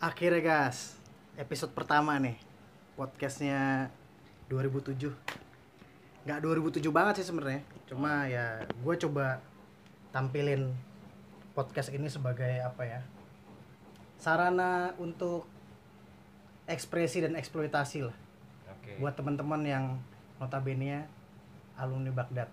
Akhirnya 0.00 0.40
guys, 0.40 0.96
episode 1.36 1.76
pertama 1.76 2.16
nih 2.16 2.40
podcastnya 2.96 3.92
2007. 4.48 4.96
Nggak 6.24 6.40
2007 6.40 6.88
banget 6.88 7.20
sih 7.20 7.28
sebenarnya, 7.28 7.60
cuma 7.84 8.24
ya 8.24 8.64
gue 8.64 8.94
coba 8.96 9.44
tampilin 10.08 10.72
podcast 11.52 11.92
ini 11.92 12.08
sebagai 12.08 12.64
apa 12.64 12.80
ya 12.88 13.00
sarana 14.16 14.96
untuk 14.96 15.44
ekspresi 16.64 17.20
dan 17.20 17.36
eksploitasi 17.36 18.08
lah 18.08 18.16
Oke. 18.72 18.96
buat 19.04 19.12
teman-teman 19.20 19.60
yang 19.68 19.84
notabene 20.40 21.04
alumni 21.76 22.08
Baghdad. 22.08 22.48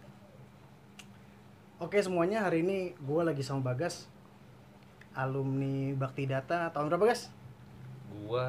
Oke 1.79 2.03
semuanya 2.03 2.43
hari 2.43 2.59
ini 2.67 2.91
gue 2.99 3.21
lagi 3.23 3.39
sama 3.39 3.71
Bagas 3.71 4.11
alumni 5.17 5.97
Bakti 5.97 6.29
Data 6.29 6.69
tahun 6.69 6.93
berapa 6.93 7.09
Gas? 7.09 7.33
Gua 8.13 8.47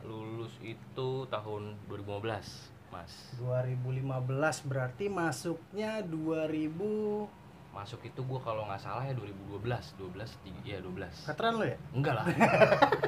lulus 0.00 0.56
itu 0.64 1.08
tahun 1.28 1.76
2015, 1.92 2.88
Mas. 2.88 3.12
2015 3.36 4.64
berarti 4.64 5.12
masuknya 5.12 6.00
2000 6.00 7.44
Masuk 7.76 8.00
itu 8.08 8.24
gua 8.24 8.40
kalau 8.40 8.64
nggak 8.64 8.80
salah 8.80 9.04
ya 9.04 9.12
2012, 9.12 9.60
12, 9.60 10.16
tiga, 10.40 10.60
iya 10.64 10.78
12. 10.80 11.28
veteran 11.28 11.52
lo 11.60 11.64
ya? 11.68 11.76
Enggak 11.92 12.14
lah. 12.16 12.24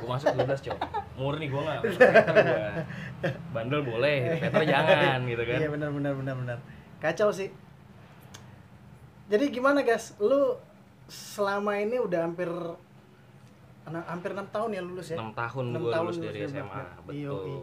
gua 0.04 0.20
masuk 0.20 0.36
12, 0.36 0.66
Cok. 0.68 0.78
Murni 1.16 1.48
gua 1.48 1.60
nggak. 1.64 1.82
Bandel 3.56 3.80
boleh, 3.88 4.36
veter 4.36 4.64
jangan 4.68 5.24
gitu 5.24 5.42
kan. 5.48 5.56
Iya 5.56 5.68
benar 5.72 5.90
benar 5.96 6.12
benar 6.12 6.34
benar. 6.36 6.58
Kacau 7.00 7.32
sih. 7.32 7.48
Jadi 9.32 9.48
gimana 9.48 9.80
guys? 9.80 10.12
Lu 10.20 10.60
selama 11.08 11.80
ini 11.80 11.96
udah 11.96 12.28
hampir 12.28 12.52
ana- 13.88 14.06
hampir 14.06 14.30
enam 14.32 14.48
tahun 14.48 14.70
ya 14.70 14.82
lulus 14.84 15.08
ya? 15.10 15.16
6 15.16 15.32
tahun 15.32 15.64
Enam 15.72 15.80
gua 15.82 15.92
tahun 15.92 16.04
lulus 16.06 16.18
dari 16.20 16.38
SMA, 16.44 16.62
Baghdad. 16.68 16.88
betul. 17.02 17.16
Yoi. 17.18 17.54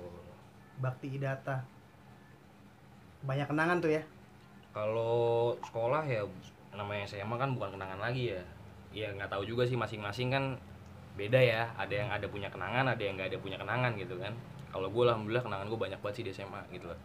Bakti 0.76 1.08
Data. 1.16 1.58
Banyak 3.22 3.48
kenangan 3.48 3.78
tuh 3.80 3.92
ya. 3.92 4.04
Kalau 4.70 5.16
sekolah 5.64 6.04
ya 6.04 6.22
namanya 6.76 7.08
SMA 7.08 7.36
kan 7.36 7.56
bukan 7.56 7.74
kenangan 7.74 8.00
lagi 8.00 8.36
ya. 8.36 8.42
Ya 8.92 9.08
nggak 9.12 9.32
tahu 9.32 9.44
juga 9.44 9.64
sih 9.64 9.76
masing-masing 9.76 10.30
kan 10.30 10.44
beda 11.16 11.40
ya. 11.40 11.72
Ada 11.76 11.94
yang 11.96 12.10
ada 12.12 12.28
punya 12.28 12.50
kenangan, 12.52 12.86
ada 12.86 13.00
yang 13.00 13.16
nggak 13.16 13.32
ada 13.32 13.40
punya 13.40 13.56
kenangan 13.56 13.96
gitu 13.96 14.20
kan. 14.20 14.36
Kalau 14.70 14.92
gue 14.92 15.04
alhamdulillah 15.08 15.42
kenangan 15.42 15.68
gue 15.68 15.80
banyak 15.80 16.00
banget 16.04 16.16
sih 16.20 16.26
di 16.28 16.32
SMA 16.32 16.60
gitu 16.70 16.92
loh. 16.92 17.00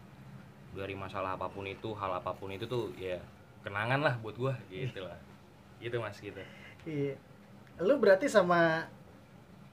Dari 0.75 0.95
masalah 0.95 1.39
apa 1.39 1.47
pun 1.47 1.63
itu, 1.67 1.95
hal 1.95 2.11
apa 2.13 2.35
pun 2.35 2.51
itu 2.51 2.67
tuh 2.67 2.91
ya 2.99 3.19
kenangan 3.63 4.03
lah 4.03 4.15
buat 4.19 4.35
gue 4.35 4.53
gitu 4.69 5.07
lah. 5.07 5.17
Gitu 5.81 5.97
mas 5.97 6.21
gitu. 6.21 6.37
Iya. 6.85 7.17
Lu 7.81 7.97
berarti 7.97 8.29
sama 8.29 8.85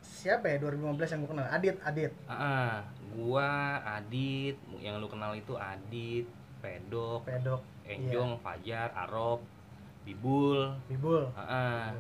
siapa 0.08 0.48
ya 0.48 0.58
2015 0.64 1.12
yang 1.14 1.20
gue 1.28 1.32
kenal? 1.36 1.48
Adit, 1.52 1.76
Adit. 1.84 2.12
Ah, 2.32 2.88
gua 3.12 3.78
Adit, 3.84 4.56
yang 4.80 5.04
lu 5.04 5.12
kenal 5.12 5.36
itu 5.36 5.54
Adit, 5.60 6.24
Pedok, 6.64 7.28
Pedok, 7.28 7.62
Enjong, 7.84 8.40
Fajar, 8.40 8.90
Arop, 8.96 9.44
Bibul, 10.08 10.72
Bibul. 10.88 11.28
Ah, 11.36 11.92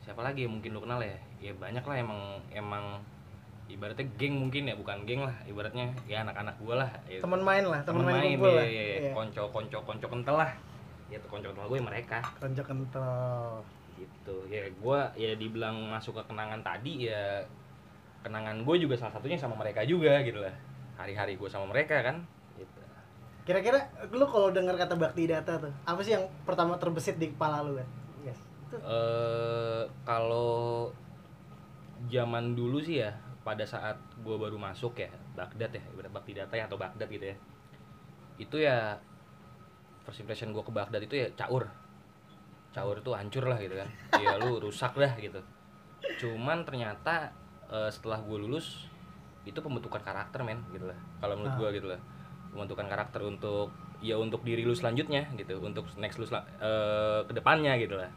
siapa 0.00 0.24
lagi 0.24 0.48
yang 0.48 0.56
mungkin 0.56 0.72
lu 0.72 0.80
kenal 0.80 0.98
ya? 1.04 1.16
Ya 1.40 1.52
banyak 1.52 1.84
lah 1.84 1.96
emang 2.00 2.20
emang 2.50 2.84
ibaratnya 3.70 4.02
geng 4.18 4.34
mungkin 4.34 4.66
ya 4.66 4.74
bukan 4.74 5.06
geng 5.06 5.22
lah 5.22 5.36
ibaratnya 5.46 5.94
ya 6.10 6.26
anak-anak 6.26 6.58
gua 6.58 6.74
lah 6.82 6.90
ya. 7.06 7.22
Teman 7.22 7.40
main 7.44 7.64
lah, 7.68 7.80
teman 7.86 8.02
Temen 8.02 8.14
main, 8.18 8.34
kumpul 8.34 8.50
iya, 8.50 8.58
lah. 8.58 8.66
iya, 8.66 8.82
iya. 8.82 8.96
Iya. 8.98 9.12
konco 9.14 9.42
konco 9.54 9.78
konco 9.86 10.06
kental 10.10 10.36
lah 10.42 10.52
ya 11.10 11.16
tuh 11.22 11.30
konco 11.30 11.46
kental 11.50 11.66
gue 11.66 11.78
ya 11.78 11.84
mereka 11.86 12.18
Konco 12.38 12.62
kental. 12.66 13.62
Gitu. 14.00 14.36
Ya 14.48 14.64
gua 14.80 15.12
ya 15.12 15.36
dibilang 15.36 15.92
masuk 15.92 16.16
ke 16.16 16.32
kenangan 16.32 16.64
tadi 16.64 17.12
ya 17.12 17.44
kenangan 18.20 18.68
gue 18.68 18.76
juga 18.76 19.00
salah 19.00 19.16
satunya 19.16 19.40
sama 19.40 19.56
mereka 19.56 19.80
juga 19.84 20.20
gitu 20.20 20.40
lah. 20.40 20.52
Hari-hari 21.00 21.40
gue 21.40 21.48
sama 21.48 21.68
mereka 21.72 22.04
kan 22.04 22.20
gitu. 22.60 22.80
Kira-kira 23.48 23.88
lu 24.12 24.28
kalau 24.28 24.52
dengar 24.52 24.76
kata 24.76 25.00
Bakti 25.00 25.24
Data 25.24 25.56
tuh, 25.56 25.72
apa 25.88 26.00
sih 26.04 26.12
yang 26.12 26.28
pertama 26.44 26.76
terbesit 26.76 27.16
di 27.16 27.32
kepala 27.32 27.64
lu 27.64 27.80
kan? 27.80 27.88
Yes. 28.20 28.40
Eh 28.76 29.84
kalau 30.04 30.92
zaman 32.12 32.52
dulu 32.52 32.84
sih 32.84 33.00
ya 33.00 33.16
pada 33.40 33.64
saat 33.64 33.96
gue 34.20 34.36
baru 34.36 34.60
masuk 34.60 35.00
ya 35.00 35.08
Baghdad 35.32 35.72
ya 35.72 35.82
Bakti 36.12 36.36
Data 36.36 36.52
ya 36.52 36.68
atau 36.68 36.76
Baghdad 36.76 37.08
gitu 37.08 37.24
ya. 37.32 37.36
Itu 38.36 38.60
ya 38.60 39.00
first 40.04 40.20
impression 40.20 40.52
gue 40.52 40.60
ke 40.60 40.72
Baghdad 40.72 41.00
itu 41.00 41.16
ya 41.16 41.32
caur 41.40 41.72
caur 42.70 42.96
itu 42.96 43.10
hancur 43.10 43.44
lah 43.44 43.58
gitu 43.58 43.74
kan. 43.74 43.88
Ya 44.16 44.36
lu 44.36 44.58
rusak 44.58 44.94
dah 44.94 45.12
gitu. 45.16 45.40
Cuman 46.18 46.62
ternyata 46.62 47.30
eh, 47.66 47.90
setelah 47.90 48.18
gue 48.20 48.38
lulus 48.38 48.86
itu 49.42 49.56
pembentukan 49.56 49.98
karakter 50.00 50.42
men 50.42 50.60
gitu 50.70 50.86
lah. 50.86 50.98
Kalau 51.18 51.34
menurut 51.34 51.54
Ah. 51.54 51.58
gue 51.58 51.68
gitu 51.76 51.88
lah. 51.90 52.00
Pembentukan 52.50 52.86
karakter 52.86 53.20
untuk 53.22 53.70
ya 54.00 54.16
untuk 54.16 54.40
diri 54.42 54.64
lu 54.64 54.72
selanjutnya 54.72 55.28
gitu 55.34 55.60
untuk 55.60 55.84
next 55.96 56.16
lu 56.16 56.24
sel- 56.24 56.46
eh, 56.58 57.20
ke 57.24 57.32
depannya 57.32 57.76
gitu 57.76 57.94
lah. 57.94 58.10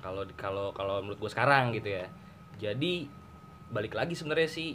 Kalau 0.00 0.24
kalau 0.34 0.72
kalau 0.72 1.00
menurut 1.00 1.18
gue 1.18 1.30
sekarang 1.30 1.70
gitu 1.70 1.92
ya. 1.92 2.06
Jadi 2.56 3.08
balik 3.70 3.94
lagi 3.94 4.12
sebenarnya 4.12 4.50
sih 4.50 4.74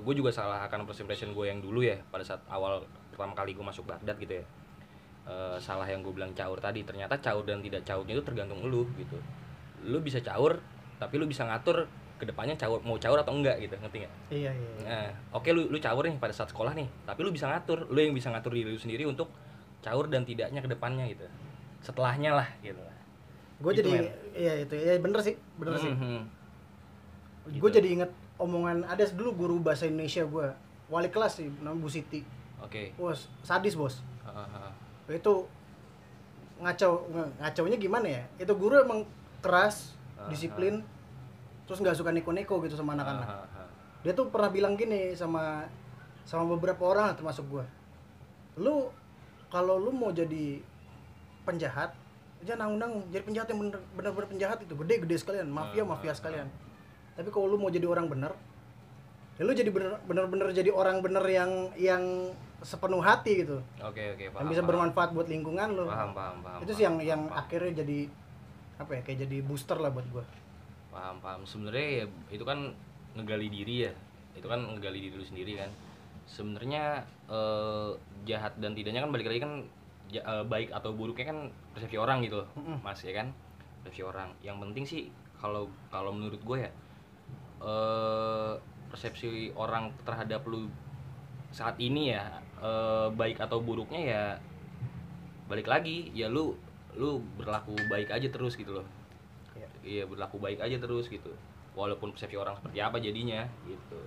gue 0.00 0.14
juga 0.14 0.28
salah 0.28 0.66
akan 0.66 0.84
first 0.84 1.00
impression 1.00 1.32
gue 1.32 1.46
yang 1.46 1.62
dulu 1.62 1.80
ya 1.80 1.96
pada 2.10 2.20
saat 2.20 2.44
awal 2.48 2.82
pertama 3.08 3.32
kali 3.32 3.54
gue 3.54 3.62
masuk 3.62 3.86
Baghdad 3.86 4.18
gitu 4.18 4.36
ya 4.36 4.44
Eh, 5.30 5.56
salah 5.62 5.86
yang 5.86 6.02
gue 6.02 6.10
bilang 6.10 6.34
caur 6.34 6.58
tadi 6.58 6.82
ternyata 6.82 7.14
caur 7.22 7.46
dan 7.46 7.62
tidak 7.62 7.86
caurnya 7.86 8.18
itu 8.18 8.24
tergantung 8.26 8.66
lu 8.66 8.82
gitu 8.98 9.14
lu 9.86 10.02
bisa 10.02 10.18
caur 10.18 10.58
tapi 10.98 11.22
lu 11.22 11.30
bisa 11.30 11.46
ngatur 11.46 11.86
ke 12.18 12.26
depannya 12.26 12.58
caur 12.58 12.82
mau 12.82 12.98
caur 12.98 13.14
atau 13.22 13.30
enggak 13.38 13.62
gitu 13.62 13.78
ngerti 13.78 14.02
nggak 14.02 14.14
Iya, 14.34 14.50
iya. 14.50 14.70
iya. 14.74 14.84
Nah, 14.90 15.08
oke 15.38 15.46
lu 15.54 15.70
lu 15.70 15.78
caur 15.78 16.02
nih 16.02 16.18
pada 16.18 16.34
saat 16.34 16.50
sekolah 16.50 16.74
nih, 16.74 16.84
tapi 17.06 17.22
lu 17.22 17.30
bisa 17.30 17.46
ngatur, 17.46 17.86
lu 17.88 17.96
yang 17.96 18.10
bisa 18.12 18.28
ngatur 18.28 18.52
diri 18.52 18.68
lu 18.68 18.76
sendiri 18.76 19.06
untuk 19.06 19.30
caur 19.80 20.10
dan 20.10 20.26
tidaknya 20.26 20.60
ke 20.60 20.68
depannya 20.68 21.06
gitu. 21.06 21.24
Setelahnya 21.80 22.34
lah 22.34 22.48
gitu. 22.60 22.82
Gue 23.62 23.70
Itu, 23.72 23.86
jadi 23.86 23.90
men. 23.94 24.04
iya 24.34 24.52
itu. 24.60 24.74
Iya 24.74 24.98
bener 24.98 25.20
sih, 25.22 25.34
bener 25.56 25.78
sih. 25.78 25.92
Mhm. 25.94 26.20
Gue 27.56 27.70
Gitu. 27.70 27.76
jadi 27.78 27.88
inget 28.02 28.10
omongan 28.36 28.82
ada 28.84 29.06
dulu 29.14 29.30
guru 29.38 29.56
bahasa 29.62 29.86
Indonesia 29.86 30.26
gue 30.26 30.46
wali 30.90 31.08
kelas 31.08 31.38
sih 31.38 31.48
namanya 31.62 31.80
Bu 31.80 31.88
Siti. 31.88 32.20
Oke. 32.60 32.92
Wah, 32.98 33.14
sadis 33.40 33.78
bos. 33.78 34.02
Ah, 34.26 34.44
ah. 34.44 34.72
Itu 35.10 35.50
ngacaunya 36.60 37.76
gimana 37.80 38.06
ya? 38.06 38.22
Itu 38.36 38.52
guru 38.54 38.84
emang 38.84 39.08
keras, 39.40 39.96
Ah, 40.20 40.28
disiplin, 40.28 40.84
terus 41.64 41.80
nggak 41.80 41.96
suka 41.96 42.12
neko-neko 42.12 42.60
gitu 42.68 42.76
sama 42.76 42.92
anak-anak. 42.92 43.24
Ah, 43.24 43.48
ah. 43.48 43.68
Dia 44.04 44.12
tuh 44.12 44.28
pernah 44.28 44.52
bilang 44.52 44.76
gini 44.76 45.16
sama 45.16 45.64
sama 46.28 46.44
beberapa 46.44 46.84
orang 46.84 47.16
termasuk 47.16 47.48
gue. 47.48 47.64
Lu 48.60 48.92
kalau 49.48 49.80
lu 49.80 49.88
mau 49.96 50.12
jadi 50.12 50.60
penjahat, 51.48 51.96
jangan 52.44 52.76
nanggung 52.76 53.08
jadi 53.08 53.24
penjahat 53.24 53.48
yang 53.48 53.60
bener 53.64 53.80
bener 53.96 54.12
penjahat 54.28 54.58
itu 54.60 54.76
gede-gede 54.76 55.16
sekalian, 55.16 55.48
mafia 55.48 55.88
mafia 55.88 56.12
sekalian. 56.12 56.52
Tapi 57.16 57.28
kalau 57.32 57.48
lu 57.48 57.56
mau 57.56 57.72
jadi 57.72 57.88
orang 57.88 58.04
bener, 58.12 58.36
ya 59.40 59.42
lu 59.48 59.56
jadi 59.56 59.72
bener 59.72 59.96
bener-bener 60.04 60.52
jadi 60.52 60.68
orang 60.68 61.00
bener 61.00 61.24
yang 61.32 61.72
yang 61.80 62.04
sepenuh 62.60 63.00
hati 63.00 63.40
gitu, 63.40 63.56
Oke, 63.80 64.12
oke, 64.12 64.22
yang 64.22 64.32
paham. 64.32 64.48
bisa 64.48 64.60
paham. 64.60 64.68
bermanfaat 64.68 65.10
buat 65.10 65.26
lingkungan 65.26 65.68
lu. 65.72 65.84
Paham, 65.84 66.12
paham, 66.12 66.36
paham. 66.40 66.58
itu 66.60 66.72
sih 66.72 66.84
yang 66.84 66.96
paham, 66.96 67.08
yang 67.08 67.22
paham. 67.24 67.40
akhirnya 67.40 67.72
jadi 67.78 67.98
apa 68.76 68.90
ya 68.92 69.00
kayak 69.02 69.18
jadi 69.24 69.36
booster 69.40 69.76
lah 69.76 69.88
buat 69.88 70.04
gua. 70.08 70.24
paham, 70.90 71.16
paham. 71.18 71.40
Sebenarnya 71.42 71.86
ya 71.94 72.04
itu 72.30 72.42
kan 72.42 72.72
ngegali 73.14 73.48
diri 73.48 73.86
ya. 73.86 73.92
Itu 74.32 74.44
kan 74.44 74.60
ngegali 74.66 74.98
diri 75.00 75.14
lu 75.14 75.22
sendiri 75.22 75.56
kan. 75.56 75.70
Sebenarnya 76.24 77.00
eh, 77.26 77.90
jahat 78.22 78.54
dan 78.56 78.72
tidaknya 78.72 79.00
kan 79.00 79.10
balik 79.10 79.26
lagi 79.26 79.40
kan 79.40 79.52
ja- 80.08 80.22
eh, 80.22 80.44
baik 80.44 80.68
atau 80.70 80.92
buruknya 80.92 81.30
kan 81.30 81.38
persepsi 81.70 81.96
orang 81.96 82.20
gitu 82.20 82.42
loh. 82.42 82.48
Mm-mm. 82.54 82.82
Mas 82.82 83.00
ya 83.00 83.14
kan 83.14 83.32
persepsi 83.80 84.02
orang 84.02 84.34
yang 84.40 84.58
penting 84.58 84.82
sih 84.82 85.08
kalau 85.36 85.64
kalau 85.88 86.10
menurut 86.10 86.38
gue 86.38 86.58
ya 86.60 86.70
eh 87.60 88.52
persepsi 88.90 89.28
orang 89.54 89.94
terhadap 90.02 90.42
lu 90.44 90.66
saat 91.50 91.78
ini 91.78 92.10
ya 92.10 92.42
eh, 92.60 93.08
baik 93.10 93.36
atau 93.38 93.58
buruknya 93.58 94.00
ya 94.02 94.24
balik 95.46 95.66
lagi 95.66 96.08
ya 96.10 96.26
lu 96.26 96.54
lu 96.92 97.18
berlaku 97.34 97.74
baik 97.86 98.08
aja 98.08 98.28
terus 98.28 98.54
gitu 98.54 98.72
loh 98.72 98.86
Iya. 99.50 99.68
iya 99.82 100.02
berlaku 100.04 100.38
baik 100.38 100.58
aja 100.58 100.76
terus 100.76 101.06
gitu 101.06 101.30
walaupun 101.72 102.10
persepsi 102.10 102.34
orang 102.34 102.54
seperti 102.54 102.78
apa 102.78 102.96
jadinya 102.98 103.46
gitu 103.64 103.98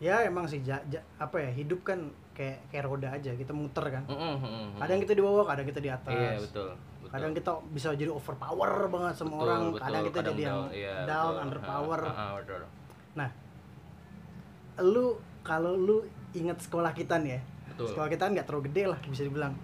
Ya 0.00 0.24
emang 0.24 0.48
sih 0.48 0.64
ja- 0.64 0.80
ja- 0.88 1.04
apa 1.20 1.36
ya 1.38 1.52
hidup 1.52 1.84
kan 1.84 2.00
kayak 2.32 2.56
kayak 2.72 2.88
roda 2.88 3.12
aja 3.12 3.36
kita 3.36 3.52
muter 3.52 3.84
kan. 3.84 4.00
Mm, 4.08 4.16
mm, 4.16 4.36
mm, 4.38 4.48
mm. 4.72 4.78
Kadang 4.80 4.96
kita 4.96 5.12
di 5.12 5.20
bawah, 5.20 5.44
kadang 5.44 5.68
kita 5.68 5.76
di 5.76 5.92
atas. 5.92 6.08
iya 6.08 6.40
betul 6.40 6.72
betul 6.72 7.12
Kadang 7.12 7.32
kita 7.36 7.50
bisa 7.68 7.88
jadi 7.92 8.08
overpower 8.08 8.88
banget 8.88 9.14
sama 9.14 9.36
Betul, 9.36 9.44
orang, 9.44 9.60
betul. 9.68 9.84
kadang 9.84 10.02
kita 10.08 10.20
jadi 10.24 10.42
yang 10.42 10.60
iya, 10.72 10.94
down, 11.04 11.28
betul. 11.28 11.44
underpower. 11.44 12.00
Ah, 12.08 12.32
betul. 12.32 12.60
Nah, 13.12 13.28
lu 14.80 15.06
kalau 15.42 15.72
lu 15.76 15.96
inget 16.32 16.58
sekolah 16.60 16.92
kita 16.92 17.18
nih 17.18 17.36
ya, 17.36 17.40
betul 17.72 17.86
sekolah 17.90 18.08
kita 18.08 18.24
nggak 18.30 18.46
terlalu 18.46 18.62
gede 18.70 18.82
lah 18.92 18.98
bisa 19.06 19.22
dibilang. 19.26 19.54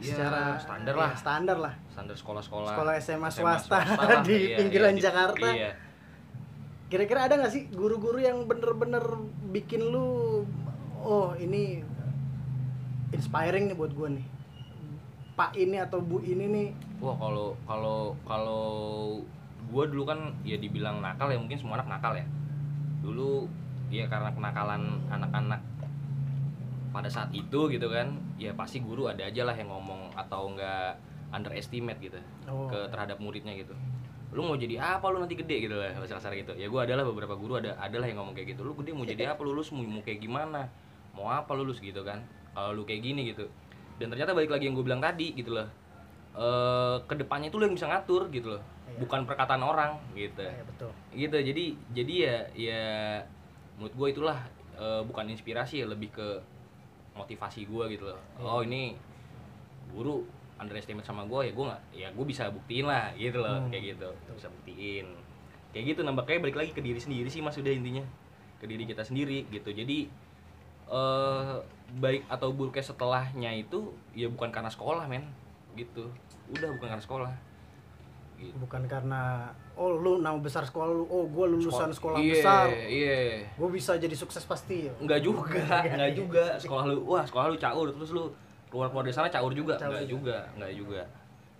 Ya, 0.00 0.16
Secara 0.16 0.56
standar 0.56 0.94
ya, 0.96 1.00
lah. 1.04 1.10
standar 1.12 1.56
lah. 1.60 1.74
standar 1.92 2.16
sekolah-sekolah 2.16 2.72
Sekolah 2.72 2.92
SMA 2.96 3.28
SMA 3.28 3.28
swasta 3.60 3.78
lah, 4.00 4.24
di 4.24 4.36
iya, 4.48 4.56
pinggiran 4.56 4.96
iya, 4.96 5.02
Jakarta. 5.04 5.48
iya. 5.52 5.70
kira-kira 6.88 7.28
ada 7.28 7.36
nggak 7.36 7.52
sih 7.52 7.68
guru-guru 7.70 8.16
yang 8.18 8.48
bener-bener 8.48 9.04
bikin 9.52 9.92
lu 9.92 10.42
oh 10.98 11.36
ini 11.36 11.84
inspiring 13.12 13.70
nih 13.70 13.76
buat 13.76 13.92
gue 13.94 14.08
nih 14.18 14.26
pak 15.36 15.54
ini 15.54 15.76
atau 15.78 16.02
bu 16.02 16.18
ini 16.20 16.44
nih 16.50 16.68
Wah 17.00 17.16
kalau 17.16 17.56
kalau 17.64 18.12
kalau 18.28 18.64
gue 19.70 19.84
dulu 19.88 20.02
kan 20.04 20.34
ya 20.42 20.58
dibilang 20.58 21.00
nakal 21.00 21.30
ya 21.30 21.38
mungkin 21.40 21.56
semua 21.56 21.80
anak 21.80 21.88
nakal 21.88 22.12
ya. 22.12 22.26
Dulu 23.00 23.48
ya 23.90 24.06
karena 24.06 24.30
kenakalan 24.30 24.82
anak-anak 25.10 25.60
pada 26.90 27.06
saat 27.06 27.30
itu 27.30 27.70
gitu 27.70 27.86
kan, 27.86 28.10
ya 28.34 28.50
pasti 28.54 28.82
guru 28.82 29.06
ada 29.06 29.22
aja 29.22 29.46
lah 29.46 29.54
yang 29.54 29.70
ngomong 29.70 30.10
atau 30.14 30.50
enggak 30.50 30.98
underestimate 31.30 32.02
gitu 32.02 32.18
Oh. 32.50 32.66
ke 32.66 32.78
terhadap 32.90 33.22
muridnya 33.22 33.54
gitu. 33.54 33.70
Lu 34.34 34.42
mau 34.42 34.54
jadi 34.54 34.78
apa 34.78 35.06
lu 35.06 35.18
nanti 35.18 35.34
gede 35.34 35.66
gitu 35.66 35.74
lah 35.74 35.94
bahasa 35.94 36.18
kasar 36.18 36.34
gitu. 36.34 36.50
Ya 36.54 36.66
gue 36.66 36.80
adalah 36.82 37.06
beberapa 37.06 37.34
guru 37.34 37.58
ada 37.58 37.78
adalah 37.78 38.06
yang 38.06 38.18
ngomong 38.18 38.34
kayak 38.34 38.54
gitu. 38.54 38.66
Lu 38.66 38.74
gede 38.74 38.90
mau 38.90 39.06
jadi 39.06 39.30
apa 39.30 39.42
lulus 39.42 39.70
mau, 39.70 39.82
mau 39.82 40.02
kayak 40.02 40.18
gimana? 40.18 40.66
Mau 41.14 41.30
apa 41.30 41.54
lulus 41.54 41.78
gitu 41.78 42.02
kan? 42.02 42.18
Kalau 42.50 42.74
lu 42.74 42.82
kayak 42.82 43.02
gini 43.02 43.30
gitu. 43.30 43.46
Dan 44.02 44.10
ternyata 44.10 44.34
balik 44.34 44.50
lagi 44.50 44.66
yang 44.66 44.74
gue 44.74 44.82
bilang 44.82 44.98
tadi 44.98 45.34
gitu 45.34 45.54
loh 45.54 45.66
eh 46.30 46.96
ke 47.10 47.18
depannya 47.18 47.50
itu 47.50 47.58
lo 47.58 47.66
yang 47.66 47.74
bisa 47.74 47.90
ngatur 47.90 48.30
gitu 48.30 48.54
loh 48.54 48.62
Iya. 48.86 49.02
bukan 49.02 49.26
perkataan 49.26 49.62
orang 49.62 49.98
gitu 50.14 50.42
ya 50.42 50.62
betul 50.62 50.90
gitu 51.10 51.36
jadi 51.42 51.64
jadi 51.90 52.14
ya 52.14 52.36
ya 52.54 52.82
menurut 53.80 53.96
gue 53.96 54.08
itulah 54.12 54.38
eh, 54.76 55.00
bukan 55.02 55.24
inspirasi 55.32 55.80
ya 55.80 55.88
lebih 55.88 56.12
ke 56.12 56.28
motivasi 57.16 57.64
gue 57.64 57.84
gitu 57.96 58.04
loh. 58.06 58.20
Iya. 58.36 58.44
oh 58.44 58.60
ini 58.60 58.92
guru 59.90 60.22
underestimate 60.60 61.02
sama 61.02 61.24
gue 61.24 61.48
ya 61.48 61.52
gue 61.56 61.64
nggak 61.64 61.82
ya 61.96 62.08
gue 62.12 62.24
bisa 62.28 62.52
buktiin 62.52 62.84
lah 62.84 63.10
gitu 63.16 63.40
loh 63.40 63.64
Hmm. 63.64 63.72
kayak 63.72 63.96
gitu. 63.96 64.08
Bisa 64.36 64.52
buktiin. 64.52 65.06
Kayak 65.72 65.84
gitu 65.96 66.00
nambah 66.04 66.24
kayak 66.28 66.44
balik 66.44 66.56
lagi 66.60 66.70
ke 66.70 66.84
diri 66.84 67.00
sendiri 67.00 67.32
sih 67.32 67.40
mas 67.40 67.56
udah 67.56 67.72
intinya. 67.72 68.04
Ke 68.60 68.68
diri 68.68 68.84
kita 68.84 69.00
sendiri 69.00 69.48
gitu. 69.48 69.72
Jadi 69.72 70.06
eh 70.90 71.54
baik 71.96 72.26
atau 72.28 72.52
buruknya 72.52 72.84
setelahnya 72.84 73.50
itu 73.56 73.90
ya 74.12 74.28
bukan 74.28 74.52
karena 74.52 74.68
sekolah 74.68 75.08
men. 75.08 75.24
Gitu. 75.72 76.12
Udah 76.52 76.68
bukan 76.76 76.88
karena 76.92 77.02
sekolah 77.02 77.32
gitu. 78.40 78.56
bukan 78.58 78.82
karena 78.84 79.46
oh 79.74 79.92
lu 79.92 80.18
nama 80.18 80.36
besar 80.36 80.62
sekolah 80.62 80.88
lu 80.88 81.04
oh 81.04 81.24
gue 81.26 81.46
lulusan 81.50 81.88
sekolah 81.88 82.16
Iya, 82.16 82.32
besar 82.34 82.66
iya 82.70 83.44
gue 83.46 83.68
bisa 83.68 83.94
jadi 83.94 84.12
sukses 84.12 84.42
pasti 84.42 84.88
Enggak 84.96 85.20
juga, 85.20 85.52
Enggak. 85.60 85.84
enggak 85.90 86.12
juga. 86.14 86.44
Sekolah 86.56 86.84
lu, 86.86 87.04
wah 87.04 87.22
sekolah 87.22 87.46
lu 87.46 87.56
caur, 87.56 87.86
terus 87.90 88.10
lu 88.10 88.24
keluar 88.66 88.88
keluar 88.88 89.02
dari 89.02 89.12
sana 89.12 89.28
caur 89.28 89.50
juga, 89.50 89.74
Caur 89.74 89.92
enggak 89.92 90.06
juga. 90.06 90.36
juga, 90.42 90.56
enggak 90.56 90.72
juga. 90.74 91.02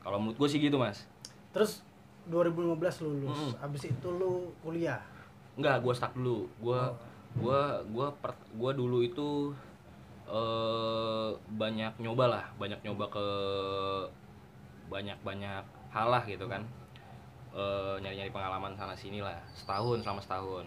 Kalau 0.00 0.17
menurut 0.19 0.37
gue 0.37 0.49
sih 0.49 0.59
gitu 0.59 0.75
mas. 0.75 1.05
terus 1.50 1.82
2015 2.25 2.79
lulus 3.03 3.35
Mm-mm. 3.50 3.59
abis 3.61 3.83
itu 3.88 4.09
lu 4.09 4.49
kuliah 4.61 5.03
Enggak, 5.55 5.81
gue 5.81 5.93
stuck 5.93 6.15
dulu. 6.15 6.47
Gue, 6.59 6.79
Oh. 6.79 6.94
gue, 7.37 7.61
gue, 7.91 8.06
per- 8.17 8.49
gue 8.50 8.71
dulu 8.73 9.03
itu 9.03 9.50
eh 10.26 11.29
banyak 11.50 11.99
nyoba 11.99 12.25
lah, 12.29 12.44
banyak 12.55 12.79
nyoba 12.81 13.05
ke 13.09 13.26
banyak 14.87 15.19
banyak 15.21 15.65
hal 15.91 16.09
lah 16.11 16.23
gitu 16.25 16.47
kan. 16.47 16.63
Eh, 17.51 17.97
nyari-nyari 17.99 18.31
pengalaman 18.31 18.79
sana 18.79 18.95
sini 18.95 19.19
lah, 19.19 19.35
setahun 19.55 20.07
selama 20.07 20.23
setahun. 20.23 20.67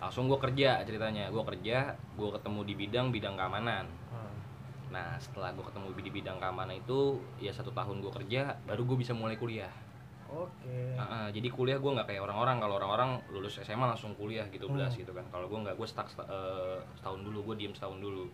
Langsung 0.00 0.28
gue 0.28 0.38
kerja 0.40 0.80
ceritanya, 0.84 1.28
gue 1.28 1.44
kerja, 1.44 1.92
gue 1.92 2.28
ketemu 2.32 2.60
di 2.64 2.74
bidang 2.76 3.06
bidang 3.12 3.36
keamanan. 3.36 3.84
Nah 4.86 5.18
setelah 5.18 5.50
gue 5.52 5.64
ketemu 5.66 5.86
di 5.98 6.12
bidang 6.14 6.38
keamanan 6.40 6.72
itu 6.78 7.20
ya 7.36 7.50
satu 7.52 7.74
tahun 7.74 8.00
gue 8.00 8.12
kerja 8.22 8.54
baru 8.64 8.86
gue 8.86 8.96
bisa 8.96 9.12
mulai 9.12 9.36
kuliah. 9.36 9.72
oke 10.26 10.78
Heeh, 10.96 11.26
jadi 11.36 11.48
kuliah 11.52 11.76
gue 11.76 11.90
nggak 11.92 12.08
kayak 12.08 12.22
orang-orang 12.24 12.56
kalau 12.62 12.74
orang-orang 12.80 13.10
lulus 13.28 13.60
SMA 13.60 13.84
langsung 13.84 14.16
kuliah 14.16 14.46
gitu 14.48 14.70
belas 14.72 14.94
Hmm. 14.96 15.00
gitu 15.04 15.12
kan. 15.12 15.26
Kalau 15.28 15.46
gue 15.52 15.58
nggak 15.58 15.76
gue 15.76 15.88
stuck 15.90 16.08
eh, 16.22 16.78
setahun 16.96 17.20
dulu 17.20 17.52
gue 17.52 17.56
diem 17.60 17.74
setahun 17.76 17.98
dulu 18.00 18.24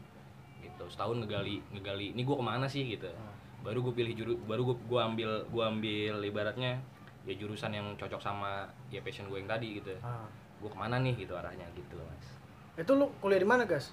gitu. 0.62 0.84
Setahun 0.86 1.18
ngegali 1.24 1.58
ngegali 1.74 2.14
ini 2.14 2.22
gue 2.22 2.36
ke 2.36 2.44
mana 2.44 2.70
sih 2.70 2.84
gitu. 2.86 3.10
Hmm. 3.10 3.34
Baru 3.62 3.78
gue 3.80 3.94
pilih 3.94 4.12
juru 4.12 4.34
baru 4.42 4.62
gue 4.64 4.76
gua 4.84 5.06
ambil 5.06 5.42
gue 5.44 5.62
ambil 5.62 6.14
ibaratnya 6.20 6.82
ya 7.22 7.32
jurusan 7.32 7.70
yang 7.70 7.86
cocok 7.94 8.18
sama 8.18 8.66
ya 8.88 8.98
passion 9.00 9.26
gue 9.26 9.38
yang 9.38 9.46
tadi 9.46 9.78
gitu. 9.78 9.94
Ah. 10.00 10.26
Gue 10.58 10.66
ke 10.66 10.74
mana 10.74 10.98
nih 10.98 11.14
gitu 11.16 11.32
arahnya 11.32 11.66
gitu 11.72 11.96
mas. 11.98 12.26
itu 12.72 12.88
lu 12.90 13.04
kuliah 13.18 13.36
di 13.36 13.44
mana 13.44 13.62
gas 13.62 13.92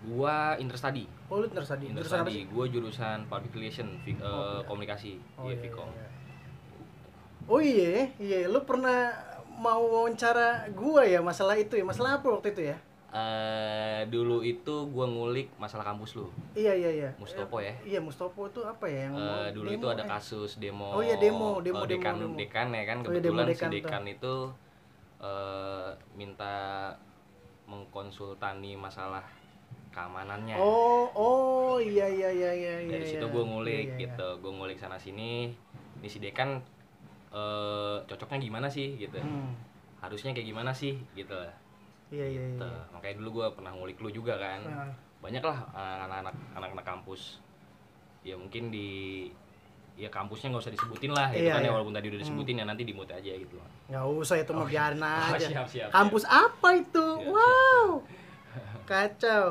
Gua 0.00 0.54
interstudy. 0.56 1.08
oh 1.26 1.40
lu 1.40 1.46
interstudy 1.46 1.88
jurusan 1.88 1.96
apa 2.20 2.28
Interstudy, 2.28 2.34
sih 2.36 2.44
gue 2.46 2.64
jurusan 2.70 3.18
public 3.26 3.52
relation, 3.52 3.88
eh, 3.98 4.14
Oh, 4.14 4.28
iya. 4.54 4.62
komunikasi, 4.62 5.12
Oh 5.34 5.46
iya 5.46 5.56
iya, 5.56 5.62
Vkom. 5.64 5.88
iya. 5.88 6.08
Oh 7.44 7.60
iya, 7.60 7.90
iya. 8.18 8.38
Lu 8.46 8.60
pernah 8.62 9.10
mau 9.56 9.80
wawancara 9.82 10.68
gua 10.70 11.02
ya 11.02 11.18
masalah 11.18 11.56
itu 11.56 11.74
ya? 11.74 11.82
Masalah 11.82 12.20
apa 12.20 12.30
waktu 12.30 12.52
itu 12.52 12.62
ya? 12.68 12.76
Eh, 13.08 14.04
dulu 14.12 14.44
itu 14.44 14.84
gue 14.92 15.06
ngulik 15.08 15.48
masalah 15.56 15.80
kampus 15.80 16.20
lu, 16.20 16.28
Iya 16.52 16.76
iya 16.76 16.90
iya. 16.92 17.10
Mustopo 17.16 17.56
ya. 17.56 17.72
Iya 17.80 18.04
Mustopo 18.04 18.52
itu 18.52 18.60
apa 18.68 18.84
ya 18.84 19.08
yang 19.08 19.16
Eh, 19.16 19.24
mau 19.24 19.40
dulu 19.48 19.68
demo, 19.72 19.78
itu 19.80 19.86
ada 19.88 20.04
eh? 20.04 20.08
kasus 20.12 20.60
demo. 20.60 20.92
Oh 20.92 21.00
iya, 21.00 21.16
demo, 21.16 21.56
demo, 21.64 21.80
demo, 21.80 21.88
dekan, 21.88 22.20
demo. 22.20 22.36
dekan 22.36 22.68
ya 22.76 22.84
kan 22.84 22.96
Oh 23.00 23.08
iya, 23.08 23.24
demo 23.24 23.40
kebetulan 23.40 23.46
dekan 23.48 23.70
si 23.72 23.74
dekan 23.80 24.02
itu 24.04 24.34
eh, 25.24 25.88
minta 26.20 26.54
mengkonsultani 27.64 28.76
masalah 28.76 29.24
keamanannya. 29.88 30.60
Oh 30.60 31.08
oh 31.16 31.76
iya 31.80 32.04
iya 32.12 32.28
iya 32.28 32.52
iya. 32.52 32.74
iya, 32.84 32.92
Dari 32.92 33.06
situ 33.08 33.24
iya. 33.24 33.32
gue 33.32 33.44
ngulik 33.44 33.86
Iya, 33.88 33.96
iya, 33.96 34.00
gitu, 34.04 34.28
gue 34.44 34.52
ngulik 34.52 34.76
sana 34.76 35.00
sini. 35.00 35.56
Ini 36.04 36.08
si 36.12 36.20
dekan 36.20 36.60
eh, 37.32 37.96
cocoknya 38.04 38.36
gimana 38.36 38.68
sih 38.68 39.00
gitu. 39.00 39.16
iya. 39.16 39.24
Hmm. 39.24 39.56
Harusnya 40.04 40.36
kayak 40.36 40.44
gimana 40.44 40.76
sih 40.76 41.00
gitu 41.16 41.32
lah. 41.32 41.56
Iya 42.08 42.26
iya 42.26 42.42
iya. 42.42 42.56
Gitu. 42.56 42.68
Makanya 42.94 43.14
dulu 43.20 43.28
gue 43.40 43.46
pernah 43.52 43.72
ngulik 43.72 43.98
lu 44.00 44.08
juga 44.10 44.34
kan. 44.36 44.60
Nah, 44.64 44.90
Banyak 45.18 45.42
lah 45.42 45.58
eh, 45.74 45.96
anak-anak 46.06 46.34
anak-anak 46.54 46.86
kampus. 46.86 47.42
Ya 48.22 48.34
mungkin 48.34 48.70
di 48.70 48.88
ya 49.98 50.06
kampusnya 50.08 50.54
nggak 50.54 50.62
usah 50.62 50.70
disebutin 50.70 51.10
lah 51.10 51.26
gitu 51.34 51.42
Iya, 51.42 51.58
kan 51.58 51.60
ya 51.60 51.66
iya. 51.66 51.74
walaupun 51.74 51.90
tadi 51.90 52.06
udah 52.06 52.20
disebutin 52.22 52.62
ya 52.62 52.64
nanti 52.64 52.86
di 52.86 52.94
mute 52.94 53.10
aja 53.10 53.34
gitu. 53.34 53.58
nggak 53.90 54.04
usah 54.14 54.38
itu 54.38 54.52
mah 54.54 54.62
biarin 54.62 55.02
Oh, 55.02 55.34
aja. 55.34 55.42
siap, 55.42 55.66
siap, 55.66 55.88
Kampus 55.90 56.22
apa 56.22 56.68
itu? 56.78 57.02
Siap, 57.18 57.34
wow. 57.34 57.86
Kacau. 58.90 59.44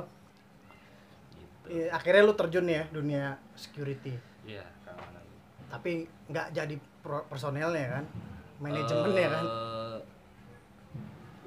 Gitu. 1.36 1.68
Iya, 1.68 1.86
akhirnya 1.92 2.22
lu 2.24 2.34
terjun 2.34 2.64
ya 2.64 2.88
dunia 2.88 3.36
security. 3.60 4.16
Iya, 4.48 4.64
keamanan. 4.88 5.24
Tapi 5.68 5.92
nggak 6.32 6.48
jadi 6.56 6.76
personelnya 7.28 7.88
kan? 8.00 8.06
Manajemennya 8.64 9.28
kan? 9.28 9.46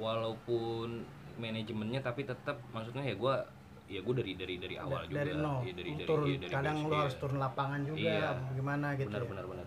Walaupun 0.00 0.88
manajemennya 1.36 2.00
tapi 2.00 2.24
tetap 2.24 2.56
maksudnya 2.72 3.04
ya 3.04 3.14
gua 3.14 3.44
ya 3.84 4.00
gua 4.00 4.14
dari 4.16 4.32
dari 4.34 4.56
dari 4.56 4.76
awal 4.76 5.04
juga. 5.04 5.20
dari 5.20 5.32
nol 5.36 5.60
Iya, 5.60 5.72
dari 5.76 5.90
dari 5.92 6.08
turun 6.08 6.26
iya, 6.26 6.38
dari 6.40 6.52
kadang 6.52 6.76
lu 6.80 6.88
iya. 6.88 7.00
harus 7.04 7.16
turun 7.20 7.38
lapangan 7.38 7.80
juga 7.84 8.00
Iya. 8.00 8.30
gimana 8.56 8.86
gitu 8.96 9.08
benar 9.08 9.22
ya. 9.22 9.28
benar 9.28 9.44
benar. 9.46 9.66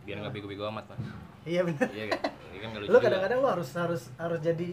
Biar 0.00 0.16
nggak 0.18 0.32
bego-bego 0.32 0.64
amat, 0.68 0.84
Mas. 0.90 1.00
iya 1.46 1.60
benar 1.62 1.86
Iya 1.88 2.04
kan? 2.10 2.20
Iya 2.50 2.58
kan 2.60 2.68
lu 2.82 2.98
kadang-kadang 2.98 3.38
lu 3.38 3.48
harus 3.48 3.70
harus 3.72 4.02
harus 4.18 4.40
jadi 4.42 4.68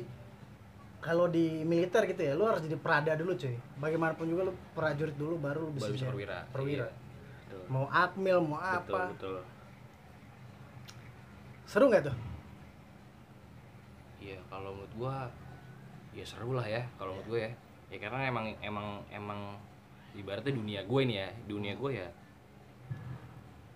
kalau 0.98 1.30
di 1.30 1.62
militer 1.63 2.04
gitu 2.04 2.22
ya 2.22 2.34
lu 2.34 2.44
harus 2.44 2.60
jadi 2.60 2.75
perada 2.75 3.13
dulu 3.13 3.38
cuy 3.38 3.54
bagaimanapun 3.77 4.25
juga 4.25 4.42
lu 4.50 4.54
prajurit 4.74 5.13
dulu 5.13 5.38
baru 5.38 5.70
lu 5.70 5.72
bisa, 5.72 5.88
baru 5.88 5.94
bisa 5.94 6.04
jadi 6.04 6.12
perwira. 6.12 6.38
perwira 6.50 6.88
Iya. 6.89 6.96
Betul. 7.48 7.63
mau 7.70 7.86
akmil 7.88 8.38
mau 8.44 8.58
Betul, 8.58 8.82
apa 8.82 9.01
betul. 9.13 9.38
seru 11.63 11.86
nggak 11.88 12.04
tuh 12.04 12.16
Iya, 14.27 14.39
kalau 14.51 14.75
menurut 14.75 14.93
gua 15.00 15.15
ya 16.12 16.25
seru 16.25 16.57
lah 16.57 16.65
ya 16.65 16.84
kalau 17.00 17.15
menurut 17.15 17.29
gue 17.31 17.41
ya. 17.48 17.51
Ya 17.88 17.98
karena 18.03 18.27
emang 18.27 18.51
emang 18.60 19.00
emang 19.07 19.55
ibaratnya 20.17 20.51
dunia 20.51 20.81
gue 20.84 21.00
ini 21.05 21.15
ya, 21.22 21.29
dunia 21.48 21.74
gue 21.77 21.91
ya 21.93 22.10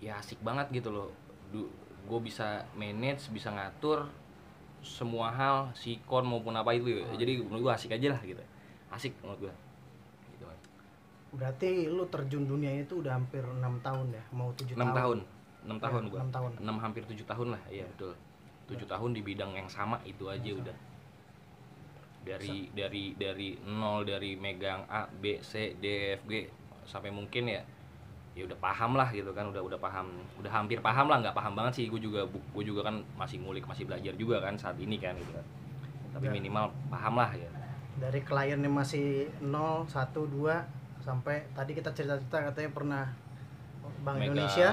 ya 0.02 0.18
asik 0.18 0.42
banget 0.42 0.68
gitu 0.74 0.90
loh. 0.92 1.14
Du, 1.54 1.70
gue 2.10 2.20
bisa 2.20 2.66
manage, 2.74 3.30
bisa 3.30 3.54
ngatur 3.54 4.10
semua 4.82 5.30
hal, 5.30 5.70
sikon 5.78 6.26
maupun 6.26 6.58
apa 6.58 6.74
itu 6.74 7.00
ya. 7.00 7.06
Jadi 7.14 7.46
menurut 7.46 7.70
gue 7.70 7.74
asik 7.78 7.94
aja 7.94 8.18
lah 8.18 8.22
gitu. 8.26 8.42
Asik 8.90 9.14
menurut 9.22 9.48
gue. 9.48 9.54
Gitu. 10.36 10.44
Berarti 11.38 11.88
lu 11.88 12.04
terjun 12.10 12.44
dunia 12.50 12.74
itu 12.76 13.00
udah 13.00 13.16
hampir 13.16 13.46
enam 13.46 13.80
tahun 13.80 14.12
ya 14.12 14.24
mau 14.36 14.50
tujuh 14.58 14.76
6 14.76 14.82
tahun. 14.92 15.18
6 15.62 15.78
tahun 15.78 16.02
Ya, 16.02 16.10
gua. 16.10 16.20
enam 16.26 16.32
tahun. 16.34 16.52
6 16.58 16.84
hampir 16.84 17.04
7 17.06 17.22
tahun 17.24 17.48
lah, 17.54 17.62
iya 17.70 17.86
betul. 17.86 18.18
7 18.72 18.88
tahun 18.88 19.12
di 19.12 19.22
bidang 19.22 19.52
yang 19.52 19.68
sama 19.68 20.00
itu 20.04 20.26
aja 20.26 20.52
udah. 20.52 20.78
Dari 22.22 22.70
dari 22.72 23.18
dari 23.18 23.58
nol 23.66 24.06
dari 24.06 24.38
megang 24.38 24.86
A, 24.88 25.10
B, 25.10 25.42
C, 25.42 25.74
D, 25.76 26.16
F, 26.16 26.22
G 26.26 26.46
sampai 26.86 27.10
mungkin 27.10 27.50
ya 27.50 27.62
ya 28.32 28.48
udah 28.48 28.56
paham 28.64 28.96
lah 28.96 29.12
gitu 29.12 29.36
kan 29.36 29.44
udah 29.52 29.60
udah 29.60 29.76
paham 29.76 30.08
udah 30.40 30.48
hampir 30.48 30.80
paham 30.80 31.12
lah 31.12 31.20
nggak 31.20 31.36
paham 31.36 31.52
banget 31.52 31.84
sih 31.84 31.86
gue 31.92 32.00
juga 32.00 32.24
gue 32.24 32.64
juga 32.64 32.88
kan 32.88 33.04
masih 33.20 33.44
ngulik 33.44 33.68
masih 33.68 33.84
belajar 33.84 34.16
juga 34.16 34.40
kan 34.40 34.56
saat 34.56 34.80
ini 34.80 34.96
kan 34.96 35.12
gitu 35.20 35.36
kan 35.36 35.44
tapi 36.16 36.32
Ya. 36.32 36.40
minimal 36.40 36.72
paham 36.88 37.20
lah 37.20 37.28
ya 37.36 37.52
dari 38.00 38.24
klien 38.24 38.56
yang 38.64 38.72
masih 38.72 39.28
0, 39.44 39.84
1, 39.84 40.24
2 40.32 40.64
sampai 41.04 41.44
tadi 41.52 41.76
kita 41.76 41.92
cerita-cerita 41.92 42.56
katanya 42.56 42.72
pernah 42.72 43.04
Bank 44.00 44.16
Megang- 44.16 44.32
Indonesia 44.32 44.70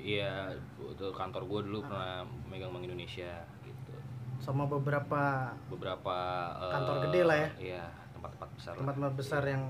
iya 0.00 0.52
itu 0.80 1.06
kantor 1.10 1.42
gue 1.44 1.60
dulu 1.66 1.78
pernah 1.82 2.20
megang 2.46 2.70
Bank 2.70 2.84
Indonesia 2.84 3.44
gitu 3.60 3.92
sama 4.38 4.64
beberapa 4.64 5.52
beberapa 5.68 6.16
eh, 6.58 6.72
Kantor 6.72 6.96
gede 7.04 7.20
lah 7.22 7.36
ya. 7.36 7.48
iya 7.58 7.84
tempat-tempat 8.12 8.48
besar 8.54 8.72
tempat-tempat 8.74 9.14
besar 9.14 9.42
Iya, 9.42 9.52
yang 9.52 9.64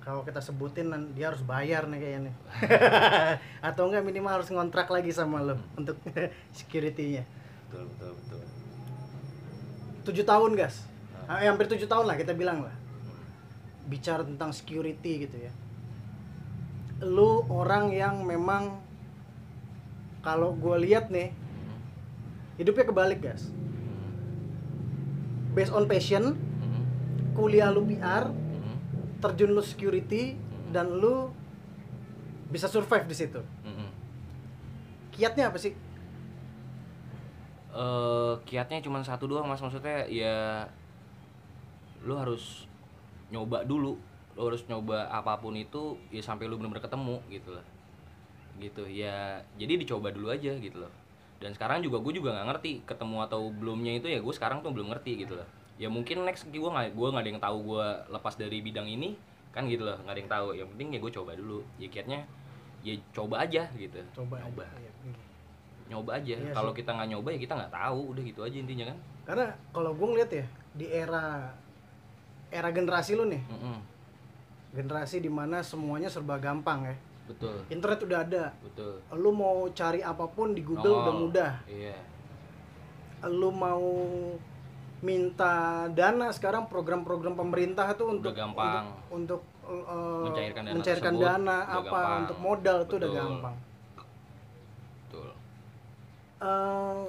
kalau 0.00 0.20
kita 0.20 0.36
sebutin 0.36 0.88
dia 1.12 1.28
harus 1.28 1.40
bayar 1.40 1.88
nih 1.88 1.96
kayaknya 1.96 2.20
nih. 2.24 2.34
atau 3.68 3.88
enggak 3.88 4.04
minimal 4.04 4.32
harus 4.34 4.48
ngontrak 4.48 4.88
lagi 4.88 5.08
sama 5.08 5.40
lo 5.40 5.54
Hmm. 5.54 5.80
untuk 5.80 5.96
security-nya 6.58 7.24
betul 7.66 7.84
betul 7.88 8.10
betul 8.14 8.40
tujuh 10.04 10.24
tahun 10.24 10.52
gas 10.54 10.84
Nah. 11.24 11.40
Ah, 11.40 11.48
hampir 11.48 11.64
tujuh 11.66 11.88
tahun 11.88 12.04
lah 12.04 12.16
kita 12.16 12.32
bilang 12.32 12.60
lah 12.60 12.74
Hmm. 12.74 13.20
bicara 13.88 14.20
tentang 14.20 14.52
security 14.52 15.24
gitu 15.24 15.36
ya 15.38 15.52
lu 17.00 17.44
orang 17.46 17.88
yang 17.88 18.20
memang 18.22 18.80
kalau 20.24 20.56
gue 20.56 20.76
lihat 20.88 21.12
nih 21.12 21.36
hidupnya 22.56 22.88
kebalik 22.88 23.20
Hmm. 23.20 23.44
based 25.52 25.74
on 25.76 25.84
passion 25.84 26.34
kuliah 27.36 27.68
lu 27.68 27.84
PR 27.84 28.30
terjun 29.20 29.52
lu 29.52 29.60
security 29.60 30.38
dan 30.72 30.88
lu 30.88 31.28
bisa 32.48 32.70
survive 32.70 33.10
di 33.10 33.16
situ. 33.16 33.42
Kiatnya 35.10 35.50
apa 35.50 35.58
sih? 35.58 35.74
Eh 37.74 38.34
kiatnya 38.46 38.78
cuma 38.84 39.02
satu 39.02 39.26
doang 39.26 39.50
mas. 39.50 39.58
Maksudnya 39.58 40.06
ya 40.06 40.68
lu 42.06 42.14
harus 42.14 42.70
nyoba 43.34 43.66
dulu. 43.66 43.98
Lu 44.38 44.40
harus 44.46 44.62
nyoba 44.70 45.10
apa 45.10 45.38
pun 45.42 45.58
itu 45.58 45.98
ya 46.14 46.22
sampai 46.22 46.46
lu 46.46 46.58
bener-bener 46.58 46.82
ketemu 46.82 47.18
gitu 47.30 47.54
loh 47.54 47.73
gitu. 48.60 48.84
Ya 48.86 49.42
jadi 49.56 49.78
dicoba 49.78 50.10
dulu 50.10 50.30
aja 50.30 50.54
gitu 50.58 50.82
loh. 50.82 50.92
Dan 51.42 51.52
sekarang 51.52 51.84
juga 51.84 52.00
gue 52.00 52.12
juga 52.16 52.32
nggak 52.34 52.46
ngerti 52.54 52.70
ketemu 52.88 53.16
atau 53.26 53.52
belumnya 53.52 53.92
itu 53.98 54.06
ya 54.08 54.18
gue 54.22 54.34
sekarang 54.34 54.64
tuh 54.64 54.72
belum 54.72 54.90
ngerti 54.94 55.26
gitu 55.26 55.36
loh. 55.36 55.48
Ya 55.76 55.90
mungkin 55.90 56.22
next 56.22 56.46
gue 56.48 56.58
nggak 56.58 56.94
gue 56.94 57.08
nggak 57.10 57.24
ada 57.24 57.30
yang 57.30 57.42
tahu 57.42 57.58
gue 57.74 57.86
lepas 58.14 58.34
dari 58.38 58.58
bidang 58.62 58.86
ini 58.86 59.18
kan 59.54 59.66
gitu 59.70 59.86
loh 59.86 59.98
nggak 60.02 60.14
ada 60.14 60.20
yang 60.20 60.32
tahu. 60.32 60.46
Yang 60.56 60.68
penting 60.74 60.88
ya 60.94 60.98
gue 61.02 61.12
coba 61.14 61.30
dulu. 61.34 61.58
Ya 61.76 61.88
kiatnya 61.90 62.20
ya 62.84 62.94
coba 63.10 63.44
aja 63.44 63.62
gitu. 63.74 63.98
Coba 64.14 64.40
nyoba. 64.42 64.64
Iya. 64.78 64.92
nyoba 65.84 66.10
aja. 66.16 66.34
Iya 66.36 66.52
kalau 66.56 66.72
kita 66.72 66.90
nggak 66.96 67.08
nyoba 67.12 67.28
ya 67.34 67.38
kita 67.42 67.54
nggak 67.58 67.72
tahu. 67.74 68.00
Udah 68.16 68.22
gitu 68.22 68.40
aja 68.46 68.56
intinya 68.56 68.84
kan. 68.88 68.98
Karena 69.24 69.46
kalau 69.72 69.92
gue 69.96 70.06
ngeliat 70.06 70.30
ya 70.30 70.46
di 70.74 70.86
era 70.90 71.54
era 72.54 72.70
generasi 72.70 73.18
lu 73.18 73.26
nih 73.26 73.42
Mm-mm. 73.50 73.78
generasi 74.74 75.18
di 75.18 75.30
mana 75.30 75.62
semuanya 75.62 76.06
serba 76.06 76.38
gampang 76.38 76.86
ya 76.86 76.94
betul 77.24 77.56
internet 77.66 78.00
udah 78.00 78.18
ada 78.20 78.44
betul 78.60 79.00
lu 79.14 79.30
mau 79.30 79.64
cari 79.70 80.00
apa 80.00 80.24
pun 80.26 80.52
di 80.52 80.60
Google 80.60 80.84
Nongol. 80.84 81.00
udah 81.00 81.14
mudah 81.16 81.52
iya 81.66 81.96
lu 83.24 83.48
mau 83.48 83.80
minta 85.00 85.52
dana 85.90 86.28
sekarang 86.30 86.64
program-program 86.64 87.32
pemerintah 87.34 87.92
tuh 87.92 88.08
untuk 88.10 88.30
Udah 88.30 88.36
gampang. 88.38 88.84
untuk, 89.10 89.40
untuk 89.62 89.84
uh, 89.86 90.24
Mencairkan 90.24 90.62
dana 90.62 90.74
mencairkan 90.74 91.12
tersebut 91.12 91.24
dana 91.26 91.56
apa 91.62 91.80
gampang. 91.82 92.18
untuk 92.20 92.38
modal 92.38 92.78
tuh 92.84 92.96
udah 92.98 93.10
gampang 93.10 93.56
betul 95.02 95.28
Eh, 96.36 97.06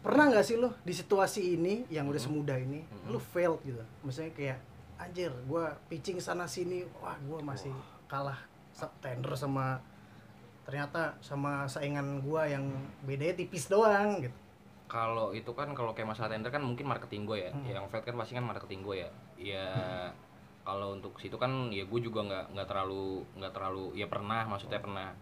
pernah 0.00 0.24
nggak 0.26 0.40
sih 0.42 0.56
lu 0.56 0.72
di 0.80 0.92
situasi 0.94 1.54
ini 1.54 1.84
yang 1.88 2.08
udah 2.08 2.16
Mhm. 2.16 2.26
semudah 2.26 2.56
ini 2.56 2.80
Mhm. 2.80 3.06
lu 3.06 3.18
failed 3.18 3.60
gitu 3.62 3.84
misalnya 4.00 4.32
kayak 4.32 4.58
anjir 4.98 5.28
gua 5.44 5.76
pitching 5.86 6.16
sana 6.16 6.44
sini 6.46 6.84
wah 6.96 7.16
gua 7.22 7.40
masih 7.42 7.72
kalah 8.10 8.38
tender 8.98 9.38
sama 9.38 9.78
ternyata 10.66 11.14
sama 11.22 11.62
saingan 11.70 12.18
gua 12.26 12.50
yang 12.50 12.66
bedanya 13.06 13.38
tipis 13.38 13.70
doang 13.70 14.18
gitu. 14.18 14.34
Kalau 14.90 15.30
itu 15.30 15.50
kan 15.54 15.70
kalau 15.78 15.94
kayak 15.94 16.10
masalah 16.10 16.34
tender 16.34 16.50
kan 16.50 16.66
mungkin 16.66 16.90
marketing 16.90 17.22
gue 17.22 17.38
ya. 17.46 17.50
Hmm. 17.54 17.62
yang 17.62 17.86
failed 17.86 18.02
kan 18.10 18.18
pasti 18.18 18.34
kan 18.34 18.42
marketing 18.42 18.82
gue 18.82 18.96
ya. 19.06 19.10
Ya 19.38 19.68
kalau 20.66 20.98
untuk 20.98 21.14
situ 21.22 21.38
kan 21.38 21.70
ya 21.70 21.86
gue 21.86 22.00
juga 22.02 22.26
nggak 22.26 22.58
nggak 22.58 22.66
terlalu 22.66 23.22
nggak 23.38 23.54
terlalu 23.54 23.94
ya 23.94 24.10
pernah 24.10 24.42
maksudnya 24.50 24.82
pernah. 24.82 25.14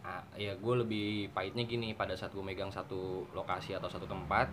Ah, 0.00 0.24
ya 0.32 0.56
gue 0.56 0.74
lebih 0.80 1.28
pahitnya 1.36 1.68
gini 1.68 1.92
pada 1.92 2.16
saat 2.16 2.32
gue 2.32 2.40
megang 2.40 2.72
satu 2.72 3.28
lokasi 3.36 3.76
atau 3.76 3.92
satu 3.92 4.08
tempat 4.08 4.48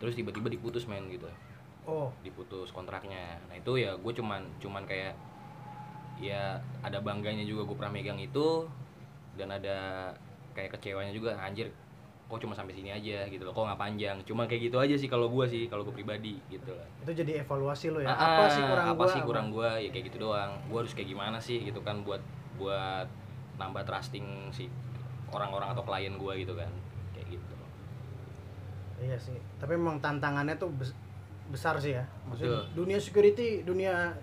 terus 0.00 0.16
tiba-tiba 0.16 0.48
diputus 0.48 0.88
men 0.88 1.04
gitu. 1.12 1.28
Oh. 1.84 2.08
Diputus 2.24 2.72
kontraknya. 2.72 3.36
Nah 3.52 3.60
itu 3.60 3.76
ya 3.76 3.92
gue 4.00 4.12
cuman 4.16 4.48
cuman 4.56 4.88
kayak 4.88 5.12
ya 6.20 6.60
ada 6.84 7.00
bangganya 7.00 7.42
juga 7.42 7.64
gue 7.64 7.76
pernah 7.80 7.92
megang 7.96 8.20
itu 8.20 8.68
dan 9.40 9.48
ada 9.56 10.12
kayak 10.52 10.76
kecewanya 10.76 11.10
juga 11.16 11.32
anjir 11.40 11.72
kok 12.30 12.38
cuma 12.38 12.54
sampai 12.54 12.70
sini 12.70 12.94
aja 12.94 13.26
gitu 13.26 13.42
loh 13.42 13.50
kok 13.50 13.66
nggak 13.66 13.80
panjang? 13.80 14.16
Cuma 14.22 14.46
kayak 14.46 14.70
gitu 14.70 14.78
aja 14.78 14.94
sih 14.94 15.10
kalau 15.10 15.26
gue 15.26 15.44
sih 15.50 15.66
kalau 15.66 15.82
gue 15.82 15.90
pribadi 15.90 16.38
gitu 16.46 16.70
lah. 16.70 16.86
Itu 17.02 17.10
jadi 17.10 17.42
evaluasi 17.42 17.90
lo 17.90 17.98
ya? 17.98 18.06
Ah, 18.06 18.14
apa 18.14 18.44
sih 18.54 18.62
kurang 18.62 18.86
apa 18.86 19.02
gua? 19.02 19.10
sih 19.10 19.20
kurang 19.26 19.46
gue 19.50 19.70
ya 19.82 19.90
kayak 19.90 20.04
gitu 20.14 20.30
doang. 20.30 20.52
Gue 20.70 20.78
harus 20.86 20.94
kayak 20.94 21.10
gimana 21.10 21.42
sih 21.42 21.58
gitu 21.66 21.82
kan 21.82 22.06
buat 22.06 22.22
buat 22.54 23.10
nambah 23.58 23.82
trusting 23.82 24.54
si 24.54 24.70
orang-orang 25.34 25.74
atau 25.74 25.82
klien 25.82 26.14
gue 26.14 26.32
gitu 26.46 26.54
kan 26.54 26.70
kayak 27.18 27.34
gitu. 27.34 27.54
Iya 29.02 29.18
sih 29.18 29.38
tapi 29.58 29.74
memang 29.74 29.98
tantangannya 29.98 30.54
tuh 30.54 30.70
bes- 30.70 30.94
besar 31.50 31.82
sih 31.82 31.98
ya. 31.98 32.06
Maksudnya 32.30 32.62
Betul. 32.62 32.86
dunia 32.86 32.98
security 33.02 33.66
dunia 33.66 34.14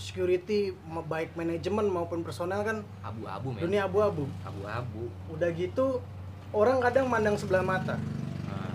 security 0.00 0.72
baik 1.04 1.36
manajemen 1.36 1.86
maupun 1.86 2.24
personel 2.24 2.64
kan 2.64 2.80
abu-abu 3.04 3.52
men. 3.52 3.60
dunia 3.60 3.84
abu-abu. 3.84 4.24
Abu-abu. 4.42 5.12
Udah 5.28 5.52
gitu 5.52 6.00
orang 6.50 6.80
kadang 6.80 7.06
mandang 7.06 7.36
sebelah 7.36 7.60
mata. 7.60 8.00
Nah, 8.42 8.72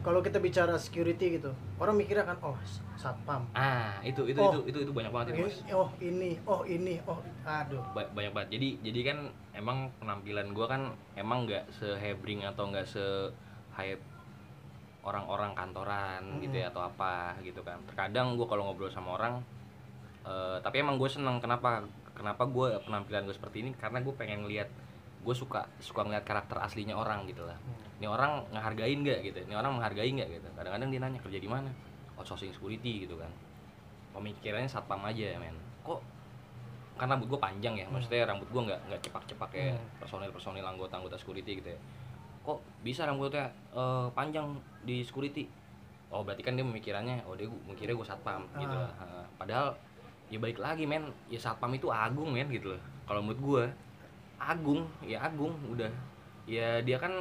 kalau 0.00 0.20
kita 0.20 0.36
bicara 0.36 0.76
security 0.76 1.40
gitu 1.40 1.50
orang 1.76 1.96
mikirnya 1.96 2.22
kan 2.24 2.36
oh 2.40 2.54
satpam. 2.94 3.48
Ah 3.50 3.96
itu 4.00 4.22
itu 4.24 4.36
Oh. 4.36 4.52
itu 4.52 4.70
itu 4.70 4.78
itu 4.84 4.92
banyak 4.92 5.10
banget 5.10 5.26
itu 5.32 5.40
Ini- 5.42 5.72
oh 5.72 5.88
ini 5.98 6.30
oh 6.44 6.62
ini 6.62 6.94
oh 7.02 7.18
aduh. 7.42 7.80
Ba- 7.90 8.12
banyak 8.12 8.30
banget. 8.30 8.48
Jadi 8.54 8.68
jadi 8.84 9.00
kan 9.06 9.18
emang 9.52 9.88
penampilan 9.96 10.52
gua 10.52 10.66
kan 10.68 10.82
emang 11.14 11.48
nggak 11.48 11.72
sehebring 11.72 12.44
atau 12.44 12.68
nggak 12.68 12.84
se 12.84 13.32
hype 13.72 14.04
orang-orang 15.00 15.54
kantoran 15.54 16.42
gitu 16.42 16.56
ya 16.56 16.68
atau 16.68 16.82
apa 16.82 17.36
gitu 17.40 17.60
kan. 17.62 17.78
Terkadang 17.86 18.34
gua 18.34 18.46
kalau 18.46 18.68
ngobrol 18.68 18.90
sama 18.90 19.16
orang 19.16 19.40
eh, 20.26 20.56
tapi 20.60 20.82
emang 20.82 20.98
gue 20.98 21.06
seneng. 21.06 21.38
Kenapa? 21.38 21.82
Kenapa 22.12 22.42
gue 22.44 22.76
penampilan 22.82 23.24
gue 23.24 23.32
seperti 23.32 23.62
ini? 23.62 23.70
Karena 23.72 24.00
gue 24.00 24.12
pengen 24.12 24.44
lihat 24.44 24.66
gue 25.22 25.34
suka 25.34 25.66
suka 25.78 26.02
ngeliat 26.02 26.22
karakter 26.22 26.58
aslinya 26.58 26.94
orang 26.94 27.26
gitu 27.26 27.42
lah. 27.42 27.56
Ini 27.98 28.06
orang 28.06 28.44
ngehargain 28.50 28.98
nggak 29.00 29.18
gitu? 29.24 29.38
Ini 29.42 29.54
orang 29.54 29.74
menghargai 29.74 30.10
nggak 30.12 30.28
gitu? 30.30 30.48
Kadang-kadang 30.54 30.88
dia 30.88 31.00
nanya 31.00 31.20
kerja 31.20 31.38
di 31.38 31.48
mana? 31.48 31.70
Outsourcing 32.16 32.50
security 32.50 33.04
gitu 33.04 33.16
kan. 33.16 33.28
Pemikirannya 34.12 34.66
satpam 34.66 35.02
aja 35.02 35.36
men. 35.36 35.56
Kok 35.82 36.00
karena 36.96 37.12
rambut 37.12 37.28
gue 37.28 37.36
panjang 37.36 37.76
ya 37.76 37.84
maksudnya 37.86 38.24
rambut 38.24 38.48
gue 38.48 38.62
nggak 38.64 38.80
nggak 38.88 39.00
cepak-cepak 39.04 39.48
kayak 39.52 39.76
Hmm. 39.76 40.00
personil 40.00 40.32
personil 40.32 40.64
anggota 40.64 40.96
anggota 40.96 41.20
security 41.20 41.60
gitu 41.60 41.68
ya. 41.68 41.80
Kok 42.40 42.56
bisa 42.80 43.04
rambutnya 43.04 43.52
eh, 43.74 44.08
panjang 44.14 44.56
di 44.80 45.04
security? 45.04 45.44
Oh 46.08 46.24
berarti 46.24 46.40
kan 46.40 46.56
dia 46.56 46.64
pemikirannya 46.64 47.26
oh 47.26 47.36
dia 47.36 47.44
mikirnya 47.68 47.92
gue 47.92 48.06
satpam 48.06 48.48
gitu 48.56 48.72
Ah. 48.72 48.88
lah. 48.88 48.92
Ha, 48.96 49.06
padahal 49.36 49.66
ya 50.26 50.38
balik 50.38 50.58
lagi 50.58 50.84
men 50.84 51.06
ya 51.26 51.38
satpam 51.38 51.70
itu 51.70 51.86
agung 51.86 52.34
men 52.34 52.50
gitu 52.50 52.74
loh 52.74 52.82
kalau 53.06 53.22
menurut 53.22 53.40
gue 53.40 53.64
agung 54.36 54.82
ya 55.00 55.22
agung 55.22 55.54
udah 55.70 55.90
ya 56.44 56.82
dia 56.82 56.98
kan 56.98 57.12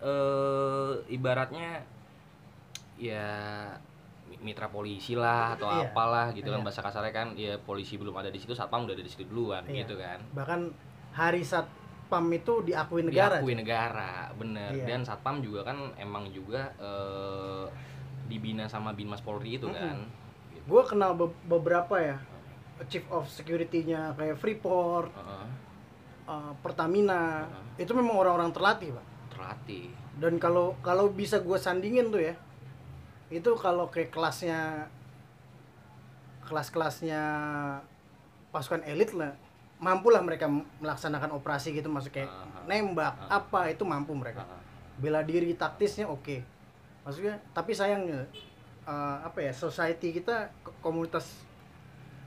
eh 0.00 0.92
ibaratnya 1.08 1.84
ya 2.96 3.26
mi- 4.26 4.40
mitra 4.42 4.68
polisi 4.68 5.14
lah 5.14 5.56
atau 5.56 5.68
Iya, 5.68 5.90
apalah 5.90 6.26
gitu 6.32 6.48
kan 6.48 6.60
iya. 6.60 6.66
bahasa 6.66 6.80
kasarnya 6.80 7.12
kan 7.12 7.28
ya 7.34 7.54
polisi 7.58 7.96
belum 7.96 8.14
ada 8.14 8.28
di 8.28 8.38
situ 8.38 8.52
satpam 8.52 8.84
udah 8.84 8.94
ada 8.94 9.04
di 9.04 9.10
situ 9.10 9.24
duluan 9.26 9.62
Iya. 9.66 9.84
gitu 9.84 9.94
kan 9.96 10.18
bahkan 10.32 10.60
hari 11.12 11.42
satpam 11.42 12.26
itu 12.30 12.62
diakui 12.62 13.02
negara 13.02 13.38
diakui 13.38 13.54
negara 13.54 14.28
bener 14.34 14.70
Iya. 14.74 14.86
dan 14.86 15.00
satpam 15.02 15.40
juga 15.40 15.64
kan 15.64 15.94
emang 15.96 16.28
juga 16.30 16.70
eh, 16.76 17.64
dibina 18.26 18.66
sama 18.66 18.92
binmas 18.92 19.18
polri 19.20 19.56
itu 19.56 19.66
Mm-mm. 19.66 19.74
kan 19.76 19.96
gitu. 20.50 20.62
gue 20.66 20.82
kenal 20.86 21.14
be- 21.14 21.40
beberapa 21.44 21.98
ya 21.98 22.16
chief 22.86 23.04
of 23.10 23.26
security-nya 23.26 24.14
kayak 24.14 24.36
Freeport 24.36 25.12
Heeh, 25.12 25.46
uh, 26.24 26.52
Pertamina 26.62 27.44
Heeh. 27.44 27.84
itu 27.84 27.92
memang 27.92 28.16
orang-orang 28.16 28.50
terlatih 28.50 28.94
pak 28.94 29.06
terlatih 29.30 29.88
dan 30.16 30.36
kalau 30.36 30.76
kalau 30.80 31.08
bisa 31.08 31.40
gue 31.40 31.56
sandingin 31.56 32.08
tuh 32.08 32.22
ya 32.22 32.34
itu 33.28 33.50
kalau 33.56 33.86
kayak 33.88 34.10
kelasnya 34.10 34.88
kelas-kelasnya 36.44 37.22
pasukan 38.50 38.82
elit 38.82 39.14
lah 39.14 39.30
mampulah 39.80 40.20
mereka 40.20 40.50
melaksanakan 40.82 41.32
operasi 41.32 41.72
gitu 41.72 41.88
masuk 41.88 42.12
kayak 42.12 42.28
ah. 42.28 42.66
nembak 42.66 43.14
Ah. 43.28 43.40
apa 43.40 43.70
itu 43.70 43.86
mampu 43.86 44.12
mereka 44.12 44.44
Heeh. 44.44 44.60
bela 44.98 45.22
diri 45.22 45.54
taktisnya 45.54 46.04
oke 46.04 46.42
maksudnya 47.00 47.38
tapi 47.56 47.72
sayangnya 47.72 48.26
uh, 48.84 49.24
apa 49.24 49.40
ya 49.40 49.52
society 49.54 50.12
kita 50.12 50.52
ko- 50.60 50.76
komunitas 50.84 51.48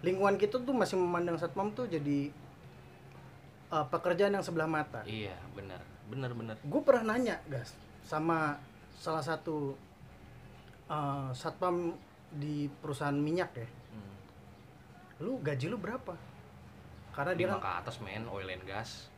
lingkungan 0.03 0.35
kita 0.35 0.59
tuh 0.59 0.75
masih 0.75 0.99
memandang 0.99 1.39
satpam 1.39 1.71
tuh 1.71 1.87
jadi 1.87 2.29
uh, 3.71 3.87
pekerjaan 3.87 4.35
yang 4.35 4.43
sebelah 4.43 4.67
mata. 4.67 5.01
Iya 5.07 5.33
bener 5.55 5.79
bener 6.35 6.59
gue 6.61 6.81
pernah 6.83 7.15
nanya 7.15 7.39
gas 7.47 7.73
sama 8.03 8.59
salah 8.93 9.23
satu 9.23 9.73
eh, 10.91 11.29
satpam 11.33 11.95
di 12.29 12.67
perusahaan 12.69 13.15
minyak 13.15 13.51
ya. 13.55 13.67
Hmm. 13.67 14.15
lu 15.23 15.39
gaji 15.39 15.71
lu 15.71 15.79
berapa? 15.79 16.13
Karena 17.13 17.33
dia 17.37 17.45
kan 17.55 17.61
ke 17.61 17.71
atas 17.81 17.95
men 18.03 18.27
oil 18.27 18.45
and 18.49 18.65
gas. 18.67 19.09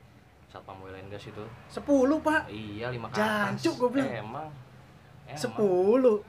Satpam 0.52 0.78
oil 0.86 0.96
and 0.96 1.10
gas 1.10 1.26
itu. 1.26 1.44
10 1.74 1.82
pak. 2.22 2.48
Iya 2.52 2.94
lima 2.94 3.08
ke 3.10 3.18
atas. 3.18 3.60
Jancuk, 3.60 3.74
gua 3.82 3.90
bilang. 3.92 4.14
emang. 4.14 4.50
Emang. 5.26 6.22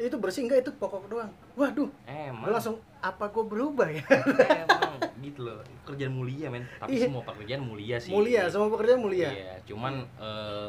10 0.00 0.06
itu 0.10 0.16
bersih 0.16 0.48
enggak 0.48 0.64
itu 0.64 0.72
pokok 0.80 1.06
doang. 1.12 1.32
Waduh. 1.54 1.88
Emang. 2.08 2.48
Gue 2.48 2.52
langsung 2.56 2.76
apa 3.00 3.24
gue 3.26 3.42
berubah 3.42 3.88
ya? 3.88 4.04
Emang 4.04 4.94
gitu 5.18 5.40
loh. 5.42 5.60
Kerjaan 5.82 6.12
mulia 6.12 6.48
men. 6.48 6.64
Tapi 6.74 6.94
Iya. 6.94 7.06
semua 7.06 7.22
pekerjaan 7.22 7.62
mulia 7.62 7.96
sih. 7.96 8.10
Mulia 8.10 8.46
semua 8.46 8.68
pekerjaan 8.68 9.00
mulia? 9.00 9.28
Iya 9.28 9.52
cuman 9.64 9.94
eh, 10.16 10.68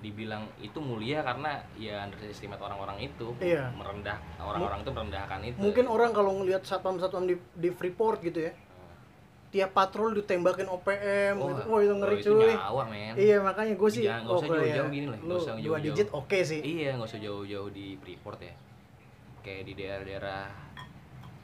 dibilang 0.00 0.48
itu 0.56 0.76
mulia 0.76 1.20
karena 1.20 1.60
ya 1.74 2.00
underestimate 2.02 2.56
orang-orang 2.58 3.00
itu. 3.02 3.36
Iya. 3.38 3.68
merendah 3.70 4.16
orang-orang 4.38 4.80
itu 4.80 4.90
merendahkan 4.90 5.40
itu. 5.42 5.58
mungkin 5.58 5.84
orang 5.86 6.10
kalau 6.10 6.32
ngelihat 6.34 6.62
satpam-satpam 6.62 7.24
di, 7.24 7.36
di 7.54 7.68
Freeport 7.70 8.20
gitu 8.20 8.40
ya 8.42 8.52
tiap 9.50 9.74
patrol 9.74 10.14
ditembakin 10.14 10.62
OPM 10.64 11.34
Oh, 11.36 11.50
gitu. 11.50 11.62
Wah 11.66 11.80
itu 11.80 11.90
ngeri 11.92 12.16
itu 12.16 12.30
cuy. 12.30 12.54
nyawa 12.54 12.84
men. 12.86 13.14
Iya 13.14 13.36
makanya 13.40 13.74
gue 13.74 13.90
sih 13.90 14.04
Jangan- 14.04 14.22
nggak 14.22 14.36
usah 14.36 14.48
jauh-jauh 14.48 14.70
ya. 14.86 14.94
gini 14.94 15.06
lah, 15.06 15.18
lu 15.18 15.34
usah 15.34 15.52
dua 15.52 15.58
jauh-jauh. 15.58 15.84
digit 15.90 16.08
oke 16.14 16.38
sih. 16.40 16.60
Iya 16.62 16.88
nggak 16.94 17.08
usah 17.08 17.20
jauh-jauh 17.20 17.68
di 17.68 17.86
Freeport 17.96 18.38
ya. 18.40 18.54
Kayak 19.40 19.62
di 19.64 19.72
daerah-daerah 19.74 20.42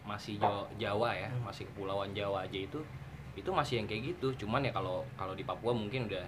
masih 0.07 0.39
Jawa, 0.39 0.65
Jawa 0.77 1.11
ya 1.13 1.27
Hmm. 1.27 1.43
masih 1.45 1.67
kepulauan 1.67 2.11
Jawa 2.11 2.43
aja 2.43 2.59
itu 2.59 2.79
itu 3.35 3.51
masih 3.51 3.75
yang 3.79 3.87
kayak 3.87 4.03
gitu 4.09 4.33
cuman 4.39 4.63
ya 4.63 4.71
kalau 4.71 5.05
kalau 5.13 5.35
di 5.35 5.43
Papua 5.43 5.71
mungkin 5.71 6.07
udah 6.07 6.25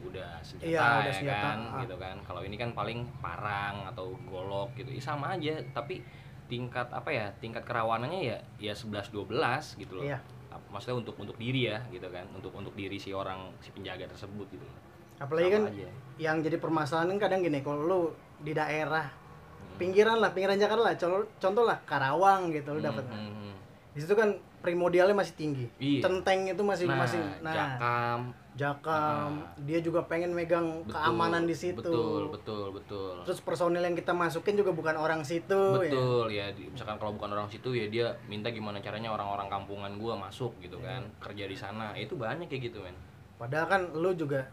udah 0.00 0.30
senjata 0.40 0.66
Iya, 0.66 0.80
udah 0.80 1.04
ya 1.04 1.12
senjata, 1.14 1.40
kan 1.40 1.58
ah. 1.62 1.80
gitu 1.80 1.94
kan 1.96 2.16
kalau 2.20 2.40
ini 2.40 2.56
kan 2.56 2.70
paling 2.70 3.00
parang 3.20 3.86
atau 3.86 4.12
golok 4.24 4.72
gitu 4.74 4.90
ya 4.90 5.00
sama 5.00 5.34
aja 5.34 5.54
tapi 5.70 6.00
tingkat 6.46 6.90
apa 6.90 7.06
ya 7.06 7.26
tingkat 7.36 7.62
kerawanannya 7.62 8.20
ya 8.26 8.38
ya 8.58 8.72
11 8.72 9.08
12 9.08 9.78
gitu 9.78 9.94
loh 9.94 10.04
Iya. 10.04 10.18
Maksudnya 10.66 10.98
untuk 10.98 11.14
untuk 11.16 11.34
diri 11.34 11.66
ya 11.66 11.82
gitu 11.88 12.06
kan 12.06 12.22
untuk 12.30 12.50
untuk 12.52 12.70
diri 12.72 12.94
si 12.94 13.10
orang 13.10 13.50
si 13.58 13.70
penjaga 13.70 14.06
tersebut 14.06 14.46
gitu 14.48 14.62
loh. 14.62 14.76
apalagi 15.18 15.46
Sama 15.46 15.56
kan 15.56 15.62
aja. 15.68 15.88
yang 16.16 16.36
jadi 16.40 16.56
permasalahan 16.56 17.08
kan 17.10 17.18
kadang 17.20 17.40
gini 17.42 17.58
kalau 17.60 17.82
lu 17.82 18.00
di 18.38 18.50
daerah. 18.50 19.10
Pinggiran 19.80 20.20
lah 20.20 20.30
pinggiran 20.30 20.60
Jakarta 20.60 20.82
lah. 20.84 20.94
Contoh, 20.94 21.24
contoh 21.38 21.64
lah 21.64 21.80
Karawang 21.82 22.52
gitu 22.52 22.70
lu 22.70 22.80
dapat 22.80 23.02
Hmm, 23.02 23.16
hmm, 23.16 23.32
hmm. 23.34 23.54
di 23.90 23.98
situ 23.98 24.12
kan 24.12 24.28
primordialnya 24.60 25.16
masih 25.16 25.34
tinggi. 25.34 25.64
Iya. 25.76 26.04
centeng 26.04 26.44
itu 26.46 26.60
masih 26.60 26.84
nah, 26.84 27.00
masih 27.00 27.18
nah. 27.40 27.50
Jakam. 27.50 28.20
Jakam. 28.50 29.30
Nah. 29.40 29.56
dia 29.58 29.80
juga 29.80 30.04
pengen 30.04 30.30
megang 30.30 30.84
betul, 30.84 30.92
keamanan 30.92 31.42
di 31.42 31.54
situ. 31.54 31.80
betul 31.80 32.28
betul 32.28 32.66
betul. 32.70 33.14
Terus 33.24 33.40
personil 33.40 33.80
yang 33.80 33.94
kita 33.94 34.12
masukin 34.12 34.52
juga 34.52 34.70
bukan 34.70 34.94
orang 34.94 35.24
situ 35.24 35.56
ya. 35.78 35.88
betul 35.88 36.26
ya, 36.28 36.46
di- 36.52 36.68
misalkan 36.68 37.00
kalau 37.00 37.16
bukan 37.16 37.32
orang 37.32 37.48
situ 37.48 37.72
ya 37.72 37.88
dia 37.88 38.06
minta 38.26 38.52
gimana 38.52 38.78
caranya 38.78 39.08
orang-orang 39.08 39.48
kampungan 39.48 39.96
gua 39.96 40.12
masuk 40.20 40.52
gitu 40.60 40.76
kan 40.78 41.00
Iya. 41.00 41.16
kerja 41.18 41.44
di 41.46 41.56
sana. 41.56 41.96
Itu 41.96 42.14
banyak 42.14 42.46
kayak 42.46 42.68
gitu 42.68 42.84
men. 42.84 42.92
Padahal 43.34 43.64
kan 43.66 43.82
lu 43.96 44.12
juga 44.12 44.44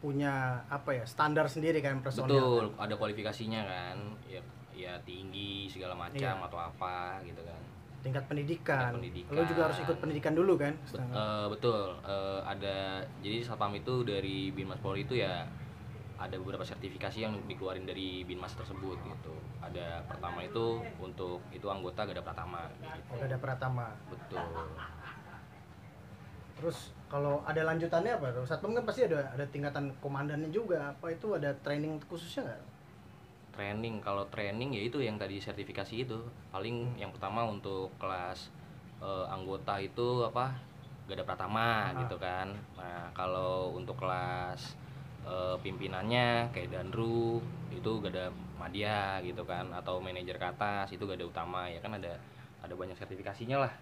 punya 0.00 0.32
apa 0.66 0.90
ya 0.92 1.04
standar 1.04 1.46
sendiri 1.46 1.78
kan 1.78 1.98
personil 2.00 2.30
betul 2.30 2.66
ada 2.76 2.94
kualifikasinya 2.94 3.60
kan 3.60 3.96
ya 4.24 4.38
ya 4.74 4.98
tinggi 5.00 5.66
segala 5.66 5.94
macam 5.94 6.34
Iya. 6.34 6.44
atau 6.44 6.58
apa 6.58 6.94
gitu 7.22 7.40
kan 7.40 7.60
tingkat 8.04 8.20
pendidikan. 8.28 8.76
Tingkat 8.76 8.96
pendidikan. 9.00 9.32
lu 9.32 9.42
juga 9.48 9.62
harus 9.64 9.78
ikut 9.80 9.96
pendidikan 9.96 10.34
dulu 10.34 10.54
kan 10.54 10.76
Bet- 10.76 10.84
Setengah. 10.92 11.14
eh, 11.16 11.46
betul 11.48 11.80
Eh, 12.04 12.40
ada 12.44 12.76
jadi 13.18 13.38
satpam 13.40 13.72
itu 13.72 14.04
dari 14.04 14.50
binmas 14.50 14.76
polri 14.78 15.02
itu 15.02 15.16
ya 15.16 15.48
ada 16.14 16.36
beberapa 16.36 16.62
sertifikasi 16.62 17.18
yang 17.18 17.34
dikeluarin 17.44 17.82
dari 17.82 18.22
binmas 18.22 18.52
tersebut 18.52 19.00
gitu 19.00 19.34
ada 19.58 19.98
pertama 20.04 20.40
itu 20.40 20.84
untuk 20.96 21.42
itu 21.50 21.66
anggota 21.66 22.04
gada 22.04 22.20
pratama 22.20 22.68
gitu. 22.76 23.10
Oke, 23.10 23.24
ada 23.24 23.36
Pratama 23.36 23.88
betul 24.06 24.68
terus 26.54 26.78
kalau 27.04 27.42
ada 27.42 27.66
lanjutannya 27.66 28.14
apa 28.14 28.30
satpam 28.46 28.72
kan 28.72 28.86
pasti 28.86 29.04
ada 29.04 29.26
ada 29.28 29.42
tingkatan 29.44 29.90
komandannya 29.98 30.48
juga 30.48 30.88
apa 30.88 31.10
itu 31.10 31.34
ada 31.34 31.50
training 31.60 31.98
khususnya 32.06 32.46
nggak 32.46 32.62
training. 33.54 34.02
Kalau 34.02 34.26
training 34.28 34.74
ya 34.74 34.82
itu 34.82 34.98
yang 34.98 35.14
tadi 35.14 35.38
sertifikasi 35.38 35.94
itu. 36.02 36.18
Paling 36.50 36.92
Hmm. 36.92 36.98
yang 36.98 37.10
pertama 37.14 37.46
untuk 37.46 37.94
kelas 37.96 38.50
eh, 38.98 39.26
anggota 39.30 39.78
itu 39.78 40.24
apa 40.24 40.56
gada 41.06 41.22
pratama 41.22 41.92
Ah. 41.92 42.02
gitu 42.02 42.16
kan. 42.18 42.50
Nah 42.74 43.14
kalau 43.14 43.70
untuk 43.72 43.94
kelas 43.96 44.74
eh, 45.24 45.56
pimpinannya 45.62 46.50
kayak 46.52 46.68
danru 46.74 47.40
itu 47.70 47.90
gada 48.02 48.28
madya 48.58 49.22
gitu 49.22 49.46
kan. 49.46 49.70
Atau 49.70 50.02
manajer 50.02 50.34
ke 50.36 50.46
atas 50.50 50.90
itu 50.90 51.06
gada 51.06 51.22
utama. 51.22 51.70
Ya 51.70 51.78
kan 51.78 51.94
ada 51.94 52.18
ada 52.60 52.74
banyak 52.74 52.96
sertifikasinya 52.96 53.60
lah. 53.62 53.72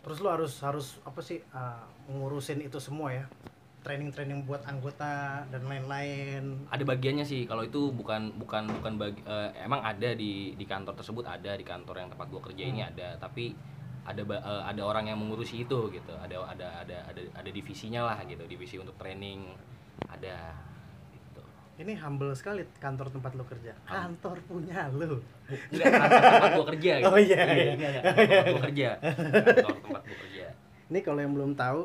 Terus 0.00 0.24
lu 0.24 0.32
harus 0.32 0.56
harus 0.64 0.96
apa 1.04 1.20
sih 1.20 1.44
uh, 1.52 1.84
ngurusin 2.08 2.64
itu 2.64 2.80
semua 2.80 3.12
ya 3.12 3.28
training 3.80 4.10
training 4.12 4.44
buat 4.44 4.60
anggota 4.68 5.44
dan 5.48 5.62
lain-lain. 5.64 6.68
Ada 6.68 6.84
bagiannya 6.84 7.24
sih 7.24 7.48
kalau 7.48 7.64
itu 7.64 7.88
bukan 7.90 8.36
bukan 8.36 8.68
bukan 8.68 8.92
bagi 9.00 9.20
eh, 9.24 9.50
emang 9.64 9.80
ada 9.80 10.12
di 10.12 10.52
di 10.54 10.64
kantor 10.68 10.92
tersebut 10.96 11.24
ada 11.24 11.56
di 11.56 11.64
kantor 11.64 12.04
yang 12.04 12.10
tempat 12.12 12.26
gua 12.28 12.42
kerja 12.44 12.62
ini 12.64 12.80
Hmm. 12.84 12.92
ada 12.92 13.08
tapi 13.16 13.56
ada 14.04 14.20
eh, 14.20 14.62
ada 14.68 14.82
orang 14.84 15.08
yang 15.08 15.18
mengurusi 15.20 15.64
itu 15.64 15.88
gitu 15.92 16.12
ada 16.16 16.36
ada 16.44 16.84
ada 16.84 16.96
ada 17.08 17.20
ada 17.32 17.50
divisinya 17.50 18.04
lah 18.04 18.18
gitu 18.24 18.44
divisi 18.44 18.76
untuk 18.76 18.96
training 19.00 19.48
ada 20.08 20.52
gitu. 21.12 21.42
Ini 21.80 21.96
humble 22.04 22.36
sekali 22.36 22.64
kantor 22.76 23.08
tempat 23.08 23.32
lu 23.32 23.44
kerja. 23.48 23.72
Kantor 23.88 24.36
punya 24.44 24.92
lu. 24.92 25.24
Enggak 25.72 25.88
kantor 25.88 26.20
tempat 26.20 26.50
gua 26.52 26.66
kerja 26.76 26.92
gitu. 27.00 27.08
Oh, 27.08 27.16
iya, 27.16 27.40
iya. 27.48 27.72
enggak, 27.76 27.90
enggak, 27.96 28.04
tempat 28.04 28.44
gua 28.44 28.62
kerja. 28.68 28.88
Kantor 29.64 29.76
tempat 29.80 30.02
gua 30.04 30.16
kerja. 30.28 30.46
Ini 30.90 30.98
kalau 31.00 31.20
yang 31.22 31.32
belum 31.32 31.52
tahu 31.54 31.80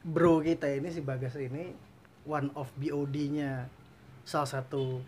bro 0.00 0.40
kita 0.40 0.68
ini 0.68 0.88
si 0.88 1.00
Bagas 1.00 1.34
ini 1.34 1.74
one 2.22 2.52
of 2.52 2.70
BOD-nya 2.74 3.66
salah 4.22 4.46
satu 4.48 5.00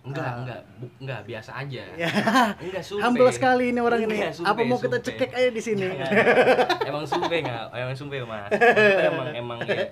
enggak 0.00 0.24
Ah. 0.24 0.34
enggak 0.38 0.60
bu- 0.78 0.94
enggak 1.00 1.20
biasa 1.24 1.50
aja 1.56 1.82
ya 2.00 2.08
enggak 2.56 2.82
sumpah 2.82 3.02
humble 3.04 3.28
sekali 3.30 3.70
ini 3.70 3.80
orang 3.80 4.00
ini 4.00 4.14
Enggak, 4.14 4.40
apa 4.42 4.60
mau 4.62 4.78
kita 4.78 4.88
sumpah. 4.94 5.06
cekek 5.10 5.30
aja 5.32 5.50
di 5.50 5.60
sini 5.60 5.84
Jangan. 5.84 6.12
emang 6.88 7.04
sumpah 7.04 7.28
nggak 7.28 7.62
emang 7.74 7.96
sumpah 7.96 8.16
Maksudnya 8.22 9.06
emang 9.06 9.26
emang 9.32 9.58
ya 9.64 9.86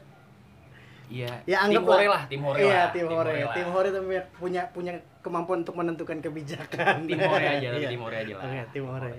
Iya, 1.06 1.30
Ya, 1.46 1.62
tim 1.64 1.86
hore 1.86 2.02
lah. 2.02 2.10
lah, 2.10 2.22
tim 2.26 2.42
hore 2.42 2.58
iya 2.58 2.74
lah. 2.76 2.90
tim 2.90 3.06
hore 3.06 3.30
lah. 3.38 3.54
tim 3.54 3.68
hore 3.70 3.88
itu 3.88 4.00
punya- 4.34 4.66
punya 4.68 4.92
kemampuan 5.22 5.62
untuk 5.62 5.78
menentukan 5.78 6.18
kebijakan 6.18 7.06
Tim 7.06 7.22
hore 7.22 7.46
aja, 7.48 7.68
Iya. 7.72 7.88
tim 7.88 8.02
hore 8.02 8.16
aja 8.18 8.34
lah. 8.34 8.42
Oke, 8.44 8.60
tim 8.74 8.84
hore. 8.84 9.14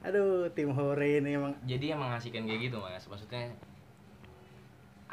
aduh 0.00 0.48
tim 0.50 0.70
hore 0.70 1.08
ini 1.18 1.30
emang 1.34 1.52
Jadi 1.62 1.86
emang 1.90 2.12
ngasihkan 2.12 2.44
kayak 2.44 2.60
gitu 2.62 2.76
mas, 2.78 3.04
maksudnya 3.04 3.52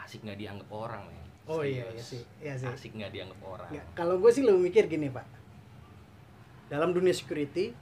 asik 0.01 0.21
nggak 0.21 0.37
dianggap 0.37 0.69
orang 0.69 1.03
men. 1.05 1.19
oh 1.45 1.61
iya 1.61 1.85
iya 1.87 2.01
sih 2.01 2.21
iya 2.37 2.53
sih 2.53 2.65
Asik 2.65 2.93
nggak 2.93 3.11
dianggap 3.11 3.39
orang. 3.41 3.69
Nggak, 3.69 3.85
kalau 3.93 4.15
gue 4.17 4.29
sih 4.29 4.41
lebih 4.41 4.61
mikir 4.63 4.85
gini 4.87 5.07
pak 5.07 5.25
dalam 6.67 6.91
dunia 6.91 7.11
security 7.11 7.75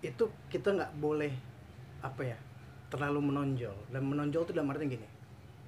itu 0.00 0.24
kita 0.46 0.68
nggak 0.70 0.92
boleh 0.94 1.32
apa 2.00 2.22
ya 2.22 2.38
terlalu 2.86 3.24
menonjol 3.24 3.72
dan 3.88 4.02
menonjol 4.02 4.44
itu 4.44 4.52
dalam 4.52 4.68
artian 4.68 4.92
gini 4.92 5.08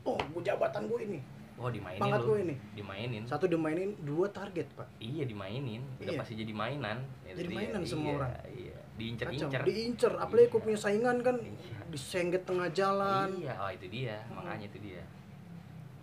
oh 0.02 0.14
gue 0.16 0.42
jabatan 0.42 0.84
gue 0.86 1.00
ini 1.04 1.20
Oh 1.56 1.72
dimainin 1.72 1.96
pangkat 1.98 2.20
lu. 2.20 2.28
gue 2.28 2.38
ini 2.44 2.54
Dimainin. 2.76 3.22
satu 3.24 3.48
dimainin 3.48 3.96
dua 4.04 4.28
target 4.28 4.68
pak 4.76 4.84
Iya 5.00 5.24
dimainin, 5.24 5.80
udah 5.96 6.12
Iya. 6.12 6.20
pasti 6.20 6.36
jadi 6.36 6.52
mainan. 6.52 7.00
Itu 7.24 7.32
Jadi 7.32 7.48
dia. 7.48 7.56
mainan 7.56 7.80
semua 7.80 8.04
Iya, 8.04 8.18
orang. 8.18 8.32
Iya, 8.52 8.76
diincer-incer. 8.92 9.60
diincer 9.64 10.12
apalagi 10.12 10.46
gue 10.46 10.52
Iya. 10.52 10.64
punya 10.68 10.76
saingan 10.76 11.16
kan 11.24 11.36
Iya. 11.40 11.80
disengget 11.88 12.44
tengah 12.44 12.68
jalan 12.68 13.40
Iya, 13.40 13.56
oh 13.56 13.72
itu 13.72 13.86
dia, 13.88 14.20
Hmm. 14.20 14.36
makanya 14.36 14.68
itu 14.68 14.78
dia. 14.84 15.00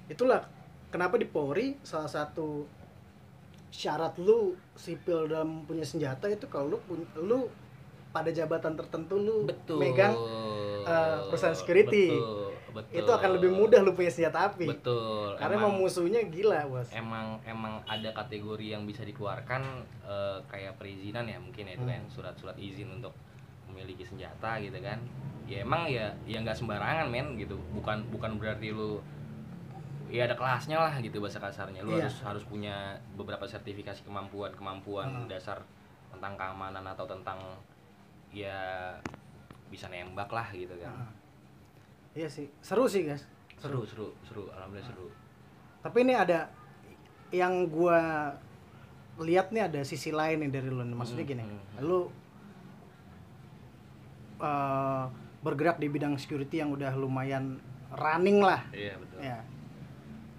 Itulah 0.07 0.43
kenapa 0.89 1.15
di 1.15 1.25
Polri 1.25 1.79
salah 1.81 2.07
satu 2.07 2.67
syarat 3.73 4.13
lu 4.21 4.53
sipil 4.77 5.25
dalam 5.25 5.65
punya 5.65 5.81
senjata 5.81 6.29
itu 6.29 6.45
kalau 6.45 6.77
lu 6.77 6.77
lu 7.17 7.39
pada 8.13 8.29
jabatan 8.29 8.77
tertentu 8.77 9.17
lu 9.17 9.49
Betul. 9.49 9.81
megang 9.81 10.13
eh, 10.85 11.17
perusahaan 11.25 11.57
security. 11.57 12.13
Betul, 12.13 12.53
betul. 12.73 12.99
itu 13.01 13.11
akan 13.11 13.29
lebih 13.37 13.49
mudah 13.49 13.81
lu 13.81 13.93
punya 13.93 14.09
senjata 14.09 14.53
api 14.53 14.69
Betul. 14.69 15.33
karena 15.37 15.57
emang 15.57 15.73
musuhnya 15.77 16.21
gila 16.25 16.69
bos 16.69 16.89
emang 16.93 17.41
emang 17.45 17.81
ada 17.85 18.09
kategori 18.13 18.65
yang 18.77 18.85
bisa 18.85 19.01
dikeluarkan 19.01 19.61
eh, 20.05 20.37
kayak 20.45 20.77
perizinan 20.77 21.25
ya 21.25 21.41
mungkin 21.41 21.65
ya 21.65 21.73
itu 21.73 21.85
Hmm. 21.85 21.93
kan 21.97 22.03
surat-surat 22.09 22.57
izin 22.57 22.93
untuk 22.93 23.13
memiliki 23.65 24.05
senjata 24.05 24.61
gitu 24.61 24.77
kan 24.77 25.01
ya 25.49 25.65
emang 25.65 25.89
ya 25.89 26.13
ya 26.29 26.37
nggak 26.39 26.53
sembarangan 26.53 27.09
men 27.09 27.33
gitu 27.41 27.57
bukan 27.73 28.05
bukan 28.13 28.37
berarti 28.37 28.69
lu 28.69 29.01
ya 30.13 30.29
ada 30.29 30.37
kelasnya 30.37 30.77
lah 30.77 30.93
gitu 31.01 31.17
bahasa 31.17 31.41
kasarnya. 31.41 31.81
Lu 31.81 31.97
Iya. 31.97 32.05
harus 32.05 32.21
harus 32.21 32.43
punya 32.45 32.93
beberapa 33.17 33.49
sertifikasi 33.49 34.05
kemampuan 34.05 34.53
kemampuan 34.53 35.09
Hmm. 35.09 35.25
dasar 35.25 35.57
tentang 36.13 36.37
keamanan 36.37 36.85
atau 36.85 37.09
tentang 37.09 37.41
ya 38.29 38.93
bisa 39.73 39.89
nembak 39.89 40.29
lah 40.29 40.45
gitu 40.53 40.69
kan. 40.77 40.93
Nah, 40.93 41.09
iya 42.13 42.29
sih. 42.29 42.45
Seru 42.61 42.85
sih 42.85 43.09
guys. 43.09 43.25
Seru 43.57 43.81
seru 43.89 44.13
seru. 44.21 44.53
Alhamdulillah 44.53 44.85
seru. 44.85 45.09
Tapi 45.81 45.97
ini 46.05 46.13
ada 46.13 46.45
yang 47.33 47.65
gua 47.65 48.29
lihat 49.17 49.49
nih 49.49 49.65
ada 49.65 49.81
sisi 49.81 50.13
lain 50.13 50.45
nih 50.45 50.49
dari 50.53 50.69
lu 50.69 50.85
maksudnya 50.93 51.25
Hmm, 51.25 51.33
gini 51.33 51.41
hmm, 51.41 51.81
lu 51.81 52.05
eh, 54.41 55.03
bergerak 55.41 55.81
di 55.81 55.89
bidang 55.89 56.15
security 56.17 56.61
yang 56.61 56.69
udah 56.69 56.93
lumayan 56.93 57.57
running 57.93 58.45
lah. 58.45 58.61
Iya 58.69 58.93
betul. 59.01 59.19
Ya 59.21 59.41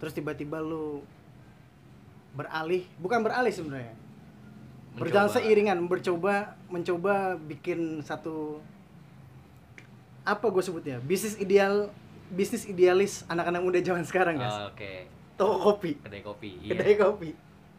terus 0.04 0.12
tiba-tiba 0.12 0.60
lu 0.60 1.00
beralih 2.36 2.84
bukan 3.00 3.24
beralih 3.24 3.48
sebenarnya. 3.48 3.96
Berjalan 5.00 5.32
seiringan 5.32 5.80
mencoba 5.80 6.60
mencoba 6.68 7.40
bikin 7.40 8.04
satu 8.04 8.60
apa 10.28 10.44
gue 10.52 10.60
sebutnya? 10.60 11.00
Bisnis 11.00 11.40
ideal 11.40 11.88
bisnis 12.28 12.68
idealis 12.68 13.24
anak-anak 13.32 13.64
muda 13.64 13.80
zaman 13.80 14.04
sekarang 14.04 14.36
guys. 14.36 14.52
Oh, 14.52 14.68
oke. 14.76 14.92
Toko 15.40 15.56
kopi. 15.72 15.96
Kedai 16.04 16.20
kopi 16.20 16.50
iya. 16.60 16.70
Kedai 16.76 16.94
kopi. 17.00 17.30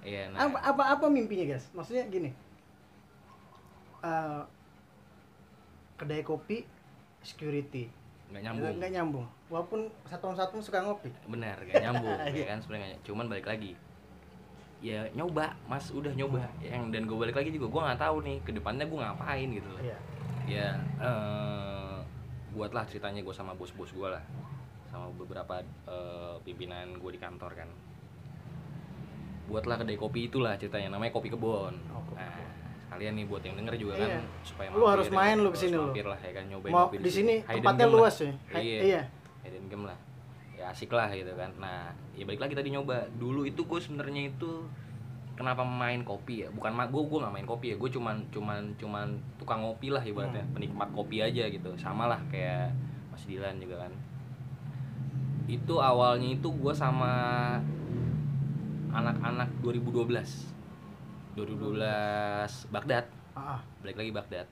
Iya 0.02 0.22
nah. 0.34 0.50
Apa 0.50 0.58
apa 0.66 0.84
apa 0.98 1.06
mimpinya 1.14 1.46
guys? 1.46 1.70
Maksudnya 1.78 2.10
gini. 2.10 2.34
Eh, 4.02 4.42
kedai 6.02 6.26
kopi 6.26 6.66
security 7.22 7.86
nggak 8.32 8.42
nyambung. 8.42 8.76
Nggak 8.82 8.92
nyambung. 8.92 9.26
Walaupun 9.48 9.80
satuan 10.06 10.36
satu 10.36 10.58
suka 10.60 10.82
ngopi. 10.82 11.10
Benar 11.30 11.58
gak 11.62 11.78
nyambung 11.82 12.18
Iya. 12.34 12.42
ya 12.42 12.46
kan 12.56 12.60
sebenarnya. 12.60 12.98
Cuman 13.06 13.26
balik 13.30 13.48
lagi 13.48 13.74
ya 14.84 15.02
nyoba 15.18 15.56
mas 15.66 15.90
udah 15.90 16.14
nyoba. 16.14 16.46
Yang 16.62 16.84
dan 16.94 17.04
gue 17.10 17.18
balik 17.18 17.36
lagi 17.38 17.50
juga 17.50 17.68
gue 17.72 17.82
nggak 17.90 18.02
tahu 18.02 18.18
nih 18.22 18.38
ke 18.44 18.52
depannya 18.54 18.86
gue 18.86 19.00
ngapain 19.00 19.48
gitu 19.50 19.70
loh. 19.70 19.82
Iya. 19.82 19.98
Ya 20.46 20.70
eh 21.02 21.98
buatlah 22.56 22.88
ceritanya 22.88 23.20
gue 23.20 23.36
sama 23.36 23.54
bos-bos 23.54 23.90
gue 23.92 24.08
lah. 24.10 24.22
Sama 24.90 25.10
beberapa 25.14 25.62
eh, 25.86 26.36
pimpinan 26.44 26.98
gue 26.98 27.12
di 27.14 27.20
kantor 27.22 27.52
kan. 27.56 27.70
Buatlah 29.46 29.78
kedai 29.86 29.98
kopi 29.98 30.26
itulah 30.26 30.58
ceritanya 30.58 30.98
namanya 30.98 31.14
kopi 31.14 31.30
kebon. 31.30 31.78
Oh, 31.94 32.02
Kopi 32.02 32.18
nah 32.18 32.65
sekalian 32.96 33.14
nih 33.14 33.26
buat 33.28 33.44
yang 33.44 33.56
denger 33.60 33.76
juga 33.76 33.94
kan 34.00 34.08
Iya. 34.08 34.20
supaya 34.42 34.68
Lu 34.72 34.86
harus 34.88 35.08
mampir, 35.08 35.20
main 35.20 35.36
lu 35.36 35.44
harus 35.44 35.54
ke 35.54 35.60
sini 35.60 35.76
lu. 35.76 35.84
mampir 35.86 36.06
lah 36.08 36.20
ya 36.20 36.32
kan 36.32 36.44
nyobain 36.48 36.72
mau 36.72 36.86
kopi 36.88 36.96
di 36.98 37.12
sini. 37.12 37.36
tempatnya 37.44 37.86
lah. 37.86 37.94
luas 37.94 38.16
ya? 38.18 38.32
Hai- 38.50 38.64
iya. 38.64 38.80
iya. 38.82 39.02
Hidden 39.44 39.66
game 39.68 39.86
lah. 39.86 39.98
Ya 40.56 40.66
asik 40.72 40.90
lah 40.90 41.12
gitu 41.12 41.34
kan. 41.36 41.52
Nah 41.60 41.92
ya 42.16 42.24
balik 42.24 42.40
lagi 42.40 42.56
tadi 42.56 42.72
nyoba. 42.72 42.98
Dulu 43.14 43.44
itu 43.44 43.62
gue 43.62 43.80
sebenarnya 43.80 44.32
itu 44.32 44.52
kenapa 45.36 45.62
main 45.62 46.02
kopi 46.02 46.48
ya? 46.48 46.50
Bukan 46.50 46.72
gue 46.72 47.02
gue 47.04 47.18
nggak 47.20 47.34
main 47.36 47.46
kopi 47.46 47.66
ya. 47.72 47.76
Gue 47.76 47.92
cuman 47.92 48.24
cuman 48.32 48.72
cuman 48.80 49.08
tukang 49.36 49.60
ngopi 49.62 49.92
lah 49.92 50.00
ibaratnya. 50.00 50.42
Hmm. 50.42 50.56
penikmat 50.56 50.90
kopi 50.96 51.20
aja 51.20 51.52
gitu. 51.52 51.76
Sama 51.76 52.08
lah 52.08 52.24
kayak 52.32 52.72
Mas 53.12 53.28
Dilan 53.28 53.60
juga 53.60 53.84
kan. 53.84 53.92
Itu 55.46 55.78
awalnya 55.78 56.34
itu 56.34 56.48
gue 56.50 56.74
sama 56.74 57.12
anak-anak 58.96 59.52
2012 59.60 60.55
2012 61.36 61.80
Baghdad 62.72 63.06
Ah, 63.36 63.60
balik 63.84 64.00
lagi 64.00 64.12
Baghdad 64.12 64.48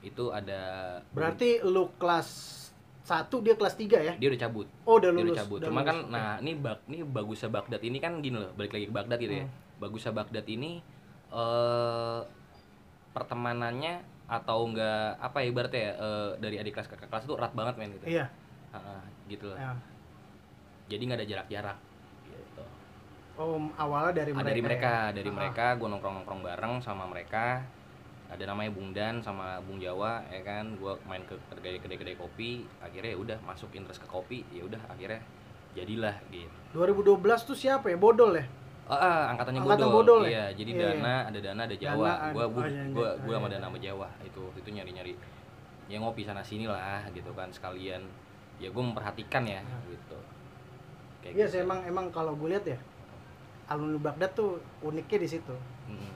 itu 0.00 0.28
ada 0.28 0.60
berarti 1.12 1.60
lu 1.60 1.88
kelas 1.96 2.28
satu 3.00 3.40
dia 3.40 3.56
kelas 3.56 3.74
3 3.74 3.96
ya 4.00 4.12
dia 4.16 4.28
udah 4.28 4.40
cabut 4.40 4.66
oh 4.84 4.96
udah 4.96 5.10
dia 5.10 5.18
lulus 5.18 5.32
udah 5.32 5.40
cabut. 5.40 5.58
udah 5.58 5.68
Cuma 5.68 5.80
lulus. 5.80 5.88
kan, 5.88 5.98
nah 6.08 6.28
ini 6.38 6.52
bag, 6.54 6.78
ini 6.86 6.98
bagusnya 7.02 7.48
Baghdad 7.48 7.80
ini 7.80 7.98
kan 7.98 8.12
gini 8.20 8.36
loh, 8.36 8.52
balik 8.54 8.72
lagi 8.72 8.86
ke 8.86 8.94
Baghdad 8.94 9.18
gitu 9.18 9.34
ya. 9.34 9.44
Hmm. 9.44 9.52
Bagusnya 9.80 10.12
Baghdad 10.12 10.46
ini 10.46 10.70
eh 11.30 12.20
pertemanannya 13.10 13.94
atau 14.30 14.62
enggak 14.62 15.18
apa 15.18 15.36
ya 15.42 15.46
ibaratnya 15.48 15.80
ya 15.80 15.92
eh, 15.96 16.30
dari 16.38 16.56
adik 16.60 16.72
kelas 16.76 16.86
ke 16.86 16.94
kakak 16.94 17.08
kelas 17.10 17.24
itu 17.26 17.34
erat 17.34 17.52
banget 17.56 17.74
men 17.76 17.90
gitu. 17.96 18.06
iya 18.06 18.26
Heeh, 18.70 19.00
gitu 19.28 19.44
loh. 19.50 19.58
ya. 19.58 19.74
Jadi 20.86 21.02
nggak 21.02 21.18
ada 21.18 21.26
jarak-jarak. 21.26 21.78
Gitu. 23.40 23.48
oh 23.48 23.72
awalnya 23.74 24.12
dari 24.20 24.30
Ah, 24.30 24.36
mereka 24.36 24.50
dari 24.50 24.60
mereka, 24.60 24.92
ya? 24.92 25.14
dari 25.16 25.30
Ah, 25.30 25.34
mereka 25.34 25.66
gue 25.80 25.88
nongkrong-nongkrong 25.88 26.40
bareng 26.44 26.74
sama 26.84 27.04
mereka. 27.08 27.64
Ada 28.30 28.46
namanya 28.46 28.70
Bung 28.70 28.94
Dan 28.94 29.18
sama 29.18 29.58
Bung 29.64 29.80
Jawa 29.80 30.22
ya 30.28 30.44
kan. 30.44 30.76
Gue 30.76 30.92
main 31.08 31.24
ke 31.24 31.34
kedai-kedai 31.50 32.14
kopi, 32.14 32.68
akhirnya 32.78 33.16
ya 33.16 33.18
udah 33.18 33.38
masuk 33.42 33.72
interest 33.72 33.98
ke 33.98 34.06
kopi, 34.06 34.44
ya 34.52 34.62
udah 34.62 34.78
akhirnya 34.86 35.18
jadilah 35.72 36.14
gitu. 36.28 36.52
2012 36.76 37.16
tuh 37.48 37.56
siapa 37.56 37.88
ya 37.88 37.98
bodol 37.98 38.36
ya 38.36 38.44
Ah, 38.90 38.98
ah, 38.98 39.22
angkatannya 39.30 39.62
Angkatan 39.62 39.86
bodol. 39.86 40.20
bodol 40.20 40.20
ya? 40.26 40.30
Iya, 40.30 40.44
jadi 40.58 40.70
Iya, 40.74 40.82
dana, 40.98 41.14
ada 41.30 41.38
dana, 41.38 41.60
ada 41.62 41.76
Jawa. 41.78 42.10
Dana, 42.10 42.34
gua 42.34 42.44
gua 42.50 42.62
oh, 42.62 42.66
iya, 42.66 42.82
gua, 42.90 43.08
iya. 43.14 43.22
gua 43.22 43.30
Oh, 43.30 43.38
sama 43.38 43.46
iya. 43.46 43.54
dana 43.54 43.64
sama 43.70 43.78
Jawa. 43.78 44.08
Itu 44.26 44.42
itu 44.58 44.68
nyari-nyari 44.68 45.12
ya 45.86 45.96
ngopi 45.98 46.22
sana 46.22 46.42
sini 46.42 46.66
lah 46.66 47.02
gitu 47.10 47.30
kan 47.32 47.48
sekalian. 47.54 48.02
Ya 48.58 48.68
gua 48.68 48.82
memperhatikan 48.84 49.46
ya 49.46 49.62
gitu. 49.86 50.18
Kayak 51.22 51.32
iya 51.32 51.46
gitu. 51.46 51.52
sih 51.54 51.58
emang 51.62 51.80
emang 51.86 52.06
kalau 52.10 52.34
gue 52.34 52.50
lihat 52.50 52.66
ya 52.66 52.78
alumni 53.70 53.98
Baghdad 54.02 54.30
tuh 54.32 54.50
uniknya 54.80 55.18
di 55.20 55.28
situ 55.30 55.54
Mm. 55.86 56.10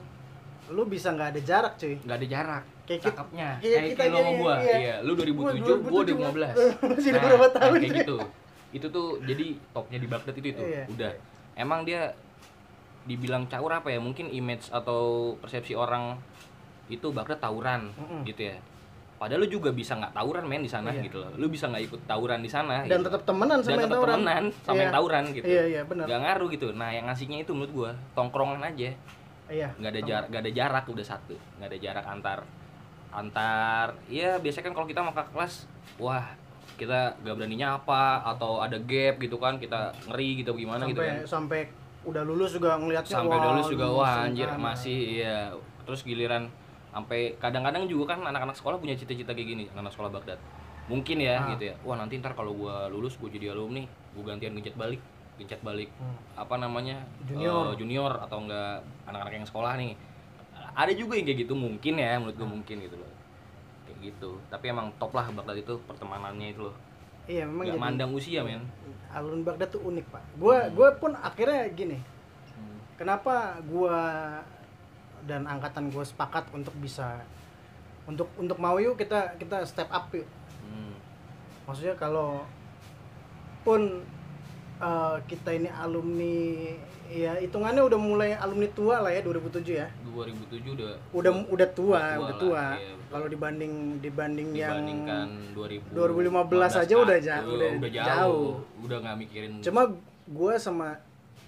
lu 0.71 0.83
bisa 0.85 1.09
nggak 1.09 1.29
ada 1.31 1.41
jarak 1.41 1.73
cuy 1.75 1.95
nggak 1.97 2.17
ada 2.17 2.27
jarak. 2.27 2.63
Kayak 2.85 3.01
Cakepnya. 3.03 3.49
kayak 3.55 3.65
Kayak, 3.65 3.83
kita 3.87 3.97
kayak 3.97 4.11
lo 4.11 4.17
sama 4.17 4.31
gua. 4.37 4.55
iya. 4.57 4.75
Iya, 4.77 4.95
lu 5.01 5.11
2007, 5.11 5.33
Gua 5.33 5.75
gua 5.81 6.01
2007, 6.05 6.05
2015. 6.05 6.55
masih 6.93 7.09
ada 7.09 7.19
berapa 7.19 7.47
tahun, 7.49 7.73
kayak 7.73 7.81
cuy. 7.81 7.97
gitu. 7.97 8.17
Itu 8.71 8.87
tuh 8.89 9.07
jadi 9.21 9.45
topnya 9.71 9.97
di 9.97 10.07
Baghdad 10.07 10.35
itu 10.35 10.47
itu. 10.47 10.61
Iya. 10.63 10.83
Udah. 10.87 11.11
Emang 11.55 11.81
dia 11.81 12.01
dibilang 13.03 13.45
caur 13.45 13.71
apa 13.71 13.89
ya? 13.89 13.97
Mungkin 13.97 14.29
image 14.29 14.69
atau 14.69 15.01
persepsi 15.35 15.73
orang 15.73 16.17
itu 16.85 17.09
Baghdad 17.09 17.39
tawuran 17.39 17.89
Mm-mm. 17.91 18.21
gitu 18.23 18.41
ya. 18.45 18.57
Padahal 19.15 19.41
lu 19.41 19.49
juga 19.49 19.71
bisa 19.71 19.95
nggak 19.95 20.11
tawuran 20.11 20.43
men 20.43 20.59
di 20.59 20.67
sana 20.67 20.91
Iya. 20.91 21.07
gitu 21.07 21.23
loh. 21.23 21.31
Lu 21.39 21.47
bisa 21.47 21.71
nggak 21.71 21.83
ikut 21.87 22.01
tawuran 22.03 22.43
di 22.43 22.51
sana 22.51 22.83
dan 22.83 22.99
gitu. 22.99 23.07
tetap 23.07 23.21
temenan 23.23 23.59
sama 23.63 23.67
dan 23.67 23.71
yang 23.71 23.83
tetap 23.87 23.95
tawuran 23.95 24.17
temenan 24.19 24.43
sama 24.59 24.75
Iya. 24.75 24.81
yang 24.83 24.93
tawuran 24.93 25.23
gitu. 25.31 25.45
iya 25.47 25.63
iya 25.65 25.81
benar 25.87 26.05
Gak 26.05 26.19
ngaruh 26.19 26.47
gitu. 26.51 26.67
Nah, 26.75 26.89
yang 26.91 27.05
ngasihnya 27.07 27.37
itu 27.41 27.51
menurut 27.55 27.71
gua 27.71 27.91
tongkrongan 28.11 28.59
aja 28.61 28.91
iya 29.45 29.69
nggak 29.77 29.91
ada 29.93 30.01
jarak 30.01 30.27
nggak 30.33 30.41
ada 30.41 30.51
jarak 30.51 30.85
udah 30.89 31.05
satu 31.05 31.37
nggak 31.61 31.69
ada 31.69 31.77
jarak 31.77 32.05
antar 32.09 32.39
antar 33.13 33.87
ya 34.09 34.41
biasanya 34.41 34.65
kan 34.65 34.73
kalau 34.73 34.87
kita 34.89 34.99
mau 35.05 35.13
ke 35.13 35.21
kelas 35.31 35.69
wah 36.01 36.25
kita 36.75 37.13
gak 37.21 37.35
berani 37.37 37.55
nyapa 37.55 38.25
atau 38.25 38.59
ada 38.59 38.75
gap 38.81 39.15
gitu 39.21 39.37
kan 39.37 39.55
kita 39.55 39.93
ngeri 40.11 40.43
gitu 40.43 40.51
gimana 40.57 40.83
sampai 40.83 40.91
gitu 40.91 41.01
kan 41.05 41.15
sampai 41.23 41.59
udah 42.03 42.23
lulus 42.25 42.51
juga 42.57 42.75
ngelihatnya 42.75 43.13
sampai 43.15 43.37
wah, 43.37 43.45
lulus 43.53 43.67
juga 43.71 43.87
wah 43.87 44.13
anjir 44.27 44.49
kan. 44.49 44.59
masih 44.59 44.97
iya 45.21 45.53
terus 45.85 46.01
giliran 46.01 46.49
sampai 46.95 47.35
kadang-kadang 47.35 47.85
juga 47.85 48.15
kan 48.15 48.23
anak-anak 48.23 48.55
sekolah 48.55 48.79
punya 48.79 48.95
cita-cita 48.95 49.35
kayak 49.35 49.47
gini 49.47 49.63
anak 49.69 49.91
sekolah 49.91 50.07
Baghdad. 50.09 50.39
Mungkin 50.87 51.19
ya 51.19 51.35
Ah. 51.37 51.51
gitu 51.51 51.67
ya. 51.67 51.75
Wah 51.83 51.99
nanti 51.99 52.15
ntar 52.15 52.31
kalau 52.31 52.55
gua 52.55 52.87
lulus 52.87 53.19
gua 53.19 53.27
jadi 53.27 53.51
alumni 53.51 53.83
gua 54.15 54.31
gantian 54.31 54.55
gencet 54.55 54.73
balik 54.73 55.03
gencet 55.35 55.59
balik 55.59 55.91
Hmm. 55.99 56.15
apa 56.39 56.55
namanya 56.55 57.03
Junior. 57.27 57.67
eh, 57.67 57.75
junior 57.75 58.11
atau 58.17 58.39
enggak 58.39 58.79
anak-anak 59.03 59.33
yang 59.35 59.43
sekolah 59.43 59.75
nih. 59.75 59.91
Ada 60.71 60.91
juga 60.91 61.15
yang 61.15 61.25
kayak 61.25 61.39
gitu 61.41 61.53
mungkin 61.53 61.93
ya 61.95 62.15
menurut 62.15 62.35
gue 62.35 62.47
mungkin 62.49 62.75
gitu 62.79 62.95
loh. 62.95 63.11
Kayak 63.83 63.97
gitu. 64.05 64.39
Tapi 64.45 64.65
emang 64.69 64.87
top 64.95 65.11
lah 65.11 65.27
Baghdad 65.29 65.55
itu 65.57 65.75
pertemanannya 65.83 66.47
itu 66.49 66.63
loh. 66.63 66.75
Iya 67.25 67.43
memang 67.43 67.65
jadi 67.65 67.79
mandang 67.81 68.11
usia 68.13 68.39
men. 68.39 68.63
alun 69.09 69.41
Baghdad 69.41 69.71
tuh 69.71 69.81
unik 69.81 70.05
pak. 70.09 70.23
Gua 70.35 70.67
gua 70.69 70.95
pun 70.95 71.11
akhirnya 71.13 71.67
gini. 71.69 71.99
Hmm. 72.51 72.79
kenapa 72.95 73.59
gua 73.65 73.99
dan 75.25 75.43
angkatan 75.43 75.89
gua 75.89 76.01
sepakat 76.01 76.47
untuk 76.51 76.73
bisa. 76.75 77.21
Untuk 78.03 78.29
untuk 78.35 78.55
mau 78.55 78.77
yuk 78.77 78.95
kita 78.95 79.33
kita 79.35 79.61
step 79.63 79.89
up 79.89 80.09
yuk. 80.11 80.25
Hmm. 80.63 80.93
maksudnya 81.63 81.93
kalau 81.93 82.45
pun 83.61 84.05
eh, 84.75 85.15
kita 85.25 85.49
ini 85.51 85.69
alumni 85.71 86.69
ya 87.05 87.33
hitungannya 87.35 87.81
udah 87.81 87.97
mulai 87.97 88.33
alumni 88.33 88.65
tua 88.67 88.97
lah 88.99 89.09
ya 89.09 89.21
2007 89.21 89.61
ya. 89.71 89.87
2007 90.07 90.61
udah 90.71 90.89
udah 91.11 91.31
udah 91.47 91.69
tua 91.71 92.01
Udah 92.13 92.17
tua 92.17 92.33
tua. 92.39 92.65
iya, 92.75 92.93
kalau 93.07 93.27
dibanding 93.27 93.73
dibanding 93.99 94.49
yang 94.51 94.73
dibandingkan 94.79 95.27
2000 95.53 95.93
2015 95.93 96.81
aja 96.81 96.93
udah 96.95 97.17
ja- 97.19 97.43
udah, 97.43 97.69
udah 97.77 97.89
jauh. 97.89 98.07
jauh. 98.07 98.49
udah 98.81 98.97
nggak 98.99 99.17
mikirin 99.19 99.51
cuma 99.59 99.81
gua 100.27 100.53
sama 100.55 100.97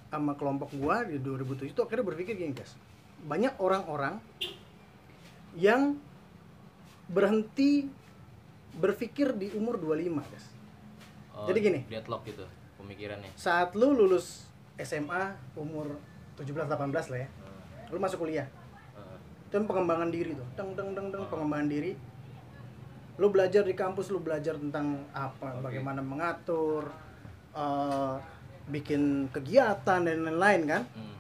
sama 0.08 0.32
kelompok 0.34 0.70
gua 0.76 1.02
di 1.04 1.18
2007 1.18 1.70
itu 1.70 1.80
akhirnya 1.80 2.06
berpikir 2.06 2.34
gini 2.34 2.54
guys 2.54 2.78
banyak 3.24 3.54
orang-orang 3.58 4.22
yang 5.54 5.98
berhenti 7.08 7.88
berpikir 8.74 9.34
di 9.34 9.50
umur 9.52 9.80
25 9.80 10.22
guys 10.24 10.48
Oh, 11.32 11.46
jadi 11.46 11.60
gini. 11.62 11.80
deadlock 11.86 12.26
gitu 12.26 12.42
pemikirannya 12.76 13.30
saat 13.34 13.78
lu 13.78 13.94
lulus 13.94 14.50
SMA 14.76 15.38
umur 15.54 16.02
17-18 16.34 17.14
lah 17.14 17.20
ya 17.20 17.30
lu 17.88 17.98
masuk 17.98 18.22
kuliah 18.22 18.50
Heeh. 18.92 19.18
dan 19.50 19.66
pengembangan 19.66 20.10
diri 20.10 20.34
tuh 20.34 20.46
deng 20.54 20.74
deng 20.74 20.98
deng 20.98 21.14
deng 21.14 21.26
pengembangan 21.26 21.70
diri 21.70 21.94
lu 23.18 23.30
belajar 23.30 23.62
di 23.62 23.74
kampus 23.74 24.10
lu 24.10 24.18
belajar 24.18 24.58
tentang 24.58 25.06
apa 25.10 25.58
Oke. 25.58 25.70
bagaimana 25.70 26.02
mengatur 26.02 26.90
eh, 27.54 28.16
bikin 28.68 29.30
kegiatan 29.30 30.02
dan 30.04 30.18
lain-lain 30.24 30.62
kan 30.66 30.82
Hmm. 30.90 31.17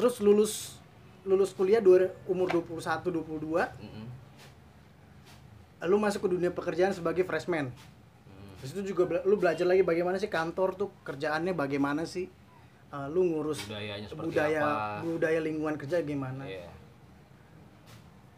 Terus 0.00 0.16
lulus 0.18 0.80
lulus 1.22 1.52
kuliah 1.52 1.78
dua, 1.78 2.08
umur 2.24 2.48
21 2.48 2.72
22 3.04 3.44
Mm-mm. 3.44 4.06
lu 5.82 5.96
masuk 5.96 6.24
ke 6.24 6.30
dunia 6.30 6.48
pekerjaan 6.48 6.90
sebagai 6.90 7.22
freshman 7.22 7.68
Hmm. 7.68 8.56
Terus 8.58 8.70
itu 8.74 8.82
juga 8.90 9.02
bela- 9.06 9.24
lu 9.24 9.36
belajar 9.36 9.64
lagi 9.64 9.80
bagaimana 9.82 10.16
sih 10.16 10.28
kantor 10.28 10.72
tuh 10.74 10.88
kerjaannya 11.02 11.52
bagaimana 11.52 12.04
sih 12.04 12.24
eh, 12.88 13.06
lu 13.08 13.20
ngurus 13.26 13.64
budayanya 13.64 14.08
budaya 14.10 14.58
apa 14.58 14.72
budaya 15.02 15.38
lingkungan 15.38 15.76
kerja 15.76 16.00
gimana. 16.00 16.42
iya 16.42 16.68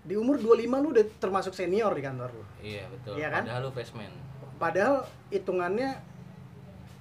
Di 0.03 0.15
umur 0.15 0.35
25 0.37 0.51
lu 0.77 0.91
udah 0.91 1.07
termasuk 1.17 1.53
senior 1.53 1.91
di 1.91 2.03
kantor 2.03 2.31
lu. 2.33 2.43
iya 2.61 2.83
betul 2.89 3.15
Iya 3.15 3.29
kan? 3.31 3.43
padahal 3.45 3.61
lu 3.61 3.71
freshman 3.71 4.13
Padahal 4.57 4.95
hitungannya 5.29 5.91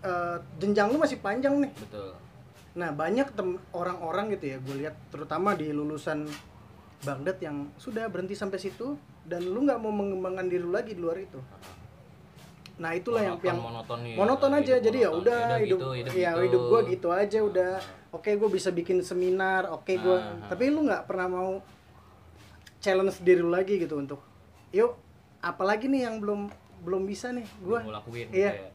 eh, 0.02 0.38
jenjang 0.58 0.88
lu 0.88 0.98
masih 0.98 1.18
panjang 1.18 1.58
nih. 1.58 1.72
betul 1.76 2.14
Nah, 2.72 2.90
banyak 2.90 3.36
orang-orang 3.72 4.32
gitu 4.32 4.46
ya, 4.48 4.58
gue 4.58 4.76
lihat 4.80 4.96
terutama 5.12 5.54
di 5.54 5.70
lulusan 5.70 6.24
Baghdad 7.02 7.42
yang 7.42 7.58
sudah 7.76 8.08
berhenti 8.08 8.32
sampai 8.32 8.56
situ 8.58 8.94
dan 9.24 9.42
lu 9.42 9.66
nggak 9.66 9.76
mau 9.76 9.90
mengembangkan 9.90 10.46
diri 10.46 10.62
lu 10.62 10.70
lagi 10.70 10.94
di 10.94 11.02
luar 11.02 11.18
itu. 11.18 11.42
Nah, 12.78 12.94
itulah 12.94 13.22
yang 13.22 13.36
Monoton- 13.36 13.50
yang 13.50 13.60
monoton 13.60 14.00
nih, 14.02 14.14
monoton 14.16 14.52
aja. 14.54 14.74
hidup 14.74 14.86
Jadi 14.86 14.98
ya 14.98 15.10
udah 15.12 15.42
hidup 15.58 15.78
gitu, 15.78 15.88
hidup 15.94 16.12
ya 16.14 16.32
gitu. 16.32 16.42
hidup 16.42 16.62
gua 16.64 16.80
gitu 16.84 17.08
aja 17.10 17.40
udah. 17.42 17.74
Oke, 18.12 18.32
gue 18.36 18.50
bisa 18.50 18.70
bikin 18.70 19.02
seminar, 19.02 19.66
oke 19.68 19.94
gua 19.98 20.18
Ah. 20.18 20.48
tapi 20.48 20.70
lu 20.70 20.84
nggak 20.84 21.04
pernah 21.06 21.28
mau 21.28 21.52
challenge 22.78 23.18
diri 23.20 23.40
lu 23.40 23.50
lagi 23.50 23.78
gitu 23.78 23.94
untuk 23.96 24.22
yuk 24.72 24.98
apalagi 25.40 25.86
nih 25.86 26.06
yang 26.06 26.18
belum 26.18 26.50
belum 26.82 27.04
bisa 27.06 27.30
nih 27.30 27.46
gua. 27.62 27.82
Belum 27.82 27.92
ngelakuin 27.92 28.28
Iya. 28.30 28.50
gitu 28.50 28.62
ya. 28.62 28.70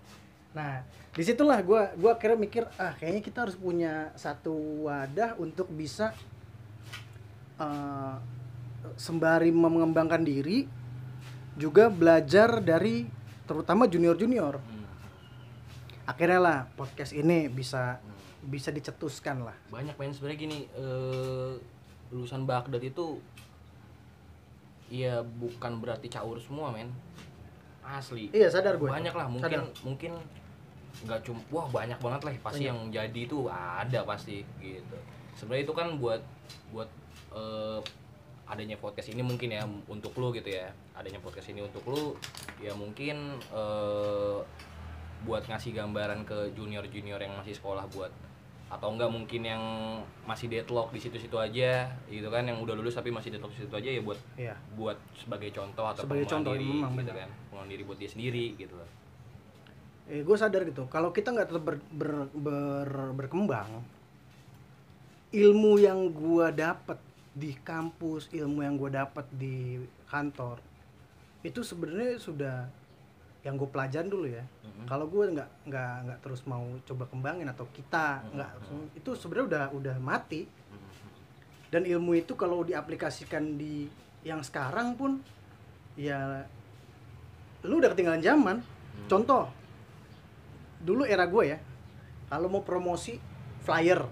Nah, 0.52 0.72
di 1.16 1.24
situlah 1.24 1.64
gue 1.64 1.82
gua 1.96 2.12
akhirnya 2.12 2.36
mikir 2.36 2.68
ah 2.76 2.92
kayaknya 2.92 3.24
kita 3.24 3.48
harus 3.48 3.56
punya 3.56 4.12
satu 4.14 4.52
wadah 4.84 5.32
untuk 5.40 5.64
bisa 5.72 6.12
eh, 7.56 8.16
sembari 8.94 9.48
mengembangkan 9.48 10.20
diri 10.22 10.68
juga 11.56 11.88
belajar 11.88 12.60
dari 12.60 13.08
terutama 13.48 13.88
junior-junior. 13.88 14.60
Hmm. 14.60 14.84
Akhirnya 16.04 16.38
lah 16.38 16.58
podcast 16.76 17.16
ini 17.16 17.48
bisa 17.48 17.96
bisa 18.46 18.70
dicetuskan 18.70 19.42
lah. 19.42 19.56
banyak 19.72 19.96
main 19.96 20.12
sebenarnya 20.12 20.38
gini 20.38 20.58
eh, 20.70 21.52
lulusan 22.12 22.44
Baghdad 22.44 22.84
itu 22.84 23.18
Iya 24.86 25.18
bukan 25.18 25.82
berarti 25.82 26.06
caur 26.06 26.38
semua 26.38 26.70
men 26.70 26.86
asli 27.82 28.30
Iya 28.30 28.46
sadar 28.46 28.78
gue. 28.78 28.86
banyak 28.86 29.10
lah 29.10 29.26
mungkin 29.26 29.58
Sadar. 29.58 29.66
mungkin 29.82 30.12
nggak 31.02 31.20
cuma 31.22 31.40
wah 31.50 31.68
banyak 31.68 31.98
banget 31.98 32.20
lah 32.22 32.32
pasti 32.40 32.64
Banyak. 32.64 32.70
yang 32.72 32.78
jadi 32.88 33.20
itu 33.20 33.38
ada 33.48 34.00
pasti 34.02 34.40
gitu 34.58 34.96
sebenarnya 35.34 35.64
itu 35.64 35.74
kan 35.74 35.88
buat 35.98 36.22
buat 36.70 36.88
eh, 37.32 37.80
adanya 38.46 38.78
podcast 38.78 39.10
ini 39.10 39.20
mungkin 39.20 39.50
ya 39.50 39.60
untuk 39.86 40.14
lu 40.14 40.30
gitu 40.30 40.48
ya 40.48 40.70
adanya 40.94 41.18
podcast 41.18 41.50
ini 41.50 41.60
untuk 41.60 41.82
lu 41.84 42.14
ya 42.58 42.72
mungkin 42.72 43.36
eh, 43.52 44.38
buat 45.22 45.42
ngasih 45.44 45.74
gambaran 45.74 46.22
ke 46.22 46.54
junior 46.54 46.86
junior 46.86 47.18
yang 47.18 47.34
masih 47.34 47.52
sekolah 47.52 47.84
buat 47.90 48.12
atau 48.66 48.90
enggak 48.90 49.06
mungkin 49.06 49.46
yang 49.46 49.62
masih 50.26 50.50
deadlock 50.50 50.90
di 50.90 50.98
situ-situ 50.98 51.38
aja 51.38 51.86
gitu 52.10 52.26
kan 52.26 52.42
yang 52.42 52.58
udah 52.58 52.74
lulus 52.74 52.94
tapi 52.94 53.14
masih 53.14 53.30
deadlock 53.30 53.54
di 53.54 53.62
situ 53.62 53.70
aja 53.72 53.90
ya 53.90 54.02
buat 54.02 54.18
Iya. 54.34 54.54
buat 54.74 54.98
sebagai 55.14 55.54
contoh 55.54 55.86
atau 55.86 56.02
Sebagai 56.02 56.26
contoh, 56.26 56.50
diri 56.54 56.82
memang 56.82 56.92
gitu 56.92 57.06
benar. 57.06 57.14
kan 57.22 57.30
pengembangan 57.46 57.70
diri 57.70 57.82
buat 57.86 57.98
dia 57.98 58.10
sendiri 58.10 58.46
gitu 58.58 58.74
loh 58.74 58.88
Eh, 60.06 60.22
gue 60.22 60.36
sadar 60.38 60.62
gitu. 60.62 60.86
Kalau 60.86 61.10
kita 61.10 61.34
nggak 61.34 61.48
tetap 61.50 61.64
ber, 61.66 61.76
ber- 61.90 62.30
ber- 62.30 63.14
berkembang, 63.14 63.82
ilmu 65.34 65.82
yang 65.82 65.98
gue 66.08 66.46
dapat 66.54 66.98
di 67.34 67.52
kampus, 67.58 68.30
ilmu 68.30 68.62
yang 68.62 68.78
gue 68.78 68.90
dapat 68.94 69.26
di 69.34 69.82
kantor, 70.06 70.62
itu 71.42 71.60
sebenarnya 71.60 72.16
sudah 72.16 72.56
yang 73.42 73.58
gue 73.58 73.66
pelajarin 73.66 74.06
dulu 74.06 74.26
ya. 74.26 74.42
Mhm. 74.42 74.86
Kalau 74.86 75.06
gue 75.06 75.24
nggak 75.26 75.50
nggak 75.66 75.94
nggak 76.06 76.18
terus 76.22 76.42
mau 76.46 76.62
coba 76.86 77.04
kembangin 77.06 77.46
atau 77.46 77.66
kita 77.70 78.22
Mhm. 78.22 78.30
nggak, 78.34 78.50
itu 78.94 79.10
sebenarnya 79.14 79.46
udah 79.46 79.64
udah 79.74 79.96
mati. 79.98 80.46
Dan 81.66 81.82
ilmu 81.82 82.14
itu 82.14 82.38
kalau 82.38 82.62
diaplikasikan 82.62 83.58
di 83.58 83.90
yang 84.22 84.38
sekarang 84.38 84.94
pun, 84.94 85.18
ya 85.98 86.46
lu 87.66 87.82
udah 87.82 87.90
ketinggalan 87.90 88.22
zaman. 88.22 88.56
Hmm. 88.62 89.08
Contoh, 89.10 89.50
dulu 90.78 91.02
era 91.02 91.24
gue 91.24 91.44
ya, 91.46 91.58
kalau 92.26 92.48
mau 92.48 92.60
promosi 92.60 93.16
flyer, 93.60 94.02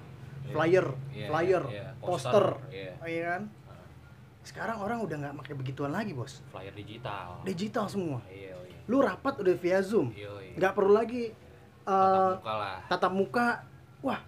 Iya. 0.41 0.53
flyer, 0.53 0.87
Iya, 1.11 1.27
flyer, 1.27 1.65
iya, 1.67 1.87
poster, 1.97 2.47
iya. 2.69 2.93
iya 3.03 3.23
kan? 3.31 3.43
Sekarang 4.41 4.77
orang 4.79 5.01
udah 5.01 5.17
nggak 5.19 5.35
pakai 5.41 5.55
begituan 5.55 5.89
lagi 5.91 6.13
bos, 6.13 6.45
flyer 6.47 6.71
digital 6.71 7.41
digital 7.43 7.87
semua. 7.87 8.21
iya 8.27 8.53
iya 8.61 8.79
Lu 8.85 9.01
rapat 9.01 9.41
udah 9.41 9.55
via 9.55 9.81
zoom, 9.81 10.13
iya 10.13 10.29
iya. 10.39 10.53
nggak 10.55 10.73
perlu 10.73 10.93
lagi 10.93 11.33
Tatap 11.83 11.97
eh, 12.07 12.33
muka 12.35 12.53
lah 12.55 12.77
tatap 12.87 13.13
muka. 13.13 13.47
Wah, 14.01 14.21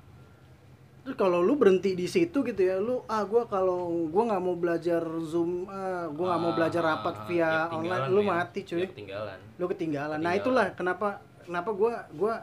terus 1.03 1.15
kalau 1.15 1.39
lu 1.39 1.53
berhenti 1.55 1.93
di 1.93 2.05
situ 2.05 2.41
gitu 2.43 2.59
ya, 2.59 2.77
lu 2.77 3.05
ah 3.07 3.21
gua 3.23 3.45
kalau 3.45 4.09
gua 4.09 4.23
nggak 4.27 4.43
mau 4.43 4.53
belajar 4.55 5.01
zoom, 5.21 5.65
ah 5.67 6.09
gua 6.09 6.33
nggak 6.33 6.43
mau 6.43 6.49
Ah, 6.49 6.57
belajar 6.57 6.83
ah, 6.83 6.89
rapat 6.91 7.15
ah, 7.15 7.25
via 7.27 7.41
ya 7.41 7.53
online, 7.71 8.09
lu 8.09 8.21
men. 8.21 8.29
mati 8.31 8.61
cuy. 8.63 8.77
Ya 8.79 8.89
ketinggalan 8.89 9.39
lu 9.55 9.65
ketinggalan. 9.67 10.17
Nah 10.17 10.33
Ketinggalan. 10.33 10.41
itulah 10.41 10.67
kenapa 10.73 11.09
kenapa 11.47 11.71
gua 11.71 12.11
gua 12.13 12.43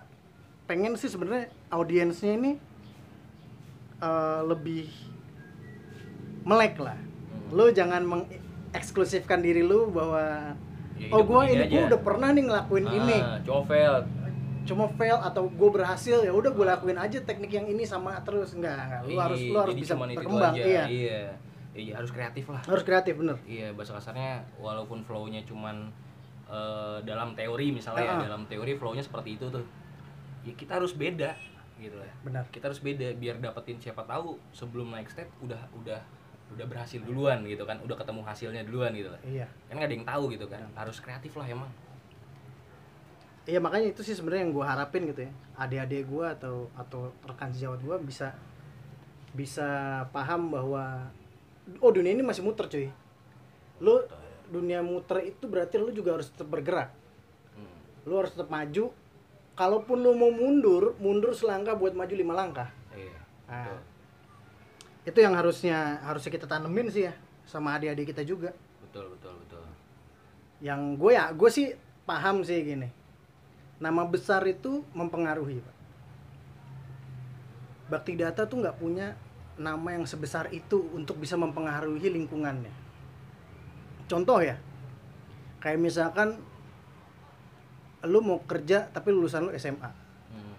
pengen 0.64 0.96
sih 0.96 1.06
sebenarnya 1.06 1.52
audiensnya 1.68 2.34
ini 2.34 2.52
eh, 4.00 4.42
lebih 4.42 4.88
melek 6.44 6.76
lah. 6.78 6.96
Hmm. 6.96 7.52
Lu 7.52 7.66
jangan 7.70 8.02
mengeksklusifkan 8.04 9.40
diri 9.40 9.62
lu 9.62 9.88
bahwa 9.90 10.56
Ya, 10.94 11.10
oh 11.10 11.26
begini 11.26 11.66
ini 11.66 11.66
aja. 11.74 11.90
udah 11.90 12.00
pernah 12.00 12.30
nih 12.30 12.44
ngelakuin 12.46 12.86
ini. 12.88 13.18
ah, 13.18 13.42
covel 13.42 14.06
Cuma 14.64 14.86
fail 14.94 15.18
atau 15.18 15.50
gue 15.50 15.70
berhasil 15.74 16.22
ya 16.22 16.32
udah 16.32 16.48
gue 16.48 16.64
lakuin 16.64 16.96
aja 16.96 17.18
teknik 17.20 17.50
yang 17.52 17.66
ini 17.66 17.84
sama 17.84 18.16
terus 18.22 18.54
enggak, 18.54 18.78
enggak. 18.78 19.02
Lu 19.04 19.18
harus 19.18 19.42
lu 19.42 19.58
harus 19.58 19.76
bisa 19.76 19.98
berkembang. 19.98 20.54
aja. 20.54 20.64
Iya. 20.64 20.84
iya 20.88 21.22
iya 21.74 21.94
harus 21.98 22.14
kreatif 22.14 22.46
lah 22.48 22.62
Harus 22.62 22.86
kreatif 22.86 23.18
bener. 23.18 23.36
iya 23.44 23.74
bahasa 23.74 23.98
kasarnya 23.98 24.46
walaupun 24.56 25.02
flow-nya 25.02 25.42
cuman 25.44 25.90
eh, 26.54 26.98
dalam 27.02 27.34
teori 27.34 27.74
misalnya 27.74 28.06
ah. 28.06 28.12
ya 28.22 28.30
dalam 28.30 28.46
teori 28.46 28.78
flow-nya 28.78 29.02
seperti 29.02 29.42
itu 29.42 29.50
tuh. 29.50 29.66
Ya 30.46 30.54
kita 30.54 30.78
harus 30.78 30.94
beda 30.94 31.34
gitu 31.82 31.98
lah. 31.98 32.14
Benar. 32.22 32.46
kita 32.54 32.70
harus 32.70 32.80
beda 32.80 33.12
biar 33.18 33.42
dapetin 33.42 33.82
siapa 33.82 34.06
tahu 34.06 34.38
sebelum 34.54 34.94
naik 34.94 35.10
step 35.10 35.28
udah 35.42 35.60
udah 35.76 36.00
udah 36.54 36.66
berhasil 36.70 37.02
duluan 37.02 37.42
gitu 37.50 37.66
kan 37.66 37.82
udah 37.82 37.98
ketemu 37.98 38.22
hasilnya 38.22 38.62
duluan 38.64 38.94
gitu 38.94 39.10
lah. 39.10 39.22
Iya. 39.26 39.48
kan 39.68 39.74
nggak 39.82 39.90
ada 39.90 39.96
yang 39.98 40.08
tahu 40.08 40.24
gitu 40.32 40.46
kan 40.46 40.62
harus 40.78 40.98
kreatif 41.02 41.34
lah 41.36 41.48
emang. 41.50 41.72
Iya 43.44 43.60
makanya 43.60 43.92
itu 43.92 44.02
sih 44.08 44.16
sebenarnya 44.16 44.48
yang 44.48 44.54
gue 44.56 44.66
harapin 44.66 45.04
gitu 45.10 45.28
ya. 45.28 45.32
Adik-adik 45.60 46.08
gue 46.08 46.26
atau 46.40 46.72
atau 46.80 47.12
rekan 47.28 47.52
sejawat 47.52 47.84
gue 47.84 47.98
bisa 48.08 48.32
bisa 49.36 49.68
paham 50.14 50.54
bahwa 50.54 51.12
oh 51.84 51.92
dunia 51.92 52.16
ini 52.16 52.24
masih 52.24 52.46
muter 52.46 52.70
cuy. 52.72 52.88
Lu 53.84 54.00
dunia 54.54 54.86
muter 54.86 55.26
itu 55.26 55.50
berarti 55.50 55.82
lu 55.82 55.90
juga 55.90 56.14
harus 56.14 56.30
tetap 56.30 56.46
bergerak. 56.54 56.94
Hmm, 57.58 57.78
lu 58.06 58.22
harus 58.22 58.38
tetap 58.38 58.54
maju. 58.54 58.94
Kalaupun 59.54 59.98
lu 60.02 60.14
mau 60.14 60.30
mundur 60.30 60.94
mundur 61.02 61.34
selangkah 61.34 61.74
buat 61.74 61.98
maju 61.98 62.14
lima 62.14 62.34
langkah. 62.34 62.70
Iya 62.94 63.22
Nah, 63.44 63.78
itu 65.06 65.20
yang 65.20 65.38
harusnya 65.38 66.02
harusnya 66.02 66.32
kita 66.34 66.50
tanemin 66.50 66.90
sih 66.90 67.06
ya 67.06 67.14
sama 67.46 67.78
adik-adik 67.78 68.16
kita 68.16 68.26
juga. 68.26 68.50
Betul 68.82 69.14
betul 69.14 69.38
betul. 69.46 69.62
Yang 70.64 70.82
gue 70.98 71.12
ya 71.14 71.26
gue 71.30 71.50
sih 71.54 71.68
paham 72.10 72.42
sih 72.42 72.66
gini. 72.66 72.90
Nama 73.78 74.02
besar 74.10 74.42
itu 74.50 74.82
mempengaruhi 74.98 75.62
pak. 75.62 75.78
Bakti 77.94 78.18
data 78.18 78.50
tuh 78.50 78.64
nggak 78.64 78.80
punya 78.82 79.14
nama 79.54 79.94
yang 79.94 80.10
sebesar 80.10 80.50
itu 80.50 80.82
untuk 80.98 81.22
bisa 81.22 81.38
mempengaruhi 81.38 82.10
lingkungannya 82.10 82.83
contoh 84.14 84.38
ya. 84.40 84.54
Kayak 85.58 85.80
misalkan 85.80 86.38
lu 88.04 88.20
mau 88.20 88.38
kerja 88.44 88.92
tapi 88.92 89.10
lulusan 89.10 89.48
lu 89.48 89.52
SMA 89.54 89.88
Hmm, 90.28 90.56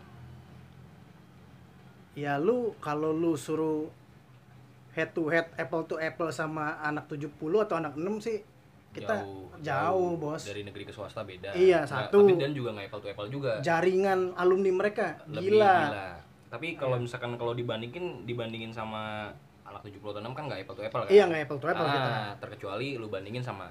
ya 2.15 2.39
lu 2.39 2.73
kalau 2.79 3.13
lu 3.13 3.37
suruh 3.37 3.85
head 4.93 5.13
to 5.13 5.29
head 5.29 5.51
apple 5.55 5.85
to 5.85 5.99
apple 5.99 6.31
sama 6.31 6.81
anak 6.81 7.05
70 7.07 7.37
atau 7.61 7.77
anak 7.77 7.95
6 7.95 8.07
sih 8.19 8.39
kita 8.91 9.27
jauh, 9.59 10.15
bos. 10.15 10.39
Dari 10.41 10.63
negeri 10.63 10.87
ke 10.87 10.95
swasta 10.95 11.21
beda. 11.21 11.51
Iya, 11.51 11.83
Nggak- 11.83 12.15
satu. 12.15 12.19
tapi 12.23 12.39
dan 12.39 12.55
juga 12.55 12.71
nggak 12.73 12.87
apple 12.89 13.03
to 13.03 13.09
apple 13.11 13.27
juga. 13.29 13.53
Jaringan 13.59 14.31
alumni 14.35 14.71
mereka 14.73 15.19
lebih 15.27 15.59
gila, 15.59 15.75
gila. 15.85 16.09
Tapi 16.47 16.67
kalau 16.79 16.97
misalkan 16.97 17.35
kalau 17.35 17.53
dibandingin 17.53 18.23
dibandingin 18.23 18.71
sama 18.71 19.35
anak 19.75 19.83
70 19.85 20.23
enam 20.23 20.33
kan 20.33 20.47
nggak 20.47 20.61
apple 20.63 20.75
to 20.75 20.83
apple 20.83 21.03
kan? 21.03 21.11
iya 21.11 21.25
nggak 21.25 21.43
apple 21.45 21.59
to 21.59 21.67
apple 21.67 21.83
ah, 21.83 21.93
kita 21.93 22.13
terkecuali 22.39 22.89
lu 22.95 23.07
bandingin 23.09 23.43
sama 23.43 23.67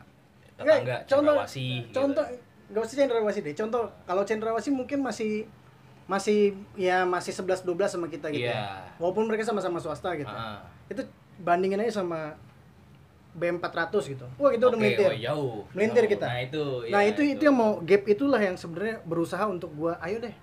tetangga 0.53 0.99
contoh 1.03 1.33
Cendrawasih 1.33 1.71
gitu. 1.81 1.95
contoh 1.95 2.25
nggak 2.65 2.81
usah 2.81 2.95
cendrawasih 2.97 3.41
deh 3.41 3.55
contoh 3.55 3.83
kalau 4.03 4.23
cendrawasih 4.23 4.71
mungkin 4.71 4.99
masih 4.99 5.47
masih 6.03 6.39
ya 6.75 7.01
masih 7.03 7.31
11 7.31 7.63
12 7.63 7.87
sama 7.89 8.07
kita 8.07 8.27
gitu 8.27 8.43
Iya. 8.43 8.51
ya. 8.53 8.67
walaupun 8.99 9.23
mereka 9.23 9.41
sama-sama 9.41 9.79
swasta 9.79 10.11
gitu 10.13 10.27
Ah, 10.27 10.59
itu 10.85 10.99
bandingin 11.39 11.79
aja 11.79 12.03
sama 12.03 12.35
BM 13.33 13.57
400 13.57 13.89
gitu 14.05 14.25
wah 14.35 14.51
kita 14.51 14.67
udah 14.67 14.75
oke, 14.75 14.83
melintir 14.83 15.07
oh, 15.07 15.17
jauh. 15.17 15.57
Melintir 15.73 16.03
Jauh. 16.03 16.13
kita. 16.13 16.27
Nah, 16.27 16.39
itu. 16.39 16.63
nah 16.91 17.01
ya, 17.01 17.09
itu 17.09 17.21
itu 17.25 17.41
yang 17.41 17.57
mau 17.57 17.71
gap 17.79 18.03
itulah 18.05 18.37
yang 18.37 18.53
sebenarnya 18.53 19.01
berusaha 19.01 19.41
untuk 19.47 19.73
gua 19.73 19.97
ayo 20.01 20.19
deh 20.19 20.35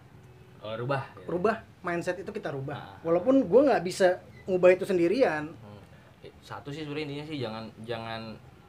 Oh, 0.61 0.75
rubah. 0.75 1.09
ya. 1.15 1.25
rubah 1.25 1.57
mindset 1.81 2.19
itu 2.19 2.29
kita 2.31 2.51
rubah 2.51 2.77
Ah. 2.77 2.97
walaupun 3.01 3.41
gue 3.43 3.61
nggak 3.63 3.81
bisa 3.81 4.21
ngubah 4.51 4.75
itu 4.75 4.85
sendirian 4.85 5.47
Hmm. 5.47 5.79
Eh, 6.21 6.33
Satu 6.43 6.69
sih 6.69 6.83
sebenarnya 6.83 7.07
intinya 7.07 7.25
sih 7.25 7.39
jangan 7.39 7.65
jangan 7.81 8.21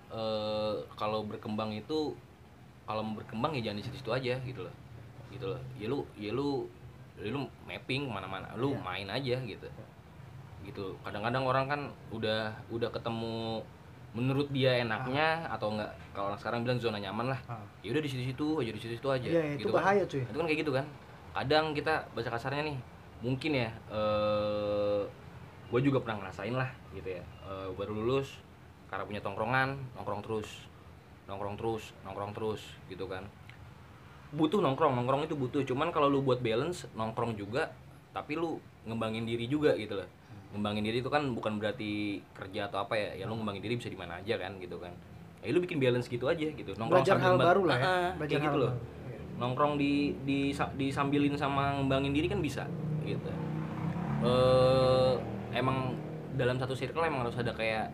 eh, 0.08 0.74
kalau 0.94 1.26
berkembang 1.26 1.72
itu 1.72 2.14
kalau 2.84 3.02
mau 3.02 3.16
berkembang 3.18 3.56
ya 3.56 3.66
jangan 3.66 3.80
di 3.80 3.86
situ-situ 3.86 4.12
aja 4.12 4.34
gitu 4.42 4.62
loh. 4.62 4.76
Gitu 5.32 5.46
loh. 5.48 5.60
Ya 5.76 5.88
lu 5.88 6.00
ya 6.16 6.32
lu 6.32 6.68
ya 7.18 7.30
lu 7.30 7.44
mapping 7.64 8.08
ke 8.08 8.12
mana-mana, 8.12 8.48
lu 8.56 8.76
Iya. 8.76 8.82
main 8.82 9.08
aja 9.08 9.36
gitu. 9.40 9.68
Gitu. 10.62 10.86
Kadang-kadang 11.02 11.44
orang 11.44 11.66
kan 11.68 11.82
udah 12.12 12.52
udah 12.70 12.90
ketemu 12.92 13.64
menurut 14.12 14.52
dia 14.52 14.84
enaknya 14.84 15.48
atau 15.48 15.72
enggak 15.72 15.88
kalau 16.12 16.36
orang 16.36 16.40
sekarang 16.40 16.60
bilang 16.68 16.80
zona 16.80 17.00
nyaman 17.00 17.32
lah. 17.32 17.40
Ah. 17.48 17.64
Ya 17.80 17.96
udah 17.96 18.04
di 18.04 18.10
situ-situ 18.12 18.60
aja, 18.60 18.72
di 18.76 18.80
situ-situ 18.80 19.08
aja. 19.08 19.28
Itu 19.28 19.64
gitu 19.64 19.72
kan. 19.72 19.80
bahaya, 19.80 20.04
cuy. 20.04 20.24
Itu 20.28 20.36
kan 20.36 20.46
kayak 20.46 20.60
gitu 20.64 20.72
kan. 20.76 20.86
Kadang 21.32 21.66
kita 21.72 21.94
baca 22.12 22.28
kasarnya 22.28 22.64
nih, 22.68 22.78
mungkin 23.24 23.52
ya 23.56 23.70
eh 23.88 25.02
gue 25.72 25.80
juga 25.80 26.04
pernah 26.04 26.28
ngerasain 26.28 26.52
lah 26.52 26.70
gitu 26.92 27.10
ya. 27.16 27.24
Eh, 27.48 27.70
baru 27.80 27.96
lulus 27.96 28.36
karena 28.92 29.08
punya 29.08 29.22
tongkrongan, 29.24 29.80
nongkrong 29.96 30.22
terus. 30.22 30.50
Nongkrong 31.32 31.56
terus, 31.56 31.96
nongkrong 32.04 32.36
terus 32.36 32.62
gitu 32.92 33.08
kan. 33.08 33.24
Butuh 34.36 34.60
nongkrong, 34.60 34.92
nongkrong 35.00 35.32
itu 35.32 35.36
butuh. 35.40 35.64
Cuman 35.64 35.96
kalau 35.96 36.12
lu 36.12 36.20
buat 36.20 36.44
balance, 36.44 36.92
nongkrong 36.92 37.40
juga 37.40 37.72
tapi 38.12 38.36
lu 38.36 38.60
ngembangin 38.84 39.24
diri 39.24 39.48
juga 39.48 39.72
gitu 39.80 39.96
loh. 39.96 40.08
Ngembangin 40.52 40.84
diri 40.84 41.00
itu 41.00 41.08
kan 41.08 41.32
bukan 41.32 41.56
berarti 41.64 42.20
kerja 42.36 42.68
atau 42.68 42.84
apa 42.84 43.00
ya. 43.00 43.24
Ya 43.24 43.26
lu 43.32 43.40
ngembangin 43.40 43.64
diri 43.64 43.80
bisa 43.80 43.88
di 43.88 43.96
mana 43.96 44.20
aja 44.20 44.36
kan 44.36 44.60
gitu 44.60 44.76
kan. 44.76 44.92
Ya 45.40 45.56
lu 45.56 45.64
bikin 45.64 45.80
balance 45.80 46.12
gitu 46.12 46.28
aja 46.28 46.44
gitu. 46.52 46.76
belajar 46.76 47.16
sambil 47.16 47.24
hal 47.24 47.36
baru 47.40 47.62
lah 47.66 47.78
ya 47.80 47.96
belajar 48.20 48.38
kayak 48.38 48.48
gitu 48.52 48.60
loh. 48.60 48.74
Iya. 48.76 49.20
nongkrong 49.42 49.74
di 49.82 50.14
di 50.22 50.54
disambilin 50.54 51.34
sama 51.34 51.82
ngembangin 51.82 52.14
diri 52.14 52.28
kan 52.30 52.38
bisa 52.44 52.70
gitu 53.02 53.26
eh 54.22 55.14
emang 55.52 55.96
dalam 56.34 56.56
satu 56.56 56.72
circle 56.72 57.02
emang 57.02 57.22
harus 57.22 57.36
ada 57.36 57.52
kayak 57.52 57.92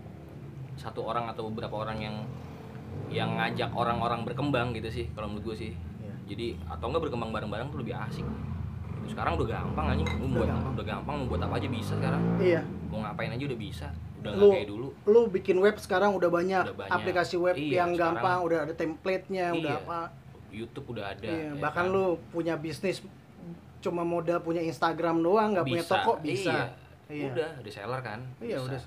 satu 0.75 1.01
orang 1.03 1.25
atau 1.27 1.49
beberapa 1.49 1.73
orang 1.79 1.97
yang 1.97 2.15
yang 3.09 3.33
ngajak 3.33 3.69
orang-orang 3.71 4.21
berkembang 4.23 4.71
gitu 4.71 4.89
sih 4.89 5.05
kalau 5.11 5.27
menurut 5.27 5.53
gue 5.53 5.57
sih 5.59 5.71
Iya. 5.97 6.13
jadi 6.27 6.47
atau 6.67 6.85
enggak 6.87 7.03
berkembang 7.03 7.31
bareng-bareng 7.31 7.67
tuh 7.67 7.79
lebih 7.79 7.97
asik 7.99 8.25
Gitu. 8.97 9.13
sekarang 9.13 9.35
udah 9.35 9.47
gampang 9.47 9.85
anjing 9.89 10.07
lu 10.11 10.25
Udah 10.25 10.35
buat 10.35 10.49
gampang. 10.49 10.71
udah 10.73 10.85
gampang 10.85 11.15
mau 11.15 11.27
buat 11.27 11.41
apa 11.41 11.53
aja 11.55 11.67
bisa 11.69 11.93
sekarang 11.95 12.21
iya 12.37 12.61
mau 12.87 12.99
ngapain 12.99 13.31
aja 13.31 13.43
udah 13.45 13.59
bisa 13.59 13.87
udah 14.17 14.31
Lu- 14.33 14.51
kayak 14.51 14.67
dulu 14.67 14.87
lu 15.05 15.19
bikin 15.29 15.57
web 15.57 15.75
sekarang 15.77 16.11
udah 16.11 16.27
banyak, 16.27 16.63
Udah 16.65 16.75
banyak. 16.75 16.91
aplikasi 16.91 17.35
web 17.37 17.55
Iya, 17.55 17.71
yang 17.77 17.91
sekarang- 17.91 18.17
gampang 18.17 18.37
udah 18.43 18.57
ada 18.59 18.73
template-nya 18.73 19.45
udah 19.53 19.71
Iya. 19.71 19.81
apa 19.81 19.99
YouTube 20.49 20.87
udah 20.91 21.05
ada 21.07 21.23
Iya, 21.23 21.37
ya 21.47 21.51
bahkan 21.57 21.85
kan? 21.85 21.93
lu 21.93 22.03
punya 22.27 22.53
bisnis 22.55 22.99
cuma 23.77 24.01
modal 24.03 24.41
punya 24.41 24.59
Instagram 24.59 25.21
doang 25.21 25.53
nggak 25.53 25.65
punya 25.65 25.85
toko 25.85 26.11
bisa 26.19 26.51
iya. 26.51 26.65
Iya. 27.07 27.31
udah 27.31 27.49
reseller 27.63 28.01
kan? 28.03 28.19
Iya, 28.43 28.59
Bisa. 28.59 28.67
udah. 28.67 28.81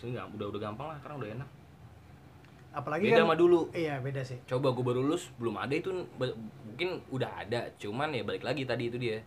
Udah, 0.00 0.24
udah 0.32 0.46
udah 0.48 0.60
gampang 0.60 0.88
lah 0.88 0.98
karena 1.04 1.16
udah 1.20 1.30
enak. 1.36 1.48
Apalagi 2.70 3.10
beda 3.10 3.14
kan 3.18 3.24
sama 3.26 3.36
dulu. 3.36 3.60
Iya 3.74 3.98
beda 3.98 4.22
sih. 4.22 4.38
Coba 4.46 4.70
gue 4.70 4.84
baru 4.86 5.02
lulus 5.02 5.34
belum 5.42 5.58
ada 5.58 5.74
itu 5.74 5.90
mungkin 5.90 7.02
udah 7.10 7.30
ada 7.42 7.66
cuman 7.82 8.14
ya 8.14 8.22
balik 8.22 8.46
lagi 8.46 8.62
tadi 8.62 8.86
itu 8.86 8.96
dia. 8.96 9.18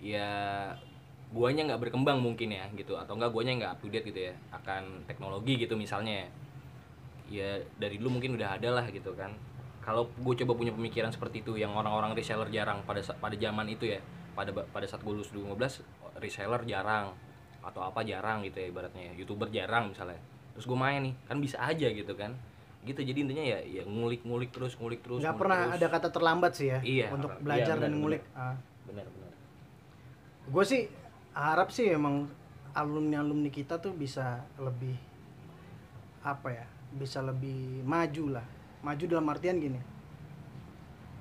Ya 0.00 0.28
guanya 1.30 1.70
nggak 1.70 1.80
berkembang 1.88 2.24
mungkin 2.24 2.48
ya 2.56 2.64
gitu. 2.72 2.96
Atau 2.96 3.20
enggak 3.20 3.30
guanya 3.36 3.52
nggak 3.60 3.70
up 3.76 3.78
to 3.84 3.92
date 3.92 4.08
gitu 4.08 4.32
ya 4.32 4.34
akan 4.56 5.04
teknologi 5.04 5.60
gitu 5.60 5.76
misalnya. 5.76 6.24
Ya 7.28 7.60
dari 7.76 8.00
dulu 8.00 8.16
mungkin 8.16 8.40
udah 8.40 8.56
ada 8.56 8.80
lah 8.80 8.86
gitu 8.88 9.12
kan. 9.12 9.36
Kalau 9.84 10.08
gue 10.08 10.34
coba 10.44 10.56
punya 10.56 10.72
pemikiran 10.72 11.12
seperti 11.12 11.44
itu 11.44 11.60
yang 11.60 11.76
orang-orang 11.76 12.16
reseller 12.16 12.48
jarang 12.48 12.80
pada 12.88 13.04
pada 13.20 13.36
zaman 13.36 13.68
itu 13.68 13.92
ya 13.92 14.00
pada 14.32 14.56
pada 14.56 14.88
saat 14.88 15.04
gue 15.04 15.12
lulus 15.12 15.28
2015 15.36 16.20
reseller 16.20 16.64
jarang 16.64 17.12
atau 17.60 17.80
apa 17.82 18.00
jarang 18.02 18.40
gitu 18.42 18.56
ya 18.58 18.66
ibaratnya 18.68 19.12
youtuber 19.14 19.48
jarang 19.48 19.92
misalnya 19.92 20.16
terus 20.52 20.64
gue 20.64 20.78
main 20.78 21.00
nih 21.04 21.14
kan 21.24 21.36
bisa 21.38 21.56
aja 21.60 21.86
gitu 21.86 22.12
kan 22.14 22.32
gitu 22.80 23.00
jadi 23.00 23.18
intinya 23.20 23.44
ya 23.44 23.58
ya 23.60 23.82
ngulik-ngulik 23.84 24.48
terus 24.50 24.72
ngulik 24.74 25.04
terus 25.04 25.20
nggak 25.20 25.30
ngulik 25.30 25.42
pernah 25.44 25.58
terus. 25.68 25.76
ada 25.76 25.86
kata 25.92 26.08
terlambat 26.08 26.52
sih 26.56 26.72
ya 26.72 26.78
Iya, 26.80 27.06
untuk 27.12 27.28
iya, 27.30 27.40
belajar 27.40 27.74
benar, 27.76 27.82
dan 27.82 27.90
benar. 27.90 28.00
ngulik 28.00 28.22
Ah. 28.32 28.56
benar 28.88 29.06
benar 29.06 29.32
gue 30.48 30.64
sih 30.64 30.82
harap 31.30 31.68
sih 31.68 31.92
emang 31.92 32.24
alumni 32.72 33.20
alumni 33.20 33.52
kita 33.52 33.76
tuh 33.76 33.92
bisa 33.92 34.40
lebih 34.56 34.96
apa 36.20 36.48
ya 36.50 36.66
bisa 36.90 37.20
lebih 37.20 37.84
maju 37.84 38.40
lah 38.40 38.46
maju 38.80 39.04
dalam 39.04 39.28
artian 39.28 39.60
gini 39.60 39.78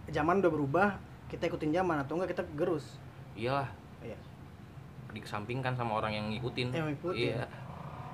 zaman 0.10 0.40
udah 0.40 0.52
berubah 0.52 0.90
kita 1.28 1.46
ikutin 1.46 1.70
zaman 1.72 2.02
atau 2.02 2.18
enggak 2.18 2.34
kita 2.34 2.44
gerus 2.56 2.98
iyalah 3.36 3.68
Iya. 3.68 3.78
Dikesampingkan 5.12 5.74
sama 5.74 5.96
orang 5.96 6.12
yang 6.12 6.26
ngikutin. 6.30 6.68
Yang 6.72 6.88
ngikutin. 6.96 7.20
iya. 7.20 7.46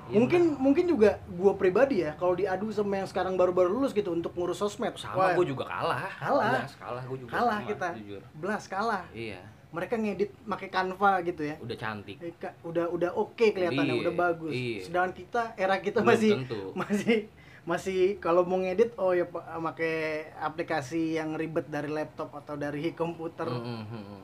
Iya, 0.06 0.22
mungkin 0.22 0.42
mungkin 0.62 0.86
juga 0.86 1.18
gue 1.26 1.54
pribadi 1.58 2.06
ya 2.06 2.14
kalau 2.14 2.38
diadu 2.38 2.70
sama 2.70 3.02
yang 3.02 3.10
sekarang 3.10 3.34
baru-baru 3.34 3.74
lulus 3.74 3.90
gitu 3.90 4.14
untuk 4.14 4.38
ngurus 4.38 4.62
sosmed. 4.62 4.94
Sama 4.96 5.34
gue 5.34 5.50
juga 5.50 5.66
kalah. 5.66 6.06
Kalah. 6.16 6.62
Belas, 6.62 6.72
kalah 6.78 7.04
gue 7.04 7.18
juga 7.18 7.32
kalah 7.34 7.58
sama, 7.58 7.70
kita. 7.74 7.88
jujur. 7.98 8.22
Belas 8.38 8.64
kalah. 8.66 9.04
Iya. 9.10 9.42
Mereka 9.74 9.98
ngedit 9.98 10.30
pakai 10.46 10.70
Canva 10.70 11.26
gitu 11.26 11.42
ya. 11.42 11.58
Udah 11.58 11.74
cantik. 11.74 12.22
Eh, 12.22 12.32
udah 12.62 12.86
udah 12.88 13.12
oke 13.12 13.46
kelihatannya 13.50 13.98
Iya, 13.98 14.02
udah 14.06 14.14
bagus. 14.14 14.54
iya. 14.54 14.80
sedangkan 14.86 15.12
kita 15.16 15.42
era 15.58 15.76
kita 15.82 16.00
Belum 16.00 16.10
masih 16.14 16.32
tentu. 16.38 16.62
masih 16.86 17.18
masih 17.66 18.00
kalau 18.22 18.46
mau 18.46 18.62
ngedit 18.62 18.94
oh 18.96 19.10
ya 19.10 19.26
pa- 19.26 19.58
pakai 19.58 19.98
aplikasi 20.38 21.18
yang 21.18 21.34
ribet 21.34 21.66
dari 21.66 21.90
laptop 21.90 22.30
atau 22.30 22.54
dari 22.54 22.94
komputer. 23.02 23.50
Mm, 23.50 23.58
mm, 23.58 23.84
mm, 23.90 24.04
mm. 24.06 24.24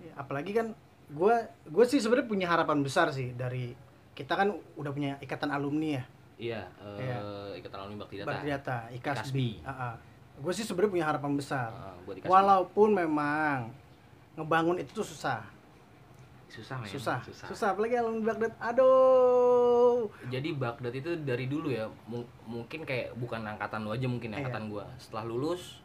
Ya, 0.00 0.12
apalagi 0.16 0.56
kan 0.56 0.72
gue 1.08 1.34
gue 1.64 1.84
sih 1.84 1.98
sebenarnya 1.98 2.26
punya 2.26 2.46
harapan 2.46 2.78
besar 2.80 3.08
sih 3.08 3.30
dari 3.32 3.70
kita 4.12 4.32
kan 4.32 4.48
udah 4.74 4.90
punya 4.90 5.12
ikatan 5.18 5.48
alumni 5.48 6.00
ya? 6.00 6.04
Iya 6.36 6.62
eh, 6.80 6.98
Iya. 7.00 7.18
ikatan 7.56 7.78
alumni 7.78 7.98
bakti 8.02 8.14
data. 8.16 8.28
Bakti 8.28 8.46
Data 8.46 8.76
Ikasbi. 8.90 9.48
IKASBI. 9.60 9.98
Gue 10.36 10.52
sih 10.52 10.64
sebenarnya 10.64 10.92
punya 10.92 11.06
harapan 11.06 11.32
besar. 11.32 11.70
Buat 12.02 12.14
dikasih 12.16 12.28
walaupun 12.28 12.88
memang 12.92 13.72
ngebangun 14.34 14.76
itu 14.76 14.92
tuh 14.92 15.06
susah. 15.06 15.40
Susah 16.46 16.78
men 16.78 16.86
susah. 16.86 17.18
Susah, 17.26 17.68
apalagi 17.72 17.96
alumni 17.96 18.30
Baghdad. 18.30 18.52
Aduh. 18.60 20.06
Jadi 20.26 20.54
Baghdad 20.54 20.92
itu 20.92 21.10
dari 21.18 21.46
dulu 21.46 21.68
ya 21.68 21.86
mu- 22.06 22.28
mungkin 22.44 22.82
kayak 22.82 23.14
bukan 23.14 23.42
angkatan 23.42 23.82
lu 23.82 23.90
aja 23.90 24.06
mungkin 24.06 24.30
Iya. 24.30 24.44
angkatan 24.44 24.68
gua. 24.68 24.86
Setelah 24.96 25.24
lulus 25.24 25.82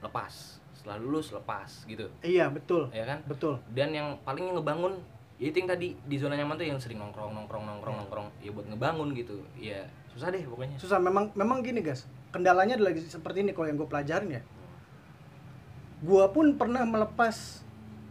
lepas 0.00 0.60
setelah 0.84 1.00
lulus 1.00 1.32
lepas 1.32 1.88
gitu. 1.88 2.04
Iya 2.20 2.52
betul. 2.52 2.92
Ya 2.92 3.08
kan? 3.08 3.24
Betul. 3.24 3.56
Dan 3.72 3.96
yang 3.96 4.20
paling 4.20 4.52
ngebangun 4.52 5.00
ya 5.40 5.48
itu 5.48 5.64
yang 5.64 5.70
tadi 5.72 5.96
di 5.96 6.16
zona 6.20 6.36
nyaman 6.36 6.60
tuh 6.60 6.68
yang 6.68 6.76
sering 6.76 7.00
nongkrong 7.00 7.32
nongkrong 7.32 7.64
nongkrong 7.64 8.04
nongkrong. 8.04 8.28
Ya 8.44 8.52
buat 8.52 8.68
ngebangun 8.68 9.16
gitu. 9.16 9.40
Ya 9.56 9.88
susah 10.12 10.28
deh 10.28 10.44
pokoknya. 10.44 10.76
Susah. 10.76 11.00
Memang 11.00 11.32
memang 11.32 11.64
gini 11.64 11.80
guys 11.80 12.04
kendalanya 12.36 12.76
adalah 12.76 12.92
seperti 13.00 13.48
ini 13.48 13.56
kalau 13.56 13.72
yang 13.72 13.80
gue 13.80 13.88
pelajarin 13.88 14.28
ya. 14.28 14.42
Gue 16.04 16.24
pun 16.36 16.52
pernah 16.60 16.84
melepas 16.84 17.64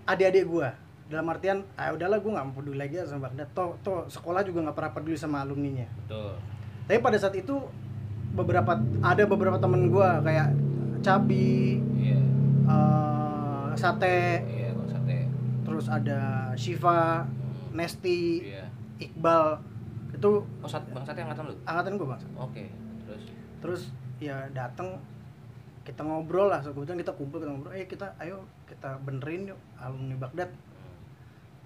adik-adik 0.09 0.49
gue 0.49 0.69
dalam 1.13 1.29
artian 1.29 1.61
ah 1.77 1.93
udahlah 1.93 2.17
gue 2.17 2.31
nggak 2.33 2.57
peduli 2.57 2.81
lagi 2.81 2.97
sama 3.05 3.29
Baghdad 3.29 3.53
toh 3.53 3.77
toh 3.85 4.09
sekolah 4.09 4.41
juga 4.41 4.65
nggak 4.65 4.73
pernah 4.73 4.91
peduli 4.97 5.13
sama 5.13 5.45
alumninya. 5.45 5.85
Betul. 6.09 6.41
Tapi 6.89 6.97
pada 7.05 7.21
saat 7.21 7.37
itu 7.37 7.53
beberapa 8.33 8.81
ada 9.05 9.23
beberapa 9.29 9.61
temen 9.61 9.93
gue 9.93 10.09
kayak 10.25 10.49
Cabi 11.03 11.77
iya 12.01 12.22
eh, 12.69 13.69
Sate. 13.73 14.19
Iya 14.45 14.69
kalau 14.71 14.87
sate. 14.87 15.19
Terus 15.65 15.85
ada 15.89 16.19
Shiva 16.55 17.25
Nesti 17.73 18.45
iya. 18.45 18.65
Iqbal. 19.01 19.59
Itu 20.13 20.45
oh 20.45 20.69
sat 20.69 20.85
bang 20.93 21.03
sate 21.03 21.25
angkatan 21.25 21.49
lu? 21.49 21.55
Angkatan 21.65 21.97
gue 21.97 22.07
bang. 22.07 22.21
Oke 22.37 22.65
terus? 23.03 23.23
Terus 23.59 23.81
ya 24.21 24.47
datang 24.55 25.01
kita 25.83 25.99
ngobrol 25.99 26.47
lah 26.47 26.63
kebetulan 26.63 27.03
kita 27.03 27.11
kumpul 27.11 27.43
kita 27.43 27.51
ngobrol 27.51 27.75
eh 27.75 27.83
kita 27.83 28.15
ayo 28.23 28.47
kita 28.63 28.95
benerin 29.03 29.51
yuk 29.51 29.59
alumni 29.81 30.15
Baghdad. 30.15 30.53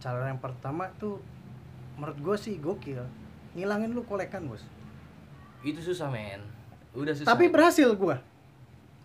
Cara 0.02 0.32
yang 0.32 0.42
pertama 0.42 0.90
tuh 0.98 1.22
menurut 2.00 2.18
gue 2.18 2.36
sih 2.40 2.58
gokil. 2.58 3.04
Ngilangin 3.54 3.94
lu 3.94 4.02
kolekan 4.08 4.48
bos. 4.50 4.66
Itu 5.62 5.84
susah 5.84 6.10
men. 6.10 6.42
Udah 6.98 7.14
susah. 7.14 7.30
Tapi 7.30 7.52
berhasil 7.52 7.94
gue 7.94 8.18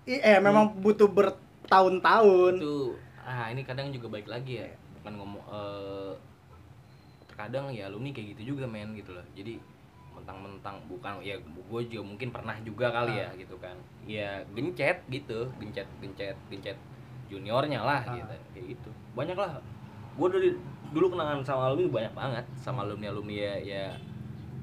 eh 0.07 0.38
memang 0.43 0.74
butuh 0.82 1.07
bertahun-tahun. 1.72 2.54
Itu 2.60 2.76
ah 3.22 3.48
ini 3.48 3.62
kadang 3.64 3.88
juga 3.88 4.06
baik 4.12 4.28
lagi 4.28 4.60
ya. 4.60 4.68
Bukan 5.00 5.12
ngomong 5.16 5.42
eh, 5.48 6.12
terkadang 7.32 7.72
ya 7.72 7.88
alumni 7.88 8.12
kayak 8.12 8.36
gitu 8.36 8.52
juga 8.54 8.68
men 8.68 8.92
gitu 8.92 9.16
loh. 9.16 9.24
Jadi 9.32 9.56
mentang-mentang 10.12 10.76
bukan 10.92 11.24
ya 11.24 11.40
gue 11.40 11.80
juga 11.88 12.04
mungkin 12.04 12.28
pernah 12.28 12.52
juga 12.60 12.92
kali 12.92 13.16
ya 13.16 13.28
gitu 13.40 13.56
kan. 13.56 13.74
Ya 14.04 14.44
gencet 14.52 15.00
gitu 15.08 15.48
gencet 15.56 15.88
gencet 16.04 16.36
gencet 16.52 16.76
juniornya 17.32 17.80
lah 17.80 18.04
Ah. 18.04 18.14
gitu. 18.20 18.34
Kayak 18.52 18.66
gitu. 18.76 18.90
Banyak 19.16 19.36
lah. 19.40 19.56
Gue 20.12 20.28
dari 20.28 20.50
dulu 20.92 21.16
kenangan 21.16 21.40
sama 21.40 21.72
alumni 21.72 21.88
banyak 21.88 22.12
banget. 22.12 22.44
Sama 22.60 22.84
alumni 22.84 23.08
alumni 23.08 23.32
ya 23.32 23.54
ya 23.64 23.84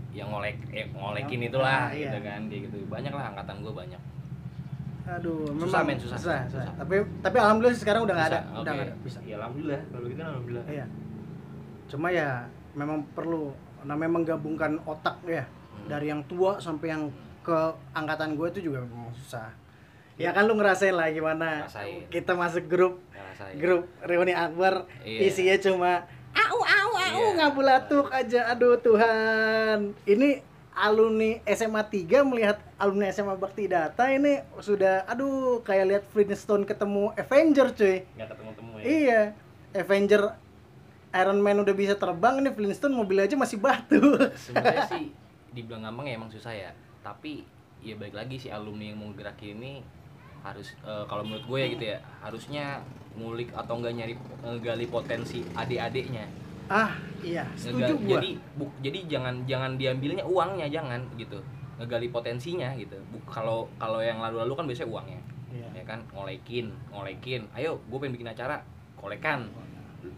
yang 0.10 0.30
ngolek 0.34 0.57
eh, 0.74 0.89
ngolekin 0.89 1.41
itulah 1.49 1.89
ah, 1.89 1.93
iya. 1.93 2.14
gitu 2.14 2.18
kan 2.22 2.41
kayak 2.45 2.62
gitu. 2.70 2.78
Banyak 2.86 3.14
lah 3.18 3.34
angkatan 3.34 3.66
gue 3.66 3.74
banyak 3.74 4.01
aduh 5.12 5.41
Susah, 5.57 5.82
memang 5.82 5.86
men, 5.88 5.97
susah. 5.97 6.18
susah, 6.18 6.39
Susah. 6.47 6.74
tapi 6.76 6.95
tapi 7.20 7.38
alhamdulillah 7.38 7.76
sekarang 7.76 8.01
udah 8.03 8.14
nggak 8.14 8.30
ada 8.30 8.39
Bisa, 8.39 8.53
udah 8.55 8.72
nggak 8.72 8.86
ada 8.86 8.95
bisa 8.99 9.20
ya 9.22 9.36
alhamdulillah 9.38 9.82
kalau 9.86 10.05
gitu 10.05 10.22
alhamdulillah 10.22 10.66
iya 10.68 10.86
cuma 11.88 12.07
ya 12.10 12.30
memang 12.72 12.97
perlu 13.12 13.43
namanya 13.82 14.12
menggabungkan 14.14 14.72
otak 14.84 15.18
ya 15.26 15.45
Hmm. 15.70 15.88
dari 15.88 16.07
yang 16.07 16.22
tua 16.26 16.60
sampai 16.60 16.88
yang 16.89 17.07
ke 17.39 17.60
angkatan 17.91 18.36
gue 18.36 18.47
itu 18.49 18.68
juga 18.68 18.84
memang 18.84 19.16
susah 19.16 19.47
ya 20.16 20.30
kan 20.30 20.43
lu 20.43 20.53
ngerasain 20.53 20.91
lah 20.91 21.07
gimana 21.07 21.64
Ngerasain. 21.64 22.10
kita 22.10 22.36
masuk 22.36 22.68
grup 22.68 22.99
Ngerasain. 23.10 23.55
grup 23.55 23.88
reuni 24.01 24.34
akbar 24.34 24.84
Iya. 24.99 25.20
isinya 25.26 25.55
cuma 25.57 25.91
au 26.36 26.60
au 26.60 26.91
au 26.91 27.22
Iya. 27.24 27.38
ngabulatuk 27.39 28.12
aja 28.12 28.49
aduh 28.49 28.76
Tuhan 28.78 29.95
ini 30.03 30.43
alumni 30.80 31.44
SMA 31.44 31.84
3 31.84 32.24
melihat 32.24 32.58
alumni 32.80 33.12
SMA 33.12 33.36
Bakti 33.36 33.68
Data 33.68 34.08
ini 34.08 34.40
sudah 34.64 35.04
aduh 35.04 35.60
kayak 35.68 35.86
lihat 35.92 36.04
Flintstone 36.16 36.64
ketemu 36.64 37.12
Avenger 37.20 37.76
cuy. 37.76 38.08
Nggak 38.16 38.28
ketemu 38.32 38.52
temu 38.56 38.74
ya? 38.80 38.84
Iya. 38.88 39.22
Avenger 39.76 40.22
Iron 41.12 41.40
Man 41.44 41.60
udah 41.60 41.76
bisa 41.76 42.00
terbang 42.00 42.40
ini 42.40 42.50
Flintstone 42.56 42.96
mobil 42.96 43.20
aja 43.20 43.36
masih 43.36 43.60
batu. 43.60 44.00
Sebenarnya 44.40 44.88
sih 44.96 45.12
dibilang 45.52 45.84
gampang 45.92 46.08
ya 46.08 46.14
emang 46.16 46.32
susah 46.32 46.56
ya. 46.56 46.72
Tapi 47.04 47.44
ya 47.84 48.00
balik 48.00 48.16
lagi 48.16 48.40
si 48.40 48.48
alumni 48.48 48.96
yang 48.96 49.04
mau 49.04 49.12
gerakin 49.12 49.60
ini 49.60 49.84
harus 50.40 50.72
eh, 50.88 51.04
kalau 51.12 51.28
menurut 51.28 51.44
gue 51.44 51.60
ya 51.60 51.68
gitu 51.76 51.86
ya 51.96 51.98
harusnya 52.24 52.66
ngulik 53.20 53.52
atau 53.52 53.76
enggak 53.76 53.94
nyari 54.00 54.14
ngegali 54.40 54.88
potensi 54.88 55.44
adik-adiknya 55.52 56.24
ah 56.70 56.94
iya 57.20 57.44
setuju 57.54 57.82
Ngega- 57.90 58.00
gua 58.00 58.14
jadi 58.16 58.30
bu- 58.54 58.76
jadi 58.80 59.00
jangan 59.10 59.36
jangan 59.44 59.72
diambilnya 59.76 60.24
uangnya 60.24 60.70
jangan 60.70 61.02
gitu 61.16 61.42
ngegali 61.76 62.08
potensinya 62.08 62.70
gitu 62.76 62.96
Bu- 63.10 63.26
kalau 63.26 63.66
kalau 63.76 64.00
yang 64.00 64.20
lalu-lalu 64.20 64.54
kan 64.54 64.66
biasanya 64.66 64.90
uangnya 64.90 65.22
Iya. 65.50 65.68
ya 65.74 65.84
kan 65.84 66.00
ngolekin 66.12 66.70
ngolekin 66.88 67.42
ayo 67.52 67.82
gue 67.82 67.98
pengen 67.98 68.14
bikin 68.14 68.30
acara 68.30 68.62
kolekan 68.96 69.50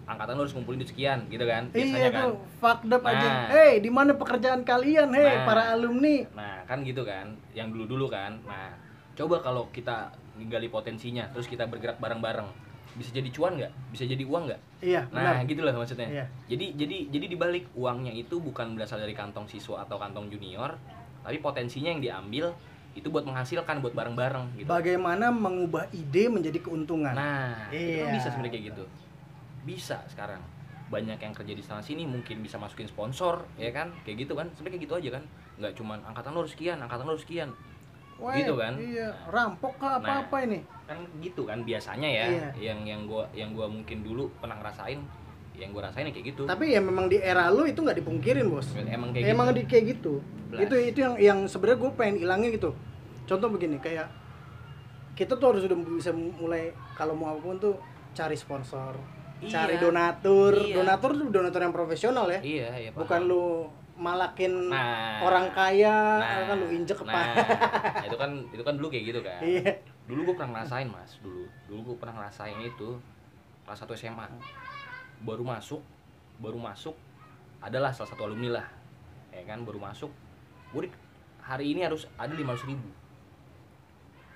angkatan 0.03 0.35
lu 0.35 0.43
harus 0.43 0.51
ngumpulin 0.51 0.77
duit 0.77 0.91
sekian 0.91 1.23
gitu 1.25 1.41
kan 1.43 1.71
biasanya 1.71 1.97
Iya 1.97 2.09
kan 2.11 2.25
tuh, 2.27 2.35
fucked 2.59 2.91
up 2.91 3.01
aja. 3.01 3.23
Nah. 3.23 3.47
Hei, 3.49 3.79
di 3.79 3.87
mana 3.87 4.11
pekerjaan 4.13 4.61
kalian? 4.61 5.09
Hei, 5.09 5.25
Nah. 5.33 5.45
para 5.47 5.63
alumni. 5.71 6.21
Nah, 6.31 6.61
kan 6.65 6.83
gitu 6.83 7.01
kan, 7.01 7.25
yang 7.51 7.71
dulu-dulu 7.71 8.05
kan. 8.07 8.37
Nah, 8.43 8.75
coba 9.15 9.39
kalau 9.39 9.71
kita 9.71 10.11
gali 10.43 10.67
potensinya, 10.67 11.25
terus 11.29 11.45
kita 11.45 11.65
bergerak 11.65 11.97
bareng-bareng, 11.97 12.45
bisa 12.91 13.11
jadi 13.11 13.29
cuan 13.31 13.55
nggak? 13.55 13.71
Bisa 13.89 14.03
jadi 14.03 14.23
uang 14.23 14.43
nggak? 14.47 14.61
Iya, 14.81 15.01
Nah, 15.09 15.39
benar. 15.39 15.47
gitu 15.47 15.61
loh 15.61 15.73
maksudnya. 15.73 16.07
Iya. 16.09 16.25
Jadi 16.47 16.65
jadi 16.75 16.97
jadi 17.07 17.25
dibalik 17.29 17.69
uangnya 17.73 18.11
itu 18.11 18.37
bukan 18.37 18.75
berasal 18.75 18.99
dari 18.99 19.13
kantong 19.13 19.47
siswa 19.47 19.81
atau 19.81 19.95
kantong 19.95 20.27
junior, 20.27 20.75
tapi 21.21 21.37
potensinya 21.37 21.89
yang 21.89 22.01
diambil 22.01 22.51
itu 22.91 23.07
buat 23.07 23.23
menghasilkan 23.23 23.79
buat 23.79 23.95
bareng-bareng 23.95 24.59
gitu. 24.59 24.67
Bagaimana 24.67 25.31
mengubah 25.31 25.87
ide 25.91 26.27
menjadi 26.27 26.59
keuntungan? 26.59 27.15
Nah, 27.15 27.71
itu 27.71 27.97
kan 27.97 28.07
Iya. 28.09 28.13
bisa 28.13 28.27
sebenarnya 28.27 28.51
kayak 28.51 28.65
gitu. 28.75 28.83
Bisa 29.63 29.97
sekarang. 30.07 30.41
Banyak 30.91 31.15
yang 31.15 31.31
kerja 31.31 31.53
di 31.55 31.63
sana 31.63 31.79
sini 31.79 32.03
mungkin 32.03 32.43
bisa 32.43 32.59
masukin 32.59 32.83
sponsor, 32.83 33.47
ya 33.55 33.71
kan? 33.71 33.95
Kayak 34.03 34.27
gitu 34.27 34.33
kan. 34.35 34.51
Sebenarnya 34.51 34.75
kayak 34.75 34.85
gitu 34.91 34.95
aja 34.99 35.09
kan. 35.15 35.23
Nggak 35.63 35.73
cuman 35.79 35.99
angkatan 36.03 36.35
harus 36.35 36.51
sekian, 36.51 36.77
angkatan 36.83 37.07
harus 37.07 37.23
sekian. 37.23 37.49
Wah, 38.21 38.37
gitu 38.37 38.53
kan. 38.53 38.77
Iya, 38.77 39.09
rampok 39.27 39.73
kah 39.81 39.97
apa-apa 39.97 40.45
ini? 40.45 40.61
Kan 40.85 41.01
gitu 41.17 41.41
kan 41.43 41.65
biasanya 41.65 42.05
ya. 42.05 42.25
Iya. 42.29 42.47
Yang 42.71 42.79
yang 42.85 43.01
gua 43.09 43.23
yang 43.33 43.49
gua 43.51 43.65
mungkin 43.65 44.05
dulu 44.05 44.29
pernah 44.37 44.61
ngerasain, 44.61 45.01
yang 45.57 45.73
gua 45.73 45.89
rasain 45.89 46.05
ya 46.05 46.13
kayak 46.13 46.37
gitu. 46.37 46.43
Tapi 46.45 46.77
ya 46.77 46.79
memang 46.79 47.09
di 47.09 47.17
era 47.17 47.49
lu 47.49 47.65
itu 47.65 47.81
nggak 47.81 47.97
dipungkirin, 47.97 48.45
Bos. 48.45 48.69
emang 48.77 49.09
kayak 49.09 49.25
Emang 49.25 49.49
gitu. 49.49 49.57
di 49.57 49.63
kayak 49.65 49.85
gitu. 49.97 50.13
Itu 50.53 50.75
itu 50.77 50.99
yang 51.01 51.15
yang 51.17 51.39
sebenarnya 51.49 51.79
gue 51.81 51.91
pengen 51.97 52.15
ilangin 52.21 52.49
gitu. 52.53 52.75
Contoh 53.25 53.47
begini, 53.49 53.79
kayak 53.79 54.11
kita 55.15 55.33
tuh 55.35 55.55
harus 55.55 55.63
udah 55.65 55.77
bisa 55.97 56.11
mulai 56.13 56.75
kalau 56.93 57.15
mau 57.15 57.33
apa 57.33 57.41
pun 57.41 57.57
tuh 57.57 57.75
cari 58.11 58.35
sponsor, 58.35 58.99
cari 59.41 59.79
Iya. 59.79 59.81
donatur. 59.81 60.53
Iya. 60.59 60.75
Donatur 60.77 61.11
tuh 61.15 61.27
donatur 61.31 61.61
yang 61.63 61.73
profesional 61.73 62.27
ya. 62.27 62.39
Iya, 62.43 62.69
iya. 62.77 62.89
paham. 62.91 62.99
bukan 63.07 63.21
lu 63.25 63.45
malakin 64.01 64.73
Nah. 64.73 65.21
orang 65.21 65.45
kaya 65.53 66.17
Nah, 66.17 66.49
kan 66.49 66.57
lu 66.57 66.67
injek 66.73 66.97
ke 66.97 67.05
nah, 67.05 67.37
itu 68.01 68.17
kan 68.17 68.31
itu 68.49 68.63
kan 68.65 68.73
dulu 68.73 68.89
kayak 68.89 69.13
gitu 69.13 69.19
kan. 69.21 69.37
iya. 69.45 69.77
Dulu 70.09 70.25
gue 70.25 70.35
pernah 70.35 70.57
ngerasain 70.57 70.89
mas 70.89 71.21
dulu. 71.21 71.45
Dulu 71.69 71.93
gue 71.93 71.95
pernah 72.01 72.17
ngerasain 72.17 72.57
itu 72.57 72.97
kelas 73.61 73.85
1 73.85 73.93
SMA 73.93 74.25
baru 75.21 75.45
masuk 75.45 75.85
baru 76.41 76.57
masuk 76.57 76.97
adalah 77.61 77.93
salah 77.93 78.09
satu 78.09 78.25
alumni 78.25 78.57
lah 78.57 78.67
ya 79.29 79.45
kan? 79.45 79.61
Baru 79.61 79.77
masuk 79.77 80.09
gue 80.73 80.89
hari 81.45 81.77
ini 81.77 81.85
harus 81.85 82.09
ada 82.17 82.33
lima 82.33 82.57
ribu. 82.57 82.89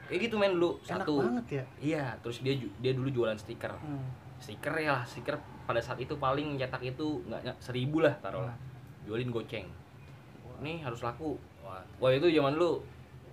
Kayak 0.05 0.29
gitu 0.29 0.35
men 0.37 0.53
dulu 0.61 0.77
enak 0.85 1.01
satu. 1.01 1.13
banget 1.17 1.45
ya? 1.49 1.63
Iya 1.81 2.05
terus 2.21 2.45
dia 2.45 2.53
dia 2.53 2.93
dulu 2.93 3.09
jualan 3.09 3.35
stiker. 3.35 3.73
Hmm. 3.81 4.05
stiker 4.35 4.75
ya 4.77 4.99
lah 4.99 5.05
stiker 5.07 5.39
pada 5.65 5.79
saat 5.81 5.97
itu 5.97 6.13
paling 6.19 6.59
cetak 6.59 6.83
itu 6.83 7.23
nggak 7.25 7.55
seribu 7.57 8.03
lah 8.03 8.13
taruh 8.21 8.45
lah 8.45 8.53
jualin 9.05 9.29
goceng. 9.29 9.67
Nih 10.61 10.81
harus 10.81 11.01
laku. 11.01 11.37
Wah, 11.61 11.81
wah 11.97 12.11
itu 12.11 12.29
zaman 12.29 12.57
dulu 12.57 12.81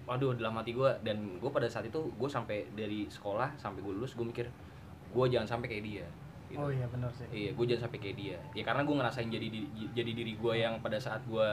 waduh 0.03 0.35
dalam 0.35 0.59
hati 0.59 0.75
gue 0.75 0.91
dan 1.07 1.39
gue 1.39 1.51
pada 1.55 1.71
saat 1.71 1.87
itu 1.87 2.01
gue 2.19 2.27
sampai 2.27 2.67
dari 2.75 3.07
sekolah 3.07 3.55
sampai 3.55 3.87
gue 3.87 3.95
lulus 3.95 4.19
gue 4.19 4.27
mikir 4.27 4.51
gue 5.13 5.25
jangan 5.31 5.47
sampai 5.47 5.71
kayak 5.71 5.85
dia. 5.87 6.07
Gitu. 6.51 6.59
oh 6.59 6.69
iya 6.69 6.85
benar 6.91 7.09
sih. 7.15 7.25
Iya 7.31 7.51
gue 7.55 7.65
jangan 7.71 7.83
sampai 7.87 7.99
kayak 8.03 8.17
dia. 8.19 8.39
Ya 8.53 8.63
karena 8.67 8.83
gue 8.83 8.95
ngerasain 8.99 9.31
jadi 9.31 9.47
di- 9.47 9.71
jadi 9.95 10.11
diri 10.11 10.35
gue 10.35 10.55
yang 10.59 10.83
pada 10.83 10.99
saat 10.99 11.23
gue 11.31 11.49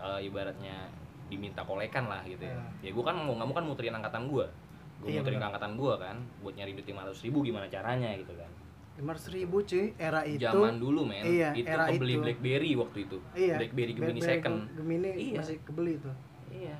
eh, 0.00 0.20
ibaratnya 0.24 0.88
diminta 1.28 1.62
kolekan 1.62 2.08
lah 2.08 2.24
gitu 2.24 2.42
ya. 2.42 2.56
Ya 2.80 2.90
gue 2.90 3.04
kan 3.04 3.14
mau 3.14 3.36
nggak 3.36 3.46
mau 3.46 3.54
kan 3.54 3.64
muterin 3.68 3.94
angkatan 3.94 4.26
gue 4.26 4.46
gue 5.00 5.08
Iya, 5.12 5.20
muterin 5.20 5.40
angkatan 5.44 5.72
gue 5.76 5.92
kan 6.00 6.16
buat 6.40 6.54
nyari 6.56 6.72
duit 6.76 6.88
lima 6.88 7.04
ribu 7.08 7.38
gimana 7.44 7.66
caranya 7.68 8.12
gitu 8.16 8.32
kan 8.36 8.50
lima 8.96 9.14
ribu 9.14 9.56
cuy. 9.62 9.94
Era 9.96 10.20
itu 10.24 10.40
zaman 10.40 10.76
dulu 10.76 11.04
men. 11.04 11.22
Iya, 11.22 11.50
itu 11.52 11.64
era 11.64 11.84
kebeli 11.86 12.12
itu. 12.12 12.22
Blackberry 12.22 12.70
waktu 12.74 12.98
itu. 13.04 13.16
Iya 13.32 13.54
Blackberry 13.56 13.92
Gemini 13.94 14.12
Blackberry 14.14 14.38
second. 14.42 14.56
Gemini 14.74 15.10
Iya. 15.12 15.38
masih 15.40 15.56
kebeli 15.62 15.94
tuh 15.98 16.14
iya. 16.50 16.76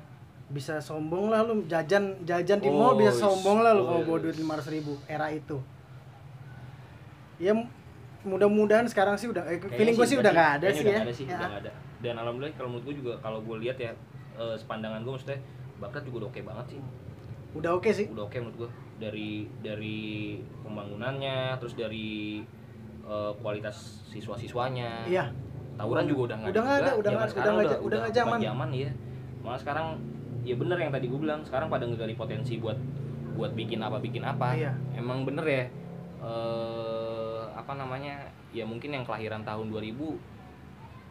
Bisa 0.47 0.75
sombong 0.77 1.31
lah 1.31 1.41
lu. 1.41 1.63
Jajan 1.65 2.03
jajan 2.21 2.59
di 2.59 2.67
Oh, 2.67 2.75
mall 2.75 2.93
bisa 2.95 3.09
is- 3.09 3.19
sombong 3.19 3.63
lah 3.63 3.71
lu 3.71 3.83
kalau 3.83 3.99
oh, 3.99 4.05
bawa 4.05 4.17
is. 4.19 4.23
duit 4.25 4.37
lima 4.37 4.55
ribu 4.59 4.93
era 5.05 5.27
itu. 5.29 5.57
Ya 7.39 7.53
mudah-mudahan 8.21 8.85
sekarang 8.85 9.17
sih 9.17 9.25
udah 9.25 9.41
eh, 9.43 9.57
Kayaknya 9.57 9.77
feeling 9.81 9.95
gue 9.97 10.05
sih 10.05 10.17
udah 10.19 10.29
nggak 10.29 10.51
ada 10.59 10.67
sih 10.69 10.85
udah 10.85 10.93
ya, 10.93 11.01
ada 11.01 11.13
sih 11.15 11.25
Ya. 11.25 11.37
udah 11.39 11.51
ada. 11.57 11.71
Dan 12.01 12.13
alhamdulillah 12.15 12.53
kalau 12.53 12.69
menurut 12.69 12.85
gue 12.85 12.95
juga 13.01 13.13
kalau 13.17 13.39
gue 13.41 13.55
lihat 13.61 13.77
ya 13.77 13.91
eh, 14.37 14.55
sepandangan 14.55 15.01
gue 15.01 15.11
maksudnya 15.11 15.39
bakat 15.81 16.05
juga 16.05 16.15
udah 16.21 16.29
oke 16.29 16.41
banget 16.43 16.65
sih. 16.67 16.79
Udah 17.51 17.71
oke 17.73 17.89
sih. 17.89 18.05
Udah 18.07 18.23
oke 18.23 18.37
menurut 18.37 18.57
gue 18.59 18.69
dari 19.01 19.31
dari 19.59 19.99
pembangunannya 20.61 21.57
terus 21.57 21.73
dari 21.73 22.39
eh, 23.01 23.31
kualitas 23.35 24.05
siswa-siswanya 24.07 25.09
iya 25.09 25.25
tawuran 25.73 26.05
juga 26.05 26.21
udah 26.29 26.37
nggak 26.37 26.51
Udah 26.51 26.61
nggak 26.61 26.77
ada, 26.77 26.91
udah 26.93 27.11
nggak- 27.11 27.31
sekarang 27.31 27.53
udah 27.53 27.65
nggak- 27.65 27.81
udah 27.81 27.97
nggak 27.99 28.13
zaman. 28.13 28.37
zaman 28.39 28.69
ya 28.71 28.89
malah 29.41 29.57
sekarang 29.57 29.87
ya 30.41 30.53
bener 30.53 30.77
yang 30.77 30.91
tadi 30.91 31.05
gue 31.05 31.19
bilang 31.19 31.41
sekarang 31.41 31.67
pada 31.67 31.83
ngegali 31.83 32.13
potensi 32.13 32.55
buat 32.55 32.77
buat 33.33 33.51
bikin 33.51 33.79
apa 33.79 33.97
bikin 33.97 34.21
apa 34.21 34.53
Iya. 34.53 34.71
emang 34.93 35.25
bener 35.25 35.41
ya 35.43 35.63
eh 36.21 37.41
apa 37.51 37.73
namanya 37.73 38.21
ya 38.51 38.61
mungkin 38.61 38.91
yang 38.91 39.01
kelahiran 39.01 39.41
tahun 39.41 39.69
2000 39.69 39.97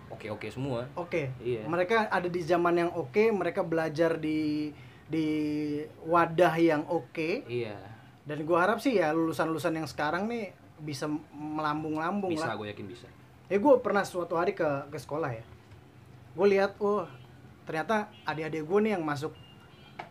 oke 0.09 0.26
oke 0.28 0.47
semua 0.47 0.86
oke 0.95 1.30
Iya. 1.36 1.66
mereka 1.66 2.07
ada 2.07 2.26
di 2.26 2.41
zaman 2.41 2.74
yang 2.76 2.91
oke 2.93 3.30
mereka 3.30 3.62
belajar 3.62 4.14
di 4.16 4.70
di 5.11 5.27
wadah 6.03 6.55
yang 6.55 6.87
oke. 6.87 7.45
Iya. 7.45 7.75
Dan 8.23 8.47
gua 8.47 8.63
harap 8.63 8.79
sih 8.79 8.95
ya 8.95 9.11
lulusan-lulusan 9.11 9.75
yang 9.75 9.85
sekarang 9.85 10.25
nih 10.25 10.55
bisa 10.79 11.11
melambung-lambung 11.31 12.31
bisa 12.31 12.47
lah. 12.47 12.57
gue 12.57 12.71
yakin 12.71 12.87
bisa. 12.87 13.05
Ya 13.47 13.59
gue 13.59 13.75
pernah 13.79 14.01
suatu 14.01 14.39
hari 14.39 14.55
ke 14.55 14.65
ke 14.87 14.97
sekolah 14.97 15.31
ya. 15.31 15.45
Gue 16.33 16.47
lihat 16.49 16.79
oh 16.79 17.05
ternyata 17.67 18.09
adik-adik 18.25 18.63
gue 18.63 18.79
nih 18.81 18.93
yang 18.95 19.05
masuk 19.05 19.35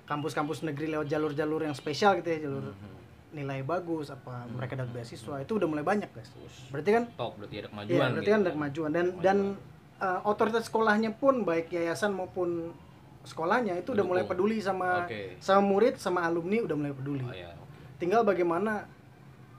kampus-kampus 0.06 0.62
negeri 0.62 0.91
lewat 0.91 1.08
jalur-jalur 1.08 1.64
yang 1.64 1.74
spesial 1.74 2.18
gitu 2.18 2.30
ya 2.30 2.39
jalur 2.41 2.70
Mhm. 2.70 2.97
nilai 3.32 3.62
bagus 3.62 4.10
apa 4.10 4.41
Hmm. 4.41 4.58
mereka 4.58 4.74
dapat 4.74 4.91
beasiswa 4.95 5.38
itu 5.38 5.52
udah 5.54 5.68
mulai 5.68 5.86
banyak 5.86 6.10
guys. 6.10 6.30
Berarti 6.68 6.89
kan 6.91 7.04
top 7.14 7.38
berarti 7.38 7.56
ada 7.58 7.70
kemajuan 7.70 7.93
Iya, 7.93 8.02
berarti 8.10 8.20
gitu. 8.20 8.34
kan 8.34 8.39
ada 8.41 8.52
kemajuan. 8.52 8.89
Dan 8.89 9.06
dan 9.20 9.38
uh, 10.00 10.20
otoritas 10.24 10.66
sekolahnya 10.66 11.14
pun 11.14 11.43
baik 11.43 11.70
yayasan 11.70 12.12
maupun 12.12 12.74
sekolahnya 13.30 13.77
itu 13.77 13.93
udah 13.93 14.01
mulai 14.01 14.25
peduli 14.25 14.57
sama 14.57 15.05
Oke. 15.05 15.38
sama 15.38 15.61
murid 15.61 15.95
sama 15.95 16.25
alumni 16.25 16.59
udah 16.59 16.73
mulai 16.73 16.91
peduli. 16.91 17.21
oh, 17.21 17.30
ya 17.32 17.53
oke. 17.53 17.77
Tinggal 17.95 18.25
bagaimana 18.25 18.89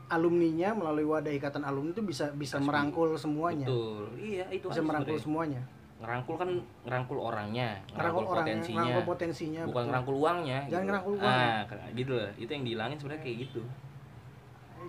alumninya 0.08 0.74
melalui 0.74 1.06
wadah 1.06 1.30
ikatan 1.30 1.62
alumni 1.62 1.94
itu 1.94 2.02
bisa 2.02 2.34
bisa 2.34 2.58
Kasih. 2.58 2.66
merangkul 2.66 3.14
semuanya. 3.14 3.64
betul 3.64 4.10
iya 4.18 4.42
itu 4.50 4.66
Bisa 4.66 4.82
merangkul 4.82 5.14
sebenarnya. 5.14 5.22
semuanya. 5.22 5.62
ngerangkul 6.00 6.34
kan 6.34 6.50
ngerangkul 6.82 7.18
orangnya 7.20 7.68
Ngerangkul 7.68 7.94
ngerangkul 7.94 8.24
orangnya, 8.24 8.40
potensinya 8.42 8.80
ngerangkul 8.80 9.04
potensinya. 9.06 9.60
bukan 9.60 9.70
betul. 9.76 9.86
ngerangkul 9.86 10.16
uangnya 10.16 10.58
Jangan 10.66 10.84
ngerangkul 10.88 11.12
ah 11.12 11.20
uangnya. 11.20 11.52
kayak 11.68 11.90
gitu 11.94 12.10
loh 12.10 12.30
itu 12.34 12.50
yang 12.50 12.64
dihilangin 12.64 12.96
sebenarnya 12.98 13.22
kayak 13.22 13.38
gitu 13.38 13.62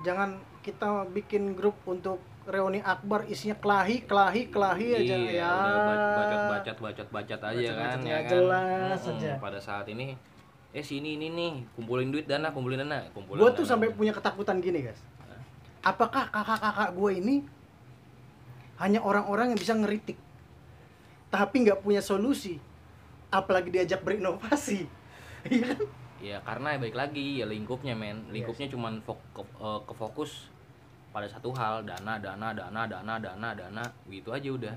Jangan 0.02 0.30
kita 0.62 0.88
bikin 1.12 1.44
grup 1.52 1.76
untuk 1.86 2.18
reuni 2.42 2.82
akbar 2.82 3.22
isinya 3.26 3.54
kelahi, 3.56 4.02
kelahi, 4.10 4.50
kelahi 4.50 4.88
aja 4.98 5.16
iya, 5.16 5.46
ya. 5.46 5.50
udah 5.52 5.80
ba- 5.80 6.14
bacot 6.18 6.42
bacot 6.50 6.78
bacot 6.82 7.08
bacot 7.14 7.42
aja 7.44 7.54
Bacot-bacot 7.54 7.78
kan 7.78 8.00
ya 8.02 8.18
kan 8.26 8.32
jelas 8.34 9.00
Mm-mm, 9.06 9.18
aja. 9.22 9.32
pada 9.38 9.60
saat 9.62 9.86
ini 9.88 10.18
eh 10.72 10.82
sini 10.82 11.20
ini 11.20 11.28
nih 11.30 11.54
kumpulin 11.76 12.10
duit 12.10 12.26
dana 12.26 12.50
kumpulin 12.50 12.82
dana 12.82 13.04
kumpulin 13.12 13.44
gue 13.44 13.52
tuh 13.54 13.66
sampai 13.68 13.92
punya 13.92 14.10
ketakutan 14.10 14.58
gini 14.58 14.88
guys 14.88 15.02
apakah 15.82 16.30
kakak-kakak 16.30 16.90
gue 16.94 17.12
ini 17.14 17.36
hanya 18.78 19.02
orang-orang 19.02 19.54
yang 19.54 19.60
bisa 19.60 19.78
ngeritik 19.78 20.18
tapi 21.30 21.64
nggak 21.64 21.84
punya 21.84 22.02
solusi 22.02 22.58
apalagi 23.30 23.70
diajak 23.70 24.02
berinovasi 24.02 24.86
Iya 25.42 25.74
kan? 25.74 25.80
ya 26.22 26.38
karena 26.46 26.78
baik 26.78 26.94
lagi 26.94 27.42
ya 27.42 27.50
lingkupnya 27.50 27.98
men 27.98 28.30
Iya 28.30 28.42
lingkupnya 28.42 28.68
cuman 28.70 29.02
fok 29.02 29.18
ke, 29.34 29.42
eh, 29.42 29.80
ke 29.86 29.94
fokus 29.94 30.32
pada 31.12 31.28
satu 31.28 31.52
hal 31.52 31.84
dana 31.84 32.16
dana 32.18 32.56
dana 32.56 32.82
dana 32.88 33.14
dana 33.20 33.50
dana 33.52 33.84
gitu 34.08 34.32
aja 34.32 34.48
udah 34.48 34.76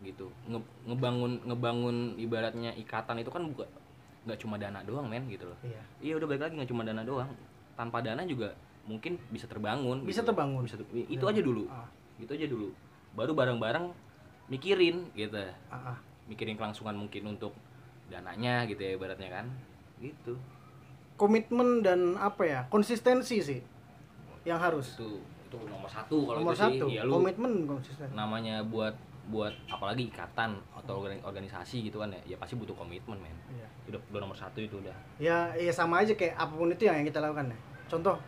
gitu. 0.00 0.28
Nge- 0.48 0.68
ngebangun 0.84 1.32
ngebangun 1.44 1.96
ibaratnya 2.16 2.72
ikatan 2.74 3.20
itu 3.20 3.28
kan 3.28 3.44
bukan 3.44 3.68
nggak 4.24 4.40
cuma 4.40 4.56
dana 4.56 4.80
doang 4.80 5.04
men 5.04 5.28
gitu 5.28 5.44
loh. 5.44 5.58
Iya. 5.60 5.80
Iya 6.00 6.12
udah 6.16 6.26
balik 6.26 6.42
lagi 6.48 6.54
nggak 6.56 6.70
cuma 6.72 6.82
dana 6.84 7.04
doang. 7.04 7.28
Tanpa 7.76 8.00
dana 8.00 8.24
juga 8.24 8.56
mungkin 8.84 9.16
bisa 9.28 9.44
terbangun 9.44 10.04
Bisa 10.04 10.20
gitu. 10.20 10.32
terbangun. 10.32 10.62
bisa 10.64 10.76
ter- 10.76 10.88
itu 10.92 11.24
aja 11.24 11.40
dulu. 11.40 11.64
Ah, 11.68 11.88
gitu 12.16 12.32
aja 12.32 12.46
dulu. 12.48 12.68
Baru 13.12 13.32
bareng-bareng 13.32 13.92
mikirin 14.48 15.08
gitu. 15.12 15.40
Ah, 15.68 15.92
ah. 15.92 15.98
mikirin 16.24 16.56
kelangsungan 16.56 16.96
mungkin 16.96 17.28
untuk 17.28 17.52
dananya 18.08 18.64
gitu 18.64 18.80
ya 18.80 18.96
ibaratnya 18.96 19.28
kan. 19.28 19.46
Gitu. 20.00 20.36
Komitmen 21.14 21.80
dan 21.80 22.16
apa 22.16 22.42
ya 22.42 22.60
konsistensi 22.68 23.38
sih 23.40 23.60
yang 24.44 24.58
harus. 24.58 24.96
Itu 24.96 25.20
itu 25.54 25.66
nomor 25.66 25.86
satu 25.86 26.16
kalau 26.24 26.38
nomor 26.38 26.52
itu 26.52 26.58
sih. 26.60 26.70
satu 26.76 26.86
ya 26.88 27.02
lu 27.02 27.12
komitmen 27.16 27.52
konsisten. 27.64 28.06
namanya 28.10 28.60
buat 28.62 28.94
buat 29.24 29.54
apalagi 29.66 30.06
ikatan 30.06 30.52
atau 30.74 31.00
organi- 31.00 31.22
organisasi 31.22 31.80
gitu 31.82 31.96
kan 31.96 32.12
ya 32.12 32.20
ya 32.26 32.36
pasti 32.36 32.54
butuh 32.54 32.74
komitmen 32.74 33.16
men. 33.16 33.32
Iya. 33.48 33.66
udah 33.86 34.00
udah 34.10 34.20
nomor 34.20 34.34
satu 34.34 34.58
itu 34.58 34.76
udah. 34.76 34.92
Ya 35.16 35.48
ya 35.54 35.70
sama 35.70 36.00
aja 36.00 36.12
kayak 36.12 36.34
apa 36.34 36.52
pun 36.52 36.68
itu 36.68 36.84
yang 36.84 37.00
kita 37.02 37.18
lakukan 37.18 37.48
ya. 37.48 37.58
Contoh 37.86 38.20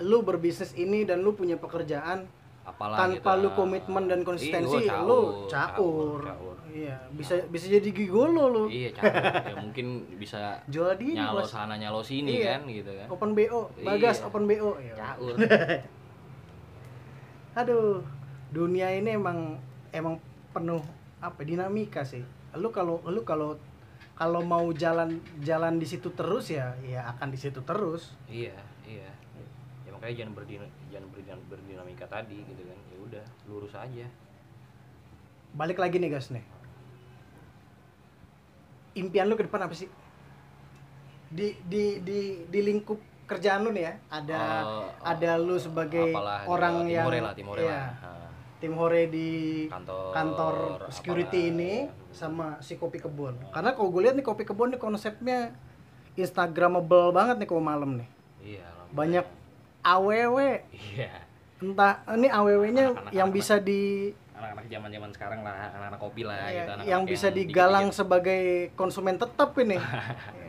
lu 0.00 0.20
berbisnis 0.20 0.74
ini 0.74 1.04
dan 1.04 1.20
lu 1.20 1.32
punya 1.32 1.54
pekerjaan 1.54 2.26
apalah 2.62 2.94
tanpa 2.96 3.32
gitu. 3.32 3.42
lu 3.42 3.48
komitmen 3.52 4.04
dan 4.04 4.22
konsistensi 4.22 4.82
Iya, 4.82 5.02
lu 5.02 5.46
caur, 5.46 5.46
caur, 5.46 6.20
caur. 6.24 6.56
iya 6.64 6.94
bisa 7.10 7.34
bisa 7.46 7.66
jadi 7.68 7.86
gigolo 7.86 8.44
lu 8.48 8.64
iya 8.64 8.90
caur. 8.90 9.14
Ya 9.44 9.54
mungkin 9.60 9.86
bisa 10.16 10.38
jual 10.66 10.94
diri 10.94 11.18
nyalo 11.18 11.42
sana 11.44 11.74
nyalo 11.74 11.98
sini 12.00 12.38
Iya. 12.40 12.58
kan 12.58 12.66
gitu 12.68 12.90
kan. 12.92 13.06
Open 13.08 13.30
bo 13.32 13.66
bagas 13.76 14.16
Iya. 14.16 14.26
open 14.26 14.42
bo 14.44 14.74
ya. 14.76 14.94
caur 14.96 15.34
aduh 17.52 18.00
dunia 18.52 18.88
ini 18.96 19.16
emang 19.16 19.60
emang 19.92 20.16
penuh 20.52 20.80
apa 21.20 21.40
dinamika 21.44 22.04
sih. 22.04 22.24
Lu 22.56 22.72
kalau 22.72 23.00
lu 23.08 23.24
kalau 23.24 23.56
kalau 24.16 24.44
mau 24.44 24.68
jalan 24.76 25.20
jalan 25.40 25.80
di 25.80 25.86
situ 25.88 26.12
terus 26.12 26.52
ya 26.52 26.76
ya 26.84 27.04
akan 27.16 27.28
di 27.32 27.38
situ 27.40 27.60
terus. 27.64 28.12
Iya 28.28 28.56
iya. 28.88 29.10
Ya 29.84 29.90
makanya 29.92 30.24
jangan 30.24 30.32
berdina 30.36 30.66
jangan 30.92 31.08
berdina- 31.12 31.46
berdinamika 31.48 32.04
tadi 32.08 32.40
gitu 32.40 32.62
kan. 32.64 32.78
Ya 32.92 32.98
udah 33.00 33.24
lurus 33.48 33.72
aja. 33.76 34.06
Balik 35.52 35.76
lagi 35.80 36.00
nih 36.00 36.12
guys 36.12 36.32
nih. 36.32 36.44
Impian 38.96 39.28
lu 39.28 39.36
ke 39.36 39.44
depan 39.48 39.64
apa 39.64 39.72
sih? 39.76 39.88
Di 41.32 41.56
di 41.64 42.00
di 42.04 42.44
di 42.48 42.60
lingkup 42.60 43.00
kerjaan 43.26 43.60
lu 43.64 43.70
nih 43.72 43.84
ya. 43.88 43.94
Ada 44.10 44.40
Oh, 44.62 44.86
ada 45.02 45.30
lu 45.38 45.56
sebagai 45.56 46.12
apalah, 46.12 46.44
orang 46.46 46.74
yang 46.90 47.08
lah 47.08 47.34
timore 47.34 47.60
iya, 47.62 47.70
lah 47.70 47.92
Ha, 48.02 48.10
tim 48.62 48.78
hore 48.78 49.10
di 49.10 49.30
kantor 49.66 50.14
kantor 50.14 50.54
security 50.94 51.50
apalah, 51.50 51.50
ini 51.50 51.72
ya. 51.82 52.14
sama 52.14 52.46
si 52.62 52.78
kopi 52.78 53.02
kebun 53.02 53.34
karena 53.50 53.74
kalau 53.74 53.90
gue 53.90 54.06
lihat 54.06 54.14
nih 54.14 54.22
kopi 54.22 54.46
kebun 54.46 54.70
nih 54.70 54.78
konsepnya 54.78 55.50
instagramable 56.14 57.10
banget 57.10 57.42
nih 57.42 57.48
kalau 57.50 57.64
malam 57.64 57.98
nih. 57.98 58.08
Iya 58.38 58.66
banyak 58.92 59.26
aww 59.82 60.36
iya. 60.70 61.26
Entah 61.62 62.02
ini 62.18 62.26
aww-nya 62.26 62.90
yang 63.14 63.30
anak-anak. 63.30 63.34
bisa 63.34 63.54
di 63.62 64.10
anak-anak 64.34 64.66
zaman 64.66 64.90
zaman 64.90 65.10
sekarang 65.14 65.40
lah 65.46 65.70
anak-anak 65.70 66.00
kopi 66.02 66.22
lah 66.26 66.34
ya, 66.34 66.46
gitu 66.50 66.70
anak-anak 66.74 66.84
yang 66.90 67.02
bisa 67.06 67.28
digalang 67.30 67.86
sebagai 67.94 68.42
konsumen 68.74 69.14
tetap 69.14 69.54
ini 69.62 69.78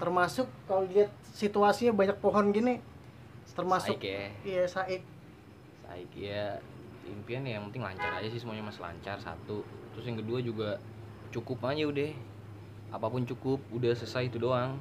termasuk 0.00 0.48
kalau 0.64 0.88
lihat 0.88 1.12
situasinya 1.36 1.92
banyak 1.92 2.16
pohon 2.18 2.50
gini 2.50 2.80
termasuk 3.52 4.00
Saik 4.00 4.08
ya. 4.08 4.24
iya 4.46 4.64
saik. 4.64 5.02
Saik 5.84 6.10
ya 6.16 6.56
impian 7.04 7.44
ya 7.44 7.58
yang 7.58 7.68
penting 7.68 7.82
lancar 7.82 8.10
aja 8.16 8.28
sih 8.30 8.40
semuanya 8.40 8.64
mas. 8.64 8.80
Lancar 8.80 9.20
satu. 9.20 9.60
Terus 9.92 10.04
yang 10.08 10.18
kedua 10.22 10.38
juga 10.40 10.68
cukup 11.28 11.60
aja 11.68 11.84
udah. 11.84 12.10
Apa 12.90 13.06
pun 13.12 13.28
cukup 13.28 13.60
udah 13.74 13.92
selesai 13.92 14.32
itu 14.32 14.40
doang. 14.40 14.80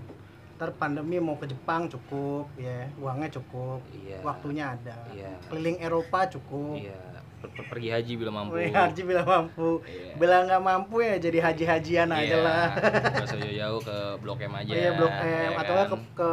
Ntar 0.56 0.72
pandemi 0.80 1.20
mau 1.20 1.36
ke 1.36 1.50
Jepang 1.50 1.92
cukup 1.92 2.48
ya. 2.56 2.88
Uangnya 3.02 3.28
cukup 3.36 3.84
iya. 3.92 4.24
waktunya 4.24 4.78
ada. 4.78 4.96
Iya. 5.12 5.34
keliling 5.52 5.82
Eropa 5.84 6.30
cukup. 6.30 6.80
Iya 6.80 7.19
pergi 7.40 7.90
haji 7.92 8.14
bila 8.20 8.32
mampu. 8.34 8.60
Wih, 8.60 8.72
Haji 8.72 9.02
bila 9.04 9.24
mampu. 9.24 9.80
Iya. 9.86 10.12
bila 10.20 10.36
nggak 10.44 10.62
mampu 10.64 10.96
ya 11.00 11.16
jadi 11.16 11.40
haji-hajian 11.40 12.10
aja 12.12 12.36
Iya, 12.36 12.38
lah. 12.44 12.66
nggak 12.76 13.26
usah 13.30 13.40
jauh-jauh 13.40 13.82
ke 13.86 13.98
blok 14.20 14.40
M 14.44 14.54
aja 14.56 14.72
iya 14.72 14.90
blok 14.98 15.14
M 15.14 15.24
ya 15.24 15.50
atau 15.56 15.74
kan? 15.76 15.88
ke, 15.88 15.98
ke 16.20 16.30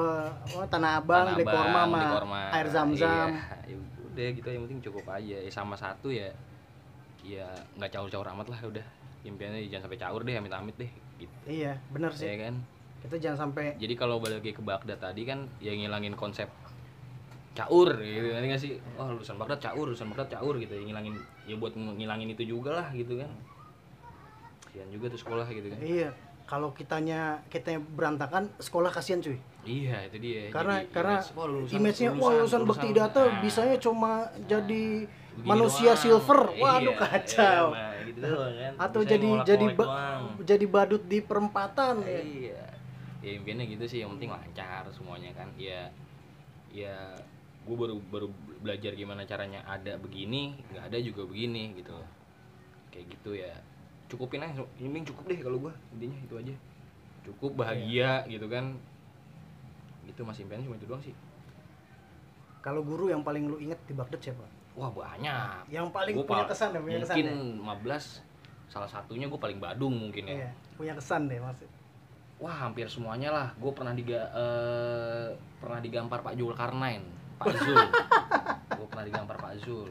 oh, 0.59 0.67
Tanah 0.67 0.91
Abang 0.99 1.25
beli 1.35 1.45
korma 1.47 1.81
sama 1.87 2.41
air 2.51 2.67
zam-zam. 2.73 3.29
Iya, 3.31 3.71
ya 3.71 3.77
udah 4.11 4.27
gitu 4.33 4.49
yang 4.49 4.63
penting 4.67 4.81
cukup 4.91 5.05
aja. 5.13 5.37
Ya 5.43 5.51
sama 5.53 5.75
satu 5.79 6.09
ya 6.11 6.29
ya 7.23 7.47
nggak 7.79 7.91
caur-caur 7.93 8.27
amat 8.33 8.47
lah 8.51 8.61
udah. 8.67 8.87
Impiannya 9.27 9.67
jangan 9.67 9.91
sampai 9.91 9.99
caur 9.99 10.21
deh 10.23 10.35
amit-amit 10.35 10.75
deh 10.79 10.91
gitu. 11.19 11.35
Iya 11.47 11.79
bener 11.91 12.11
sih. 12.15 12.27
Ya 12.31 12.49
kan? 12.51 12.55
Kita 13.03 13.17
jangan 13.23 13.39
sampai 13.51 13.79
jadi 13.79 13.95
kalau 13.95 14.19
balik 14.19 14.43
lagi 14.43 14.53
ke 14.55 14.63
Baghdad 14.65 14.99
tadi 14.99 15.23
kan 15.23 15.47
ya 15.63 15.71
ngilangin 15.71 16.19
konsep 16.19 16.51
caur 17.57 17.89
gitu. 17.97 18.29
Nanti 18.29 18.47
nggak 18.47 18.61
sih? 18.61 18.73
Wah 18.95 19.09
lulusan 19.09 19.35
Baghdad 19.35 19.61
caur 19.63 19.85
lulusan 19.87 20.09
Baghdad 20.09 20.29
caur 20.35 20.55
gitu. 20.57 20.71
Ya 20.71 20.83
ngilangin 20.85 21.15
ya 21.43 21.57
buat 21.57 21.73
ngilangin 21.73 22.29
itu 22.31 22.45
juga 22.47 22.71
lah 22.75 22.89
gitu 22.93 23.17
kan. 23.17 23.31
Kasihan 24.63 24.89
juga 24.93 25.07
tuh 25.09 25.19
sekolah 25.19 25.47
gitu 25.49 25.67
kan. 25.69 25.79
Iya. 25.81 26.11
Kalau 26.47 26.71
kitanya 26.71 27.43
kita 27.49 27.75
berantakan 27.81 28.55
sekolah 28.59 28.87
kasihan 28.89 29.19
cuy. 29.19 29.35
Iya 29.65 30.07
itu 30.07 30.17
dia. 30.21 30.47
Karena 30.49 30.79
Jadi 30.79 30.93
karena 30.93 31.17
image, 31.17 31.31
wah, 31.33 31.47
lulusan- 31.49 31.77
image-nya 31.77 32.11
wah 32.15 32.31
lulusan 32.33 32.63
bakti 32.63 32.89
data 32.93 33.21
nah, 33.21 33.41
bisanya 33.41 33.77
cuma 33.77 34.13
jadi 34.47 34.85
manusia 35.39 35.91
doang. 35.91 35.99
silver. 35.99 36.41
Waduh 36.55 36.87
Iya, 36.87 37.03
kacau. 37.03 37.65
iya, 37.69 37.87
gitu 38.05 38.19
doang 38.23 38.55
kan. 38.55 38.73
atau 38.79 39.01
Bisanya 39.01 39.11
jadi 39.11 39.29
jadi 39.45 39.67
ba- 39.69 39.89
doang. 39.91 40.23
jadi 40.45 40.67
badut 40.67 41.03
di 41.05 41.19
perempatan 41.21 41.95
ya. 42.01 42.21
iya. 42.23 42.63
Ya 43.19 43.31
impiannya 43.35 43.67
gitu 43.69 43.85
sih 43.85 43.99
yang 44.01 44.15
penting 44.15 44.31
lancar 44.31 44.87
semuanya 44.89 45.35
kan. 45.35 45.51
Ya 45.59 45.91
ya 46.71 46.95
gue 47.67 47.77
baru 47.77 47.99
baru 48.09 48.29
belajar 48.62 48.95
gimana 48.95 49.27
caranya 49.27 49.67
ada 49.67 49.99
begini 49.99 50.55
nggak 50.71 50.85
ada 50.87 50.99
juga 51.03 51.27
begini 51.27 51.75
gitu. 51.75 51.99
Kayak 52.95 53.07
gitu 53.19 53.31
ya. 53.35 53.53
Cukupin 54.07 54.47
aja 54.47 54.62
penting 54.79 55.03
cukup 55.03 55.25
deh 55.27 55.39
kalau 55.43 55.59
gue 55.59 55.73
intinya 55.99 56.19
itu 56.23 56.35
aja. 56.39 56.55
Cukup 57.27 57.59
bahagia 57.59 58.23
gitu 58.31 58.47
kan. 58.47 58.79
Itu 60.07 60.23
masih 60.23 60.47
impiannya 60.47 60.71
cuma 60.71 60.79
itu 60.79 60.87
doang 60.87 61.03
sih. 61.03 61.14
Kalau 62.62 62.87
guru 62.87 63.11
yang 63.11 63.27
paling 63.27 63.51
lu 63.51 63.59
inget 63.59 63.79
di 63.87 63.95
Baghdad 63.95 64.23
siapa? 64.23 64.47
Wah 64.79 64.91
banyak. 64.95 65.71
Yang 65.75 65.89
paling 65.91 66.14
Gua 66.14 66.27
punya 66.27 66.47
kesan 66.47 66.71
ya 66.71 66.81
punya 66.81 66.99
kesan 67.03 67.17
mungkin 67.19 67.27
ya? 67.59 67.91
15 67.91 68.27
salah 68.67 68.91
satunya 68.91 69.31
gue 69.31 69.39
paling 69.39 69.59
badung 69.59 69.95
mungkin 69.95 70.27
ya. 70.31 70.47
Iya 70.47 70.51
punya 70.77 70.93
kesan 70.93 71.27
deh 71.27 71.41
maksud 71.41 71.69
Wah 72.37 72.53
hampir 72.53 72.85
semuanya 72.93 73.33
lah. 73.33 73.49
Gue 73.57 73.73
pernah 73.73 73.97
diga 73.97 74.29
eh, 74.29 75.33
pernah 75.57 75.81
digampar 75.81 76.21
Pak 76.21 76.37
Zulkarnain, 76.37 77.01
Pak 77.37 77.55
Zul. 77.61 77.76
gue 78.76 78.87
pernah 78.89 79.05
digampar 79.05 79.37
Pak 79.37 79.55
Zul. 79.64 79.91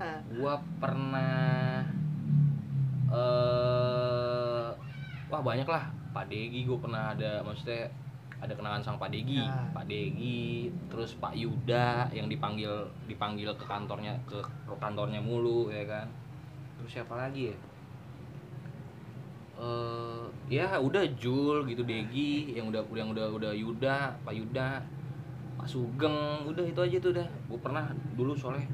Ah. 0.00 0.18
Gue 0.26 0.54
pernah 0.80 1.84
eh 3.14 4.68
wah 5.28 5.42
banyak 5.42 5.68
lah. 5.68 5.84
Pak 6.14 6.30
Degi 6.30 6.62
gue 6.62 6.78
pernah 6.78 7.10
ada 7.10 7.42
maksudnya 7.42 7.90
ada 8.38 8.52
kenangan 8.52 8.84
sama 8.84 9.08
Pak 9.08 9.10
Degi, 9.10 9.40
Ah. 9.40 9.66
Pak 9.72 9.88
Degi, 9.88 10.68
terus 10.92 11.16
Pak 11.16 11.32
Yuda 11.32 12.12
yang 12.12 12.28
dipanggil 12.28 12.70
dipanggil 13.08 13.50
ke 13.56 13.64
kantornya 13.64 14.14
ke, 14.28 14.36
ke 14.42 14.74
kantornya 14.78 15.18
mulu 15.18 15.72
ya 15.72 15.84
kan. 15.88 16.06
Terus 16.80 16.90
siapa 17.00 17.14
lagi 17.16 17.50
ya? 17.50 17.56
eh 19.54 20.26
ya 20.50 20.82
udah 20.82 21.06
Jul 21.14 21.62
gitu 21.70 21.86
Degi 21.86 22.58
yang 22.58 22.74
udah 22.74 22.82
yang 22.90 23.14
udah 23.14 23.30
udah 23.30 23.52
Yuda 23.54 24.18
Pak 24.26 24.34
Yuda 24.34 24.82
Sugeng 25.64 26.16
udah 26.44 26.62
itu 26.62 26.80
aja 26.80 26.96
tuh 26.98 27.10
udah 27.12 27.26
gue 27.26 27.58
pernah 27.58 27.84
dulu 28.12 28.32
soalnya 28.32 28.68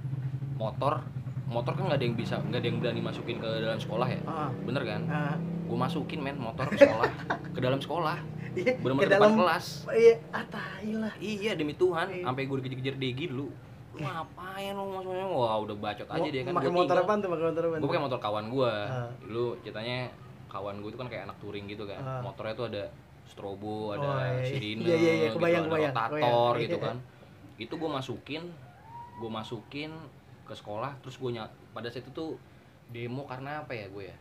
motor 0.54 1.00
motor 1.46 1.72
kan 1.72 1.84
nggak 1.84 1.98
ada 1.98 2.04
yang 2.04 2.14
bisa 2.14 2.34
nggak 2.38 2.60
ada 2.60 2.68
yang 2.68 2.78
berani 2.78 3.00
masukin 3.00 3.36
ke 3.36 3.48
dalam 3.58 3.74
sekolah 3.76 4.06
ya? 4.06 4.20
Ah, 4.24 4.50
bener 4.60 4.82
kan? 4.84 5.00
Ah, 5.04 5.34
gue 5.38 5.74
masukin 5.76 6.18
men 6.18 6.36
motor 6.36 6.62
ke 6.64 6.78
sekolah. 6.78 7.10
Ke 7.54 7.58
dalam 7.58 7.78
sekolah. 7.78 8.18
Iya, 8.50 8.78
bener-bener 8.78 9.02
ke 9.04 9.12
depan 9.12 9.22
dalam 9.24 9.38
kelas. 9.40 9.66
iya 9.92 10.14
ah 10.30 10.42
tai 10.44 10.90
lah. 10.92 11.14
Iya 11.16 11.54
demi 11.54 11.74
Tuhan. 11.74 12.06
Iya. 12.08 12.22
sampai 12.24 12.42
gue 12.44 12.56
dikejar-kejar 12.60 12.94
Degi 12.96 13.24
dulu. 13.26 13.46
Lu 13.90 13.98
ngapain 14.00 14.70
lu 14.70 14.84
maksudnya 14.88 15.26
wah 15.26 15.58
udah 15.58 15.76
bacot 15.76 16.06
aja 16.08 16.28
dia 16.28 16.42
kan. 16.44 16.52
pakai 16.54 16.70
motor 16.70 16.94
apa 16.96 17.12
tuh? 17.16 17.28
Pakai 17.28 17.44
motor 17.44 17.62
apa 17.64 17.74
gue 17.76 17.88
pakai 17.88 18.00
motor 18.00 18.18
kawan 18.20 18.44
gue 18.48 18.72
Ah. 18.86 19.10
dulu 19.20 19.44
ceritanya 19.60 19.98
kawan 20.46 20.76
gue 20.78 20.90
itu 20.90 20.98
kan 20.98 21.06
kayak 21.06 21.22
anak 21.24 21.36
touring 21.38 21.66
gitu 21.66 21.82
kan. 21.84 21.98
Ah. 22.00 22.20
motornya 22.20 22.54
tuh 22.54 22.66
ada 22.68 22.82
strobo 23.30 23.92
ada 23.92 24.02
Oh, 24.02 24.18
iya, 24.18 24.30
iya. 24.32 24.44
sirine 24.44 24.80
Iya, 24.82 24.90
iya, 24.90 24.98
iya, 24.98 25.12
gitu, 25.24 25.36
kebayang, 25.36 25.62
ada 25.62 25.68
kebayang, 25.68 25.92
rotator 25.92 26.18
kebayang. 26.18 26.60
gitu 26.60 26.76
Iya. 26.76 26.84
kan 26.84 26.96
itu 27.56 27.74
gue 27.76 27.90
masukin 27.90 28.42
gue 29.16 29.30
masukin 29.30 29.90
ke 30.42 30.52
sekolah 30.52 30.90
terus 30.98 31.14
gue 31.14 31.30
nyat 31.30 31.46
pada 31.70 31.86
saat 31.86 32.02
itu 32.02 32.10
tuh 32.10 32.30
demo 32.88 33.22
karena 33.24 33.60
apa 33.60 33.70
ya 33.70 33.86
gue 33.86 34.04
ya 34.04 34.16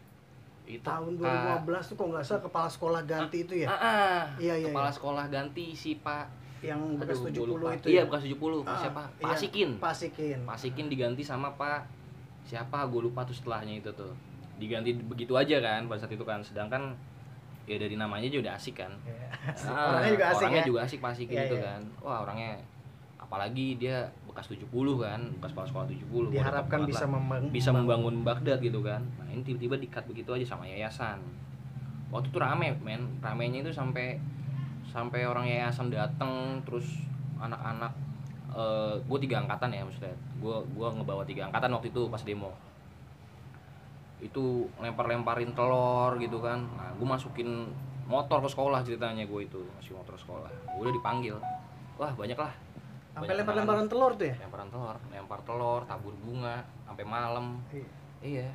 itu 0.67 0.83
tahun 0.83 1.17
Kak- 1.17 1.65
2015 1.65 1.89
tuh 1.89 1.95
kok 1.95 2.07
nggak 2.07 2.23
salah 2.23 2.41
kepala 2.43 2.67
sekolah 2.69 3.01
ganti 3.03 3.37
itu 3.41 3.53
ya 3.57 3.67
Ah, 3.67 3.75
ah. 3.75 4.21
Iya, 4.37 4.53
iya, 4.55 4.67
kepala 4.69 4.85
iya. 4.85 4.93
sekolah 4.93 5.25
ganti 5.27 5.65
si 5.73 5.97
Pak 5.97 6.25
yang 6.59 6.77
bekas 6.95 7.17
aduh, 7.17 7.31
70 7.31 7.39
gua 7.39 7.57
lupa. 7.63 7.69
itu 7.73 7.87
iya 7.87 7.97
ya? 7.97 8.03
bekas 8.05 8.21
70 8.21 8.61
Ah, 8.61 8.77
siapa 8.77 9.01
iya. 9.09 9.23
Pak 9.23 9.31
Asikin 9.33 9.69
Pasikin 9.79 10.37
Pak 10.43 10.55
Asikin 10.55 10.85
diganti 10.85 11.23
sama 11.23 11.49
Pak 11.51 11.81
siapa 12.43 12.83
gue 12.83 13.01
lupa 13.01 13.23
tuh 13.23 13.33
setelahnya 13.33 13.73
itu 13.75 13.89
tuh 13.91 14.11
diganti 14.57 14.91
begitu 14.93 15.33
aja 15.33 15.57
kan 15.57 15.85
pada 15.85 15.97
saat 15.97 16.11
itu 16.11 16.21
kan 16.21 16.41
sedangkan 16.41 16.91
ya 17.69 17.79
dari 17.79 17.95
namanya 17.95 18.25
aja 18.25 18.39
udah 18.41 18.53
asik 18.57 18.75
kan. 18.81 18.91
Iya. 19.05 19.27
Ah, 19.69 19.95
orangnya 19.95 20.11
juga 20.13 20.25
asik 20.29 20.41
orangnya 20.43 20.61
ya? 20.61 20.67
juga 20.67 20.79
asik 20.85 20.99
Pak 20.99 21.11
Asikin 21.15 21.35
Iya, 21.37 21.43
itu 21.47 21.55
iya. 21.55 21.65
kan. 21.65 21.81
Wah 22.01 22.17
orangnya 22.25 22.51
apalagi 23.19 23.77
dia 23.77 23.97
bekas 24.25 24.49
70 24.49 24.65
kan 24.97 25.21
bekas 25.37 25.51
kepala 25.53 25.67
sekolah 25.69 25.85
70 25.85 26.09
Gua 26.09 26.19
udah 26.25 26.33
diharapkan 26.33 26.79
bisa 26.89 27.05
membangun 27.05 27.49
bisa 27.53 27.69
membangun 27.69 28.15
Baghdad 28.25 28.59
gitu 28.59 28.79
kan. 28.81 29.01
Nah 29.21 29.27
ini 29.29 29.41
tiba-tiba 29.45 29.77
dikat 29.77 30.03
begitu 30.09 30.29
aja 30.33 30.45
sama 30.45 30.65
yayasan. 30.65 31.21
Waktu 32.09 32.33
itu 32.33 32.37
rame 32.41 32.73
men. 32.81 33.21
Ramenya 33.21 33.61
itu 33.61 33.71
sampai 33.71 34.17
sampai 34.89 35.29
orang 35.29 35.45
yayasan 35.45 35.93
datang 35.93 36.57
terus 36.65 37.05
anak-anak 37.37 37.93
gue 39.05 39.19
tiga 39.21 39.45
angkatan 39.45 39.69
ya 39.69 39.85
maksudnya. 39.85 40.15
Gue 40.41 40.57
gua 40.73 40.89
ngebawa 40.89 41.21
tiga 41.21 41.45
angkatan 41.45 41.69
waktu 41.69 41.93
itu 41.93 42.09
pas 42.09 42.25
demo 42.25 42.49
itu 44.19 44.67
lempar-lemparin 44.79 45.55
telur 45.55 46.19
gitu 46.19 46.43
kan. 46.43 46.63
Nah 46.75 46.91
gue 46.95 47.07
masukin 47.07 47.71
motor 48.09 48.43
ke 48.43 48.49
sekolah 48.51 48.83
ceritanya 48.83 49.23
gue 49.23 49.41
itu 49.43 49.59
masih 49.79 49.95
motor 49.95 50.15
sekolah. 50.19 50.51
Gue 50.75 50.89
udah 50.89 50.95
dipanggil. 50.95 51.35
Wah 51.99 52.11
banyak 52.15 52.37
lah 52.39 52.53
sampai 53.19 53.35
lempar-lemparan 53.35 53.85
telur 53.91 54.11
tuh 54.15 54.27
ya? 54.31 54.35
Lemparan 54.39 54.67
telur 54.71 54.95
lempar 55.11 55.39
telur 55.43 55.81
tabur 55.83 56.15
bunga 56.23 56.63
sampai 56.87 57.03
malam. 57.03 57.59
Iya. 57.73 57.89
iya. 58.23 58.49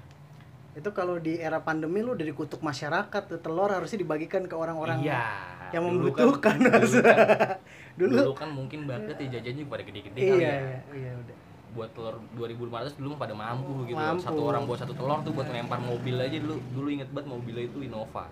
Itu 0.74 0.90
kalau 0.90 1.22
di 1.22 1.38
era 1.38 1.62
pandemi 1.62 2.02
lu 2.02 2.18
udah 2.18 2.26
dikutuk 2.26 2.58
masyarakat 2.64 3.22
tuh 3.30 3.38
telur 3.38 3.70
harusnya 3.70 4.00
dibagikan 4.02 4.48
ke 4.50 4.56
orang-orang 4.58 5.04
iya. 5.04 5.70
yang 5.70 5.86
Dulu 5.86 6.10
membutuhkan, 6.10 6.58
kan, 6.58 6.82
dulu, 6.82 6.98
kan, 7.02 7.18
dulu 8.00 8.16
dulu 8.18 8.34
kan 8.34 8.50
mungkin 8.50 8.78
Baghdad 8.90 9.18
ya 9.22 9.38
jajannya 9.38 9.64
pada 9.70 9.82
gede-gede 9.86 10.18
iya 10.18 10.34
kali 10.34 10.42
ya. 10.42 10.50
iya 10.50 10.78
iya 10.98 11.12
udah 11.14 11.36
buat 11.74 11.90
telur 11.90 12.16
2500 12.38 12.94
dulu 12.96 13.18
pada 13.18 13.34
mampu 13.34 13.84
gitu. 13.84 13.98
Mampu. 13.98 14.22
satu 14.22 14.40
orang 14.46 14.62
buat 14.64 14.78
satu 14.78 14.94
telur 14.94 15.18
tuh 15.20 15.34
buat 15.34 15.50
lempar 15.50 15.82
mobil 15.82 16.14
aja. 16.16 16.38
Dulu 16.38 16.54
dulu 16.72 16.88
inget 16.88 17.10
banget 17.10 17.28
mobilnya 17.28 17.66
itu 17.66 17.78
Innova. 17.82 18.30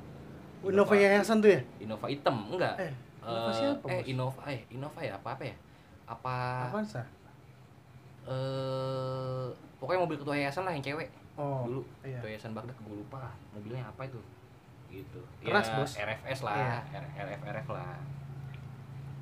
Innova 0.62 0.94
Yayasan 0.94 1.42
tuh 1.42 1.50
ya? 1.50 1.60
Innova 1.82 2.06
hitam 2.06 2.36
enggak? 2.48 2.74
Eh, 2.78 2.92
Innova 3.22 3.50
Eh, 3.50 3.54
siapa, 3.58 3.86
eh? 3.90 4.02
Innova 4.06 4.42
eh 4.46 4.60
Innova 4.70 5.00
ya? 5.02 5.12
Apa 5.18 5.28
apa 5.34 5.42
ya? 5.44 5.54
Apa 6.06 6.34
Avanza 6.70 7.02
eh 8.22 9.46
pokoknya 9.82 10.00
mobil 10.06 10.14
ketua 10.14 10.38
yayasan 10.38 10.62
lah 10.62 10.72
yang 10.72 10.84
cewek. 10.84 11.10
Oh 11.34 11.66
dulu 11.66 11.80
iya. 12.06 12.22
ketua 12.22 12.30
yayasan 12.30 12.54
Baghdad 12.54 12.78
gue 12.78 12.94
lupa 12.94 13.34
mobilnya 13.50 13.82
apa 13.82 14.06
itu. 14.06 14.20
Gitu. 14.92 15.20
Keras, 15.42 15.66
ya, 15.66 15.74
Bos. 15.80 15.92
RFS 15.96 16.40
lah 16.46 16.54
Iya. 16.54 16.78
R- 17.02 17.12
RF 17.26 17.40
RF 17.42 17.68
lah. 17.72 17.98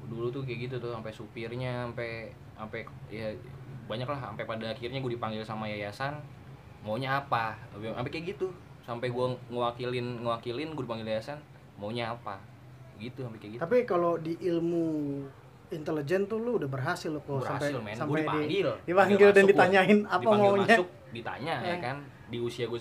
Dulu 0.05 0.29
tuh 0.29 0.43
kayak 0.45 0.69
gitu 0.69 0.77
tuh 0.77 0.91
sampai 0.93 1.13
supirnya 1.15 1.89
sampai 1.89 2.29
sampai 2.53 2.81
ya 3.09 3.31
banyak 3.91 4.07
lah 4.07 4.21
sampai 4.23 4.45
pada 4.45 4.67
akhirnya 4.69 4.99
gue 4.99 5.13
dipanggil 5.13 5.43
sama 5.43 5.67
yayasan 5.67 6.15
maunya 6.81 7.19
apa? 7.19 7.59
Sampai 7.75 8.09
kayak 8.09 8.27
gitu. 8.31 8.49
Sampai 8.81 9.11
gue 9.11 9.27
ngewakilin 9.49 10.23
ngewakilin 10.23 10.69
gue 10.71 10.83
dipanggil 10.83 11.09
yayasan 11.09 11.39
maunya 11.75 12.09
apa? 12.09 12.39
Gitu 12.97 13.21
sampai 13.21 13.37
kayak 13.37 13.53
gitu. 13.53 13.61
Tapi 13.61 13.77
kalau 13.83 14.15
di 14.17 14.39
ilmu 14.39 14.87
intelijen 15.69 16.27
tuh 16.27 16.39
lu 16.39 16.57
udah 16.57 16.67
berhasil 16.67 17.07
lo 17.09 17.21
kok 17.21 17.43
sampai 17.43 17.71
berhasil 17.71 17.79
men. 17.79 17.93
Gue 17.93 17.99
sampai 17.99 18.21
di, 18.21 18.27
dipanggil. 18.27 18.69
dipanggil 18.83 19.17
Udah 19.17 19.27
dan 19.27 19.35
masuk 19.35 19.45
gua. 19.45 19.53
ditanyain 19.53 19.99
apa 20.03 20.21
Dipanggil 20.21 20.47
maunya. 20.49 20.67
masuk 20.73 20.89
ditanya 21.11 21.55
ya 21.61 21.69
Eh. 21.69 21.81
kan? 21.81 21.97
Di 22.27 22.39
usia 22.39 22.65
gue 22.67 22.81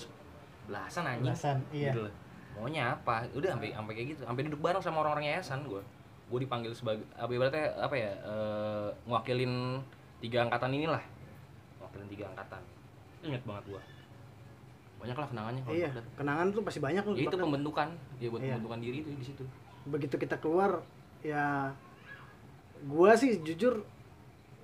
belasan 0.66 1.04
anjing. 1.04 1.26
Belasan 1.26 1.58
iya. 1.70 1.92
Gitu 1.92 2.06
maunya 2.52 2.84
apa? 2.92 3.24
Udah 3.32 3.50
sampai 3.54 3.72
sampai 3.72 3.94
kayak 3.94 4.08
gitu. 4.10 4.22
Sampai 4.22 4.42
duduk 4.44 4.60
bareng 4.60 4.80
sama 4.80 4.98
orang-orang 5.00 5.26
yayasan 5.30 5.64
gue 5.64 5.82
gue 6.30 6.40
dipanggil 6.40 6.70
sebagai 6.72 7.02
apa 7.12 7.26
ibaratnya 7.28 7.74
apa 7.76 7.96
ya 7.96 8.12
eh, 8.22 8.88
ngewakilin 9.04 9.82
tiga 10.20 10.46
angkatan 10.46 10.72
inilah. 10.72 11.04
Ngewakilin 11.80 12.10
tiga 12.10 12.26
angkatan. 12.30 12.62
Ingat 13.22 13.44
banget 13.44 13.66
gue 13.70 13.84
banyak 15.00 15.16
lah 15.16 15.28
kenangannya 15.32 15.62
kalau 15.64 15.76
iya 15.80 15.88
Baghdad. 15.88 16.06
kenangan 16.20 16.48
tuh 16.52 16.60
pasti 16.60 16.80
banyak 16.84 17.04
lu 17.08 17.14
ya 17.16 17.24
itu 17.24 17.38
pembentukan. 17.40 17.88
Ya 18.20 18.28
buat 18.28 18.42
Iya. 18.44 18.52
pembentukan 18.52 18.80
diri 18.84 18.98
itu 19.00 19.10
di 19.16 19.26
situ. 19.26 19.44
Begitu 19.88 20.16
kita 20.20 20.36
keluar 20.38 20.84
ya 21.24 21.72
gua 22.84 23.16
sih 23.16 23.40
jujur 23.40 23.88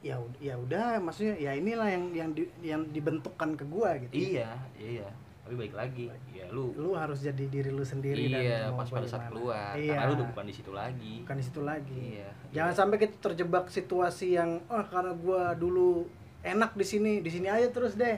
ya 0.03 0.19
ya 0.37 0.59
udah 0.59 0.99
maksudnya 0.99 1.39
ya 1.39 1.55
inilah 1.55 1.87
yang 1.87 2.03
yang 2.11 2.29
di, 2.35 2.43
yang 2.59 2.83
dibentukkan 2.91 3.55
ke 3.55 3.63
gua 3.63 3.95
gitu. 3.95 4.11
Iya 4.11 4.59
iya 4.75 5.07
tapi 5.45 5.55
baik 5.61 5.77
lagi. 5.77 6.09
Ya 6.33 6.49
lu 6.49 6.73
lu 6.73 6.97
harus 6.97 7.21
jadi 7.21 7.45
diri 7.45 7.69
lu 7.69 7.85
sendiri 7.85 8.17
iya 8.17 8.65
dan 8.65 8.73
mau 8.73 8.81
pas 8.81 8.89
pada 8.89 9.05
saat 9.05 9.29
keluar. 9.29 9.77
Iya. 9.77 9.93
Karena 9.93 10.09
lu 10.09 10.13
udah 10.17 10.27
bukan 10.33 10.45
di 10.49 10.55
situ 10.57 10.71
lagi. 10.73 11.15
Bukan 11.21 11.37
di 11.37 11.45
situ 11.45 11.61
lagi. 11.61 12.01
Iya 12.17 12.29
jangan 12.49 12.73
sampai 12.73 12.97
kita 12.97 13.15
terjebak 13.21 13.69
situasi 13.69 14.41
yang 14.41 14.57
oh 14.65 14.81
karena 14.89 15.13
gua 15.13 15.53
dulu 15.53 16.09
enak 16.41 16.73
di 16.73 16.85
sini 16.85 17.11
di 17.21 17.29
sini 17.29 17.45
aja 17.45 17.69
terus 17.69 17.93
deh. 17.93 18.17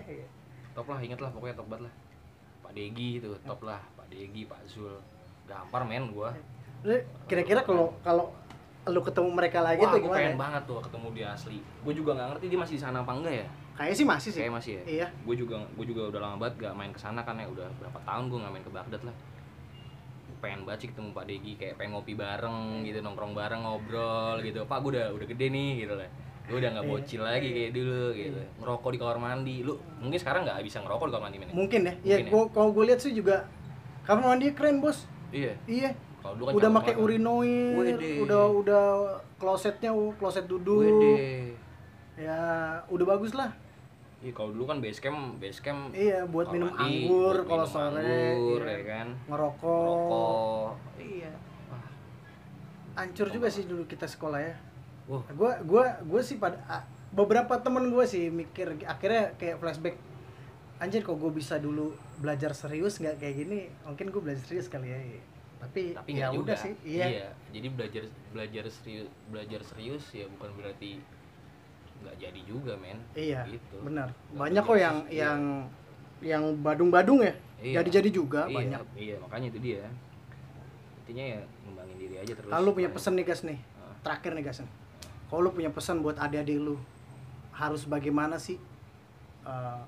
Top 0.71 0.87
lah 0.87 1.03
inget 1.03 1.19
lah 1.19 1.27
pokoknya 1.35 1.59
top 1.59 1.67
banget 1.67 1.91
lah. 1.91 1.93
Pak 2.63 2.71
Degi 2.71 3.09
itu 3.19 3.27
top 3.43 3.59
lah. 3.67 3.83
Pak 3.99 4.07
Degi 4.07 4.47
Pak 4.47 4.61
Zul. 4.71 4.95
Gampar 5.43 5.83
men 5.83 6.07
gua. 6.15 6.31
Kira-kira 7.27 7.67
kalau 7.67 7.91
kalau 7.99 8.31
lu 8.87 9.03
ketemu 9.03 9.29
mereka 9.35 9.59
lagi 9.59 9.83
Wah, 9.83 9.91
tuh 9.91 9.99
gimana 9.99 10.15
pengen 10.15 10.31
ya? 10.31 10.39
banget 10.39 10.63
tuh 10.63 10.79
ketemu 10.79 11.07
dia 11.11 11.27
asli. 11.35 11.59
Gue 11.83 11.91
juga 11.91 12.15
nggak 12.15 12.27
ngerti 12.31 12.45
dia 12.47 12.59
masih 12.63 12.75
di 12.79 12.81
sana 12.87 13.03
apa 13.03 13.11
enggak 13.11 13.35
ya 13.43 13.47
kayaknya 13.77 13.95
sih 13.95 14.07
masih 14.09 14.29
sih. 14.33 14.41
Kayak 14.41 14.55
masih 14.57 14.71
ya. 14.73 14.83
Iya. 14.89 15.07
Gue 15.21 15.35
juga 15.37 15.61
gue 15.61 15.85
juga 15.85 16.01
udah 16.09 16.19
lama 16.19 16.35
banget 16.41 16.65
gak 16.65 16.73
main 16.73 16.89
ke 16.89 16.99
sana 16.99 17.21
kan 17.21 17.37
ya. 17.37 17.45
Udah 17.45 17.69
berapa 17.77 17.99
tahun 18.01 18.23
gue 18.27 18.37
nggak 18.41 18.53
main 18.57 18.65
ke 18.65 18.71
Baghdad 18.73 19.01
lah. 19.05 19.15
Pengen 20.37 20.61
banget 20.65 20.79
sih 20.85 20.89
ketemu 20.93 21.09
Pak 21.13 21.25
Degi 21.25 21.53
kayak 21.57 21.73
pengen 21.77 21.91
ngopi 21.93 22.13
bareng 22.13 22.81
gitu 22.81 22.99
nongkrong 23.01 23.33
bareng 23.33 23.61
ngobrol 23.61 24.37
gitu. 24.41 24.65
Pak 24.65 24.77
gue 24.81 24.97
udah 24.97 25.05
udah 25.13 25.27
gede 25.29 25.47
nih 25.49 25.71
gitu 25.85 25.93
lah. 25.93 26.09
Gue 26.47 26.57
udah 26.57 26.69
nggak 26.73 26.85
Iya. 26.85 26.93
bocil 26.93 27.21
lagi 27.21 27.49
kayak 27.53 27.71
dulu 27.77 28.05
gitu. 28.13 28.41
Ngerokok 28.61 28.89
di 28.89 28.97
kamar 28.97 29.17
mandi. 29.21 29.55
Lu 29.61 29.73
mungkin 30.01 30.17
sekarang 30.17 30.41
nggak 30.45 30.57
bisa 30.65 30.81
ngerokok 30.81 31.05
di 31.05 31.13
kamar 31.13 31.25
mandi 31.29 31.37
men 31.37 31.47
ya? 31.49 31.53
mungkin 31.53 31.81
ya. 31.85 31.93
Iya 32.01 32.15
ya. 32.25 32.47
kalau 32.49 32.69
gue 32.73 32.83
lihat 32.89 32.99
sih 33.01 33.13
juga 33.13 33.45
kamar 34.05 34.33
mandi 34.33 34.53
keren 34.57 34.81
bos. 34.81 35.05
Iya. 35.29 35.53
Iya. 35.69 35.89
Kalau 36.17 36.33
dulu 36.33 36.45
kan 36.49 36.53
udah 36.57 36.69
pakai 36.81 36.95
urinoir 36.97 37.77
Wede. 37.77 38.25
udah 38.25 38.43
udah 38.51 38.83
klosetnya 39.37 39.93
kloset 40.17 40.49
duduk. 40.49 40.81
Wede. 40.81 41.53
ya 42.17 42.33
udah 42.89 43.05
bagus 43.13 43.37
lah 43.37 43.53
Iya 44.27 44.35
kalau 44.35 44.51
dulu 44.51 44.67
kan 44.67 44.83
base 44.83 44.99
camp, 44.99 45.39
base 45.39 45.63
camp 45.63 45.95
iya 45.95 46.27
buat 46.27 46.51
minum 46.51 46.67
mandi, 46.67 47.07
anggur 47.07 47.47
buat 47.47 47.47
kalau 47.47 47.63
minum 47.63 47.75
sore 47.79 48.03
anggur, 48.35 48.63
iya. 48.67 48.75
ya 48.75 48.81
kan. 48.83 49.07
ngerokok. 49.31 49.83
Rokok. 49.87 50.69
iya. 50.99 51.31
Wah, 51.71 51.87
hancur 52.99 53.27
juga 53.31 53.47
sih 53.47 53.63
dulu 53.63 53.87
kita 53.87 54.03
sekolah 54.03 54.39
ya. 54.43 54.55
Wah, 55.07 55.23
gua 55.31 55.63
gua 55.63 55.85
gua 56.03 56.19
sih 56.19 56.35
pada 56.35 56.59
beberapa 57.15 57.55
temen 57.63 57.87
gue 57.87 58.03
sih 58.03 58.27
mikir 58.27 58.83
akhirnya 58.83 59.31
kayak 59.39 59.63
flashback 59.63 59.95
anjir 60.83 61.07
kok 61.07 61.15
gue 61.15 61.31
bisa 61.31 61.55
dulu 61.57 61.95
belajar 62.19 62.51
serius 62.51 62.99
nggak 62.99 63.23
kayak 63.23 63.35
gini? 63.47 63.71
Mungkin 63.87 64.11
gue 64.11 64.21
belajar 64.21 64.43
serius 64.43 64.67
kali 64.67 64.91
ya. 64.91 64.99
Tapi, 65.57 65.95
tapi 65.95 66.19
ya 66.19 66.29
nggak 66.35 66.43
udah 66.43 66.57
sih 66.59 66.75
iya, 66.83 67.31
Jadi 67.55 67.67
belajar 67.71 68.03
belajar 68.35 68.67
serius 68.67 69.07
belajar 69.31 69.63
serius 69.63 70.03
ya 70.11 70.27
bukan 70.35 70.51
berarti 70.59 70.99
nggak 71.97 72.15
jadi 72.17 72.39
juga, 72.43 72.73
men. 72.77 72.99
Iya, 73.11 73.41
Gitu. 73.47 73.75
benar 73.81 74.09
banyak 74.31 74.61
kok 74.61 74.77
yang 74.77 74.97
iya. 75.07 75.33
yang 75.33 75.41
yang 76.17 76.43
badung-badung 76.59 77.21
ya 77.21 77.33
Iya. 77.57 77.81
jadi-jadi 77.81 78.09
juga 78.09 78.41
Iya, 78.45 78.55
banyak 78.55 78.81
Iya, 78.93 79.15
makanya 79.21 79.47
itu 79.49 79.59
dia. 79.59 79.81
Intinya 81.01 81.25
ya 81.25 81.39
ngembangin 81.63 81.97
diri 81.97 82.15
aja 82.17 82.33
terus. 82.33 82.49
kalau 82.49 82.63
lu 82.63 82.71
punya 82.73 82.89
pesan 82.89 83.13
nih 83.15 83.25
guys 83.25 83.41
nih 83.41 83.59
Ah. 83.75 83.93
terakhir 84.01 84.31
nih 84.33 84.43
guys 84.43 84.59
kalau 85.27 85.41
lu 85.41 85.51
punya 85.51 85.69
pesan 85.69 85.99
buat 85.99 86.15
adik-adik 86.15 86.57
lu 86.57 86.75
harus 87.51 87.83
bagaimana 87.83 88.37
sih 88.37 88.57
uh, 89.43 89.81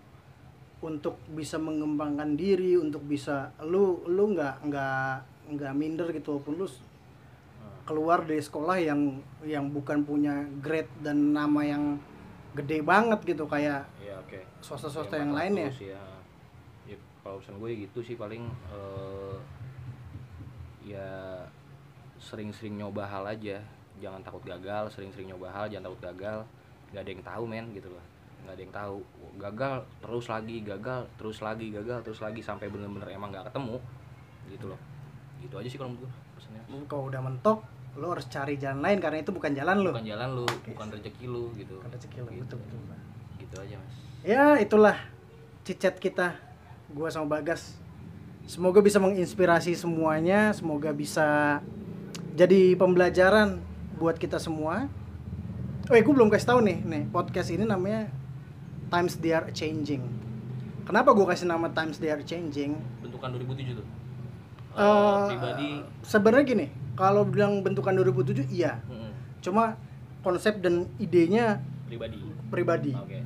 untuk 0.79 1.19
bisa 1.29 1.59
mengembangkan 1.59 2.33
diri 2.33 2.73
untuk 2.73 3.03
bisa 3.03 3.51
lu 3.61 4.01
lu 4.05 4.31
nggak 4.31 4.63
nggak 4.65 5.13
nggak 5.49 5.73
minder 5.73 6.07
gitu 6.09 6.37
walaupun 6.37 6.55
lu. 6.55 6.67
Keluar 7.89 8.21
dari 8.21 8.37
sekolah 8.37 8.77
yang 8.77 9.17
yang 9.41 9.73
bukan 9.73 10.05
punya 10.05 10.45
grade 10.61 10.93
dan 11.01 11.33
nama 11.33 11.65
yang 11.65 11.97
gede 12.53 12.85
banget 12.85 13.17
gitu 13.25 13.49
kayak 13.49 13.81
Iya, 13.97 14.21
oke. 14.21 14.37
swasta-swasta 14.61 15.17
Ya, 15.17 15.25
yang 15.25 15.31
empat 15.33 15.41
lain 15.41 15.53
ya 15.57 15.69
ya. 15.97 16.03
Ya, 16.93 16.97
kalau 17.25 17.41
pesan 17.41 17.57
gue 17.57 17.69
gitu 17.89 17.99
sih 18.05 18.13
paling 18.13 18.45
eh, 18.69 19.37
ya 20.85 21.41
sering-sering 22.21 22.77
nyoba 22.77 23.09
hal 23.09 23.25
aja. 23.25 23.57
Jangan 23.97 24.21
takut 24.21 24.45
gagal 24.45 24.93
sering-sering 24.93 25.33
nyoba 25.33 25.49
hal 25.49 25.65
jangan 25.73 25.89
takut 25.89 26.13
gagal. 26.13 26.39
Nggak 26.93 27.01
ada 27.01 27.09
yang 27.09 27.23
tahu 27.25 27.43
men 27.49 27.65
gitu 27.73 27.89
loh. 27.89 28.05
Nggak 28.45 28.53
ada 28.53 28.61
yang 28.61 28.75
tahu. 28.75 28.97
Gagal 29.41 29.73
terus 30.05 30.25
lagi 30.29 30.57
gagal 30.61 31.01
terus 31.17 31.37
lagi 31.41 31.67
gagal 31.73 31.99
terus 32.05 32.19
lagi 32.21 32.41
sampai 32.45 32.69
bener-bener 32.69 33.09
emang 33.09 33.33
nggak 33.33 33.49
ketemu 33.49 33.81
gitu 34.53 34.65
loh. 34.69 34.79
Gitu 35.41 35.53
aja 35.57 35.67
sih 35.69 35.77
kalau 35.81 35.97
menurut 35.97 36.05
gue 36.05 36.11
pesannya. 36.37 36.61
Kalau 36.85 37.03
udah 37.09 37.21
mentok 37.21 37.59
lo 37.95 38.11
harus 38.11 38.27
cari 38.27 38.55
jalan 38.55 38.79
lain 38.79 38.97
karena 38.97 39.19
itu 39.19 39.29
bukan 39.29 39.51
jalan 39.51 39.77
lo. 39.79 39.91
Bukan 39.91 40.05
jalan 40.05 40.29
lu 40.33 40.45
bukan 40.45 40.87
rezeki 40.91 41.25
lu 41.25 41.49
gitu. 41.55 41.73
Bukan 41.77 41.91
rezeki 41.91 42.17
lo 42.17 42.29
Gitu. 42.29 42.41
betul 42.45 42.57
betul 42.59 42.79
gitu 43.39 43.55
aja 43.57 43.75
mas. 43.75 43.93
Ya 44.21 44.43
itulah 44.57 44.97
cicet 45.63 45.97
kita 45.97 46.37
gua 46.89 47.09
sama 47.09 47.39
Bagas 47.39 47.73
semoga 48.45 48.79
bisa 48.79 48.97
menginspirasi 48.97 49.73
semuanya 49.73 50.49
semoga 50.51 50.89
bisa 50.89 51.59
jadi 52.33 52.73
pembelajaran 52.73 53.61
buat 53.95 54.15
kita 54.15 54.37
semua. 54.37 54.87
Oh 55.85 55.93
gue 55.93 56.13
belum 56.13 56.29
kasih 56.29 56.47
tahu 56.47 56.59
nih 56.61 56.77
nih 56.81 57.03
podcast 57.07 57.49
ini 57.49 57.65
namanya 57.65 58.13
Times 58.87 59.17
They 59.17 59.33
Are 59.33 59.49
Changing. 59.49 60.01
Kenapa 60.85 61.13
gua 61.13 61.29
kasih 61.29 61.45
nama 61.45 61.69
Times 61.69 61.97
They 61.97 62.09
Are 62.09 62.21
Changing? 62.21 62.77
Bentukan 63.01 63.33
2007 63.33 63.73
tuh. 63.73 63.85
Eh, 64.69 64.81
Eh, 64.81 65.25
pribadi. 65.27 65.69
sebenarnya 66.01 66.45
gini 66.45 66.65
kalau 66.99 67.23
bilang 67.23 67.63
bentukan 67.63 67.95
2007 67.95 68.51
iya. 68.51 68.83
Mm-mm, 68.91 69.15
cuma 69.39 69.79
konsep 70.19 70.59
dan 70.59 70.83
idenya 70.99 71.63
pribadi. 71.87 72.19
Pribadi. 72.51 72.91
Oke. 72.91 73.19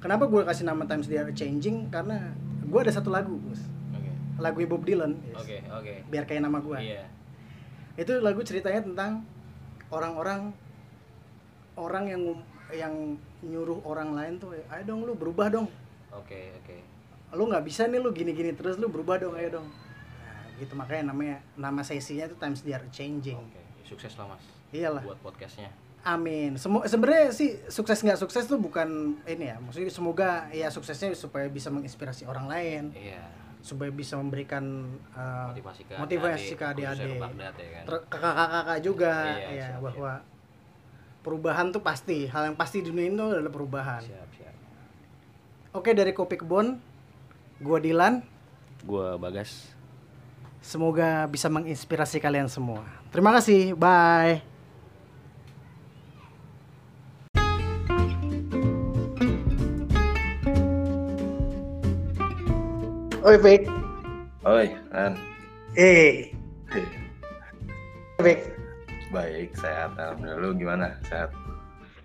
Kenapa 0.00 0.24
gue 0.24 0.40
kasih 0.40 0.64
nama 0.64 0.88
Times 0.88 1.04
They 1.04 1.20
Are 1.20 1.28
Changing? 1.36 1.92
Karena 1.92 2.32
gue 2.64 2.80
ada 2.80 2.88
satu 2.88 3.12
lagu 3.12 3.36
Gus. 3.44 3.60
oke. 3.92 4.10
Lagu 4.40 4.58
Bob 4.64 4.88
Dylan 4.88 5.20
oke 5.36 5.56
oke. 5.68 5.92
Biar 6.08 6.24
kayak 6.24 6.48
nama 6.48 6.64
gue 6.64 6.78
iya. 6.80 7.04
Itu 8.00 8.24
lagu 8.24 8.40
ceritanya 8.40 8.80
tentang 8.80 9.20
orang-orang 9.92 10.56
orang 11.76 12.04
yang 12.08 12.22
yang 12.72 12.94
nyuruh 13.44 13.84
orang 13.84 14.16
lain 14.16 14.32
tuh 14.40 14.56
ayo 14.56 14.82
dong 14.88 15.04
lu 15.04 15.12
berubah 15.12 15.52
dong. 15.52 15.68
Oke 16.08 16.56
oke. 16.64 16.76
Lu 17.36 17.44
nggak 17.52 17.68
bisa 17.68 17.84
nih 17.84 18.00
lu 18.00 18.16
gini-gini 18.16 18.56
terus 18.56 18.80
lu 18.80 18.88
berubah 18.88 19.20
dong 19.20 19.36
ayo 19.36 19.60
dong 19.60 19.68
gitu 20.58 20.74
makanya 20.74 21.14
namanya 21.14 21.40
nama 21.54 21.80
sesinya 21.80 22.26
itu 22.26 22.36
Times 22.36 22.60
They 22.66 22.74
Are 22.74 22.86
Changing 22.90 23.38
oke 23.38 23.62
sukses 23.86 24.12
lah 24.18 24.34
mas 24.34 24.44
iyalah 24.74 25.02
buat 25.02 25.20
podcastnya 25.22 25.70
Amin. 26.06 26.54
Semu 26.54 26.86
sebenarnya 26.86 27.34
sih 27.34 27.58
sukses 27.68 27.98
nggak 28.00 28.16
sukses 28.16 28.46
tuh 28.46 28.56
bukan 28.56 29.18
ini 29.26 29.50
ya. 29.50 29.58
Maksudnya 29.58 29.90
semoga 29.90 30.46
ya 30.54 30.70
suksesnya 30.70 31.10
supaya 31.12 31.50
bisa 31.50 31.74
menginspirasi 31.74 32.22
orang 32.24 32.46
lain, 32.46 32.94
iya 32.94 33.18
supaya 33.58 33.90
bisa 33.90 34.14
memberikan 34.14 34.62
uh, 35.12 35.50
motivasi 35.50 35.82
ke 35.84 35.92
motivasi 35.98 36.54
ke 36.54 36.62
khususnya 36.62 36.94
adik-adik. 36.94 37.18
ya 37.58 37.70
kan 37.74 37.84
ke 37.84 37.96
kakak-kakak 38.06 38.78
juga 38.80 39.14
Iya, 39.26 39.50
ya 39.50 39.66
siap, 39.74 39.80
bahwa 39.82 40.12
perubahan 41.26 41.66
tuh 41.74 41.82
pasti. 41.82 42.18
Hal 42.30 42.54
yang 42.54 42.56
pasti 42.56 42.80
di 42.80 42.88
dunia 42.88 43.10
ini 43.10 43.18
tuh 43.18 43.34
adalah 43.34 43.52
perubahan. 43.52 44.00
siap 44.00 44.30
siap 44.38 44.54
Oke 45.74 45.92
dari 45.92 46.14
Kopi 46.16 46.40
Kebon, 46.40 46.78
gua 47.60 47.78
Dilan. 47.82 48.22
gua 48.86 49.18
bagas 49.18 49.74
Semoga 50.68 51.24
bisa 51.32 51.48
menginspirasi 51.48 52.20
kalian 52.20 52.44
semua. 52.44 52.84
Terima 53.08 53.32
kasih. 53.32 53.72
Bye. 53.72 54.44
Oi, 63.24 63.36
Pik. 63.40 63.64
Oi, 64.44 64.68
An. 64.92 65.16
Eh, 65.72 66.36
Pik. 68.20 68.40
Baik, 69.08 69.56
sehat. 69.56 69.96
Alhamdulillah. 69.96 70.36
Lu 70.36 70.52
gimana? 70.52 71.00
Sehat? 71.08 71.32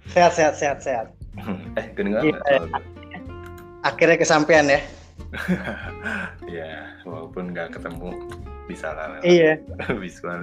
Sehat, 0.07 0.39
sehat, 0.39 0.55
sehat, 0.55 0.79
sehat. 0.79 1.07
eh, 1.83 1.85
nggak? 1.91 2.31
suara 2.31 2.63
gua? 2.71 2.79
Akhirnya 3.83 4.15
kesampaian 4.15 4.71
ya. 4.71 4.79
Iya, 6.49 7.01
walaupun 7.07 7.53
nggak 7.53 7.79
ketemu, 7.79 8.13
bisa 8.65 8.91
lah. 8.91 9.19
lewat 9.19 9.23
Iya. 9.25 9.51
Visual. 10.01 10.39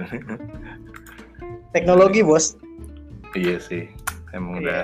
Teknologi, 1.71 2.21
Bos. 2.21 2.55
iya 3.33 3.57
sih. 3.57 3.87
Emang 4.31 4.59
Iya. 4.59 4.63
udah 4.63 4.81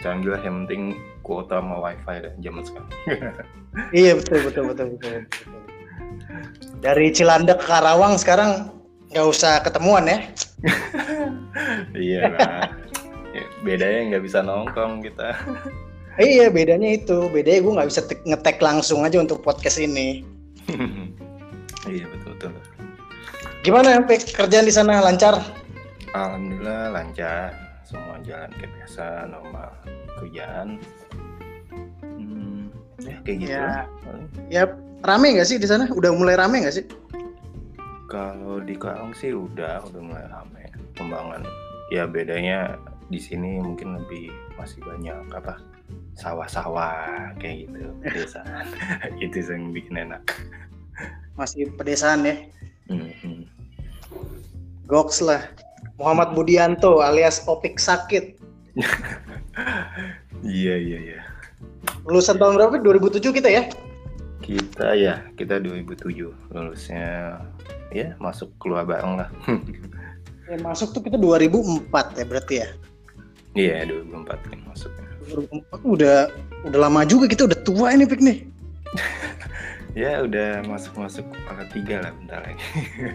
canggih 0.00 0.30
lah. 0.32 0.40
Yang 0.44 0.56
penting 0.64 0.82
kuota 1.20 1.58
sama 1.58 1.76
wifi 1.80 2.14
dah 2.22 2.32
zaman 2.38 2.62
sekarang. 2.62 2.90
Iya, 3.92 4.16
betul, 4.16 4.40
betul, 4.40 4.64
betul, 4.72 4.86
betul. 4.96 5.12
betul. 5.28 5.52
Dari 6.80 7.12
Cilandak 7.12 7.60
ke 7.60 7.68
Karawang 7.68 8.16
sekarang 8.16 8.72
nggak 9.12 9.26
usah 9.28 9.60
ketemuan 9.60 10.08
ya. 10.08 10.18
iya. 11.92 12.24
Ya, 13.36 13.44
bedanya 13.60 14.00
nggak 14.16 14.24
bisa 14.24 14.40
nongkrong 14.40 15.04
kita. 15.04 15.36
Iya, 16.16 16.48
bedanya 16.48 16.96
itu. 16.96 17.28
Bedanya 17.28 17.60
gue 17.60 17.72
nggak 17.76 17.88
bisa 17.92 18.00
tek- 18.00 18.24
ngetek 18.24 18.56
langsung 18.64 19.04
aja 19.04 19.20
untuk 19.20 19.44
podcast 19.44 19.76
ini. 19.76 20.24
Gimana 23.66 23.98
Pik? 24.06 24.30
kerjaan 24.38 24.62
di 24.62 24.70
sana 24.70 25.02
lancar? 25.02 25.42
Alhamdulillah 26.14 26.94
lancar. 26.94 27.50
Semua 27.82 28.22
jalan 28.22 28.46
kayak 28.54 28.70
biasa, 28.78 29.26
normal 29.26 29.74
kerjaan. 30.22 30.78
Hmm, 31.98 32.70
ya 33.02 33.18
kayak 33.26 33.38
gitu. 33.42 33.50
Ya. 33.50 33.66
lah. 33.66 33.86
Ya 34.46 34.62
rame 35.02 35.34
nggak 35.34 35.50
sih 35.50 35.58
di 35.58 35.66
sana? 35.66 35.90
Udah 35.90 36.14
mulai 36.14 36.38
rame 36.38 36.62
nggak 36.62 36.78
sih? 36.78 36.86
Kalau 38.06 38.62
di 38.62 38.78
Karawang 38.78 39.10
sih 39.18 39.34
udah 39.34 39.82
udah 39.90 39.98
mulai 39.98 40.30
rame 40.30 40.70
kembangan. 40.94 41.42
Ya 41.90 42.06
bedanya 42.06 42.78
di 43.10 43.18
sini 43.18 43.58
mungkin 43.58 43.98
lebih 43.98 44.30
masih 44.54 44.78
banyak 44.86 45.26
apa 45.34 45.58
sawah-sawah 46.14 47.34
kayak 47.42 47.66
gitu 47.66 47.90
pedesaan. 47.98 48.70
itu 49.26 49.42
yang 49.42 49.74
bikin 49.74 50.06
enak. 50.06 50.22
Masih 51.34 51.66
pedesaan 51.74 52.22
ya. 52.22 52.38
Mhm. 52.86 53.55
Goks 54.86 55.24
lah. 55.24 55.42
Muhammad 55.96 56.36
Budianto 56.36 57.00
alias 57.00 57.42
Opik 57.48 57.80
Sakit. 57.80 58.36
Iya 60.44 60.76
iya 60.76 60.98
iya. 61.00 61.20
Lulusan 62.04 62.36
tahun 62.36 62.60
berapa? 62.60 62.76
2007 62.84 63.24
kita 63.40 63.48
ya? 63.48 63.62
Kita 64.44 64.92
ya 64.92 65.24
kita 65.34 65.58
2007 65.58 66.52
lulusnya 66.52 67.40
ya 67.90 68.12
masuk 68.20 68.52
keluar 68.60 68.84
bareng 68.84 69.16
lah. 69.16 69.28
Yang 70.52 70.62
masuk 70.62 70.88
tuh 70.94 71.02
kita 71.02 71.16
2004 71.18 72.20
ya 72.20 72.24
berarti 72.28 72.54
ya. 72.62 72.68
Iya 73.56 73.76
2004 73.88 74.52
kan 74.52 74.58
masuknya. 74.68 75.08
2004 75.32 75.82
udah 75.96 76.18
udah 76.68 76.78
lama 76.78 77.02
juga 77.08 77.26
kita 77.26 77.48
udah 77.48 77.58
tua 77.66 77.90
ini 77.96 78.04
Pik 78.06 78.22
nih. 78.22 78.38
Ya 79.96 80.20
udah 80.20 80.60
masuk 80.68 80.92
masuk 81.00 81.24
kepala 81.32 81.64
tiga 81.72 82.04
lah 82.04 82.12
bentar 82.20 82.44
lagi. 82.44 82.60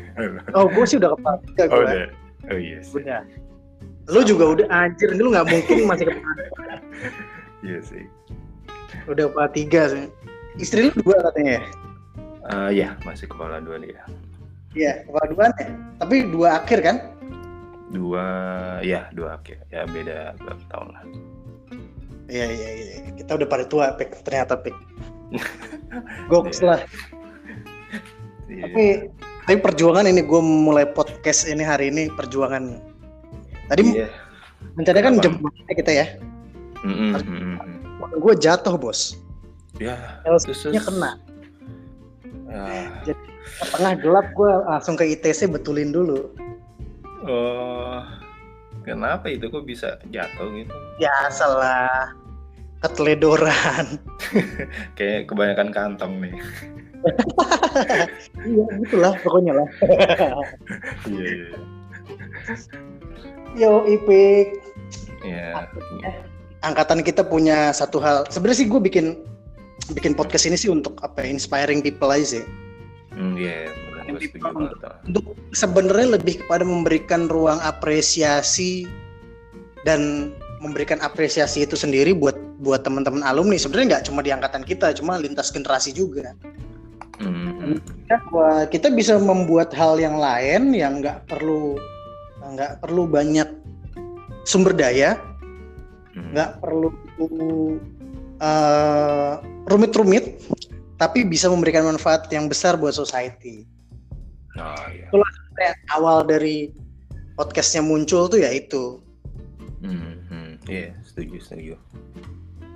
Oh, 0.58 0.66
gue 0.66 0.86
sih 0.90 0.98
udah 0.98 1.14
kepala 1.14 1.38
tiga 1.46 1.64
oh 1.70 1.70
gue. 1.70 1.84
udah. 1.86 2.08
Oh 2.50 2.58
iya 2.58 2.78
sih. 2.82 2.94
Udah. 2.98 3.22
Lu 4.10 4.20
juga 4.26 4.46
udah 4.58 4.68
anjir, 4.74 5.14
lu 5.14 5.30
nggak 5.30 5.46
mungkin 5.46 5.86
masih 5.86 6.06
kepala 6.10 6.42
Iya 7.70 7.80
sih. 7.86 8.04
udah 9.06 9.30
kepala 9.30 9.50
tiga 9.54 9.82
sih. 9.94 10.06
Istri 10.58 10.90
lu 10.90 11.06
dua 11.06 11.22
katanya 11.30 11.52
ya? 11.54 11.64
Eh 12.50 12.70
ya 12.82 12.88
masih 13.06 13.30
kepala 13.30 13.62
dua 13.62 13.78
dia. 13.78 14.02
Iya, 14.74 15.06
kepala 15.06 15.26
dua 15.30 15.44
ya. 15.54 15.70
Tapi 16.02 16.16
dua 16.34 16.50
akhir 16.66 16.80
kan? 16.82 16.98
Dua 17.94 18.26
ya 18.82 19.06
dua 19.14 19.38
akhir 19.38 19.62
ya 19.70 19.86
beda 19.86 20.34
berapa 20.42 20.64
tahun 20.74 20.88
lah. 20.98 21.04
Iya, 22.26 22.46
iya, 22.48 22.70
iya. 22.74 23.12
Kita 23.20 23.36
udah 23.36 23.48
pada 23.48 23.68
tua, 23.68 23.92
Pik. 24.00 24.24
Ternyata, 24.24 24.56
Pik. 24.56 24.72
Goks 26.28 26.60
Iya. 26.60 26.68
lah. 26.68 26.80
Iya. 28.48 28.62
Tapi, 28.68 28.84
tapi 29.48 29.58
perjuangan 29.60 30.06
ini 30.06 30.22
gue 30.22 30.42
mulai 30.44 30.86
podcast 30.86 31.48
ini 31.48 31.64
hari 31.64 31.88
ini 31.88 32.12
perjuangan. 32.12 32.80
Tadi 33.68 33.82
Iya. 33.96 34.08
rencananya 34.76 35.04
kan 35.08 35.16
jam 35.24 35.34
4 35.40 35.80
kita 35.80 35.92
ya. 35.92 36.06
Mm-mm, 36.84 37.14
mm-mm. 37.16 37.56
Gue 38.18 38.34
jatuh, 38.36 38.76
Bos. 38.76 39.16
Ya. 39.80 40.20
LC-nya 40.26 40.78
terus- 40.78 40.88
kena. 40.88 41.12
Ya. 42.52 43.16
Tengah 43.72 43.94
gelap 43.98 44.28
gue 44.36 44.52
langsung 44.68 45.00
ke 45.00 45.08
ITC 45.08 45.48
betulin 45.48 45.90
dulu. 45.90 46.30
Oh. 47.24 48.02
Kenapa 48.82 49.30
itu 49.30 49.46
kok 49.46 49.62
bisa 49.64 50.02
jatuh 50.10 50.50
gitu? 50.58 50.74
Ya 50.98 51.14
salah. 51.30 52.18
Keteledoran. 52.82 54.02
Kayak 54.98 55.30
kebanyakan 55.30 55.70
kantong 55.70 56.14
nih. 56.22 56.34
iya, 58.50 58.66
gitulah 58.86 59.14
pokoknya 59.22 59.54
lah. 59.58 59.68
Iya 61.10 61.26
iya. 61.26 61.50
Yo, 63.58 63.86
Ipik. 63.86 64.62
Iya. 65.22 65.70
angkatan 66.62 67.02
kita 67.02 67.26
punya 67.26 67.74
satu 67.74 67.98
hal. 68.02 68.26
Sebenarnya 68.30 68.66
sih 68.66 68.70
gue 68.70 68.82
bikin 68.82 69.18
bikin 69.98 70.14
podcast 70.14 70.46
ini 70.46 70.58
sih 70.58 70.70
untuk 70.70 70.98
apa? 71.02 71.26
Inspiring 71.26 71.82
people 71.82 72.10
aja 72.10 72.38
sih. 72.38 72.46
Hmm, 73.14 73.38
iya. 73.38 73.70
Untuk 75.06 75.38
sebenarnya 75.54 76.18
lebih 76.18 76.46
kepada 76.46 76.66
memberikan 76.66 77.30
ruang 77.30 77.62
apresiasi 77.62 78.86
dan 79.86 80.34
memberikan 80.62 81.02
apresiasi 81.02 81.66
itu 81.66 81.74
sendiri 81.74 82.14
buat 82.14 82.38
buat 82.62 82.86
teman-teman 82.86 83.26
alumni. 83.26 83.58
Sebenarnya 83.58 83.98
nggak 83.98 84.06
cuma 84.14 84.22
di 84.22 84.30
angkatan 84.30 84.62
kita, 84.62 84.94
cuma 84.94 85.18
lintas 85.18 85.50
generasi 85.50 85.92
juga. 85.92 86.38
Hmm, 87.18 87.78
hmm, 87.78 87.78
bahwa 88.10 88.66
kita 88.70 88.94
bisa 88.94 89.18
membuat 89.18 89.74
hal 89.74 89.98
yang 89.98 90.18
lain 90.18 90.74
yang 90.74 91.02
nggak 91.02 91.26
perlu 91.26 91.78
nggak 92.42 92.82
perlu 92.82 93.06
banyak 93.10 93.50
sumber 94.46 94.74
daya, 94.74 95.18
Hmm. 96.12 96.36
nggak 96.36 96.60
perlu 96.60 96.90
eh, 98.42 99.34
rumit-rumit, 99.70 100.42
tapi 100.98 101.24
bisa 101.24 101.46
memberikan 101.48 101.86
manfaat 101.86 102.26
yang 102.34 102.50
besar 102.50 102.74
buat 102.74 102.98
society. 102.98 103.70
Oh 104.58 104.86
iya. 104.92 105.08
Kayak 105.56 105.78
awal 105.94 106.26
dari 106.26 106.74
podcastnya 107.38 107.86
muncul 107.86 108.28
tuh 108.28 108.42
ya 108.42 108.50
itu. 108.50 108.98
Hmm, 109.86 110.21
Iya, 110.72 110.96
setuju, 111.04 111.36
setuju. 111.44 111.76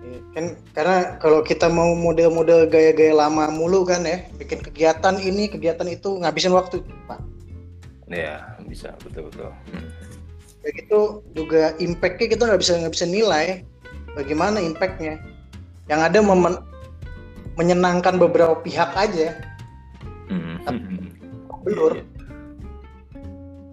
Ya, 0.05 0.19
kan 0.35 0.45
karena 0.75 0.97
kalau 1.17 1.39
kita 1.41 1.65
mau 1.65 1.95
model-model 1.95 2.67
gaya-gaya 2.67 3.15
lama 3.15 3.47
mulu 3.49 3.87
kan 3.87 4.03
ya 4.03 4.21
bikin 4.35 4.61
kegiatan 4.61 5.15
ini 5.17 5.47
kegiatan 5.49 5.87
itu 5.89 6.21
ngabisin 6.21 6.53
waktu 6.53 6.83
pak 7.09 7.23
Iya, 8.05 8.61
bisa 8.69 8.93
betul 9.01 9.33
betul. 9.33 9.49
Hmm. 9.73 9.89
kayak 10.61 10.73
gitu 10.85 11.01
juga 11.33 11.73
impactnya 11.77 12.27
kita 12.37 12.43
nggak 12.45 12.61
bisa 12.61 12.73
nggak 12.77 12.93
bisa 12.93 13.05
nilai 13.09 13.47
bagaimana 14.13 14.61
impactnya 14.61 15.17
yang 15.89 16.01
ada 16.05 16.21
memen- 16.21 16.61
menyenangkan 17.57 18.21
beberapa 18.21 18.59
pihak 18.61 18.91
aja 18.93 19.33
Hmm. 20.29 20.57
Belur. 21.65 21.97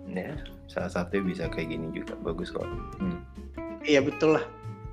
Ya, 0.08 0.36
salah 0.68 0.88
satu 0.92 1.20
bisa 1.24 1.48
kayak 1.48 1.72
gini 1.72 1.88
juga 1.92 2.12
bagus 2.20 2.48
kok. 2.48 2.64
Hmm. 3.00 3.20
Iya 3.84 4.00
betul 4.00 4.38
lah 4.38 4.44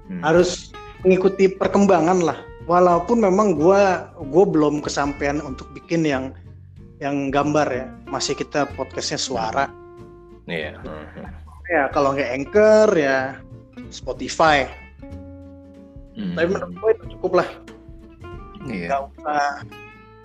Hmm. 0.10 0.26
harus 0.26 0.74
mengikuti 1.06 1.46
perkembangan 1.46 2.26
lah 2.26 2.42
walaupun 2.66 3.22
memang 3.22 3.54
gua 3.54 4.10
gua 4.34 4.42
belum 4.50 4.82
kesampaian 4.82 5.38
untuk 5.46 5.70
bikin 5.70 6.02
yang 6.02 6.34
yang 6.98 7.30
gambar 7.30 7.68
ya 7.70 7.86
masih 8.10 8.34
kita 8.34 8.66
podcastnya 8.74 9.22
suara 9.22 9.70
Iya. 10.50 10.82
Hmm. 10.82 11.30
ya 11.70 11.94
kalau 11.94 12.18
nggak 12.18 12.34
anchor 12.34 12.90
ya 12.98 13.38
Spotify 13.94 14.66
Hmm. 16.18 16.34
tapi 16.34 16.48
menurut 16.52 16.74
gue 16.74 16.90
itu 16.98 17.06
cukup 17.16 17.32
lah 17.46 17.50
Iya. 18.66 18.86
nggak 18.90 19.02
usah 19.14 19.46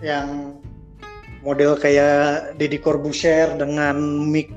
yang 0.00 0.28
model 1.44 1.76
kayak 1.76 2.56
Deddy 2.56 2.80
Corbuzier 2.80 3.52
dengan 3.54 4.00
mic 4.26 4.48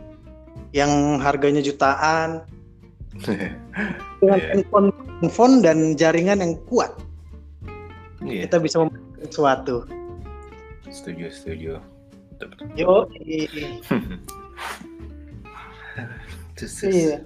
yang 0.71 1.19
harganya 1.19 1.59
jutaan 1.59 2.41
dengan 4.21 4.39
Iya. 4.39 4.47
handphone, 4.53 4.89
handphone 5.21 5.55
dan 5.65 5.77
jaringan 5.95 6.39
yang 6.41 6.53
kuat 6.69 6.91
Iya. 8.21 8.49
kita 8.49 8.57
bisa 8.61 8.81
membuat 8.83 9.03
sesuatu 9.29 9.85
Setuju, 10.87 11.27
setuju. 11.35 11.83
Yo 12.79 13.03
iya 16.87 17.17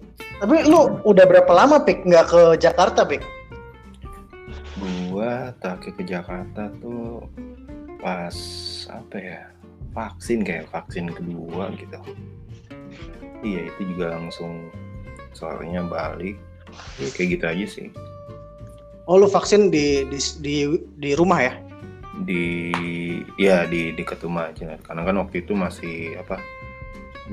tapi 0.41 0.55
lu 0.65 0.97
udah 1.05 1.25
berapa 1.29 1.51
lama 1.53 1.77
pik 1.83 2.07
nggak 2.07 2.25
ke 2.31 2.41
Jakarta 2.57 3.05
pik 3.05 3.21
Gua 5.11 5.53
terakhir 5.61 5.93
ke 5.93 6.03
Jakarta 6.07 6.71
tuh 6.81 7.27
pas 8.01 8.33
apa 8.89 9.17
ya? 9.19 9.39
Vaksin 9.91 10.41
kayak 10.41 10.71
vaksin 10.71 11.11
kedua 11.11 11.69
gitu. 11.75 11.99
Iya, 13.43 13.69
itu 13.69 13.81
juga 13.93 14.15
langsung 14.17 14.71
sorenya 15.33 15.83
balik. 15.85 16.37
Ya, 16.99 17.07
kayak 17.11 17.29
gitu 17.35 17.45
aja 17.47 17.65
sih. 17.67 17.87
oh 19.09 19.19
lu 19.19 19.27
vaksin 19.27 19.73
di 19.73 20.07
di 20.07 20.19
di, 20.39 20.55
di 21.01 21.11
rumah 21.19 21.43
ya 21.43 21.53
Di 22.23 22.71
ya 23.35 23.67
di 23.67 23.91
di 23.91 24.03
rumah 24.07 24.53
aja. 24.53 24.77
Karena 24.79 25.01
kan 25.03 25.15
waktu 25.19 25.43
itu 25.43 25.51
masih 25.51 26.15
apa? 26.21 26.39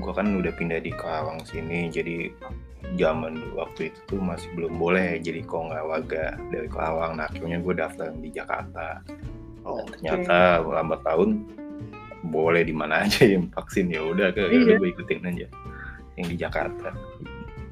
Gua 0.02 0.10
kan 0.16 0.26
udah 0.38 0.50
pindah 0.58 0.82
di 0.82 0.90
Karawang 0.90 1.42
sini, 1.46 1.86
jadi 1.90 2.30
zaman 2.96 3.52
waktu 3.54 3.92
itu 3.92 3.98
tuh 4.08 4.20
masih 4.22 4.48
belum 4.56 4.80
boleh 4.80 5.20
jadi 5.20 5.44
kok 5.44 5.70
nggak 5.70 5.86
warga 5.86 6.24
dari 6.50 6.66
Karawang. 6.66 7.20
Nah, 7.20 7.28
akhirnya 7.28 7.58
gue 7.60 7.74
daftar 7.76 8.08
di 8.16 8.30
Jakarta. 8.32 9.04
oh 9.68 9.84
Dan 10.00 10.24
ternyata 10.24 10.64
lambat 10.64 11.04
tahun 11.04 11.44
boleh 12.26 12.66
di 12.66 12.74
mana 12.74 13.04
aja 13.06 13.22
yang 13.28 13.46
vaksin 13.54 13.92
ya 13.92 14.02
udah 14.02 14.34
ke 14.34 14.50
Iya. 14.50 14.78
gue 14.80 14.88
ikutin 14.90 15.22
aja 15.28 15.46
yang 16.18 16.26
di 16.26 16.36
Jakarta 16.38 16.90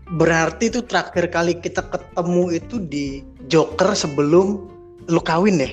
berarti 0.06 0.70
itu 0.70 0.80
terakhir 0.86 1.26
kali 1.32 1.58
kita 1.58 1.82
ketemu 1.82 2.54
itu 2.54 2.76
di 2.78 3.06
Joker 3.50 3.94
sebelum 3.98 4.70
lu 5.06 5.20
kawin 5.22 5.58
ya? 5.58 5.70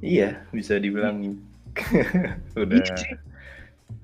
Iya 0.00 0.28
bisa 0.54 0.78
dibilang 0.80 1.20
udah. 2.58 2.80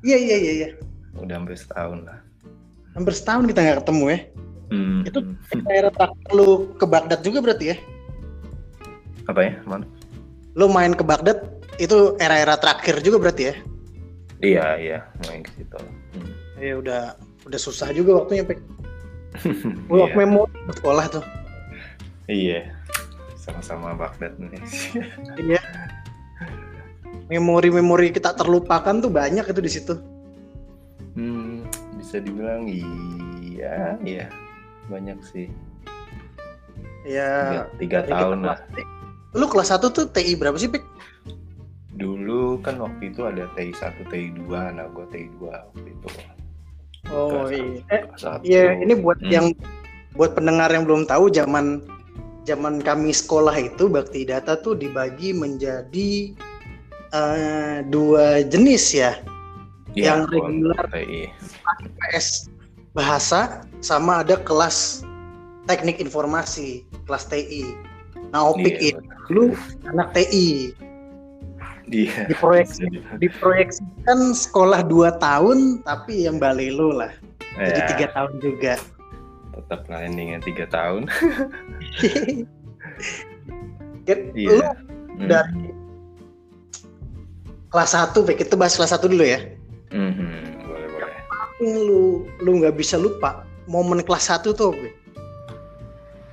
Iya 0.04 0.16
iya 0.16 0.16
iya 0.18 0.36
iya 0.36 0.52
iya. 0.52 0.68
Udah 1.16 1.40
hampir 1.40 1.56
setahun 1.56 2.04
lah. 2.04 2.18
Hampir 2.92 3.14
setahun 3.16 3.48
kita 3.50 3.60
nggak 3.62 3.78
ketemu 3.86 4.04
ya? 4.10 4.18
Hmm, 4.72 5.00
Itu 5.06 5.18
daerah 5.68 5.92
terakhir 5.92 6.28
lu 6.32 6.72
ke 6.76 6.86
Baghdad 6.88 7.20
juga 7.22 7.38
berarti 7.44 7.64
ya? 7.72 7.76
Apa 9.28 9.40
ya 9.40 9.54
mana 9.64 9.86
lu 10.54 10.70
main 10.70 10.94
ke 10.94 11.02
Baghdad 11.02 11.42
itu 11.82 12.14
era-era 12.22 12.54
terakhir 12.54 13.02
juga 13.02 13.18
berarti 13.18 13.42
ya? 13.50 13.54
Iya 14.42 14.66
iya. 14.78 14.98
Main 15.26 15.42
ke 15.42 15.50
situ. 15.58 15.78
Hmm. 16.14 16.30
ya 16.62 16.78
udah 16.78 17.02
udah 17.44 17.60
susah 17.60 17.92
juga 17.92 18.24
waktunya 18.24 18.44
Pek. 18.44 18.60
Gua 19.90 20.08
iya. 20.08 20.14
memori 20.16 20.54
ke 20.68 20.72
sekolah 20.80 21.04
tuh. 21.10 21.24
Iya. 22.28 22.72
Sama-sama 23.36 23.92
Baghdad 23.92 24.36
nih. 24.40 24.62
Iya. 25.44 25.62
Memori-memori 27.28 28.12
kita 28.12 28.36
terlupakan 28.36 29.00
tuh 29.00 29.08
banyak 29.08 29.48
itu 29.48 29.60
di 29.64 29.70
situ. 29.70 29.94
Hmm, 31.16 31.64
bisa 31.96 32.20
dibilang 32.20 32.68
iya 32.68 33.96
iya. 34.04 34.26
Banyak 34.92 35.18
sih. 35.24 35.48
Ya 37.04 37.64
tiga, 37.80 38.04
tiga 38.04 38.28
tahun 38.28 38.44
lah. 38.44 38.58
Lu 39.34 39.50
kelas 39.50 39.74
1 39.74 39.90
tuh 39.90 40.06
TI 40.08 40.38
berapa 40.38 40.54
sih 40.54 40.70
Pek? 40.70 40.84
Dulu 41.94 42.58
kan 42.62 42.78
waktu 42.78 43.10
itu 43.10 43.26
ada 43.26 43.50
TI 43.54 43.74
1, 43.74 44.10
TI 44.10 44.30
2, 44.46 44.76
nah 44.78 44.86
gue 44.90 45.06
TI 45.10 45.26
2 45.38 45.48
waktu 45.48 45.88
itu. 45.90 46.08
Oh 47.10 47.48
iya 47.48 47.80
eh. 47.90 48.02
Iya, 48.44 48.64
ini 48.80 48.94
buat 48.96 49.20
Hmm. 49.20 49.32
yang 49.32 49.46
buat 50.14 50.38
pendengar 50.38 50.70
yang 50.70 50.86
belum 50.86 51.04
tahu 51.04 51.28
zaman 51.28 51.82
zaman 52.44 52.78
kami 52.80 53.10
sekolah 53.10 53.56
itu 53.56 53.88
bakti 53.88 54.22
data 54.22 54.54
tuh 54.54 54.76
dibagi 54.76 55.32
menjadi 55.32 56.32
eh, 57.10 57.76
dua 57.88 58.42
jenis 58.42 58.90
ya, 58.90 59.18
Iya, 59.94 60.18
yang 60.18 60.20
regular. 60.28 60.86
untuk 60.86 60.98
TI. 60.98 61.22
PS 62.02 62.50
bahasa 62.94 63.62
sama 63.78 64.22
ada 64.22 64.34
kelas 64.38 65.02
teknik 65.66 65.98
informasi, 65.98 66.82
kelas 67.06 67.26
TI. 67.26 67.74
Nah, 68.34 68.50
Opik 68.50 68.76
Iya, 68.82 68.98
itu 68.98 69.00
dulu 69.30 69.44
anak 69.88 70.10
TI. 70.12 70.74
Iya. 71.94 72.26
Diproyeksi 72.26 72.82
diproyeksikan 73.22 74.34
sekolah 74.34 74.82
2 74.82 75.14
tahun 75.16 75.80
tapi 75.86 76.26
yang 76.26 76.36
balelo 76.36 76.90
lah. 76.90 77.14
Jadi 77.54 77.78
Ya, 77.78 77.86
tiga 77.86 78.06
tahun 78.10 78.34
juga. 78.42 78.74
tetap 79.54 79.86
lah 79.86 80.02
endingnya 80.02 80.42
tiga 80.42 80.66
tahun. 80.66 81.06
Kan 84.04 84.18
Iya. 84.34 84.50
Lu 84.50 84.58
Hmm. 85.14 85.30
dari 85.30 85.70
kelas 87.70 87.94
1 87.94 88.26
Pik, 88.26 88.42
itu 88.42 88.54
bahas 88.58 88.74
kelas 88.74 88.90
1 88.90 89.06
dulu 89.06 89.22
ya. 89.22 89.38
Mhm, 89.94 90.66
boleh 90.66 90.88
boleh. 90.90 91.14
Lu 91.62 92.26
lu 92.42 92.50
nggak 92.58 92.74
bisa 92.74 92.98
lupa 92.98 93.46
momen 93.64 94.02
kelas 94.02 94.28
1 94.28 94.50
tuh 94.50 94.74
Pik. 94.74 94.94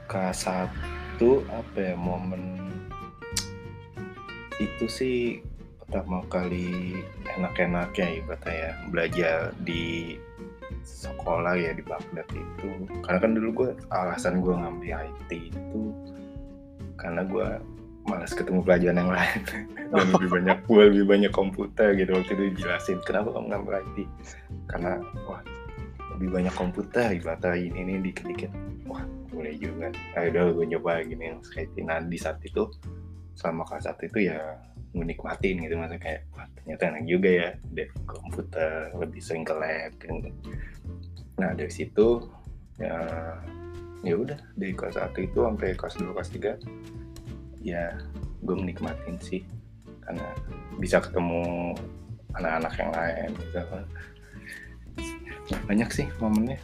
Kelas 0.10 0.44
satu 0.44 1.46
apa 1.48 1.78
ya 1.78 1.96
momen 1.96 2.58
itu 4.58 4.86
sih 4.86 5.42
pertama 5.92 6.24
kali 6.32 7.04
enak-enaknya 7.36 8.24
ibaratnya 8.24 8.56
ya 8.56 8.72
belajar 8.88 9.38
di 9.68 10.16
sekolah 10.88 11.60
ya 11.60 11.76
di 11.76 11.84
Baghdad 11.84 12.24
itu. 12.32 12.88
Karena 13.04 13.20
kan 13.20 13.36
dulu 13.36 13.50
gue 13.52 13.70
alasan 13.92 14.40
gue 14.40 14.56
ngambil 14.56 15.12
IT 15.12 15.52
itu 15.52 15.84
karena 16.96 17.28
gue 17.28 17.60
malas 18.08 18.32
ketemu 18.32 18.64
pelajaran 18.64 19.04
yang 19.04 19.12
lain. 19.12 19.40
Dan 19.92 20.08
lebih 20.16 20.30
banyak 20.32 20.58
gue 20.64 20.84
lebih 20.96 21.06
banyak 21.12 21.32
komputer 21.36 21.92
gitu 22.00 22.16
waktu 22.16 22.40
itu 22.40 22.44
dijelasin 22.56 23.04
kenapa 23.04 23.36
kamu 23.36 23.52
ngambil 23.52 23.84
IT 23.84 23.98
karena 24.72 25.04
wah 25.28 25.44
lebih 26.16 26.32
banyak 26.32 26.56
komputer 26.56 27.12
ibaratnya 27.12 27.60
ini 27.60 27.84
ini 27.84 27.94
dikit-dikit. 28.00 28.52
Wah 28.88 29.04
boleh 29.28 29.60
juga. 29.60 29.92
Udah 30.16 30.56
gue 30.56 30.66
nyoba 30.72 31.04
gini 31.04 31.36
yang 31.36 31.44
nah 31.84 32.00
di 32.00 32.16
saat 32.16 32.40
itu 32.48 32.72
selama 33.36 33.68
kelas 33.68 33.92
satu 33.92 34.08
itu 34.08 34.32
ya 34.32 34.40
menikmatin 34.92 35.64
gitu 35.64 35.80
maksudnya 35.80 36.02
kayak 36.04 36.22
wah 36.36 36.48
ternyata 36.60 36.84
enak 36.92 37.04
juga 37.08 37.30
ya 37.32 37.50
dev 37.72 37.92
komputer 38.04 38.92
lebih 38.96 39.22
sering 39.24 39.48
ke 39.48 39.56
lab 39.56 39.92
gitu. 39.96 40.30
nah 41.40 41.56
dari 41.56 41.72
situ 41.72 42.28
ya 42.76 42.96
ya 44.02 44.16
udah 44.18 44.40
dari 44.58 44.74
kelas 44.76 44.98
satu 44.98 45.20
itu 45.24 45.40
sampai 45.46 45.78
kelas 45.78 45.96
dua 45.96 46.12
kelas 46.18 46.32
tiga 46.34 46.52
ya 47.62 47.96
gue 48.42 48.56
menikmatin 48.58 49.16
sih 49.22 49.46
karena 50.02 50.26
bisa 50.82 50.98
ketemu 50.98 51.78
anak-anak 52.34 52.74
yang 52.80 52.92
lain 52.92 53.30
gitu 53.38 53.60
kan. 53.70 53.86
banyak 55.70 55.90
sih 55.94 56.08
momennya 56.20 56.60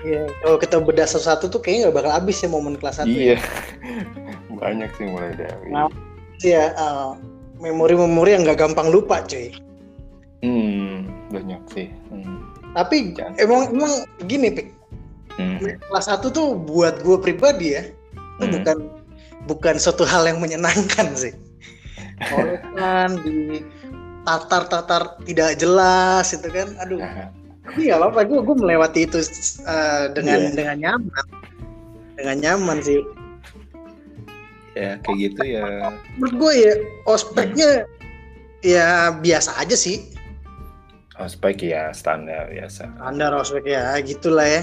Iya, 0.00 0.32
kalau 0.40 0.56
kita 0.56 0.80
bedah 0.80 1.04
satu-satu 1.04 1.52
tuh 1.52 1.60
kayaknya 1.60 1.92
nggak 1.92 1.96
bakal 2.00 2.12
habis 2.16 2.40
ya 2.40 2.48
momen 2.48 2.80
kelas 2.80 3.04
1 3.04 3.12
iya 3.12 3.36
banyak 4.60 4.88
sih 4.96 5.04
mulai 5.04 5.36
dari 5.36 5.68
Nah. 5.68 5.92
Ya 6.40 6.72
eh, 6.72 7.10
memori-memori 7.60 8.32
yang 8.32 8.42
nggak 8.44 8.58
gampang 8.58 8.88
lupa 8.88 9.20
cuy 9.24 9.52
hmm, 10.40 11.04
banyak 11.30 11.62
sih 11.70 11.88
hmm. 12.08 12.38
tapi 12.72 13.12
Jangan. 13.14 13.36
emang 13.38 13.62
emang 13.72 13.92
gini 14.26 14.48
pik 14.52 14.68
Hmm. 15.38 15.56
kelas 15.62 16.04
1 16.10 16.36
tuh 16.36 16.52
buat 16.52 17.00
gue 17.00 17.16
pribadi 17.16 17.72
ya 17.72 17.86
itu 18.42 18.44
Hmm. 18.44 18.52
bukan 18.60 18.76
bukan 19.48 19.74
suatu 19.80 20.04
hal 20.04 20.28
yang 20.28 20.36
menyenangkan 20.36 21.14
sih 21.22 21.32
kalau 22.20 22.60
kan 22.76 23.16
di 23.24 23.64
tatar-tatar 24.28 25.16
tidak 25.24 25.56
jelas 25.56 26.36
itu 26.36 26.44
kan 26.52 26.76
aduh 26.76 27.00
tapi 27.64 27.88
nggak 27.88 27.98
apa-apa 28.04 28.20
gue 28.28 28.40
gue 28.42 28.56
melewati 28.58 29.00
itu 29.08 29.18
eh, 29.64 30.12
dengan 30.12 30.38
Iya. 30.44 30.52
dengan 30.52 30.76
nyaman 30.76 31.24
dengan 32.20 32.36
nyaman 32.44 32.78
sih 32.84 33.00
ya 34.80 34.92
kayak 35.04 35.18
gitu 35.20 35.42
ya. 35.44 35.92
Menurut 36.16 36.34
gue 36.40 36.52
ya 36.56 36.72
ospeknya 37.04 37.70
ya 38.64 39.12
biasa 39.20 39.60
aja 39.60 39.76
sih. 39.76 40.00
Ospek 41.20 41.60
ya 41.60 41.92
standar 41.92 42.48
biasa. 42.48 42.88
Standar 42.96 43.36
ospek 43.36 43.68
ya 43.68 44.00
gitulah 44.00 44.48
ya. 44.48 44.62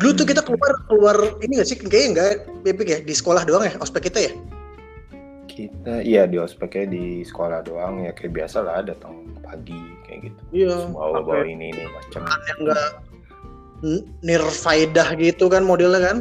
Dulu 0.00 0.24
tuh 0.24 0.26
kita 0.30 0.40
keluar 0.40 0.72
keluar 0.88 1.16
ini 1.44 1.60
gak 1.60 1.68
sih? 1.68 1.76
Kayaknya 1.76 2.08
enggak 2.08 2.30
Bebek 2.64 2.88
ya? 2.88 2.98
Di 3.04 3.12
sekolah 3.12 3.44
doang 3.44 3.68
ya 3.68 3.76
ospek 3.82 4.08
kita 4.08 4.30
ya? 4.30 4.32
Kita 5.50 6.00
iya 6.00 6.24
di 6.24 6.38
ospeknya 6.40 6.86
di 6.88 7.04
sekolah 7.26 7.60
doang 7.66 8.08
ya. 8.08 8.16
Kayak 8.16 8.40
biasa 8.40 8.64
lah 8.64 8.80
datang 8.80 9.26
pagi 9.44 9.76
kayak 10.08 10.32
gitu. 10.32 10.40
Iya. 10.64 10.88
Bawa 10.96 11.20
bawa 11.20 11.44
ini 11.44 11.76
ini 11.76 11.84
macam. 11.92 12.24
yang 12.24 12.58
enggak 12.64 12.88
nirfaidah 14.24 15.14
gitu 15.18 15.46
kan 15.46 15.62
modelnya 15.62 16.00
kan? 16.02 16.18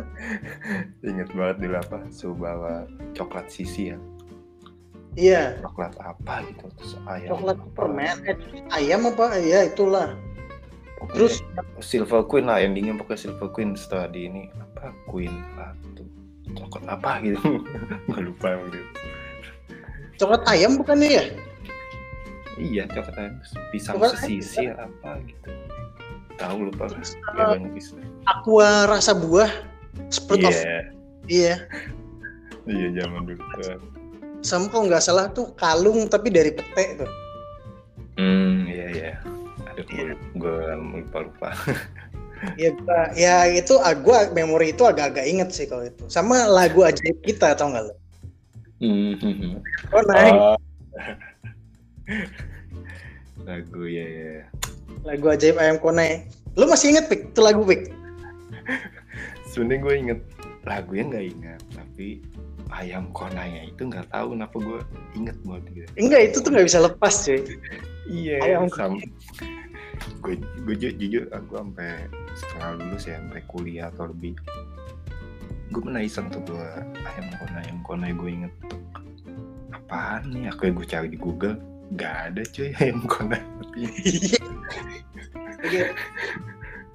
Inget 1.02 1.30
banget 1.34 1.58
dulu 1.64 1.76
apa? 1.82 1.98
Suruh 2.14 2.38
bawa 2.38 2.74
coklat 3.18 3.50
sisi 3.50 3.94
ya. 3.94 3.98
Iya. 5.18 5.44
Coklat 5.66 5.98
apa 5.98 6.46
gitu 6.50 6.66
terus 6.78 6.94
ayam. 7.10 7.30
Coklat 7.34 7.58
apa. 7.58 7.70
permen 7.74 8.18
eh, 8.30 8.38
ayam 8.74 9.10
apa? 9.10 9.38
Ya 9.42 9.66
itulah. 9.66 10.14
Pokoknya 10.98 11.14
terus? 11.14 11.34
Silver 11.82 12.22
queen 12.26 12.46
lah 12.50 12.62
endingnya 12.62 12.98
pokoknya 12.98 13.30
silver 13.30 13.50
queen 13.50 13.74
setelah 13.74 14.10
di 14.10 14.30
ini. 14.30 14.44
Apa? 14.54 14.94
Queen 15.10 15.34
satu. 15.58 16.04
Coklat 16.54 16.86
apa 16.86 17.12
gitu. 17.26 17.42
Nggak 18.10 18.22
lupa 18.22 18.50
gitu 18.70 19.08
coklat 20.18 20.44
ayam 20.50 20.76
bukannya 20.76 21.10
ya? 21.14 21.24
Iya 22.58 22.84
coklat 22.90 23.16
ayam. 23.22 23.34
Pisang 23.70 23.94
Coklat 23.96 24.14
sisi 24.26 24.66
apa 24.74 25.22
gitu 25.24 25.50
tahu 26.38 26.70
lupa 26.70 26.86
Terus, 26.90 27.18
uh, 27.36 27.58
aqua 28.30 28.86
rasa 28.86 29.18
buah 29.18 29.50
sprout 30.14 30.46
of 30.46 30.54
iya. 30.54 30.82
Iya. 31.28 31.56
Iya 32.68 32.88
zaman 33.04 33.22
dulu. 33.28 33.44
Sama 34.44 34.68
kalau 34.72 34.88
nggak 34.88 35.04
salah 35.04 35.28
tuh 35.32 35.52
kalung 35.58 36.08
tapi 36.08 36.30
dari 36.32 36.52
pete 36.54 37.04
tuh. 37.04 37.10
Hmm 38.20 38.68
iya 38.70 38.88
iya. 38.94 39.12
Aduh 39.74 39.84
gue 39.88 40.14
gue 40.38 40.58
lupa 41.02 41.18
lupa 41.26 41.50
ya 42.58 42.70
gua- 42.70 43.12
ya 43.26 43.50
itu 43.50 43.74
ah, 43.82 43.98
gua 43.98 44.30
memori 44.30 44.70
itu 44.74 44.86
agak-agak 44.86 45.26
inget 45.26 45.50
sih 45.52 45.66
kalau 45.66 45.86
itu. 45.90 46.06
Sama 46.08 46.46
lagu 46.48 46.86
ajaib 46.86 47.18
kita 47.26 47.58
tau 47.58 47.74
nggak 47.74 47.86
lo 47.90 47.96
Hmm. 48.78 49.58
oh 49.90 50.04
naik. 50.06 50.38
Oh. 50.38 50.58
lagu 53.50 53.84
ya 53.90 54.06
ya 54.06 54.38
lagu 55.04 55.26
ajaib 55.32 55.58
ayam 55.60 55.78
konai 55.80 56.28
lu 56.58 56.66
masih 56.66 56.96
inget 56.96 57.06
pik 57.08 57.32
itu 57.32 57.42
lagu 57.44 57.62
pik? 57.64 57.94
Sebenarnya 59.48 59.80
gue 59.80 59.94
inget 59.96 60.20
lagunya 60.68 61.04
nggak 61.08 61.26
ingat 61.38 61.62
tapi 61.72 62.08
ayam 62.76 63.08
konanya 63.16 63.64
itu 63.64 63.88
nggak 63.88 64.12
tahu 64.12 64.36
kenapa 64.36 64.56
gue 64.60 64.80
inget 65.16 65.38
banget 65.48 65.64
gitu 65.72 65.90
enggak 65.96 66.22
itu 66.34 66.38
tuh 66.44 66.50
nggak 66.52 66.68
bisa 66.68 66.80
lepas 66.84 67.14
cuy. 67.24 67.40
Iya 68.08 68.36
Ayam 68.44 68.68
sama 68.74 69.00
gue 70.24 70.36
gue 70.68 70.76
ju- 70.78 70.98
jujur 70.98 71.24
aku 71.32 71.58
sampai 71.58 72.06
setelah 72.36 72.78
lulus 72.78 73.04
ya 73.08 73.18
sampai 73.18 73.42
kuliah 73.50 73.88
atau 73.94 74.12
lebih. 74.12 74.36
Gue 75.72 75.82
pernah 75.84 76.02
iseng 76.04 76.28
tuh 76.32 76.42
gue 76.48 76.68
ayam 77.06 77.26
kona 77.40 77.58
ayam 77.64 77.80
kona 77.84 78.06
gue 78.12 78.30
inget 78.30 78.54
apaan 79.72 80.32
nih? 80.32 80.52
Aku 80.52 80.68
gue 80.72 80.88
cari 80.88 81.08
di 81.12 81.20
Google 81.20 81.56
nggak 81.94 82.16
ada 82.32 82.42
cuy. 82.52 82.70
Ayam 82.82 83.00
kona 83.08 83.38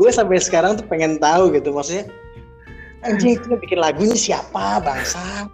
gue 0.02 0.10
sampai 0.10 0.42
sekarang 0.42 0.80
tuh 0.80 0.86
pengen 0.88 1.20
tahu 1.22 1.52
gitu 1.54 1.70
maksudnya 1.70 2.08
anjing 3.06 3.38
itu 3.38 3.54
bikin 3.58 3.78
lagunya 3.82 4.14
siapa 4.14 4.82
bangsa? 4.82 5.50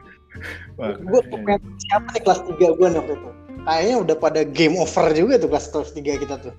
Gue 0.78 1.20
pengen 1.32 1.58
siapa 1.88 2.06
nih 2.14 2.22
kelas 2.22 2.40
3 2.44 2.56
gue 2.56 2.88
waktu 2.92 3.14
itu. 3.16 3.30
Kayaknya 3.68 3.96
udah 4.00 4.16
pada 4.16 4.40
game 4.46 4.76
over 4.78 5.12
juga 5.12 5.34
tuh 5.40 5.48
kelas 5.52 5.66
kelas 5.72 5.90
3 5.96 6.22
kita 6.22 6.34
tuh. 6.40 6.54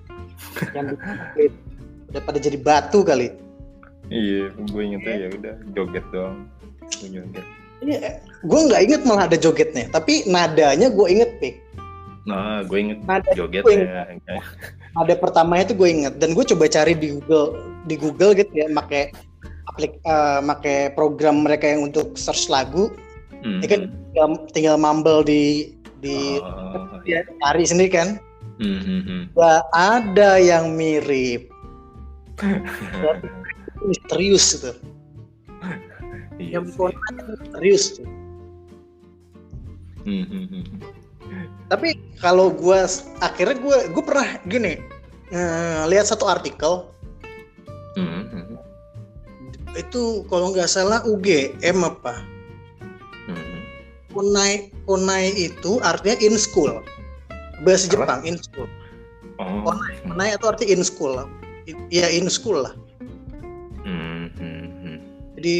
Yang 0.74 0.86
udah 2.10 2.22
pada 2.26 2.38
jadi 2.42 2.58
batu 2.58 3.06
kali. 3.06 3.32
Iya 4.10 4.50
gue 4.54 4.82
ingetnya 4.82 5.14
ya 5.14 5.28
udah 5.30 5.54
joget 5.72 6.04
doang. 6.10 6.46
Gue 7.00 7.08
joget. 7.10 7.46
Iya, 7.80 8.20
gue 8.44 8.60
nggak 8.68 8.82
inget 8.84 9.02
malah 9.08 9.24
ada 9.24 9.40
jogetnya, 9.40 9.88
tapi 9.88 10.28
nadanya 10.28 10.92
gue 10.92 11.06
inget 11.08 11.32
pik. 11.40 11.56
Nah 12.28 12.60
gue 12.64 12.78
inget 12.78 12.98
Nada 13.08 13.30
jogetnya 13.32 14.20
Nada 14.92 15.14
pertamanya 15.16 15.70
itu 15.70 15.74
gue 15.78 15.88
inget 15.88 16.14
dan 16.20 16.36
gue 16.36 16.44
coba 16.44 16.68
cari 16.68 16.92
di 16.92 17.16
Google 17.16 17.56
di 17.88 17.96
Google 17.96 18.36
gitu 18.36 18.52
ya, 18.52 18.68
pakai 18.68 19.08
aplik, 19.70 19.96
pakai 20.44 20.92
program 20.92 21.46
mereka 21.46 21.64
yang 21.70 21.88
untuk 21.88 22.18
search 22.18 22.50
lagu, 22.50 22.90
Hmm. 23.40 23.64
ya 23.64 23.68
kan 23.72 23.82
tinggal, 24.12 24.28
tinggal 24.52 24.76
mumble 24.76 25.24
di 25.24 25.72
di 26.04 26.36
Oh, 26.44 27.00
ya, 27.08 27.24
cari 27.40 27.64
sendiri 27.64 27.88
kan. 27.88 28.08
Hmm, 28.60 28.80
hmm, 28.84 29.00
hmm. 29.08 29.22
Gak 29.32 29.64
ada 29.72 30.36
yang 30.36 30.76
mirip, 30.76 31.48
misterius 33.88 34.60
gitu. 34.60 34.76
Iya 36.36 36.60
Yang 36.60 36.66
konten 36.76 37.14
misterius. 37.40 37.84
tuh. 37.96 38.08
Hmm, 40.04 40.24
hmm, 40.28 40.44
hmm. 40.52 40.64
Tapi 41.70 41.94
kalau 42.18 42.50
gue 42.50 42.78
akhirnya 43.22 43.56
gue 43.56 43.76
gue 43.94 44.04
pernah 44.04 44.26
gini 44.44 44.82
eh, 45.30 45.80
lihat 45.86 46.10
satu 46.10 46.26
artikel 46.26 46.90
Hmm, 47.98 48.22
hmm, 48.30 48.54
itu 49.74 50.22
kalau 50.30 50.54
nggak 50.54 50.70
salah 50.70 51.02
UGM 51.02 51.82
apa 51.82 52.22
hmm. 53.26 53.58
Konai 54.14 54.70
Konai 54.86 55.34
itu 55.34 55.82
artinya 55.82 56.14
in 56.22 56.38
school 56.38 56.70
bahasa 57.66 57.90
Apa? 57.90 57.94
Jepang 57.98 58.22
in 58.26 58.38
school 58.38 58.70
Oh. 59.42 59.66
Konai 60.06 60.36
itu 60.36 60.46
artinya 60.46 60.70
in 60.70 60.82
school 60.86 61.18
ya 61.90 62.06
in 62.10 62.30
school 62.30 62.62
lah 62.62 62.74
Hmm, 63.82 64.30
hmm, 64.38 64.66
hmm. 64.70 64.96
jadi 65.34 65.56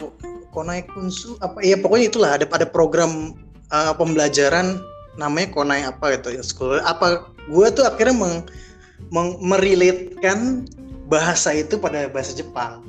ko- 0.00 0.16
Konai 0.50 0.82
Kunsu 0.82 1.38
apa 1.38 1.62
ya 1.62 1.78
pokoknya 1.78 2.10
itulah 2.10 2.30
ada 2.40 2.46
pada 2.48 2.66
program 2.66 3.38
eh, 3.72 3.92
pembelajaran 3.96 4.80
namanya 5.18 5.48
Konai 5.50 5.82
apa 5.84 6.14
gitu 6.16 6.30
in 6.32 6.44
school. 6.46 6.78
Apa 6.82 7.26
gue 7.50 7.66
tuh 7.74 7.84
akhirnya 7.84 8.14
meng, 8.14 8.36
meng- 9.10 9.38
merelatekan 9.42 10.68
bahasa 11.10 11.52
itu 11.56 11.80
pada 11.80 12.06
bahasa 12.12 12.36
Jepang. 12.36 12.84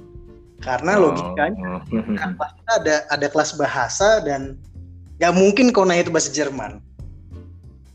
Karena 0.60 1.00
logikanya 1.00 1.80
Oh, 1.80 2.04
kan 2.20 2.36
kita 2.36 2.74
ada 2.84 2.96
ada 3.08 3.28
kelas 3.32 3.56
bahasa 3.56 4.20
dan 4.22 4.60
nggak 5.18 5.34
mungkin 5.36 5.72
Konai 5.72 6.04
itu 6.04 6.12
bahasa 6.12 6.30
Jerman. 6.30 6.84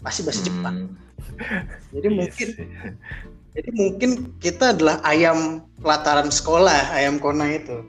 Pasti 0.01 0.25
bahasa 0.25 0.41
Jepang. 0.45 0.89
Hmm. 0.89 1.03
jadi 1.91 2.09
Iya 2.09 2.15
mungkin 2.15 2.49
jadi 3.55 3.71
mungkin 3.75 4.11
kita 4.43 4.75
adalah 4.75 4.99
ayam 5.07 5.63
pelataran 5.79 6.31
sekolah 6.31 6.95
ayam 6.95 7.19
Konai 7.23 7.63
itu 7.63 7.83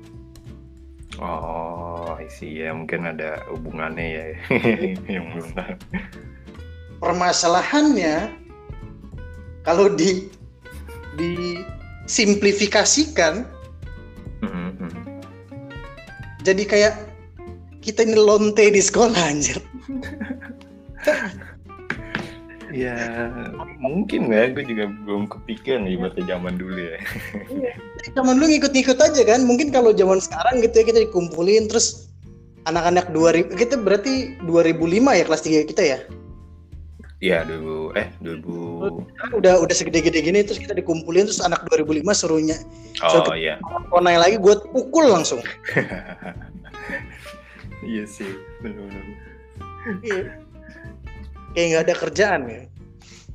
Oh, 1.16 2.12
I 2.20 2.28
see 2.28 2.60
ya 2.60 2.76
mungkin 2.76 3.08
ada 3.08 3.40
hubungannya 3.48 4.04
ya 4.04 4.26
yang 5.16 5.32
belum 5.32 5.48
tahu. 5.56 5.76
permasalahannya 7.00 8.36
kalau 9.64 9.92
di 9.94 10.28
di 11.16 11.64
simplifikasikan 12.06 13.48
Hmm, 14.44 14.76
hmm. 14.78 14.92
jadi 16.44 16.64
kayak 16.68 16.94
kita 17.80 18.04
ini 18.04 18.20
lonte 18.20 18.68
di 18.68 18.82
sekolah 18.84 19.16
anjir 19.16 19.58
Ya 22.76 23.32
mungkin 23.80 24.28
ya, 24.28 24.52
gue 24.52 24.68
juga 24.68 24.92
belum 25.08 25.32
kepikiran 25.32 25.88
nih 25.88 25.96
buat 25.96 26.20
zaman 26.20 26.60
dulu 26.60 26.76
ya. 26.76 27.00
zaman 28.20 28.36
dulu 28.36 28.52
ngikut-ngikut 28.52 29.00
aja 29.00 29.22
kan 29.24 29.48
mungkin 29.48 29.72
kalau 29.72 29.96
zaman 29.96 30.20
sekarang 30.20 30.60
gitu 30.60 30.84
ya 30.84 30.86
kita 30.92 31.00
dikumpulin 31.08 31.72
terus 31.72 32.12
anak-anak 32.68 33.08
2000 33.16 33.56
kita 33.56 33.80
berarti 33.80 34.36
2005 34.44 34.92
ya 35.16 35.24
kelas 35.24 35.44
3 35.48 35.72
kita 35.72 35.84
ya 35.88 36.00
Iya, 37.24 37.48
2000 37.48 37.96
eh 37.96 38.08
2000 38.20 38.44
Kan 39.24 39.30
udah 39.40 39.54
udah 39.64 39.76
segede-gede 39.76 40.20
gini 40.20 40.44
terus 40.44 40.60
kita 40.60 40.76
dikumpulin 40.76 41.32
terus 41.32 41.40
anak 41.40 41.64
2005 41.72 42.04
suruhnya 42.12 42.60
Oh 43.08 43.32
iya. 43.32 43.56
konai 43.88 44.20
lagi 44.20 44.36
gue 44.36 44.56
pukul 44.76 45.08
langsung 45.08 45.40
Iya 47.86 48.04
sih, 48.10 48.26
benar-benar. 48.66 49.06
Iya. 50.02 50.42
Kayak 51.56 51.68
nggak 51.72 51.84
ada 51.88 51.96
kerjaan 51.96 52.42
ya. 52.46 52.62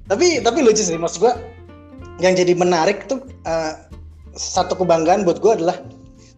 Tapi 0.07 0.45
tapi 0.45 0.59
lucu 0.61 0.85
sih 0.85 1.01
maksud 1.01 1.25
gua 1.25 1.35
yang 2.21 2.37
jadi 2.37 2.53
menarik 2.53 3.09
tuh 3.09 3.25
eh, 3.49 3.73
satu 4.37 4.77
kebanggaan 4.77 5.25
buat 5.25 5.41
gua 5.41 5.57
adalah 5.57 5.81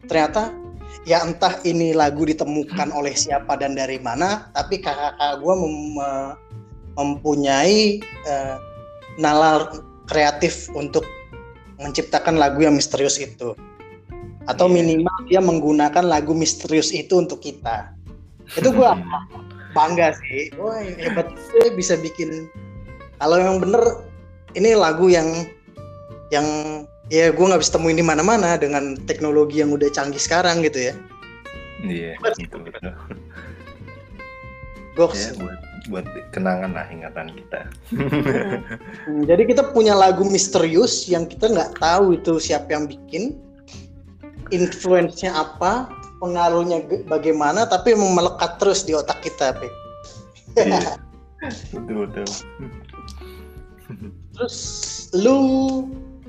ternyata 0.06 0.54
ya 1.02 1.18
entah 1.26 1.58
ini 1.66 1.90
lagu 1.90 2.22
ditemukan 2.22 2.94
oleh 2.94 3.10
siapa 3.18 3.58
dan 3.58 3.74
dari 3.74 3.98
mana 3.98 4.46
tapi 4.54 4.78
kakak-kakak 4.78 5.42
gua 5.42 5.54
mem- 5.58 5.92
me- 5.98 6.34
mempunyai 6.94 7.98
eh, 8.04 8.56
nalar 9.18 9.72
kreatif 10.06 10.68
untuk 10.76 11.02
menciptakan 11.80 12.38
lagu 12.38 12.62
yang 12.62 12.76
misterius 12.78 13.18
itu. 13.18 13.56
Atau 14.46 14.66
Iya. 14.70 14.74
minimal 14.82 15.16
dia 15.30 15.40
menggunakan 15.40 16.04
lagu 16.04 16.34
misterius 16.34 16.90
itu 16.94 17.18
untuk 17.18 17.40
kita. 17.42 17.90
Itu 18.54 18.70
gua 18.70 18.94
bangga 19.72 20.14
sih 20.16 20.52
wah 20.60 20.80
hebat 20.80 21.28
sih 21.50 21.72
bisa 21.76 21.96
bikin 21.98 22.48
kalau 23.20 23.36
yang 23.40 23.58
bener 23.60 24.04
ini 24.56 24.76
lagu 24.76 25.08
yang 25.08 25.48
yang 26.32 26.46
ya 27.12 27.28
gue 27.28 27.44
nggak 27.44 27.60
bisa 27.60 27.76
temuin 27.76 27.98
di 27.98 28.04
mana-mana 28.04 28.56
dengan 28.56 28.96
teknologi 29.04 29.60
yang 29.60 29.72
udah 29.72 29.88
canggih 29.92 30.20
sekarang 30.20 30.64
gitu 30.64 30.92
ya 30.92 30.94
Iya, 31.82 32.14
betul 32.22 32.62
betul. 32.62 32.94
Goks. 34.94 35.18
Ya, 35.18 35.30
buat 35.40 35.58
buat 35.90 36.06
kenangan 36.30 36.70
lah 36.78 36.86
ingatan 36.86 37.34
kita. 37.34 37.60
Hmm, 37.90 39.26
jadi 39.26 39.42
kita 39.50 39.74
punya 39.74 39.98
lagu 39.98 40.22
misterius 40.22 41.10
yang 41.10 41.26
kita 41.26 41.50
nggak 41.50 41.82
tahu 41.82 42.14
itu 42.14 42.38
siapa 42.38 42.70
yang 42.70 42.86
bikin 42.86 43.34
influence-nya 44.54 45.34
apa 45.34 45.90
pengaruhnya 46.22 46.86
bagaimana 47.10 47.66
tapi 47.66 47.98
emang 47.98 48.14
melekat 48.14 48.62
terus 48.62 48.86
di 48.86 48.94
otak 48.94 49.18
kita 49.26 49.58
Pe. 49.58 49.66
Iya. 50.54 50.94
betul 51.74 52.06
betul. 52.06 52.26
Terus 54.38 54.56
lu 55.18 55.38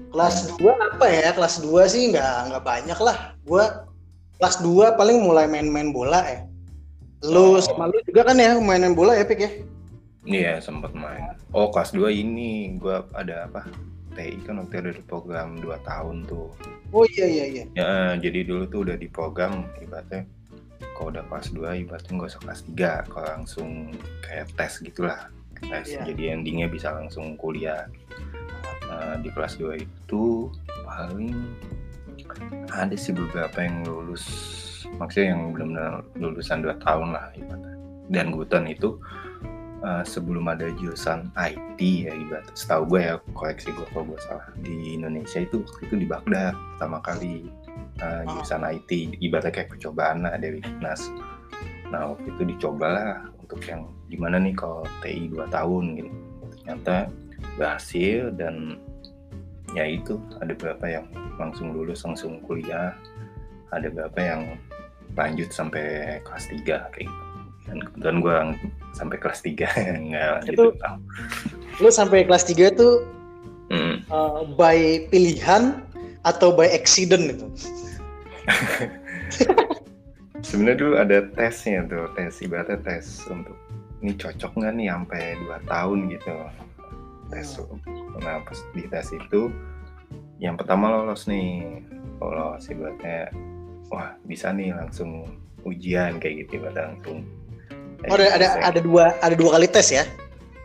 kelas 0.10 0.50
2 0.58 0.90
apa 0.98 1.06
ya? 1.06 1.30
Kelas 1.38 1.62
2 1.62 1.86
sih 1.86 2.10
nggak 2.10 2.50
nggak 2.50 2.64
banyak 2.66 2.98
lah. 2.98 3.38
Gua 3.46 3.86
kelas 4.42 4.66
2 4.66 4.98
paling 4.98 5.22
mulai 5.22 5.46
main-main 5.46 5.94
bola 5.94 6.26
ya. 6.26 6.42
Lu 7.24 7.56
Oh. 7.56 7.62
sama 7.62 7.88
lu 7.88 8.02
juga 8.10 8.34
kan 8.34 8.36
ya 8.42 8.58
main-main 8.58 8.98
bola 8.98 9.14
ya, 9.16 9.24
Pik 9.24 9.40
ya? 9.46 9.52
Iya, 10.26 10.54
sempat 10.60 10.92
main. 10.98 11.38
Oh, 11.54 11.70
kelas 11.70 11.94
2 11.94 12.10
ini 12.10 12.76
gua 12.82 13.06
ada 13.14 13.46
apa? 13.48 13.70
TI 14.14 14.38
kan 14.46 14.62
waktu 14.62 14.74
itu 14.74 14.82
ada 14.86 14.92
di 14.94 15.04
program 15.04 15.50
2 15.60 15.74
tahun 15.84 16.16
tuh. 16.30 16.48
Oh 16.94 17.06
iya 17.18 17.26
iya 17.26 17.46
iya. 17.50 17.64
Ya, 17.74 17.94
jadi 18.22 18.46
dulu 18.46 18.64
tuh 18.70 18.80
udah 18.86 18.98
di 18.98 19.10
program 19.10 19.66
ibaratnya 19.82 20.24
kalau 20.94 21.10
udah 21.10 21.26
kelas 21.28 21.48
2 21.52 21.82
ibaratnya 21.84 22.12
nggak 22.14 22.32
usah 22.38 22.42
kelas 22.46 22.62
3 22.70 23.10
kalau 23.10 23.28
langsung 23.40 23.70
kayak 24.22 24.48
tes 24.54 24.74
gitulah 24.80 25.20
tes 25.64 25.88
Iya. 25.90 26.04
jadi 26.12 26.24
endingnya 26.38 26.68
bisa 26.70 26.94
langsung 26.94 27.34
kuliah 27.40 27.88
Nah, 28.84 29.18
di 29.18 29.32
kelas 29.34 29.58
2 29.58 29.80
itu 29.82 30.54
paling 30.86 31.34
ada 32.70 32.94
sih 32.94 33.10
beberapa 33.16 33.58
yang 33.64 33.82
lulus 33.88 34.24
maksudnya 35.02 35.34
yang 35.34 35.50
benar-benar 35.56 36.06
lulusan 36.14 36.62
2 36.62 36.78
tahun 36.78 37.10
lah 37.16 37.26
ibaratnya 37.34 37.74
dan 38.14 38.26
kebetulan 38.30 38.68
itu 38.70 38.90
uh, 39.84 40.04
sebelum 40.08 40.48
ada 40.48 40.72
jurusan 40.80 41.30
IT 41.36 41.80
ya 41.80 42.12
ibarat. 42.16 42.50
Setahu 42.56 42.96
gue 42.96 43.02
ya 43.04 43.16
koleksi 43.36 43.70
gue 43.76 43.88
kalau 43.92 44.08
gue 44.10 44.20
salah 44.24 44.48
di 44.64 44.98
Indonesia 44.98 45.44
itu 45.44 45.62
waktu 45.62 45.82
itu 45.92 45.96
di 46.00 46.08
Baghdad 46.08 46.56
pertama 46.76 46.98
kali 47.04 47.52
uh, 48.02 48.24
jurusan 48.26 48.64
IT 48.64 49.20
ibaratnya 49.20 49.54
kayak 49.54 49.70
percobaan 49.76 50.26
lah 50.26 50.40
dari 50.40 50.64
Nas 50.80 51.12
nah 51.94 52.10
waktu 52.10 52.26
itu 52.26 52.58
dicobalah 52.58 53.30
untuk 53.38 53.62
yang 53.70 53.86
gimana 54.10 54.42
nih 54.42 54.58
kalau 54.58 54.82
TI 55.06 55.30
2 55.30 55.46
tahun 55.54 55.84
gitu. 56.02 56.10
Ternyata 56.64 56.96
berhasil 57.60 58.34
dan 58.34 58.82
ya 59.78 59.86
itu 59.86 60.18
ada 60.42 60.58
beberapa 60.58 60.90
yang 60.90 61.06
langsung 61.38 61.70
lulus 61.70 62.02
langsung 62.02 62.42
kuliah. 62.42 62.98
Ada 63.70 63.94
beberapa 63.94 64.20
yang 64.26 64.42
lanjut 65.14 65.54
sampai 65.54 66.18
kelas 66.26 66.50
3 66.50 66.66
kayak 66.66 67.06
gitu 67.06 67.33
dan 67.66 67.78
kebetulan 67.80 68.18
gue 68.20 68.36
sampai 68.94 69.18
kelas 69.18 69.40
3 69.42 69.68
nggak 70.10 70.34
Itu- 70.50 70.72
dua 70.72 70.78
tahun. 70.80 71.00
Lu 71.82 71.90
sampai 71.90 72.24
kelas 72.24 72.46
3 72.46 72.70
tuh 72.74 72.96
Hmm. 73.72 74.06
uh, 74.12 74.46
by 74.54 75.08
pilihan 75.10 75.82
atau 76.22 76.54
by 76.54 76.70
accident 76.70 77.26
gitu. 77.26 77.48
sebenarnya 80.46 80.78
dulu 80.78 80.94
ada 81.00 81.18
tesnya 81.34 81.88
tuh 81.88 82.12
tes 82.14 82.38
ibaratnya 82.44 82.78
tes 82.84 83.24
untuk 83.32 83.56
ini 84.04 84.14
cocok 84.14 84.52
nggak 84.60 84.74
nih 84.76 84.88
sampai 84.92 85.22
2 85.48 85.72
tahun 85.72 85.98
gitu 86.12 86.36
tes 87.32 87.48
nah 88.22 88.44
pas 88.44 88.60
di 88.76 88.84
tes 88.92 89.08
itu 89.10 89.50
yang 90.38 90.60
pertama 90.60 90.92
lolos 90.92 91.26
nih 91.26 91.82
lolos 92.20 92.68
ibaratnya 92.68 93.32
wah 93.90 94.14
bisa 94.28 94.52
nih 94.52 94.76
langsung 94.76 95.40
ujian 95.64 96.20
kayak 96.20 96.46
gitu 96.46 96.62
ibaratnya 96.62 96.94
langsung 96.94 97.24
Oh, 98.12 98.16
ada 98.20 98.36
ada 98.36 98.48
ada 98.60 98.80
dua 98.84 99.16
ada 99.24 99.36
dua 99.36 99.56
kali 99.56 99.68
tes 99.72 99.88
ya? 99.94 100.04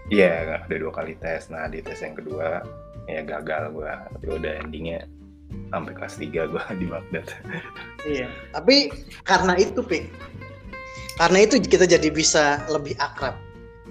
Iya, 0.09 0.59
ada 0.64 0.74
dua 0.74 0.93
kali 0.95 1.14
tes. 1.20 1.53
Nah, 1.53 1.68
di 1.68 1.84
tes 1.84 2.01
yang 2.01 2.16
kedua 2.16 2.64
ya 3.07 3.20
gagal 3.22 3.70
gua. 3.76 4.09
Tapi 4.11 4.26
udah 4.26 4.53
endingnya 4.64 5.05
sampai 5.72 5.93
kelas 5.97 6.14
3 6.20 6.51
gua 6.53 6.64
di 6.80 6.86
Baghdad. 6.89 7.26
Iya. 8.05 8.28
Tapi 8.53 8.93
karena 9.24 9.55
itu, 9.57 9.80
Pik. 9.84 10.09
Karena 11.18 11.39
itu 11.43 11.59
kita 11.61 11.84
jadi 11.84 12.09
bisa 12.14 12.62
lebih 12.70 12.95
akrab. 13.03 13.34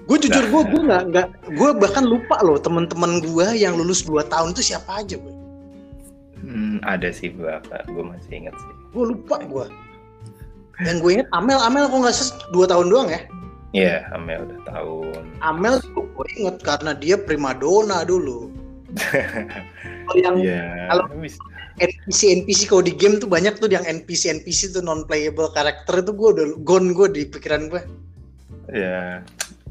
Gue 0.08 0.16
jujur 0.16 0.39
gue 0.48 0.62
gue 0.72 0.82
nggak 0.88 1.04
nggak 1.12 1.28
gue 1.60 1.70
bahkan 1.76 2.08
lupa 2.08 2.39
loh 2.39 2.56
teman-teman 2.56 3.20
gue 3.20 3.60
yang 3.60 3.76
lulus 3.76 4.08
2 4.08 4.24
tahun 4.32 4.56
itu 4.56 4.72
siapa 4.72 5.04
aja 5.04 5.20
gue. 5.20 5.36
Hmm, 6.39 6.80
ada 6.88 7.12
sih 7.12 7.36
beberapa, 7.36 7.84
gua 7.91 8.16
masih 8.16 8.48
ingat 8.48 8.56
sih. 8.56 8.74
Gue 8.95 9.12
lupa 9.12 9.43
gue. 9.43 9.68
Yang 10.86 10.98
gue 11.02 11.12
inget 11.18 11.30
Amel 11.34 11.58
Amel 11.58 11.90
kok 11.90 12.00
nggak 12.06 12.16
ses 12.16 12.30
dua 12.54 12.70
tahun 12.70 12.94
doang 12.94 13.10
ya? 13.10 13.22
Iya, 13.76 13.96
Amel 14.14 14.46
udah 14.46 14.62
tahun. 14.70 15.22
Amel 15.42 15.82
gue 15.82 16.28
inget 16.38 16.58
karena 16.62 16.92
dia 16.94 17.18
primadona 17.18 18.06
dulu. 18.06 18.54
Kalau 20.08 20.20
yang 20.24 20.36
Iya. 20.40 20.88
kalau-. 20.94 21.12
NPC 21.78 22.41
NPC 22.41 22.66
kalau 22.66 22.82
di 22.82 22.90
game 22.90 23.22
tuh 23.22 23.30
banyak 23.30 23.62
tuh 23.62 23.70
yang 23.70 23.86
NPC 23.86 24.34
NPC 24.34 24.74
tuh 24.74 24.82
non 24.82 25.06
playable 25.06 25.54
karakter 25.54 26.02
itu 26.02 26.10
gue 26.10 26.30
udah 26.34 26.45
gone 26.66 26.90
gue 26.95 27.06
di 27.12 27.22
pikiran 27.30 27.70
gue. 27.70 27.82
Ya, 28.74 29.22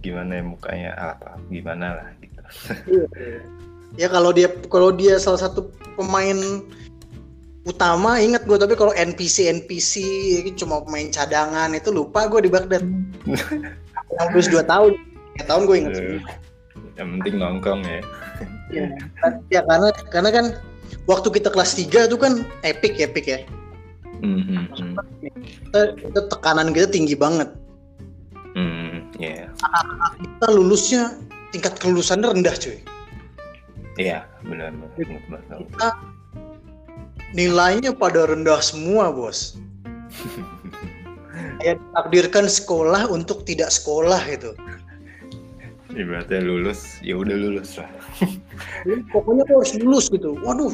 gimana 0.07 0.39
ya 0.39 0.43
mukanya 0.47 0.91
apa? 0.95 1.35
Gimana 1.51 1.99
lah 1.99 2.09
gitu. 2.23 2.41
Ya 3.99 4.07
kalau 4.07 4.31
dia 4.31 4.53
kalau 4.70 4.95
dia 4.95 5.19
salah 5.19 5.41
satu 5.41 5.66
pemain 5.99 6.62
utama 7.66 8.22
ingat 8.22 8.47
gue 8.47 8.55
tapi 8.55 8.78
kalau 8.78 8.94
NPC 8.94 9.51
NPC 9.51 9.93
cuma 10.55 10.80
pemain 10.86 11.10
cadangan 11.10 11.74
itu 11.74 11.90
lupa 11.90 12.30
gue 12.30 12.47
di 12.47 12.51
Baghdad. 12.51 12.86
Yang 14.16 14.28
plus 14.30 14.48
2 14.48 14.62
tahun. 14.62 14.93
3 15.43 15.51
tahun 15.51 15.62
gue 15.66 15.76
Eh, 15.76 15.84
semua. 15.93 16.32
Yang 16.97 17.09
penting 17.18 17.34
nongkrong 17.43 17.82
ya. 17.84 18.01
Ya, 18.70 18.86
ya 19.51 19.60
karena 19.66 19.88
karena 20.09 20.30
kan 20.30 20.47
waktu 21.10 21.28
kita 21.34 21.51
kelas 21.51 21.74
3 21.74 22.06
itu 22.06 22.16
kan 22.16 22.47
epic 22.62 23.02
epic 23.02 23.26
ya. 23.26 23.40
Hmm, 24.22 24.40
hmm. 24.72 24.97
Kita, 25.68 25.80
kita 26.01 26.20
tekanan 26.32 26.72
kita 26.72 26.88
tinggi 26.88 27.12
banget. 27.12 27.52
Hmm, 28.56 29.12
iya. 29.20 29.52
Kita 30.16 30.47
lulusnya 30.55 31.20
tingkat 31.52 31.76
kelulusannya 31.76 32.32
rendah 32.32 32.56
cuy. 32.56 32.80
Iya, 34.01 34.24
benar, 34.44 34.72
benar. 34.72 35.56
Kita 35.56 35.88
nilainya 37.37 37.93
pada 37.93 38.25
rendah 38.27 38.59
semua 38.65 39.13
bos. 39.13 39.61
Kayak 41.61 41.79
takdirkan 41.93 42.47
sekolah 42.49 43.07
untuk 43.13 43.45
tidak 43.45 43.69
sekolah 43.69 44.19
gitu. 44.33 44.57
Ibaratnya 45.97 46.45
lulus, 46.45 47.01
ya 47.01 47.17
udah 47.17 47.37
lulus 47.37 47.81
lah. 47.81 47.89
Jadi 48.85 49.01
pokoknya 49.13 49.49
lo 49.49 49.65
harus 49.65 49.73
lulus 49.81 50.13
gitu. 50.13 50.37
Waduh. 50.45 50.73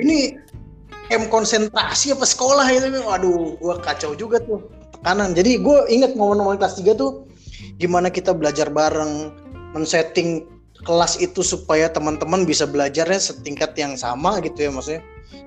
Ini 0.00 0.36
M 1.08 1.32
konsentrasi 1.32 2.12
apa 2.12 2.28
sekolah 2.28 2.68
itu? 2.68 3.00
Waduh, 3.00 3.56
gua 3.56 3.80
kacau 3.80 4.12
juga 4.12 4.36
tuh. 4.44 4.68
Tekanan. 4.92 5.32
Jadi 5.32 5.64
gue 5.64 5.78
inget 5.88 6.12
momen-momen 6.12 6.60
kelas 6.60 6.76
3 6.76 6.92
tuh 6.98 7.24
gimana 7.80 8.12
kita 8.12 8.36
belajar 8.36 8.68
bareng, 8.68 9.32
men-setting 9.72 10.44
kelas 10.86 11.18
itu 11.18 11.42
supaya 11.42 11.90
teman-teman 11.90 12.46
bisa 12.46 12.66
belajarnya 12.66 13.18
setingkat 13.18 13.74
yang 13.74 13.98
sama 13.98 14.38
gitu 14.44 14.68
ya 14.68 14.70
maksudnya. 14.70 15.02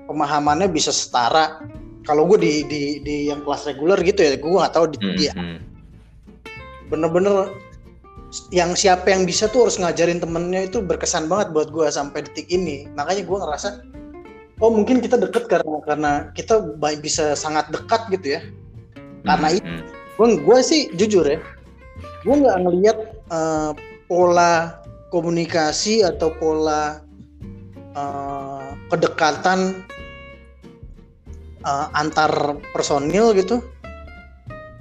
Pemahamannya 0.10 0.68
bisa 0.72 0.92
setara. 0.92 1.62
kalau 2.02 2.26
gue 2.26 2.42
di 2.42 2.54
di 2.66 2.82
di 3.06 3.16
yang 3.30 3.46
kelas 3.46 3.70
reguler 3.70 4.02
gitu 4.02 4.26
ya 4.26 4.34
gue 4.34 4.50
nggak 4.50 4.74
tahu 4.74 4.90
di, 4.90 4.98
Hmm, 4.98 5.14
di 5.14 5.26
hmm. 5.30 5.58
bener-bener 6.90 7.54
yang 8.50 8.74
siapa 8.74 9.12
yang 9.12 9.28
bisa 9.28 9.52
tuh 9.52 9.68
harus 9.68 9.76
ngajarin 9.76 10.24
temennya 10.24 10.66
itu 10.72 10.80
berkesan 10.80 11.28
banget 11.28 11.52
buat 11.52 11.68
gue 11.70 11.86
sampai 11.92 12.24
detik 12.24 12.48
ini 12.48 12.88
makanya 12.96 13.28
gue 13.28 13.38
ngerasa 13.38 13.70
oh 14.64 14.72
mungkin 14.72 15.04
kita 15.04 15.20
deket 15.20 15.46
karena 15.52 15.78
karena 15.84 16.12
kita 16.34 16.64
bisa 17.04 17.38
sangat 17.38 17.68
dekat 17.70 18.08
gitu 18.10 18.40
ya 18.40 18.42
karena 19.28 19.48
itu 19.54 19.68
Hmm, 19.68 19.86
gue 20.18 20.28
gue 20.42 20.58
sih 20.66 20.90
jujur 20.98 21.26
ya 21.28 21.38
gue 22.26 22.36
nggak 22.40 22.58
ngelihat 22.66 22.98
eh, 23.30 23.72
pola 24.10 24.81
komunikasi 25.12 26.02
atau 26.02 26.32
pola 26.34 27.04
eh, 27.94 28.70
kedekatan 28.90 29.84
eh, 31.62 31.88
antar 31.94 32.32
personil 32.72 33.36
gitu 33.36 33.60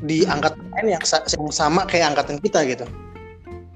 di 0.01 0.24
angkatan 0.24 0.65
lain 0.73 0.97
yang, 0.97 1.05
sa- 1.05 1.27
yang 1.28 1.52
sama 1.52 1.85
kayak 1.85 2.16
angkatan 2.16 2.40
kita 2.40 2.65
gitu 2.65 2.86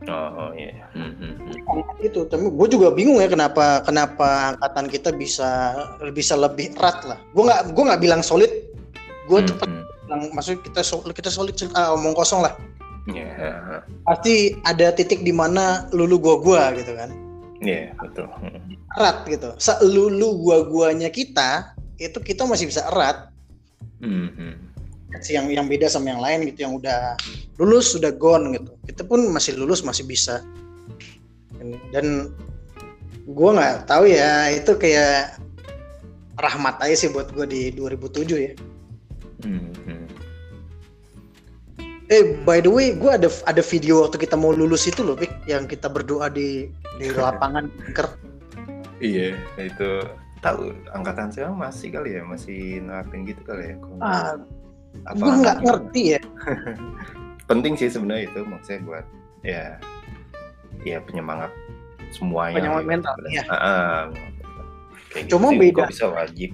Oh 0.05 0.53
iya. 0.53 0.85
Hmm, 0.93 1.17
hmm, 1.17 1.33
hmm. 1.49 2.05
itu 2.05 2.29
tapi 2.29 2.45
gue 2.53 2.69
juga 2.69 2.93
bingung 2.93 3.25
ya 3.25 3.29
kenapa 3.29 3.81
kenapa 3.81 4.53
angkatan 4.53 4.93
kita 4.93 5.09
bisa 5.17 5.73
bisa 6.13 6.37
lebih 6.37 6.77
erat 6.77 7.01
lah 7.09 7.17
gue 7.33 7.41
nggak 7.41 7.73
gue 7.73 7.85
nggak 7.89 8.03
bilang 8.05 8.21
solid 8.21 8.53
gue 9.25 9.39
Hmm, 9.41 9.49
tetap 9.49 9.65
hmm. 9.73 9.85
bilang 10.05 10.23
maksudnya 10.37 10.61
kita 10.61 10.81
sol- 10.85 11.09
kita 11.09 11.33
solid 11.33 11.57
ah, 11.73 11.97
omong 11.97 12.13
kosong 12.13 12.45
lah 12.45 12.53
Iya, 13.05 13.85
pasti 14.09 14.57
ada 14.65 14.89
titik 14.89 15.21
di 15.21 15.29
mana 15.29 15.85
lulu 15.93 16.17
gua 16.17 16.37
gua 16.41 16.63
gitu 16.73 16.97
kan 16.97 17.13
iya 17.61 17.93
betul. 18.01 18.25
Hmm. 18.41 18.81
erat 18.97 19.29
gitu 19.29 19.53
selulu 19.61 20.41
gua 20.41 20.65
guanya 20.65 21.13
kita 21.13 21.77
itu 22.01 22.17
kita 22.21 22.49
masih 22.49 22.69
bisa 22.73 22.81
erat 22.89 23.29
Hmm, 24.05 24.29
hmm. 24.37 24.55
yang 25.33 25.49
yang 25.49 25.67
beda 25.69 25.89
sama 25.89 26.13
yang 26.13 26.21
lain 26.21 26.45
gitu 26.49 26.65
yang 26.69 26.77
udah 26.77 27.17
lulus 27.57 27.93
sudah 27.93 28.13
gone 28.13 28.53
gitu 28.57 28.73
kita 28.85 29.05
pun 29.05 29.21
masih 29.33 29.57
lulus 29.57 29.81
masih 29.85 30.05
bisa 30.05 30.41
dan 31.93 32.33
gua 33.29 33.57
nggak 33.57 33.77
tahu 33.89 34.09
ya 34.09 34.49
itu 34.53 34.77
kayak 34.77 35.41
rahmat 36.41 36.77
aja 36.85 36.97
sih 37.07 37.09
buat 37.13 37.33
gua 37.33 37.45
di 37.49 37.69
2007 37.73 38.49
ya 38.49 38.53
Hmm, 39.45 39.69
hmm. 39.85 40.04
Eh 42.15 42.39
by 42.47 42.63
the 42.63 42.71
way 42.71 42.95
gua 42.95 43.19
ada 43.19 43.27
ada 43.51 43.59
video 43.59 44.07
waktu 44.07 44.23
kita 44.23 44.39
mau 44.39 44.55
lulus 44.55 44.87
itu 44.87 45.03
loh 45.03 45.19
Pik 45.19 45.51
yang 45.51 45.67
kita 45.67 45.91
berdoa 45.91 46.31
di 46.31 46.71
di 47.03 47.07
lapangan 47.11 47.67
ker 47.97 48.07
Iya, 49.03 49.35
itu 49.59 50.07
tahu 50.39 50.71
angkatan 50.95 51.29
saya 51.29 51.51
masih 51.51 51.93
kali 51.93 52.15
ya, 52.15 52.23
masih 52.25 52.79
nerapin 52.81 53.27
gitu 53.27 53.43
kali 53.43 53.75
ya. 53.75 53.77
Ah, 54.01 54.39
gue 55.13 55.33
nggak 55.45 55.61
ngerti 55.67 56.03
ya 56.17 56.21
Penting 57.51 57.75
sih 57.75 57.91
sebenarnya 57.91 58.31
itu 58.31 58.41
maksudnya 58.47 58.81
buat 58.87 59.07
ya 59.43 59.77
ya 60.87 61.03
penyemangat 61.05 61.51
semuanya. 62.15 62.57
Penyemangat 62.63 62.85
gitu. 62.87 62.93
mental, 62.95 63.15
iya. 63.29 63.45
Ah, 63.51 63.57
ah. 63.59 64.01
Kayak 65.11 65.27
Cuma 65.29 65.49
sih, 65.53 65.59
beda. 65.59 65.83
bisa 65.91 66.07
wajib 66.09 66.51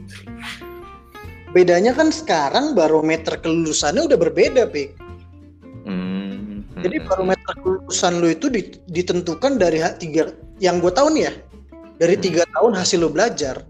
bedanya 1.51 1.93
kan 1.95 2.15
sekarang 2.15 2.79
barometer 2.79 3.35
kelulusannya 3.43 4.07
udah 4.07 4.19
berbeda 4.19 4.71
Pik 4.71 4.95
Hmm, 5.81 6.61
hmm, 6.77 6.83
jadi 6.85 6.97
hmm, 7.01 7.07
barometer 7.09 7.53
kelulusan 7.61 8.21
lu 8.21 8.29
itu 8.31 8.47
di- 8.53 8.77
ditentukan 8.93 9.57
dari 9.57 9.81
tiga 9.97 10.29
yang 10.61 10.77
gue 10.79 10.93
tahu 10.93 11.09
nih 11.17 11.29
ya 11.29 11.33
dari 11.97 12.15
Hmm. 12.17 12.25
tiga 12.25 12.43
tahun 12.53 12.73
hasil 12.77 12.99
lu 13.01 13.09
belajar. 13.09 13.65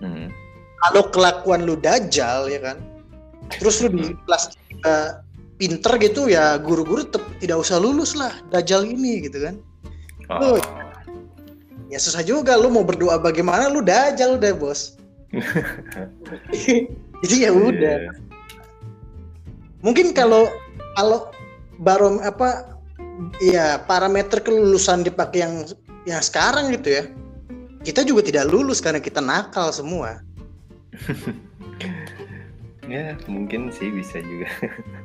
Hmm. 0.00 0.32
kalau 0.80 1.12
kelakuan 1.12 1.68
lu 1.68 1.76
dajal 1.76 2.48
ya 2.48 2.56
kan 2.64 2.80
terus 3.52 3.84
lu 3.84 3.92
di 3.92 4.16
kelas 4.24 4.56
tiga 4.64 5.20
pinter 5.60 5.92
gitu 6.00 6.24
ya 6.24 6.56
guru-guru 6.56 7.04
tetap 7.04 7.20
tidak 7.36 7.60
usah 7.60 7.76
lulus 7.76 8.16
lah 8.16 8.32
dajal 8.48 8.88
ini 8.88 9.28
gitu 9.28 9.44
kan. 9.44 9.60
Oh, 10.32 10.56
ya 11.92 12.00
susah 12.00 12.24
juga 12.24 12.56
lu 12.56 12.72
mau 12.72 12.80
berdoa 12.80 13.20
bagaimana 13.20 13.68
lu 13.68 13.84
dajal 13.84 14.40
udah 14.40 14.56
bos. 14.56 14.96
Jadi 17.20 17.36
ya 17.44 17.52
udah. 17.52 17.96
Iya. 18.08 18.12
mungkin 19.84 20.16
kalau 20.16 20.48
kalau 20.94 21.30
barom 21.78 22.18
apa 22.20 22.76
ya 23.38 23.80
parameter 23.84 24.40
kelulusan 24.40 25.02
dipakai 25.02 25.44
yang 25.44 25.54
yang 26.04 26.20
sekarang 26.20 26.72
gitu 26.72 26.88
ya 26.90 27.04
kita 27.80 28.04
juga 28.04 28.20
tidak 28.22 28.48
lulus 28.48 28.80
karena 28.80 28.98
kita 28.98 29.20
nakal 29.20 29.70
semua 29.70 30.20
Ya, 32.90 33.14
mungkin 33.30 33.70
sih 33.70 33.86
bisa 33.86 34.18
juga. 34.18 34.50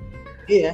iya 0.50 0.74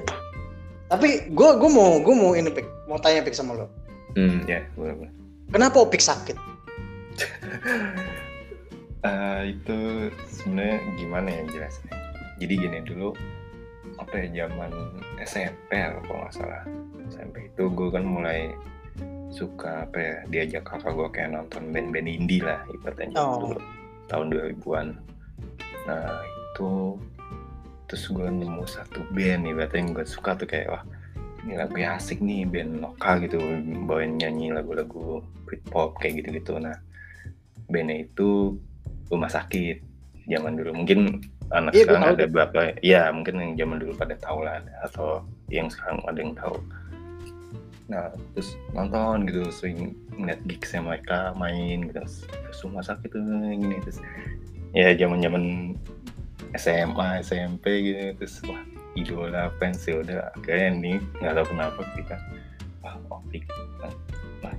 tapi 0.87 1.27
gue 1.27 1.49
gue 1.59 1.69
mau 1.69 1.99
gue 1.99 2.15
mau 2.15 2.31
ini 2.31 2.47
pik 2.47 2.63
mau 2.87 2.99
tanya 2.99 3.19
pik 3.19 3.35
sama 3.35 3.55
lo 3.55 3.67
Hmm, 4.11 4.43
ya, 4.43 4.63
boleh, 4.75 4.91
boleh. 4.95 5.11
kenapa 5.51 5.83
opik 5.83 5.99
sakit 5.99 6.35
Eh, 9.01 9.41
itu 9.49 9.77
sebenarnya 10.29 10.77
gimana 10.93 11.25
ya 11.33 11.41
jelasnya? 11.49 11.89
Jadi 12.37 12.53
gini 12.53 12.79
dulu 12.85 13.17
apa 14.01 14.13
ya 14.17 14.45
zaman 14.45 14.71
SMP 15.21 15.69
kalau 15.77 16.25
nggak 16.25 16.33
salah. 16.33 16.63
SMP 17.11 17.47
itu 17.51 17.63
gue 17.69 17.89
kan 17.93 18.03
mulai 18.03 18.51
suka 19.31 19.87
apa 19.87 19.97
ya 19.99 20.15
diajak 20.27 20.63
kakak 20.67 20.91
gue 20.91 21.07
kayak 21.15 21.29
nonton 21.31 21.71
band-band 21.71 22.07
indie 22.07 22.43
lah 22.43 22.59
ibaratnya 22.67 23.15
Oh. 23.15 23.47
dulu 23.47 23.59
tahun 24.11 24.27
2000-an 24.27 24.87
nah 25.87 26.19
itu 26.27 26.99
terus 27.87 28.03
gue 28.11 28.27
nemu 28.27 28.63
satu 28.67 29.07
band 29.15 29.47
ibaratnya 29.47 29.79
yang 29.79 29.89
gue 29.95 30.03
suka 30.03 30.35
tuh 30.35 30.47
kayak 30.51 30.67
wah 30.67 30.83
ini 31.47 31.57
lagu 31.57 31.73
asik 31.79 32.19
nih 32.21 32.45
band 32.45 32.83
lokal 32.83 33.23
gitu 33.23 33.39
bawain 33.87 34.19
nyanyi 34.19 34.53
lagu-lagu 34.53 35.25
Britpop 35.47 35.97
kayak 35.99 36.21
gitu-gitu. 36.21 36.55
Nah 36.61 36.77
bandnya 37.65 38.05
itu 38.05 38.55
rumah 39.09 39.27
sakit 39.27 39.81
zaman 40.29 40.53
dulu. 40.55 40.71
Mungkin 40.83 41.19
anak 41.51 41.71
Iya, 41.75 41.83
sekarang 41.87 42.03
ada 42.15 42.25
berapa 42.27 42.59
ya 42.81 43.01
mungkin 43.11 43.35
yang 43.39 43.53
zaman 43.59 43.77
dulu 43.83 43.93
pada 43.95 44.15
tahu 44.17 44.39
lah 44.47 44.63
atau 44.83 45.21
yang 45.51 45.67
sekarang 45.67 45.99
ada 46.07 46.19
yang 46.19 46.33
tahu. 46.35 46.57
Nah 47.91 48.07
terus 48.33 48.55
nonton 48.71 49.27
gitu 49.27 49.43
sering 49.51 49.95
ngeliat 50.15 50.39
gigsnya 50.47 50.81
mereka 50.81 51.35
main 51.35 51.91
gitu 51.91 51.99
terus 52.01 52.59
rumah 52.63 52.83
sakit 52.83 53.09
tuh 53.11 53.21
gini 53.51 53.77
terus 53.83 53.99
ya 54.71 54.95
zaman 54.95 55.19
zaman 55.19 55.43
SMA 56.55 57.07
SMP 57.23 57.65
gitu 57.91 58.01
terus 58.19 58.35
wah 58.47 58.63
idola 58.95 59.51
fans 59.59 59.87
ya 59.87 60.03
udah 60.03 60.31
akhirnya 60.35 60.69
nih 60.79 60.97
nggak 61.19 61.33
tahu 61.39 61.47
kenapa 61.55 61.79
ketika 61.95 62.15
wah 62.83 62.95
opik 63.11 63.43
wah 63.79 63.91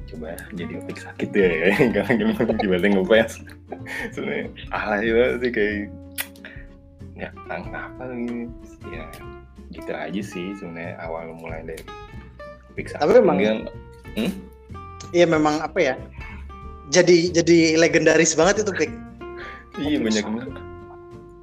coba 0.09 0.37
jadi 0.53 0.73
opik 0.81 0.99
sakit 1.01 1.31
ya 1.33 1.49
karena 1.97 2.33
kan 2.37 2.57
tiba-tiba 2.61 3.01
ngefans. 3.01 3.43
Sebenarnya 4.15 4.47
ala 4.71 5.01
juga 5.01 5.25
sih 5.41 5.51
kayak 5.51 5.91
ya 7.23 7.31
kenapa 7.63 8.03
gini 8.11 8.51
ya 8.89 9.07
gitu 9.71 9.91
aja 9.91 10.21
sih 10.21 10.53
sebenarnya 10.59 10.99
awal 11.01 11.33
mulai 11.33 11.63
dari 11.63 11.85
sakit 12.83 12.99
Tapi 12.99 13.13
emang- 13.17 13.39
Mungkin- 13.39 13.69
hmm? 14.17 14.31
iya 15.11 15.25
memang 15.25 15.61
apa 15.61 15.79
ya 15.79 15.95
jadi 16.89 17.31
jadi 17.33 17.79
legendaris 17.79 18.35
banget 18.35 18.67
itu 18.67 18.73
pik 18.75 18.91
iya 19.79 19.97
banyak 19.97 20.25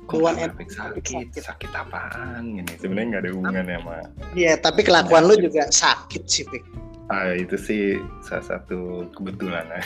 kenapa 0.05 0.35
em- 0.35 0.51
opik 0.51 0.69
sakit 0.69 1.03
sakit. 1.05 1.41
sakit 1.43 1.71
apaan 1.71 2.43
gini 2.51 2.73
sebenarnya 2.75 3.07
nggak 3.07 3.21
ada 3.21 3.31
hubungannya 3.31 3.75
sama 3.77 3.95
iya 4.33 4.53
tapi 4.57 4.81
kelakuan 4.81 5.23
lu 5.23 5.37
juga 5.37 5.69
sakit 5.69 6.23
sih 6.25 6.43
pik 6.43 6.65
ah 7.07 7.33
itu 7.33 7.55
sih 7.55 7.83
salah 8.19 8.45
satu 8.47 9.09
kebetulan 9.13 9.65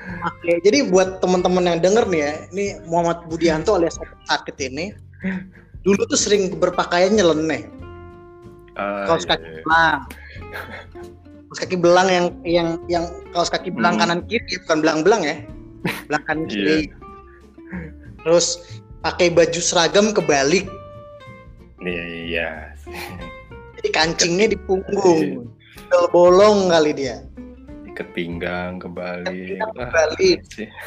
Oke, 0.00 0.52
jadi 0.64 0.88
buat 0.88 1.20
teman-teman 1.20 1.64
yang 1.64 1.78
denger 1.80 2.04
nih 2.08 2.20
ya, 2.20 2.32
ini 2.50 2.64
Muhammad 2.88 3.24
Budianto 3.28 3.76
alias 3.76 4.00
sakit 4.26 4.56
ini 4.58 4.96
dulu 5.84 6.04
tuh 6.08 6.16
sering 6.16 6.56
berpakaian 6.56 7.12
nyeleneh, 7.12 7.68
Ah, 8.76 9.04
kaos 9.08 9.24
iya, 9.24 9.36
kaki 9.36 9.44
iya. 9.44 9.60
belang, 9.64 9.98
kaos 11.48 11.58
kaki 11.60 11.76
belang 11.76 12.08
yang 12.08 12.26
yang 12.44 12.68
yang 12.88 13.04
kaos 13.32 13.48
kaki 13.52 13.68
belang 13.72 13.96
Hmm. 13.96 14.02
kanan 14.04 14.20
kiri, 14.28 14.56
bukan 14.64 14.78
belang-belang 14.80 15.22
ya, 15.24 15.36
belang 16.08 16.24
kanan 16.24 16.44
Iya. 16.44 16.52
kiri. 16.52 16.78
Terus 18.24 18.46
pakai 19.00 19.32
baju 19.32 19.60
seragam 19.60 20.12
kebalik, 20.12 20.68
Iya, 21.80 22.04
iya. 22.28 22.48
jadi 23.80 23.88
kancingnya 23.92 24.52
di 24.52 24.58
punggung, 24.68 25.48
bolong 26.12 26.68
kali 26.68 26.92
dia. 26.92 27.24
Ikat 28.00 28.16
pinggang 28.16 28.80
kebalik. 28.80 29.60
Ikat 29.60 29.76
Wah, 29.76 29.84
kebalik. 29.84 30.40
sih. 30.48 30.68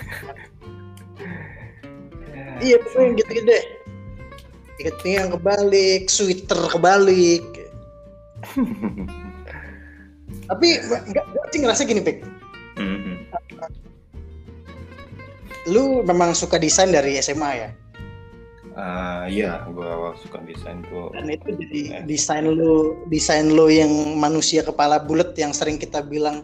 Iya, 2.61 2.79
pokoknya 2.81 3.21
gitu-gitu 3.21 3.49
deh. 3.49 3.63
Ikat 4.81 4.95
pinggang 5.05 5.29
kebalik, 5.37 6.09
sweater 6.09 6.57
kebalik. 6.73 7.45
Tapi 10.49 10.67
enggak 10.81 11.25
enggak 11.29 11.45
sih 11.53 11.59
ngerasa 11.61 11.81
gini, 11.85 12.01
Pik. 12.01 12.17
Mhm. 12.81 13.15
Lu 15.69 16.01
memang 16.01 16.33
suka 16.33 16.57
desain 16.57 16.89
dari 16.89 17.21
SMA 17.21 17.51
ya? 17.53 17.69
Ah, 18.73 19.29
iya, 19.29 19.69
awal 19.69 20.17
suka 20.17 20.41
desain 20.49 20.81
tuh. 20.89 21.13
Dan 21.13 21.29
itu 21.29 21.53
jadi 21.61 22.09
desain 22.09 22.49
lo, 22.49 23.05
desain 23.13 23.53
lo 23.53 23.69
yang 23.69 24.17
manusia 24.17 24.65
kepala 24.65 24.97
bulat 24.97 25.37
yang 25.37 25.53
sering 25.53 25.77
kita 25.77 26.01
bilang 26.01 26.41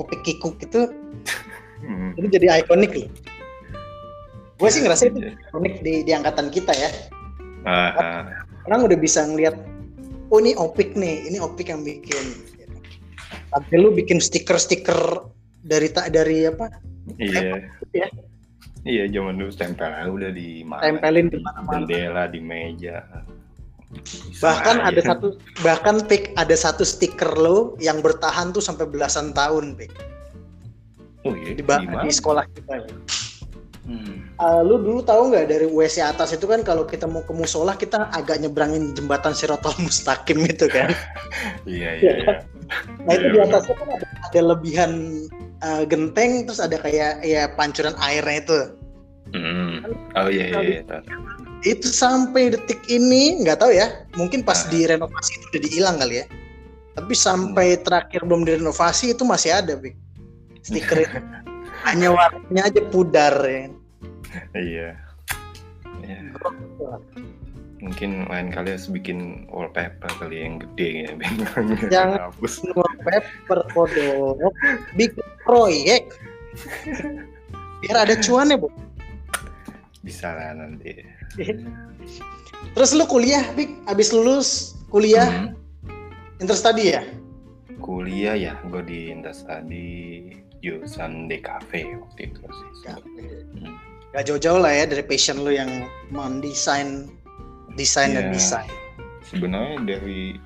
opik 0.00 0.24
kikuk 0.24 0.56
itu 0.64 0.88
Hmm. 1.80 2.12
itu 2.12 2.28
jadi 2.28 2.60
ikonik 2.60 2.92
loh. 2.92 3.08
Gue 4.60 4.68
sih 4.68 4.84
ngerasa 4.84 5.08
itu 5.08 5.24
Iya. 5.24 5.32
ikonik 5.48 5.74
di, 5.80 6.04
di 6.04 6.12
angkatan 6.12 6.52
kita 6.52 6.76
ya. 6.76 6.90
Ah, 7.64 7.92
ah. 7.96 8.22
Orang 8.68 8.84
udah 8.84 8.98
bisa 9.00 9.24
ngeliat, 9.24 9.56
oh 10.28 10.38
ini 10.44 10.52
opik 10.60 10.92
nih, 10.92 11.24
ini 11.32 11.40
opik 11.40 11.72
yang 11.72 11.80
bikin. 11.80 12.20
Tapi 13.48 13.74
lu 13.80 13.96
bikin 13.96 14.20
stiker-stiker 14.20 15.24
dari 15.64 15.88
tak 15.88 16.12
dari 16.12 16.44
apa? 16.44 16.68
Iya. 17.16 17.64
Ya. 17.96 18.06
Iya, 18.84 19.04
zaman 19.12 19.36
dulu 19.40 19.52
tempel 19.56 20.08
udah 20.08 20.30
di 20.32 20.64
mana? 20.64 20.80
Tempelin 20.84 21.28
di 21.28 21.38
mana-mana. 21.40 21.72
Jendela, 21.84 22.24
di 22.28 22.40
meja. 22.40 23.04
Bahkan 24.38 24.76
ada 24.80 25.00
satu 25.02 25.34
bahkan 25.60 25.98
pik 26.00 26.38
ada 26.38 26.54
satu 26.54 26.86
stiker 26.86 27.34
lo 27.34 27.74
yang 27.78 27.98
bertahan 27.98 28.54
tuh 28.54 28.62
sampai 28.62 28.86
belasan 28.86 29.34
tahun 29.34 29.74
pik 29.74 29.90
Oh 31.20 31.34
iya, 31.36 31.52
di, 31.52 31.60
ba- 31.60 31.82
di 32.00 32.08
sekolah 32.08 32.48
kita. 32.48 32.80
Pik. 32.80 32.96
Hmm. 33.84 34.30
Eh, 34.38 34.60
lu 34.62 34.78
dulu 34.78 35.02
tahu 35.02 35.34
nggak 35.34 35.50
dari 35.50 35.66
WC 35.66 36.00
atas 36.00 36.32
itu 36.32 36.46
kan 36.46 36.62
kalau 36.62 36.86
kita 36.86 37.04
mau 37.04 37.20
ke 37.20 37.34
musola 37.34 37.74
kita 37.74 38.08
agak 38.14 38.38
nyebrangin 38.38 38.94
jembatan 38.94 39.34
Sirotol 39.34 39.74
Mustaqim 39.82 40.38
itu 40.46 40.64
kan. 40.70 40.94
Iya, 41.66 41.90
iya, 42.00 42.00
Iya. 42.00 42.12
iya. 42.14 42.32
Nah 43.04 43.12
itu 43.12 43.20
Iya, 43.20 43.28
di 43.28 43.36
benar. 43.36 43.48
atasnya 43.52 43.74
kan 43.74 43.88
ada, 43.90 44.06
ada 44.30 44.40
lebihan 44.46 44.92
eh, 45.60 45.82
genteng 45.84 46.30
terus 46.46 46.60
ada 46.62 46.76
kayak 46.78 47.20
ya 47.20 47.50
pancuran 47.52 47.92
airnya 48.00 48.36
itu. 48.40 48.58
Hmm. 49.34 49.74
Oh 50.14 50.28
iya, 50.30 50.44
iya, 50.56 50.80
iya. 50.80 50.82
Itu 51.60 51.88
sampai 51.88 52.56
detik 52.56 52.80
ini 52.88 53.44
nggak 53.44 53.60
tahu 53.60 53.72
ya. 53.76 54.08
Mungkin 54.16 54.40
pas 54.40 54.64
Ah. 54.64 54.68
direnovasi 54.72 55.30
itu 55.36 55.44
udah 55.52 55.60
dihilang 55.60 55.96
kali 56.00 56.14
ya. 56.20 56.26
Tapi 56.96 57.14
sampai 57.14 57.78
terakhir 57.80 58.24
belum 58.24 58.48
direnovasi 58.48 59.12
itu 59.12 59.22
masih 59.24 59.54
ada, 59.54 59.76
Bik. 59.76 59.94
Stiker. 60.64 61.04
Hanya 61.88 62.12
warnanya 62.12 62.62
aja 62.68 62.80
pudar 62.88 63.34
ya. 63.44 63.68
Iya. 64.52 64.88
Iya. 66.04 66.18
Mungkin 67.80 68.28
lain 68.28 68.52
kali 68.52 68.76
harus 68.76 68.92
bikin 68.92 69.48
wallpaper 69.48 70.12
kali 70.20 70.44
yang 70.44 70.60
gede 70.60 71.08
ya, 71.08 71.12
Yang- 71.94 72.20
hapus. 72.28 72.52
Wallpaper 72.76 73.58
kodok 73.72 74.52
bikin 74.96 75.24
proyek. 75.44 76.12
Biar 77.80 77.96
ada 78.04 78.14
cuannya, 78.20 78.60
Bu. 78.60 78.68
Bisa 80.04 80.36
lah 80.36 80.52
nanti. 80.52 81.19
Terus 82.70 82.90
lu 82.94 83.04
kuliah, 83.06 83.42
Bik, 83.54 83.70
abis 83.86 84.10
lulus 84.10 84.78
kuliah 84.90 85.26
Hmm. 85.26 85.54
interstudy 86.38 86.94
ya? 86.94 87.02
Kuliah 87.80 88.36
ya, 88.36 88.52
gue 88.68 88.82
di 88.84 89.08
Interstudy 89.08 89.88
jurusan 90.60 91.26
DKV 91.26 91.70
waktu 92.04 92.20
itu 92.28 92.40
sih. 92.44 92.92
Hmm. 93.56 93.74
Gak 94.12 94.26
jauh-jauh 94.26 94.60
lah 94.60 94.74
ya 94.74 94.84
dari 94.84 95.00
passion 95.02 95.40
lu 95.40 95.54
yang 95.54 95.70
mendesain 96.12 97.08
desain 97.74 98.12
dan 98.12 98.28
Iya. 98.28 98.34
desain. 98.36 98.72
Sebenarnya 99.24 99.78
dari 99.86 100.36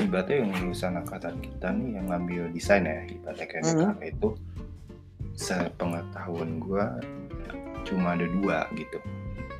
ibaratnya 0.00 0.36
yang 0.46 0.50
lulusan 0.62 0.96
angkatan 0.96 1.36
kita 1.42 1.68
nih 1.74 1.88
yang 1.98 2.06
ngambil 2.08 2.42
desain 2.54 2.86
ya, 2.86 3.02
ibaratnya 3.04 3.46
kayak 3.50 3.62
Mhm. 3.62 3.70
DKV 3.74 4.00
itu 4.08 4.28
sepengetahuan 5.34 6.62
gue 6.62 6.84
cuma 7.84 8.16
ada 8.16 8.26
dua 8.40 8.64
gitu. 8.78 8.98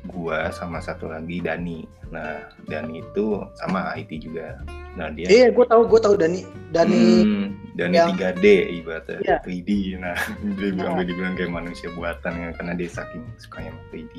Gua 0.05 0.49
sama 0.49 0.77
satu 0.79 1.09
lagi 1.09 1.41
Dani. 1.41 1.83
Nah, 2.09 2.45
Dani 2.65 3.01
itu 3.01 3.41
sama 3.57 3.91
IT 3.93 4.21
juga. 4.21 4.61
Nah, 4.95 5.11
dia 5.11 5.27
Iya, 5.27 5.47
gue 5.51 5.65
tahu, 5.67 5.89
gue 5.89 5.99
tahu 5.99 6.15
Dani. 6.15 6.45
Dani 6.71 7.01
Hmm, 7.25 7.45
Dani 7.75 7.93
yang- 7.93 8.15
3D 8.15 8.45
ibaratnya 8.79 9.17
Iya. 9.19 9.37
3D. 9.43 9.69
Nah, 9.99 10.15
dia 10.61 10.69
bilang 10.71 10.93
dia 10.95 11.05
dibilang 11.05 11.35
kayak 11.35 11.51
manusia 11.51 11.89
buatan 11.91 12.31
ya, 12.31 12.49
karena 12.55 12.73
dia 12.73 12.87
saking 12.87 13.23
sukanya 13.35 13.75
sama 13.75 13.83
3D. 13.91 14.13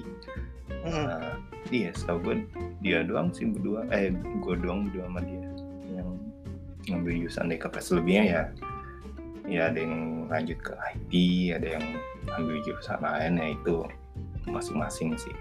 Mm. 0.84 1.04
Nah, 1.06 1.32
iya, 1.70 1.90
setahu 1.94 2.18
gue 2.20 2.34
dia 2.80 3.00
doang 3.02 3.32
sih 3.32 3.46
berdua. 3.48 3.86
Eh, 3.88 4.12
gue 4.12 4.54
doang 4.60 4.90
berdua 4.90 5.08
sama 5.08 5.20
dia 5.24 5.46
yang 5.94 6.10
ngambil 6.86 7.12
jurusan 7.24 7.48
DKP. 7.48 7.74
Selebihnya 7.80 8.24
ya, 8.26 8.42
ya 9.46 9.60
ada 9.70 9.78
yang 9.80 9.94
lanjut 10.28 10.58
ke 10.60 10.72
IT, 10.92 11.12
ada 11.54 11.78
yang 11.78 11.84
ambil 12.34 12.58
jurusan 12.60 12.98
lain 13.00 13.32
ya 13.38 13.46
itu 13.54 13.76
masing-masing 14.44 15.14
sih. 15.16 15.34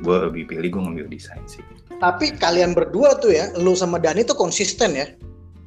Gue 0.00 0.16
lebih 0.28 0.44
pilih 0.46 0.68
gue 0.68 0.82
ngambil 0.82 1.06
desain 1.08 1.40
sih. 1.46 1.64
Tapi 1.96 2.36
kalian 2.36 2.76
berdua 2.76 3.16
tuh 3.16 3.32
ya, 3.32 3.48
lu 3.56 3.72
sama 3.72 3.96
Dani 3.96 4.20
tuh 4.22 4.36
konsisten 4.36 4.92
ya 4.92 5.08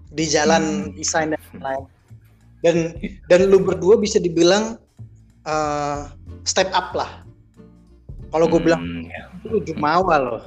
di 0.09 0.25
jalan 0.25 0.89
Hmm. 0.89 0.93
desain 0.93 1.29
dan 1.29 1.41
lain. 1.57 1.83
Dan 2.59 2.75
dan 3.25 3.47
lu 3.47 3.57
berdua 3.59 3.95
bisa 3.95 4.19
dibilang 4.19 4.77
eh, 5.43 5.99
step 6.43 6.69
up 6.71 6.93
lah. 6.93 7.25
Kalau 8.29 8.45
gue 8.45 8.61
bilang 8.61 8.81
Hmm, 8.81 9.09
ya. 9.09 9.25
lu 9.49 9.57
jumawa 9.59 10.15
loh. 10.19 10.41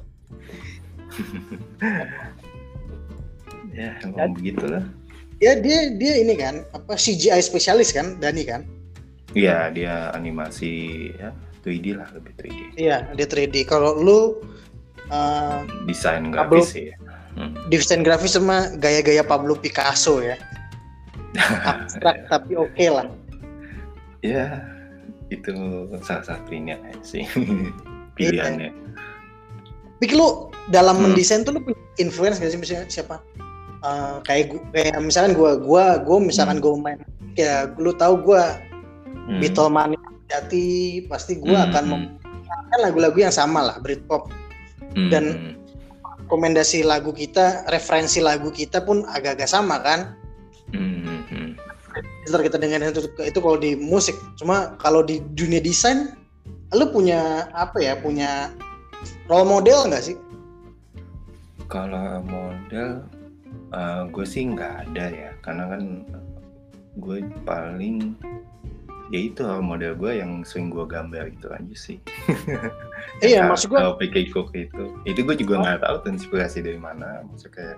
ya 3.75 3.97
emang 4.03 4.37
begitu 4.37 4.65
lah. 4.69 4.85
Ya 5.43 5.59
dia 5.59 5.91
dia 5.91 6.23
ini 6.23 6.39
kan 6.39 6.63
apa 6.71 6.95
CGI 6.95 7.43
spesialis 7.43 7.91
kan 7.91 8.15
Dani 8.23 8.47
kan? 8.47 8.63
Iya, 9.33 9.73
dia 9.73 9.95
animasi 10.13 10.71
ya 11.17 11.33
3D 11.63 11.95
lah 11.95 12.09
lebih 12.13 12.33
3D. 12.37 12.61
Iya 12.77 12.97
dia 13.13 13.25
3D. 13.25 13.65
Kalau 13.65 13.97
lu 13.97 14.43
eh, 15.07 15.59
Desain 15.85 16.29
Pablo- 16.29 16.59
grafis 16.59 16.71
sih. 16.71 16.85
ya. 16.91 16.97
Hmm. 17.33 17.57
desain 17.67 18.05
grafis 18.05 18.37
sama 18.37 18.69
gaya-gaya 18.77 19.25
Pablo 19.25 19.57
Picasso 19.57 20.21
ya. 20.21 20.37
Abstrak 21.65 22.29
tapi 22.29 22.53
oke 22.55 22.85
lah. 22.85 23.09
Ya, 24.21 24.61
itu 25.29 25.49
salah 26.01 26.23
satunya 26.23 26.77
sih 27.01 27.25
pilihannya. 28.17 28.77
Pikir 29.97 30.15
lu 30.15 30.51
dalam 30.69 30.99
Hmm. 30.99 31.05
mendesain 31.09 31.41
tuh 31.41 31.57
lu 31.57 31.63
punya 31.63 31.79
influence 31.97 32.37
gak 32.37 32.53
sih 32.53 32.61
misalnya 32.61 32.85
siapa? 32.87 33.17
Eh, 33.81 34.17
kayak 34.23 34.45
gua, 34.51 34.61
kayak 34.71 34.97
misalkan 35.01 35.33
gua 35.33 35.51
gua 35.57 35.85
gua 35.99 36.19
misalkan 36.21 36.59
Hmm. 36.59 36.65
gua 36.65 36.75
main 36.77 36.99
ya 37.33 37.65
lu 37.75 37.91
tahu 37.93 38.21
gua 38.21 38.61
Hmm. 39.23 39.39
Beatlemania 39.39 40.02
jati 40.33 40.67
pasti 41.07 41.37
gua 41.37 41.63
Hmm, 41.63 41.69
akan 41.69 41.85
hmm. 41.85 41.93
memainkan 42.49 42.81
lagu-lagu 42.81 43.19
yang 43.21 43.35
sama 43.35 43.61
lah 43.63 43.77
Britpop 43.79 44.33
Hmm. 44.93 45.09
dan- 45.13 45.57
rekomendasi 46.25 46.81
lagu 46.81 47.13
kita 47.13 47.69
referensi 47.69 48.17
lagu 48.17 48.49
kita 48.49 48.81
pun 48.81 49.05
agak-agak 49.05 49.45
sama 49.45 49.77
kan 49.85 50.17
Hmm, 50.73 51.05
hmm, 51.05 51.23
hmm. 51.29 51.49
ntar 52.25 52.41
kita 52.41 52.57
dengerin 52.57 52.89
itu 52.89 53.05
itu 53.21 53.37
kalau 53.37 53.61
di 53.61 53.77
musik 53.77 54.17
cuma 54.41 54.73
kalau 54.81 55.05
di 55.05 55.21
dunia 55.37 55.61
desain 55.61 56.17
lu 56.73 56.89
punya 56.89 57.53
apa 57.53 57.77
ya 57.85 58.01
punya 58.01 58.49
role 59.29 59.45
model 59.45 59.93
nggak 59.93 60.09
sih 60.09 60.17
Kalau 61.69 62.21
model, 62.25 63.01
gue 64.09 64.27
sih 64.29 64.45
nggak 64.45 64.93
ada 64.93 65.05
ya, 65.09 65.31
karena 65.41 65.65
kan 65.73 65.83
gue 66.97 67.25
paling 67.49 68.13
ya 69.13 69.21
itu 69.29 69.45
model 69.61 69.93
gue 69.93 70.25
yang 70.25 70.41
sering 70.41 70.73
gue 70.73 70.89
gambar 70.89 71.29
gitu 71.37 71.53
aja 71.53 71.75
sih. 71.77 72.01
iya 73.21 73.45
maksud 73.45 73.69
gua 73.69 73.93
kalau 73.93 73.95
pakai 74.01 74.25
cook 74.33 74.57
itu, 74.57 74.97
itu 75.05 75.21
gue 75.21 75.37
juga 75.37 75.61
nggak 75.61 75.85
tahu 75.85 75.97
tuh 76.01 76.11
inspirasi 76.17 76.65
dari 76.65 76.81
mana. 76.81 77.21
Maksudnya 77.29 77.53
kayak 77.53 77.77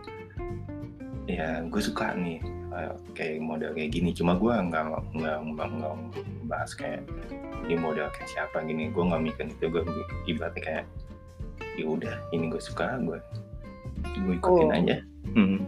ya 1.27 1.49
gue 1.67 1.83
suka 1.83 2.15
nih 2.15 2.39
eh, 2.71 2.95
kayak 3.19 3.43
model 3.43 3.75
kayak 3.75 3.91
gini. 3.91 4.15
Cuma 4.15 4.39
gue 4.39 4.55
nggak 4.55 4.83
nggak 5.19 5.37
nggak 5.43 5.69
nggak 5.75 5.93
bahas 6.47 6.71
kayak 6.71 7.03
ini 7.67 7.75
model 7.75 8.07
kayak 8.15 8.31
siapa 8.31 8.63
gini. 8.63 8.95
Gue 8.95 9.03
nggak 9.11 9.23
mikir 9.27 9.45
itu. 9.51 9.67
Gue 9.75 9.83
ibaratnya 10.31 10.63
kayak 10.63 10.85
ya 11.75 11.85
udah 11.91 12.15
ini 12.31 12.47
gue 12.55 12.63
suka 12.63 12.95
gue 13.03 13.19
gue 14.23 14.35
ikutin 14.39 14.71
Oh. 14.71 14.79
aja. 14.79 14.97
Hmm. 15.35 15.59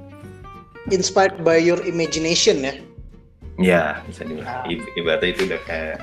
inspired 0.95 1.43
by 1.43 1.59
your 1.59 1.83
imagination 1.83 2.63
ya 2.63 2.79
Ya 3.57 4.05
bisa 4.05 4.23
dibilang. 4.23 4.49
Ah. 4.49 4.69
I- 4.69 4.85
Ibaratnya 4.95 5.28
itu 5.33 5.43
udah 5.49 5.61
kayak 5.65 5.97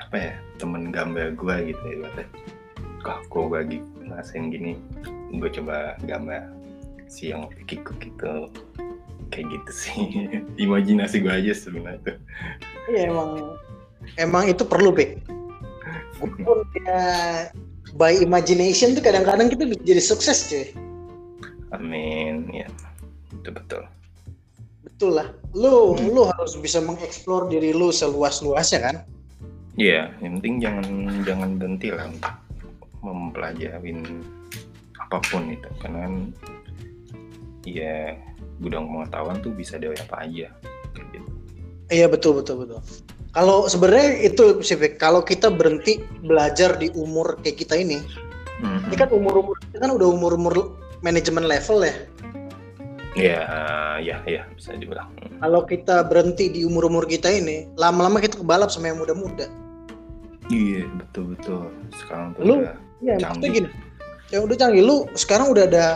apa 0.00 0.16
ya 0.18 0.32
temen 0.58 0.90
gambar 0.90 1.38
gue 1.38 1.54
gitu 1.70 1.82
ya 1.86 1.92
ibaratnya. 2.02 2.26
Kok 3.00 3.18
gue 3.30 3.46
lagi 3.54 3.78
ngerasain 4.02 4.50
gini, 4.50 4.72
gue 5.30 5.50
coba 5.54 5.94
gambar 6.04 6.50
si 7.06 7.30
yang 7.30 7.46
kikuk 7.64 7.96
gitu 8.02 8.50
kayak 9.30 9.46
gitu 9.46 9.70
sih. 9.72 9.98
Imajinasi 10.66 11.22
gue 11.22 11.30
aja 11.30 11.52
sebenarnya 11.54 12.02
tuh. 12.02 12.16
iya 12.90 13.06
emang 13.06 13.54
emang 14.18 14.44
itu 14.50 14.66
perlu 14.66 14.90
Bek 14.90 15.22
Gua 16.18 16.28
pun 16.42 16.58
ya 16.82 17.02
by 17.94 18.18
imagination 18.18 18.92
tuh 18.92 19.00
kadang-kadang 19.00 19.46
kita 19.46 19.62
bisa 19.70 19.80
jadi 19.86 20.02
sukses 20.02 20.50
cuy 20.50 20.66
Amin 21.70 22.50
ya 22.50 22.66
itu 23.30 23.48
betul. 23.48 23.86
Betul 25.00 25.16
lah 25.16 25.32
lu 25.56 25.96
Hmm. 25.96 26.12
lu 26.12 26.28
harus 26.28 26.60
bisa 26.60 26.76
mengeksplor 26.84 27.48
diri 27.48 27.72
lu 27.72 27.88
seluas-luasnya 27.88 28.80
kan 28.84 28.96
Iya, 29.80 30.12
yang 30.20 30.44
penting 30.44 30.60
jangan 30.60 30.86
jangan 31.24 31.50
berhenti 31.56 31.88
lah 31.88 32.04
untuk 32.04 32.34
mempelajarin 33.00 34.04
apa 35.00 35.24
pun 35.24 35.48
itu 35.48 35.64
karena 35.80 36.04
ya 37.64 38.12
gudang 38.60 38.92
pengetahuan 38.92 39.40
tuh 39.40 39.56
bisa 39.56 39.80
dari 39.80 39.96
apa 39.96 40.28
aja 40.28 40.52
gitu. 40.92 41.28
Iya 41.88 42.12
betul 42.12 42.44
betul 42.44 42.60
betul. 42.60 42.84
Kalau 43.32 43.64
sebenarnya 43.72 44.20
itu 44.20 44.60
sih 44.60 44.76
Vic, 44.76 45.00
kalau 45.00 45.24
kita 45.24 45.48
berhenti 45.48 46.04
belajar 46.20 46.76
di 46.76 46.92
umur 46.92 47.40
kayak 47.40 47.64
kita 47.64 47.80
ini, 47.80 48.04
Mhm. 48.60 48.92
ini 48.92 48.96
kan 49.00 49.08
umur-umur 49.08 49.56
kita 49.64 49.80
kan 49.80 49.96
udah 49.96 50.12
umur-umur 50.12 50.76
manajemen 51.00 51.48
level 51.48 51.88
ya. 51.88 51.94
Ya 53.14 53.42
ya 53.98 54.22
ya 54.22 54.42
bisa 54.54 54.74
dibilang 54.74 55.10
Kalau 55.40 55.64
kita 55.64 56.04
berhenti 56.04 56.52
di 56.52 56.60
umur-umur 56.62 57.04
kita 57.04 57.26
ini, 57.26 57.66
lama-lama 57.74 58.20
kita 58.20 58.38
kebalap 58.38 58.68
sama 58.68 58.92
yang 58.92 59.00
muda-muda. 59.00 59.48
iya 60.46 60.82
betul 60.98 61.34
betul 61.34 61.70
sekarang 61.96 62.34
tuh 62.34 62.42
Lu- 62.44 62.62
udah 62.66 62.76
Iya, 63.00 63.16
Canggih. 63.16 63.48
gini. 63.64 63.68
Ya 64.28 64.44
udah 64.44 64.56
canggih 64.60 64.84
lu 64.84 65.08
sekarang 65.16 65.48
udah 65.48 65.64
ada 65.64 65.86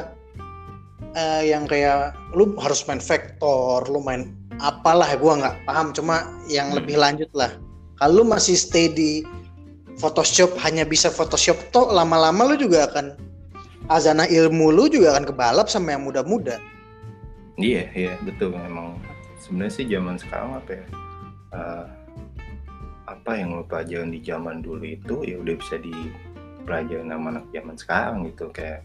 eh, 1.12 1.52
yang 1.52 1.68
kayak 1.68 2.16
lu 2.32 2.56
harus 2.56 2.80
main 2.88 2.96
vektor, 2.98 3.84
lu 3.86 4.00
main 4.00 4.32
apalah 4.56 5.04
ya 5.04 5.20
gua 5.20 5.36
nggak 5.36 5.56
paham 5.68 5.92
cuma 5.92 6.16
yang 6.48 6.72
Hmm. 6.72 6.80
lebih 6.80 6.96
lanjut 6.96 7.28
lah. 7.36 7.52
Kalau 8.00 8.22
lu 8.22 8.24
masih 8.24 8.56
stay 8.56 8.88
di 8.88 9.20
Photoshop 10.00 10.56
hanya 10.64 10.82
bisa 10.82 11.12
Photoshop 11.12 11.54
toh 11.70 11.92
lama-lama 11.92 12.48
lu 12.50 12.56
juga 12.56 12.88
akan 12.88 13.14
azana 13.86 14.24
ilmu 14.26 14.72
lu 14.72 14.88
juga 14.88 15.12
akan 15.14 15.28
kebalap 15.28 15.68
sama 15.68 15.92
yang 15.92 16.02
muda-muda. 16.02 16.56
Iya, 17.54 17.86
iya 17.94 18.14
betul 18.22 18.54
memang. 18.54 18.98
Sebenarnya 19.38 19.72
sih 19.74 19.86
zaman 19.86 20.16
sekarang 20.18 20.58
apa 20.58 20.70
ya? 20.74 20.86
eh, 21.54 21.86
apa 23.04 23.30
yang 23.36 23.56
lo 23.56 23.64
pelajarin 23.64 24.10
di 24.10 24.20
zaman 24.24 24.64
dulu 24.64 24.84
itu 24.84 25.22
ya 25.24 25.36
udah 25.38 25.54
bisa 25.60 25.76
dipelajarin 25.78 27.12
sama 27.12 27.26
anak 27.36 27.46
zaman 27.52 27.76
sekarang 27.76 28.16
gitu 28.32 28.48
kayak 28.50 28.80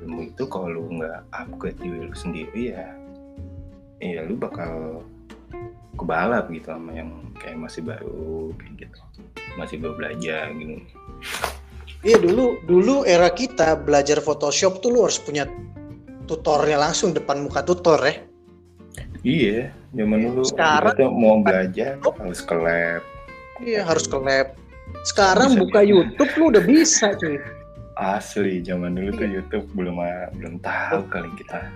ilmu 0.00 0.30
itu 0.30 0.42
kalau 0.46 0.70
lu 0.70 1.02
nggak 1.02 1.26
upgrade 1.34 1.78
diri 1.82 1.98
lu 2.06 2.14
sendiri 2.14 2.62
ya 2.72 2.86
ya 3.98 4.22
lu 4.26 4.38
bakal 4.38 5.02
kebalap 5.98 6.50
gitu 6.50 6.70
sama 6.70 6.94
yang 6.94 7.10
kayak 7.38 7.58
masih 7.58 7.82
baru 7.82 8.50
kayak 8.58 8.86
gitu 8.86 8.98
masih 9.58 9.76
baru 9.82 9.94
belajar 9.98 10.50
gitu 10.54 10.82
Iya 12.04 12.20
dulu 12.20 12.60
dulu 12.68 13.08
era 13.08 13.32
kita 13.32 13.80
belajar 13.80 14.20
Photoshop 14.20 14.84
tuh 14.84 14.92
lu 14.92 15.08
harus 15.08 15.16
punya 15.16 15.48
tutornya 16.24 16.78
langsung 16.78 17.10
depan 17.10 17.40
muka 17.40 17.60
tutor 17.60 18.00
ya. 18.00 18.14
iya 19.20 19.72
zaman 19.90 20.20
dulu 20.22 20.42
Sekarang- 20.44 20.96
kita 20.96 21.08
mau 21.08 21.40
belajar 21.40 21.96
harus 22.00 22.40
ke 22.40 22.54
lab 22.54 23.02
Iya 23.56 23.86
harus 23.86 24.04
ke 24.04 24.18
lab. 24.18 24.58
Sekarang 25.06 25.54
Bisa 25.54 25.60
buka 25.62 25.80
bisa. 25.80 25.88
YouTube 25.88 26.32
lu 26.34 26.44
udah 26.50 26.64
bisa 26.66 27.06
cuy. 27.14 27.38
Asli 27.94 28.58
zaman 28.60 28.98
dulu 28.98 29.14
tuh 29.14 29.28
YouTube 29.30 29.66
belum 29.72 30.02
belum 30.34 30.58
tahu 30.58 31.06
kali 31.06 31.30
kita. 31.38 31.70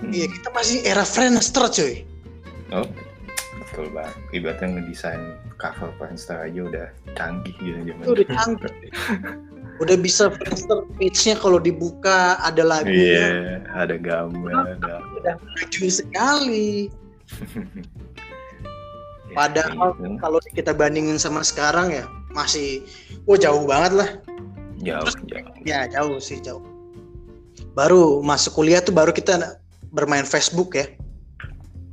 Hmm. 0.00 0.08
Iya 0.08 0.24
kita 0.26 0.48
masih 0.50 0.80
era 0.82 1.04
Friendster 1.04 1.68
cuy. 1.68 2.08
Oh, 2.72 2.88
betul 3.60 3.92
banget. 3.92 4.16
Ibaratnya 4.32 4.80
ngedesain 4.80 5.20
cover 5.60 5.92
Friendster 6.00 6.40
aja 6.40 6.60
udah 6.64 6.86
canggih 7.12 7.52
gitu 7.60 7.78
zaman. 7.84 8.04
Udah 8.08 8.24
canggih. 8.26 8.72
Udah 9.78 9.94
bisa 9.94 10.26
Friendster 10.34 10.82
page-nya 10.98 11.38
kalau 11.38 11.62
dibuka 11.62 12.34
ada 12.42 12.62
Iya, 12.62 12.70
lagunya. 12.82 13.26
ada 13.72 13.94
gambar, 13.94 14.74
ada. 14.74 14.94
Udah 15.22 15.34
maju 15.38 15.84
sekali. 15.88 16.90
Ya, 19.28 19.36
Padahal 19.36 19.92
gitu. 20.00 20.16
kalau 20.24 20.40
kita 20.56 20.72
bandingin 20.72 21.20
sama 21.20 21.44
sekarang 21.44 21.92
ya 21.92 22.08
masih, 22.32 22.80
wah 23.28 23.36
jauh 23.36 23.68
banget 23.68 23.92
lah. 23.92 24.10
jauh, 24.80 25.04
jauh. 25.28 25.52
Ya 25.68 25.84
jauh 25.84 26.16
sih 26.16 26.40
jauh. 26.40 26.64
Baru 27.76 28.24
masuk 28.24 28.56
kuliah 28.56 28.80
tuh 28.80 28.96
baru 28.96 29.12
kita 29.12 29.60
bermain 29.92 30.24
Facebook 30.24 30.72
ya. 30.72 30.88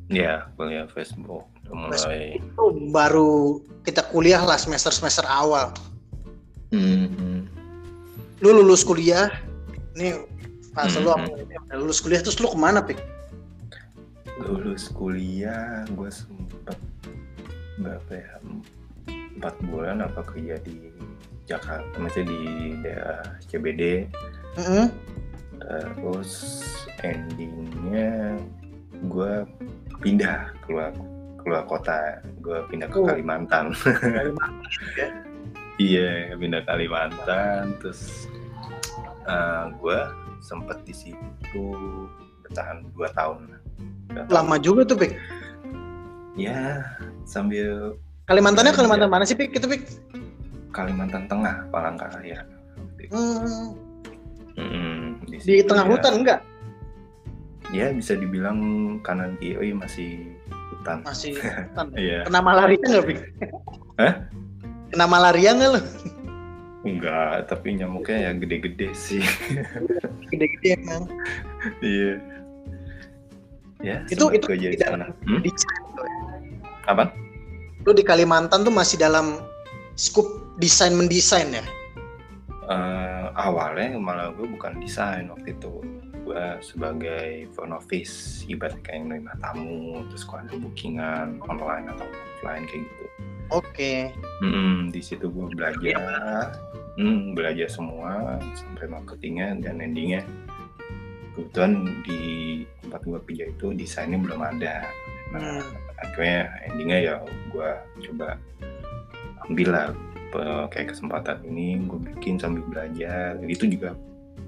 Ya, 0.07 0.48
kuliah 0.56 0.88
Facebook 0.88 1.44
mulai. 1.68 2.40
Itu 2.40 2.64
baru 2.95 3.60
kita 3.84 4.07
kuliah 4.16 4.40
lah 4.40 4.56
semester 4.56 4.95
semester 4.95 5.28
awal. 5.28 5.76
Hmm, 6.72 7.12
hmm. 7.20 7.40
Lu 8.44 8.52
lulus 8.52 8.84
kuliah, 8.84 9.32
nih 9.95 10.28
fase 10.76 10.99
lu 10.99 11.12
Hmm. 11.12 11.24
apa- 11.24 11.76
lulus 11.76 11.99
kuliah 11.99 12.20
terus 12.20 12.40
lu 12.40 12.52
ke 12.52 12.57
mana 12.60 12.84
pik? 12.84 12.99
Lulus 14.36 14.91
kuliah, 14.91 15.88
gue 15.88 16.10
sempet 16.12 16.76
berapa 17.80 18.12
ya? 18.12 18.36
Empat 19.36 19.56
bulan 19.68 20.03
apa 20.03 20.24
kerja 20.24 20.60
di 20.60 20.91
Jakarta, 21.45 21.95
maksudnya 21.95 22.32
di 22.32 22.41
daerah 22.84 23.24
CBD. 23.45 24.07
Heeh. 24.56 24.88
terus 25.66 26.62
endingnya 27.02 28.38
gue 29.07 29.34
pindah 29.98 30.52
keluar 30.62 30.94
keluar 31.41 31.64
kota 31.66 32.22
gue 32.44 32.60
pindah 32.70 32.86
ke 32.91 32.98
Oh. 32.99 33.07
Kalimantan 33.07 33.74
ya? 34.94 35.10
iya 35.78 36.34
pindah 36.34 36.64
Kalimantan 36.64 37.76
terus 37.78 38.30
gue 39.76 40.00
sempet 40.40 40.78
di 40.84 40.94
situ 40.94 41.66
bertahan 42.42 42.86
dua 42.92 43.10
tahun 43.12 43.58
Dua 44.06 44.22
tahun. 44.22 44.30
Lama 44.30 44.56
juga 44.58 44.86
tuh 44.86 44.98
pik. 44.98 45.14
ya 46.36 46.84
sambil 47.24 47.98
Kalimantannya 48.26 48.70
Iya. 48.70 48.80
Kalimantan 48.80 49.10
mana 49.10 49.24
sih 49.24 49.34
pik? 49.34 49.54
Itu 49.54 49.66
pik? 49.66 49.84
Kalimantan 50.70 51.26
Tengah 51.26 51.70
Palangkaraya 51.70 52.44
Hmm, 53.06 53.78
Mm-mm, 54.56 55.22
di 55.26 55.38
situ 55.38 55.62
tengah 55.64 55.86
ya. 55.86 55.92
hutan 55.92 56.14
enggak? 56.16 56.40
ya 57.70 57.92
bisa 57.92 58.14
dibilang 58.14 58.58
kanan 59.02 59.36
kiri 59.36 59.74
masih 59.74 60.32
hutan 60.72 61.02
Masih 61.02 61.38
hutan. 61.70 61.86
iya 61.94 62.24
Kena 62.24 62.40
malaria 62.40 62.78
nggak 62.80 63.06
pik? 63.06 63.20
Hah? 63.98 64.14
Kena 64.96 65.12
malaria 65.12 65.52
nggak 65.52 65.70
lu? 65.76 65.82
Enggak, 66.88 67.52
tapi 67.52 67.76
nyamuknya 67.76 68.30
ya 68.30 68.32
gede-gede 68.32 68.96
sih. 68.96 69.20
Gede-gede 70.32 70.80
emang. 70.80 71.04
Iya. 71.84 72.12
Ya, 73.84 73.98
Itu- 74.08 74.32
itu 74.32 74.48
kerja 74.48 74.68
di 74.72 74.80
tidak- 74.80 74.96
sana. 74.96 75.12
Hmm? 75.28 75.44
Tuh 75.44 76.06
ya. 76.08 76.16
Apa? 76.88 77.12
Lu 77.84 77.92
di 77.92 78.08
Kalimantan 78.08 78.64
tuh 78.64 78.72
masih 78.72 78.96
dalam 78.96 79.44
skup 80.00 80.24
desain 80.64 80.96
mendesain 80.96 81.52
ya? 81.52 81.66
Eh, 82.72 83.26
awalnya 83.36 84.00
malah 84.00 84.32
gue 84.32 84.48
bukan 84.48 84.80
desain 84.80 85.28
waktu 85.28 85.60
itu. 85.60 85.84
Gue 86.24 86.46
sebagai 86.64 87.52
front 87.52 87.76
office, 87.76 88.48
ibarat 88.48 88.80
kayak 88.80 89.12
nerima 89.12 89.36
tamu, 89.44 90.08
terus 90.08 90.24
kalau 90.24 90.48
ada 90.48 90.56
bookingan 90.56 91.44
online 91.52 91.92
atau 91.92 92.08
offline 92.08 92.64
kayak 92.64 92.88
gitu. 92.88 93.06
Oke. 93.54 94.10
Mm, 94.42 94.90
di 94.90 95.02
situ 95.02 95.30
gue 95.30 95.48
belajar, 95.54 96.56
mm, 96.98 97.38
belajar 97.38 97.70
semua 97.70 98.42
sampai 98.58 98.90
marketingnya 98.90 99.54
dan 99.62 99.82
endingnya. 99.82 100.26
Kebetulan 101.36 102.02
di 102.08 102.22
tempat 102.82 103.02
gue 103.04 103.20
kerja 103.28 103.46
itu 103.52 103.68
desainnya 103.76 104.18
belum 104.18 104.42
ada. 104.42 104.88
Nah, 105.36 105.60
Hmm. 105.62 105.64
akhirnya 106.00 106.40
endingnya 106.70 107.00
ya 107.02 107.16
gue 107.52 107.70
coba 108.10 108.40
ambil 109.48 109.70
lah 109.72 109.88
kayak 110.68 110.92
kesempatan 110.92 111.40
ini 111.48 111.80
gue 111.86 112.00
bikin 112.16 112.40
sambil 112.40 112.64
belajar. 112.68 113.36
Itu 113.44 113.68
juga 113.68 113.94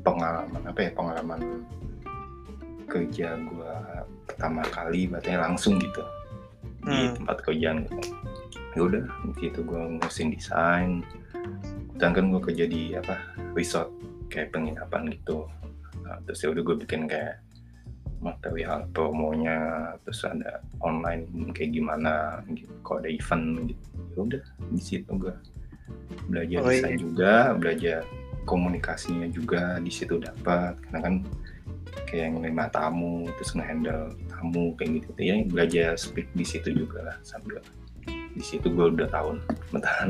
pengalaman 0.03 0.63
apa 0.63 0.79
ya 0.79 0.91
pengalaman 0.95 1.63
kerja 2.87 3.35
gue 3.35 3.73
pertama 4.25 4.63
kali, 4.63 5.11
berarti 5.11 5.35
langsung 5.35 5.75
gitu 5.77 6.03
di 6.87 7.03
Hmm. 7.11 7.19
tempat 7.19 7.37
kerjaan 7.43 7.83
gitu 7.83 7.99
ya 8.77 8.85
udah 8.85 9.03
di 9.33 9.33
situ 9.41 9.65
gue 9.65 9.81
ngurusin 9.97 10.29
desain. 10.29 11.01
Dan 11.97 12.13
kan 12.13 12.29
gue 12.29 12.41
kerja 12.45 12.69
di 12.69 12.93
apa 12.93 13.17
resort 13.57 13.89
kayak 14.29 14.53
penginapan 14.53 15.09
gitu. 15.09 15.49
Nah, 16.05 16.21
terus 16.29 16.45
ya 16.45 16.53
udah 16.53 16.61
gue 16.61 16.77
bikin 16.85 17.09
kayak 17.09 17.41
material 18.21 18.89
promonya 18.93 19.93
terus 20.01 20.25
ada 20.25 20.61
online 20.85 21.25
kayak 21.57 21.73
gimana 21.73 22.45
gitu. 22.53 22.69
Kalau 22.85 23.01
ada 23.01 23.09
event 23.09 23.73
gitu. 23.73 23.85
Ya 24.13 24.19
udah 24.21 24.43
di 24.69 24.81
situ 24.81 25.11
gue 25.17 25.33
belajar 26.29 26.59
Oh, 26.61 26.69
desain 26.69 26.93
iya. 26.93 27.01
juga 27.01 27.33
belajar 27.57 27.99
komunikasinya 28.45 29.27
juga 29.33 29.81
di 29.81 29.89
situ 29.89 30.21
dapat. 30.21 30.77
Karena 30.85 30.99
kan 31.01 31.15
kayak 32.05 32.39
nerima 32.39 32.69
tamu 32.69 33.25
terus 33.41 33.57
ngehandle 33.57 34.13
tamu 34.29 34.77
kayak 34.77 35.01
gitu. 35.01 35.09
Ya 35.17 35.41
belajar 35.49 35.97
speak 35.97 36.29
di 36.37 36.45
situ 36.45 36.77
juga 36.77 37.09
lah 37.09 37.17
sambil 37.25 37.57
di 38.37 38.45
situ 38.45 38.69
gue 38.69 38.93
udah 38.93 39.09
tahun 39.09 39.41
bertahan 39.73 40.07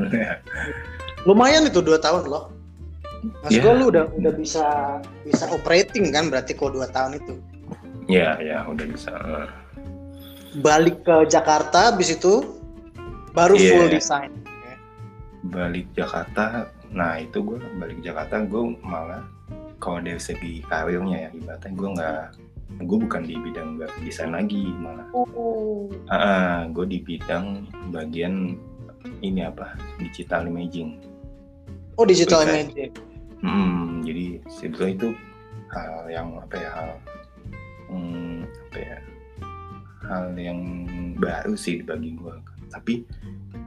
Lumayan 1.24 1.66
itu 1.66 1.80
dua 1.80 1.98
tahun 1.98 2.28
loh. 2.28 2.52
Mas 3.42 3.50
Ya. 3.50 3.66
gua 3.66 3.74
lu 3.74 3.90
udah 3.90 4.06
udah 4.14 4.30
bisa 4.30 4.64
bisa 5.26 5.50
operating 5.50 6.14
kan 6.14 6.30
berarti 6.30 6.54
kok 6.54 6.70
dua 6.70 6.86
tahun 6.86 7.18
itu. 7.18 7.34
ya 8.06 8.38
ya 8.38 8.62
udah 8.64 8.86
bisa 8.86 9.12
Balik 10.62 11.04
ke 11.04 11.26
Jakarta 11.28 11.92
habis 11.92 12.08
itu 12.08 12.56
baru 13.32 13.52
Iya. 13.54 13.70
full 13.74 13.88
design. 13.90 14.30
balik 15.44 15.86
Jakarta 15.92 16.66
nah 16.88 17.16
itu 17.16 17.40
gue 17.40 17.58
balik 17.78 18.00
Jakarta 18.00 18.42
gue 18.42 18.74
malah 18.80 19.22
kalau 19.78 19.98
dari 19.98 20.18
segi 20.18 20.60
karirnya 20.66 21.28
ya 21.28 21.30
ibaratnya 21.32 21.70
gue 21.72 21.88
nggak 21.94 22.22
gue 22.76 22.98
bukan 23.00 23.24
di 23.24 23.34
bidang 23.40 23.80
graphic 23.80 24.02
design 24.04 24.36
lagi 24.36 24.68
malah 24.76 25.08
Oh. 25.16 25.88
ah 26.12 26.68
gue 26.68 26.84
di 26.84 26.98
bidang 27.00 27.64
bagian 27.90 28.60
ini 29.24 29.42
apa 29.42 29.74
digital 29.96 30.44
imaging 30.44 31.00
Oh 31.98 32.06
digital 32.06 32.46
Oke. 32.46 32.54
imaging. 32.54 32.94
Hmm, 33.42 34.06
jadi 34.06 34.38
sebetulnya 34.46 34.92
itu 34.94 35.08
hal 35.74 36.06
yang 36.06 36.28
apa 36.38 36.54
ya 36.54 36.70
hal 36.70 36.90
hmm, 37.90 38.46
apa 38.70 38.78
ya 38.78 38.96
hal 40.06 40.24
yang 40.38 40.60
baru 41.18 41.58
sih 41.58 41.82
bagi 41.82 42.14
gue. 42.14 42.34
Tapi 42.70 43.02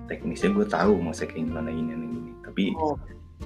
teknisnya 0.07 0.56
gue 0.56 0.64
tahu 0.64 1.03
masa 1.03 1.28
kayak 1.28 1.44
gimana 1.44 1.68
ini 1.76 1.91
dan 1.91 2.02
ini. 2.07 2.32
Tapi 2.40 2.64
Oh. 2.80 2.95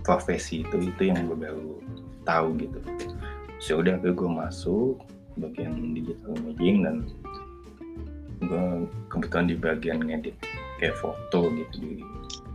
profesi 0.05 0.61
itu 0.61 0.77
itu 0.77 1.01
yang 1.09 1.25
gue 1.25 1.37
baru 1.37 1.81
tahu 2.21 2.53
gitu. 2.61 2.77
Sudah 3.57 3.97
gue 3.97 4.13
gue 4.13 4.29
masuk 4.29 5.01
bagian 5.39 5.95
digital 5.95 6.31
imaging 6.39 6.77
dan 6.83 6.95
gue 8.45 8.65
kebetulan 9.09 9.45
di 9.47 9.55
bagian 9.55 9.99
ngedit 10.03 10.35
kayak 10.79 10.95
foto 10.99 11.49
gitu 11.55 11.75
di, 11.81 12.03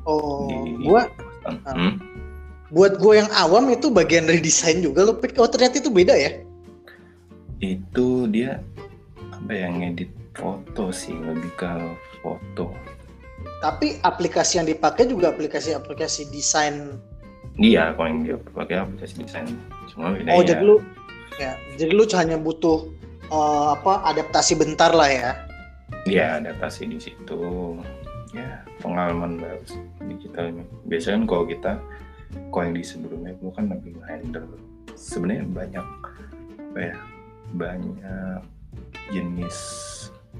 Oh. 0.08 0.48
di 0.64 0.80
Gua 0.80 1.04
Hmm? 1.64 1.96
buat 2.70 3.00
gue 3.00 3.14
yang 3.18 3.30
awam 3.32 3.72
itu 3.72 3.88
bagian 3.90 4.28
redesign 4.28 4.84
juga 4.84 5.08
lo 5.08 5.16
oh 5.16 5.48
ternyata 5.50 5.82
itu 5.82 5.90
beda 5.90 6.14
ya? 6.14 6.30
Itu 7.58 8.30
dia 8.30 8.62
apa 9.34 9.50
ya 9.50 9.66
ngedit 9.72 10.12
foto 10.36 10.92
sih 10.94 11.16
lebih 11.16 11.50
ke 11.58 11.70
foto. 12.22 12.76
Tapi 13.64 13.98
aplikasi 14.04 14.60
yang 14.60 14.68
dipakai 14.68 15.08
juga 15.08 15.32
aplikasi-aplikasi 15.32 16.30
desain. 16.30 17.00
Dia 17.58 17.92
kalau 17.98 18.08
yang 18.08 18.20
dia 18.22 18.36
pakai 18.54 18.76
aplikasi 18.84 19.14
desain. 19.24 19.48
Cuma 19.90 20.14
bedanya 20.14 20.38
oh 20.38 20.44
jadi 20.46 20.62
lu 20.62 20.76
ya. 21.40 21.52
Jadi 21.80 21.92
lu 21.96 22.04
hanya 22.12 22.36
butuh 22.36 22.84
eh, 23.32 23.66
apa 23.72 24.04
adaptasi 24.12 24.60
bentar 24.60 24.92
lah 24.92 25.08
ya. 25.08 25.30
Dia 26.04 26.36
adaptasi 26.36 26.86
di 26.86 26.98
situ. 27.00 27.40
Ya 28.30 28.62
pengalaman 28.78 29.42
baru 29.42 29.58
digital 30.06 30.54
ini 30.54 30.62
biasanya 30.86 31.18
kan 31.18 31.24
kalau 31.26 31.44
kita 31.50 31.72
kalau 32.54 32.62
yang 32.62 32.74
di 32.78 32.84
sebelumnya 32.86 33.32
gue 33.40 33.50
kan 33.50 33.66
lebih 33.66 33.98
handle. 34.06 34.46
Sebenarnya 34.94 35.44
banyak 35.50 35.86
apa 36.70 36.78
ya 36.78 36.96
banyak 37.56 38.40
jenis 39.10 39.58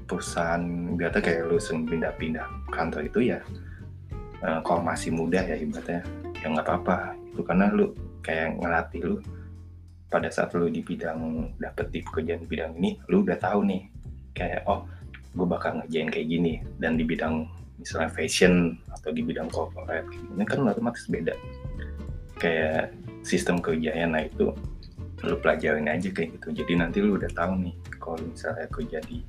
perusahaan. 0.07 0.63
Biasa 0.95 1.19
kayak 1.19 1.51
lu 1.51 1.59
pindah-pindah 1.59 2.47
kantor 2.71 3.09
itu 3.09 3.35
ya 3.35 3.39
eh, 4.45 4.59
kalau 4.63 4.79
masih 4.85 5.11
muda 5.11 5.43
ya 5.43 5.59
ibaratnya 5.59 6.05
ya 6.39 6.45
nggak 6.47 6.63
apa-apa. 6.63 7.17
Itu 7.35 7.43
karena 7.43 7.67
lu 7.75 7.91
kayak 8.23 8.61
ngelatih 8.61 9.01
lu 9.03 9.15
pada 10.11 10.27
saat 10.27 10.51
lu 10.59 10.67
di 10.67 10.83
bidang 10.83 11.55
dapet 11.55 11.87
di 11.87 12.03
pekerjaan 12.03 12.43
bidang 12.43 12.75
ini 12.75 12.99
lu 13.07 13.23
udah 13.23 13.39
tahu 13.39 13.63
nih 13.63 13.87
kayak 14.35 14.67
oh 14.67 14.83
gue 15.31 15.47
bakal 15.47 15.79
ngerjain 15.79 16.11
kayak 16.11 16.27
gini. 16.27 16.53
Dan 16.75 16.99
di 16.99 17.07
bidang 17.07 17.47
misalnya 17.79 18.11
fashion 18.11 18.75
atau 18.91 19.15
di 19.15 19.23
bidang 19.23 19.47
corporate 19.47 20.11
gini 20.11 20.43
kan 20.43 20.67
otomatis 20.67 21.07
beda. 21.07 21.31
Kayak 22.35 22.91
sistem 23.23 23.63
kerjanya 23.63 24.19
nah 24.19 24.21
itu 24.27 24.51
lu 25.23 25.37
pelajarin 25.39 25.87
aja 25.87 26.11
kayak 26.11 26.35
gitu. 26.35 26.59
Jadi 26.59 26.73
nanti 26.75 26.99
lu 26.99 27.15
udah 27.15 27.31
tahu 27.31 27.63
nih 27.63 27.75
kalau 27.95 28.19
misalnya 28.19 28.67
kerja 28.67 28.99
di 29.07 29.23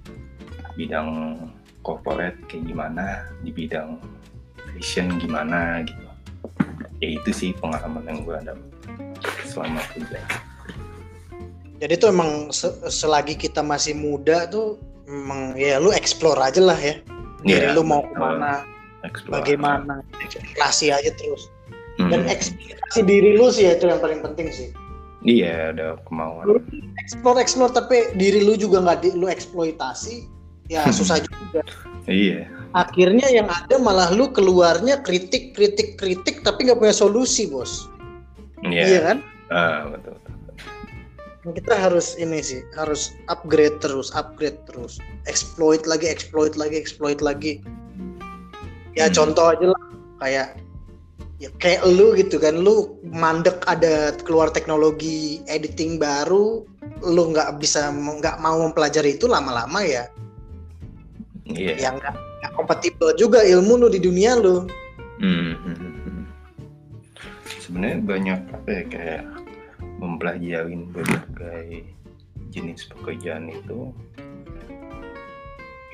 bidang 0.75 1.39
corporate 1.87 2.43
kayak 2.51 2.67
gimana 2.67 3.31
di 3.47 3.55
bidang 3.55 4.03
fashion 4.75 5.15
gimana 5.23 5.87
gitu. 5.87 6.03
Ya 6.99 7.09
itu 7.15 7.31
sih 7.31 7.51
pengalaman 7.55 8.03
yang 8.11 8.19
gue 8.27 8.35
ada 8.35 8.55
selama 9.47 9.79
kerja 9.95 10.19
jadi 11.83 11.99
tuh 11.99 12.15
emang 12.15 12.55
se- 12.55 12.79
selagi 12.87 13.35
kita 13.35 13.59
masih 13.59 13.99
muda 13.99 14.47
tuh 14.47 14.79
emang 15.11 15.59
ya 15.59 15.83
lu 15.83 15.91
explore 15.91 16.39
aja 16.39 16.63
lah 16.63 16.79
ya. 16.79 17.03
Iya, 17.43 17.51
jadi 17.59 17.67
lu 17.75 17.83
mau 17.83 18.07
ke 18.07 18.15
mana 18.15 18.63
Explore. 19.03 19.43
bagaimana 19.43 19.99
eksplorasi 20.23 20.95
aja 20.95 21.11
terus. 21.19 21.51
Hmm. 22.01 22.09
dan 22.09 22.25
eksplorasi 22.25 23.05
diri 23.05 23.37
lu 23.37 23.53
sih 23.53 23.69
ya, 23.69 23.77
itu 23.77 23.85
yang 23.91 23.99
paling 23.99 24.23
penting 24.23 24.49
sih. 24.55 24.71
Iya 25.27 25.75
ada 25.75 25.99
kemauan. 26.07 26.47
Lu 26.47 26.57
explore 27.03 27.43
explore 27.43 27.75
tapi 27.75 28.15
diri 28.15 28.47
lu 28.47 28.55
juga 28.55 28.79
nggak 28.79 28.99
di, 29.03 29.09
lu 29.19 29.27
eksploitasi 29.27 30.23
ya 30.71 30.87
susah 30.87 31.19
juga. 31.19 31.67
Iya. 32.07 32.47
Akhirnya 32.79 33.27
yang 33.27 33.51
ada 33.51 33.77
malah 33.83 34.15
lu 34.15 34.31
keluarnya 34.31 35.03
kritik 35.03 35.51
kritik 35.53 35.99
kritik 35.99 36.47
tapi 36.47 36.71
nggak 36.71 36.79
punya 36.79 36.95
solusi 36.95 37.51
bos. 37.51 37.91
Iya. 38.63 38.87
Iya 38.87 39.01
kan? 39.03 39.19
Ah, 39.51 39.91
betul. 39.91 40.15
Kita 41.43 41.75
harus 41.75 42.15
ini 42.23 42.39
sih 42.39 42.63
harus 42.79 43.19
upgrade 43.27 43.83
terus 43.83 44.15
upgrade 44.15 44.63
terus. 44.71 45.03
Exploit 45.27 45.83
lagi 45.91 46.07
exploit 46.07 46.55
lagi 46.55 46.79
exploit 46.79 47.19
lagi. 47.19 47.59
Ya 48.95 49.11
Hmm. 49.11 49.15
contoh 49.15 49.51
aja 49.51 49.67
lah. 49.75 49.83
Kayak 50.23 50.49
ya 51.43 51.51
kayak 51.59 51.83
lu 51.83 52.15
gitu 52.15 52.39
kan. 52.39 52.63
Lu 52.63 52.95
mandek 53.03 53.59
ada 53.67 54.15
keluar 54.23 54.55
teknologi 54.55 55.43
editing 55.51 55.99
baru 55.99 56.63
lu 57.03 57.35
nggak 57.35 57.59
bisa 57.59 57.91
nggak 57.91 58.39
mau 58.39 58.63
mempelajari 58.63 59.19
itu 59.19 59.27
lama-lama 59.27 59.83
ya. 59.83 60.07
Iya. 61.51 61.91
Yang 61.91 61.95
nggak 62.07 62.15
nggak 62.15 62.53
kompatibel 62.55 63.11
juga 63.19 63.43
ilmu 63.43 63.83
lu 63.83 63.89
di 63.91 63.99
dunia 63.99 64.39
lu. 64.39 64.71
Hmm, 65.19 65.59
hmm, 65.59 65.75
hmm, 65.75 65.95
hmm. 66.07 66.23
Sebenarnya 67.59 67.99
banyak 68.07 68.41
apa 68.55 68.69
ya 68.71 68.83
kayak 68.87 69.23
mempelajari 70.03 70.75
berbagai 70.91 71.87
jenis 72.51 72.91
pekerjaan 72.91 73.49
itu 73.49 73.95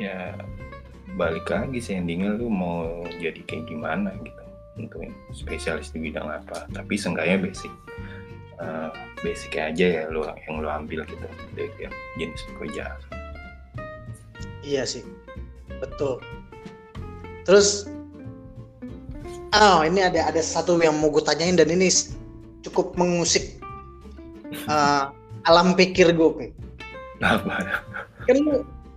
ya 0.01 0.35
balik 1.14 1.47
lagi 1.51 1.82
endingnya 1.93 2.35
lu 2.40 2.48
mau 2.48 3.05
jadi 3.20 3.39
kayak 3.44 3.68
gimana 3.68 4.14
gitu 4.24 4.43
untuk 4.78 5.02
spesialis 5.35 5.90
di 5.93 5.98
bidang 6.09 6.26
apa 6.26 6.66
tapi 6.70 6.94
seenggaknya 6.97 7.39
basic 7.39 7.72
eh, 8.62 8.90
basic 9.20 9.52
aja 9.59 9.86
ya 9.86 10.02
lu 10.09 10.24
yang 10.24 10.62
lu 10.62 10.68
ambil 10.70 11.05
gitu 11.06 11.26
dari 11.55 11.90
jenis 12.16 12.43
pekerjaan 12.55 12.98
Iya 14.68 14.85
sih, 14.85 15.05
betul. 15.80 16.20
Terus, 17.48 17.89
oh 19.56 19.80
ini 19.80 20.05
ada 20.05 20.28
ada 20.28 20.44
satu 20.44 20.76
yang 20.76 21.01
mau 21.01 21.09
gue 21.09 21.24
tanyain 21.24 21.56
dan 21.56 21.72
ini 21.72 21.89
cukup 22.60 22.93
mengusik 23.01 23.57
eh, 24.52 25.02
alam 25.44 25.72
pikir 25.72 26.12
gue, 26.12 26.50
apa 27.22 27.82
Kan 28.26 28.38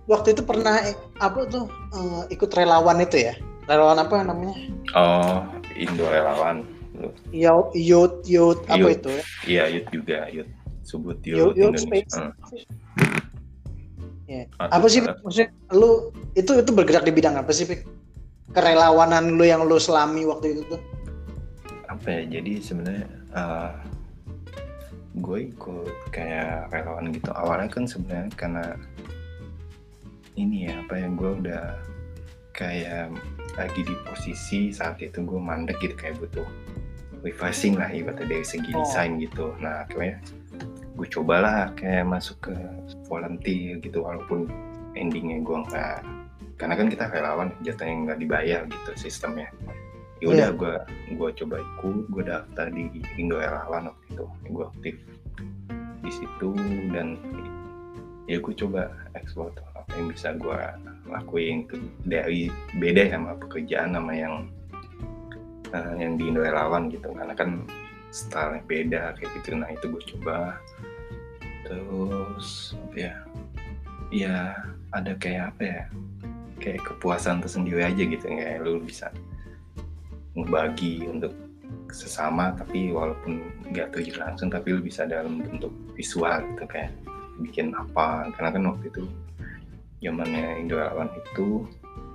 waktu 0.04 0.36
itu 0.36 0.42
pernah 0.42 0.82
eh, 0.82 0.96
apa 1.18 1.46
tuh 1.48 1.64
eh, 1.92 2.22
ikut 2.30 2.50
relawan 2.52 3.00
itu 3.00 3.16
ya? 3.20 3.34
Relawan 3.64 4.02
apa 4.02 4.26
namanya? 4.26 4.56
oh 4.92 5.46
Indo 5.72 6.04
relawan 6.04 6.66
lu 6.92 7.08
Youth, 7.32 7.72
youth, 7.72 8.20
youth 8.26 8.60
apa 8.68 8.76
Youth. 8.78 8.94
itu 9.00 9.08
ya? 9.08 9.24
Iya, 9.48 9.64
Yud 9.72 9.86
juga, 9.88 10.18
Yud. 10.28 10.48
Subut 10.82 11.18
Youth, 11.24 11.38
Yud 11.38 11.54
youth 11.56 11.74
Indonesia. 11.78 11.86
space. 11.88 12.14
Hmm. 12.18 12.32
Ya. 14.28 14.44
Ah, 14.58 14.76
Apa 14.76 14.86
sih 14.88 15.00
maksudnya? 15.00 15.48
Lu 15.72 16.12
itu 16.34 16.52
itu 16.52 16.70
bergerak 16.70 17.04
di 17.04 17.12
bidang 17.12 17.36
apa 17.36 17.48
sih, 17.50 17.64
Pi? 17.64 17.80
Kerelawanan 18.52 19.40
lu 19.40 19.44
yang 19.44 19.64
lu 19.64 19.80
selami 19.80 20.28
waktu 20.28 20.52
itu 20.52 20.62
tuh? 20.68 20.80
Apa 21.88 22.06
ya? 22.20 22.40
Jadi 22.40 22.60
sebenarnya 22.60 23.06
eh, 23.32 23.70
gue 25.12 25.38
ikut 25.52 26.12
kayak 26.14 26.72
relawan 26.72 27.12
gitu. 27.12 27.30
Awalnya 27.32 27.68
kan 27.68 27.84
sebenarnya 27.84 28.32
karena 28.32 28.64
ini 30.40 30.68
ya 30.70 30.80
apa 30.80 30.94
ya 30.96 31.08
gue 31.12 31.30
udah 31.44 31.64
kayak 32.56 33.12
lagi 33.56 33.80
di 33.84 33.94
posisi 34.08 34.72
saat 34.72 34.96
itu 35.04 35.20
gue 35.20 35.40
mandek 35.40 35.76
gitu 35.84 35.92
kayak 35.96 36.16
butuh 36.20 36.48
refreshing 37.20 37.76
lah 37.76 37.92
ibaratnya 37.92 38.28
dari 38.28 38.44
segi 38.44 38.72
Oh. 38.72 38.80
desain 38.84 39.20
gitu. 39.20 39.52
Nah 39.60 39.84
akhirnya 39.84 40.20
gue 40.96 41.08
cobalah 41.08 41.72
kayak 41.76 42.08
masuk 42.08 42.52
ke 42.52 42.56
volunteer 43.08 43.80
gitu 43.80 44.04
walaupun 44.04 44.48
endingnya 44.96 45.40
gue 45.40 45.56
nggak 45.68 46.04
karena 46.60 46.74
kan 46.76 46.86
kita 46.92 47.04
relawan 47.08 47.48
jatuhnya 47.64 47.94
nggak 48.06 48.18
dibayar 48.20 48.60
gitu 48.68 48.90
sistemnya 48.94 49.48
ya 50.22 50.26
udah 50.30 50.48
Iya. 50.54 50.54
gue 50.54 50.74
gue 51.18 51.30
coba 51.42 51.56
ikut 51.58 52.06
gue 52.14 52.22
daftar 52.22 52.66
di 52.70 52.86
Indo 53.18 53.42
relawan 53.42 53.90
waktu 53.90 54.04
itu. 54.14 54.24
Gue 54.54 54.64
aktif 54.70 54.94
di 56.02 56.10
situ 56.14 56.50
dan 56.94 57.18
ya 58.30 58.38
gue 58.38 58.54
coba 58.54 58.86
ekspor 59.18 59.50
apa 59.74 59.90
yang 59.98 60.14
bisa 60.14 60.38
gue 60.38 60.58
lakuin 61.10 61.66
itu 61.66 61.76
dari 62.06 62.46
beda 62.78 63.10
sama 63.10 63.34
pekerjaan 63.34 63.98
sama 63.98 64.12
yang 64.14 64.34
eh, 65.74 65.92
yang 65.98 66.14
di 66.14 66.30
Indo 66.30 66.46
relawan 66.46 66.86
gitu. 66.86 67.10
Karena 67.10 67.34
kan 67.34 67.66
style 68.14 68.62
beda 68.70 69.18
kayak 69.18 69.30
gitu. 69.42 69.58
Nah 69.58 69.74
itu 69.74 69.90
gue 69.90 70.02
coba. 70.14 70.54
Terus 71.66 72.78
apa 72.78 72.96
ya? 72.96 73.14
Ya 74.14 74.36
ada 74.94 75.18
kayak 75.18 75.56
apa 75.56 75.62
ya? 75.66 75.82
Kayak 76.62 76.86
kepuasan 76.94 77.42
tersendiri 77.42 77.82
aja 77.82 78.02
gitu 78.06 78.22
kayak 78.22 78.62
lu 78.62 78.78
bisa 78.78 79.10
ngebagi 80.32 81.04
untuk 81.08 81.32
sesama 81.92 82.56
tapi 82.56 82.92
walaupun 82.92 83.44
nggak 83.68 83.92
terjun 83.92 84.16
langsung 84.20 84.48
tapi 84.48 84.72
lu 84.72 84.80
bisa 84.80 85.04
dalam 85.04 85.44
bentuk 85.44 85.72
visual 85.92 86.40
gitu 86.52 86.64
kayak 86.68 86.92
bikin 87.40 87.72
apa. 87.76 88.32
Karena 88.36 88.50
kan 88.52 88.62
waktu 88.72 88.84
itu 88.92 89.02
zamannya 90.02 90.64
Indolawan 90.64 91.08
itu 91.16 91.64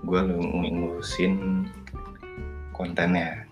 gue 0.05 0.21
ngurusin 0.21 1.65
kontennya 2.73 3.45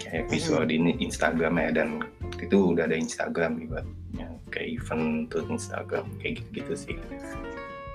kayak 0.00 0.28
visual 0.28 0.68
di 0.68 0.76
Instagram 1.00 1.60
ya. 1.60 1.68
Dan 1.72 1.88
itu 2.36 2.76
udah 2.76 2.84
ada 2.84 2.96
Instagram 2.96 3.64
ibaratnya 3.64 4.28
kayak 4.52 4.80
event 4.80 5.32
tuh 5.32 5.44
Instagram 5.48 6.04
kayak 6.20 6.44
gitu-gitu 6.44 6.72
sih. 6.76 6.96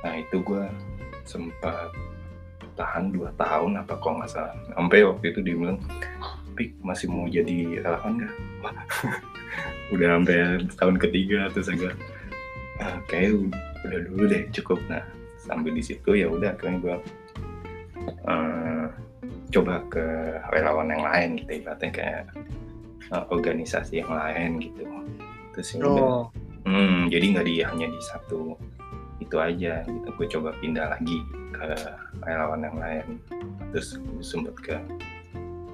Nah 0.02 0.18
itu 0.18 0.42
gue 0.42 0.66
sempat 1.26 1.94
tahan 2.76 3.12
dua 3.14 3.30
tahun 3.36 3.82
apa 3.82 3.94
kok 3.98 4.14
nggak 4.18 4.32
salah. 4.32 4.56
Sampai 4.74 5.04
waktu 5.06 5.26
itu 5.34 5.40
dia 5.44 5.56
bilang 5.56 5.80
Pik 6.56 6.76
masih 6.84 7.08
mau 7.08 7.26
jadi 7.28 7.80
relawan 7.82 8.22
nggak? 8.22 8.36
Udah 9.94 10.08
sampai 10.18 10.38
tahun 10.80 10.96
ketiga 11.00 11.40
terus 11.52 11.68
agak 11.68 11.96
ah, 12.80 13.00
kayak 13.12 13.52
udah 13.84 14.00
dulu 14.08 14.24
deh 14.30 14.44
cukup. 14.56 14.80
Nah 14.88 15.04
sambil 15.42 15.76
di 15.76 15.84
situ 15.84 16.16
ya 16.16 16.30
udah 16.32 16.54
akhirnya 16.56 16.78
gue 16.80 16.96
uh, 18.30 18.86
coba 19.52 19.84
ke 19.92 20.06
relawan 20.54 20.88
yang 20.94 21.04
lain 21.04 21.30
gitu 21.44 21.52
ibaratnya 21.60 21.92
kayak 21.92 22.24
uh, 23.12 23.26
organisasi 23.34 24.00
yang 24.00 24.12
lain 24.14 24.64
gitu. 24.64 24.88
Terus 25.52 25.68
ya 25.76 25.84
udah. 25.84 26.08
Oh, 26.08 26.26
Hmm, 26.62 27.10
jadi 27.10 27.26
nggak 27.34 27.46
di 27.50 27.56
hanya 27.66 27.88
di 27.90 28.02
satu 28.06 28.54
itu 29.22 29.36
aja 29.38 29.86
gitu. 29.86 30.08
Gue 30.18 30.28
coba 30.28 30.50
pindah 30.60 30.98
lagi 30.98 31.22
ke 31.54 31.68
relawan 32.26 32.66
yang 32.66 32.78
lain. 32.82 33.08
Terus 33.72 34.02
gue 34.02 34.26
sempet 34.26 34.56
ke 34.60 34.76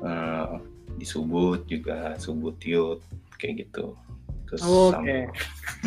eh, 0.03 0.47
di 0.99 1.05
Subut 1.07 1.63
juga, 1.65 2.13
Subut 2.19 2.59
Youth 2.61 3.01
kayak 3.39 3.65
gitu. 3.65 3.95
Terus 4.51 4.61
Oke. 4.63 4.91
sam- 4.91 5.05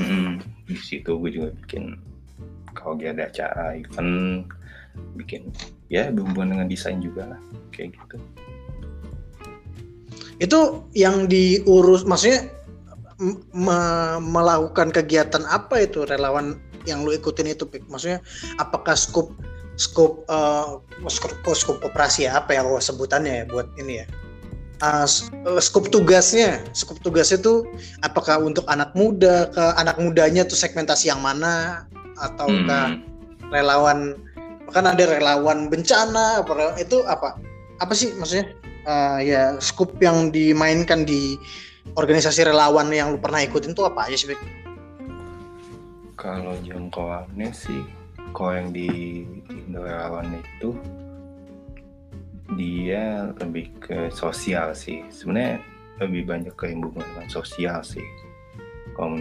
Hmm, 0.00 0.32
di 0.68 0.76
situ 0.78 1.16
gue 1.18 1.30
juga 1.32 1.48
bikin 1.64 1.96
kalau 2.76 2.94
dia 2.96 3.10
ada 3.10 3.26
acara 3.26 3.74
event 3.74 4.46
bikin 5.18 5.50
ya 5.90 6.10
berhubungan 6.14 6.54
dengan 6.56 6.68
desain 6.70 7.00
juga 7.02 7.34
lah 7.34 7.40
kayak 7.74 7.96
gitu. 7.96 8.16
Itu 10.40 10.88
yang 10.96 11.28
diurus, 11.28 12.08
maksudnya 12.08 12.48
me- 13.52 14.20
melakukan 14.24 14.88
kegiatan 14.88 15.44
apa 15.44 15.84
itu 15.84 16.08
relawan 16.08 16.56
yang 16.88 17.04
lu 17.04 17.12
ikutin 17.12 17.50
itu, 17.50 17.64
Pik? 17.66 17.88
Maksudnya 17.88 18.20
apakah 18.56 18.94
skup 18.96 19.32
skup 19.80 20.24
eh, 20.28 20.66
skup, 21.08 21.32
kok 21.44 21.56
skup 21.56 21.78
operasi 21.80 22.28
ya 22.28 22.40
apa 22.40 22.56
ya 22.56 22.62
lo 22.64 22.76
sebutannya 22.76 23.42
ya 23.42 23.44
buat 23.48 23.68
ini 23.80 24.04
ya? 24.04 24.06
S- 25.04 25.28
eh, 25.32 25.60
skup 25.60 25.88
tugasnya, 25.92 26.60
skup 26.72 27.00
tugasnya 27.04 27.40
tuh 27.40 27.68
apakah 28.04 28.40
untuk 28.40 28.64
anak 28.68 28.92
muda 28.96 29.48
ke 29.52 29.64
anak 29.76 29.96
mudanya 30.00 30.44
tuh 30.44 30.56
segmentasi 30.56 31.12
yang 31.12 31.20
mana 31.20 31.84
ataukah 32.20 32.96
Hmm. 32.96 33.04
relawan 33.52 34.16
kan 34.70 34.86
ada 34.86 35.02
relawan 35.08 35.66
bencana 35.66 36.44
apa 36.46 36.78
itu 36.78 37.02
apa 37.08 37.34
apa 37.82 37.92
sih 37.96 38.12
maksudnya 38.14 38.52
Eh, 38.80 39.18
ya 39.28 39.60
skup 39.60 40.00
yang 40.00 40.32
dimainkan 40.32 41.04
di 41.04 41.36
organisasi 42.00 42.48
relawan 42.48 42.88
yang 42.88 43.12
lu 43.12 43.20
pernah 43.20 43.44
ikutin 43.44 43.76
tuh 43.76 43.84
apa 43.84 44.08
aja 44.08 44.16
sih? 44.16 44.32
Kalau 46.20 46.52
jangkauannya 46.60 47.48
sih, 47.48 47.80
kalau 48.36 48.52
yang 48.52 48.76
di 48.76 49.24
Indo 49.48 49.80
Relawan 49.80 50.36
itu 50.36 50.76
dia 52.60 53.32
lebih 53.40 53.72
ke 53.80 54.12
sosial 54.12 54.76
sih. 54.76 55.00
Sebenarnya 55.08 55.64
lebih 55.96 56.28
banyak 56.28 56.52
ke 56.52 56.76
hubungan 56.76 57.24
sosial 57.32 57.80
sih. 57.80 58.04
Kalau 58.92 59.16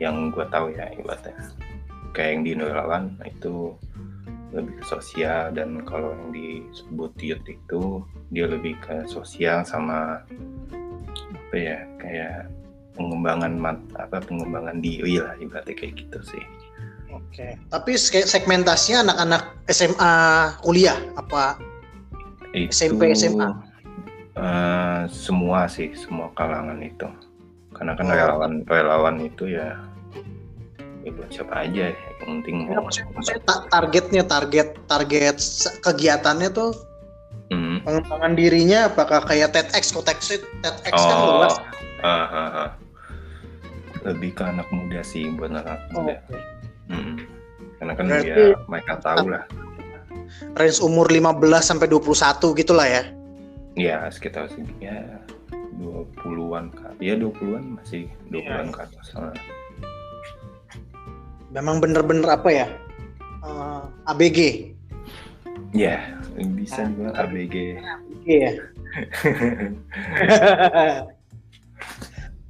yang 0.00 0.32
gue 0.32 0.48
tahu 0.48 0.72
ya 0.72 0.88
ibaratnya 0.96 1.36
kayak 2.16 2.30
yang 2.34 2.42
di 2.42 2.50
Indo 2.56 2.66
Relawan 2.66 3.04
itu 3.28 3.76
lebih 4.50 4.80
ke 4.80 4.84
sosial 4.88 5.52
dan 5.52 5.84
kalau 5.84 6.16
yang 6.16 6.32
disebut 6.32 7.12
youth 7.20 7.46
itu 7.46 8.02
dia 8.32 8.48
lebih 8.48 8.80
ke 8.80 9.04
sosial 9.04 9.60
sama 9.62 10.24
apa 11.28 11.56
ya 11.56 11.78
kayak 12.00 12.48
pengembangan 12.98 13.54
mat- 13.54 13.94
apa 13.94 14.18
pengembangan 14.20 14.82
diri 14.82 15.16
lah 15.16 15.38
ibaratnya 15.38 15.72
kayak 15.72 15.94
gitu 15.96 16.18
sih. 16.26 16.44
Oke. 17.08 17.54
Tapi 17.68 17.92
se- 17.94 18.26
segmentasinya 18.26 19.06
anak-anak 19.06 19.42
SMA 19.70 20.14
kuliah 20.60 20.98
apa? 21.14 21.56
Itu, 22.50 22.68
SMP, 22.68 23.14
SMA? 23.14 23.48
eh, 24.34 25.02
semua 25.08 25.66
sih, 25.66 25.94
semua 25.94 26.28
kalangan 26.32 26.78
itu. 26.78 27.06
Karena 27.70 27.94
kan 27.94 28.04
Oh. 28.04 28.12
relawan 28.12 28.52
relawan 28.64 29.16
itu 29.20 29.46
ya 29.48 29.78
ya 30.98 31.14
buat 31.14 31.30
siapa 31.30 31.54
aja 31.62 31.94
yang 31.94 32.16
penting 32.20 32.66
Ya, 32.66 32.74
mau 32.74 32.84
maksudnya, 32.84 33.14
maksudnya 33.14 33.42
ta- 33.44 33.64
targetnya 33.70 34.22
target 34.24 34.68
target 34.84 35.36
kegiatannya 35.80 36.50
tuh 36.50 36.74
Hmm. 37.48 37.80
pengembangan 37.80 38.34
dirinya 38.34 38.90
apakah 38.90 39.22
kayak 39.22 39.54
TEDx 39.54 39.88
konteks 39.88 40.36
TEDx 40.60 40.92
kan 40.92 41.16
Oh, 41.16 41.40
luas. 41.40 41.54
ah, 42.02 42.26
ah, 42.28 42.50
ah. 42.66 42.68
Lebih 44.02 44.30
ke 44.32 44.42
anak 44.42 44.68
muda 44.68 45.00
sih 45.00 45.26
buat 45.30 45.50
anak 45.50 45.78
Oh, 45.92 46.02
muda. 46.02 46.16
Hmm. 46.88 47.16
Karena 47.78 47.92
kan 47.94 48.04
Berarti- 48.06 48.28
ya 48.28 48.36
mereka 48.64 48.92
tahu 48.98 49.26
lah. 49.28 49.44
range 50.54 50.80
umur 50.80 51.06
15 51.06 51.32
sampai 51.64 51.86
21 51.86 52.52
gitulah 52.54 52.84
ya. 52.84 53.02
Ya 53.74 54.04
sekitar 54.08 54.50
segi 54.50 54.68
ya 54.80 54.98
20-an 55.78 56.68
ke 56.68 56.86
ya 57.00 57.14
20-an 57.14 57.78
masih 57.78 58.10
20-an 58.28 58.68
ke 58.68 58.80
atas. 58.82 59.06
Ah. 59.14 59.32
Memang 61.48 61.78
bener-bener 61.78 62.28
apa 62.28 62.50
ya? 62.50 62.66
eh, 63.40 63.82
ABG. 64.04 64.38
Ya, 65.70 66.00
bisa 66.34 66.82
juga 66.88 67.14
ABG. 67.22 67.56
Iya. 68.24 68.50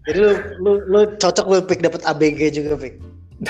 Jadi 0.09 0.18
lu, 0.24 0.32
lu, 0.64 0.72
lu 0.89 1.01
cocok 1.20 1.47
lu 1.52 1.60
pick 1.68 1.85
dapat 1.85 2.01
ABG 2.09 2.56
juga 2.56 2.80
pick. 2.80 2.97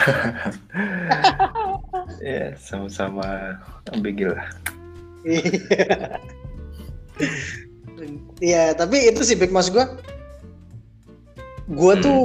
ya, 2.19 2.51
sama-sama 2.59 3.55
ABG 3.95 4.35
lah. 4.35 4.43
Iya, 8.43 8.75
tapi 8.75 9.07
itu 9.07 9.23
sih 9.23 9.39
pick 9.39 9.55
mas 9.55 9.71
gua. 9.71 9.87
Gua 11.71 11.95
Hmm. 11.95 12.03
tuh 12.03 12.21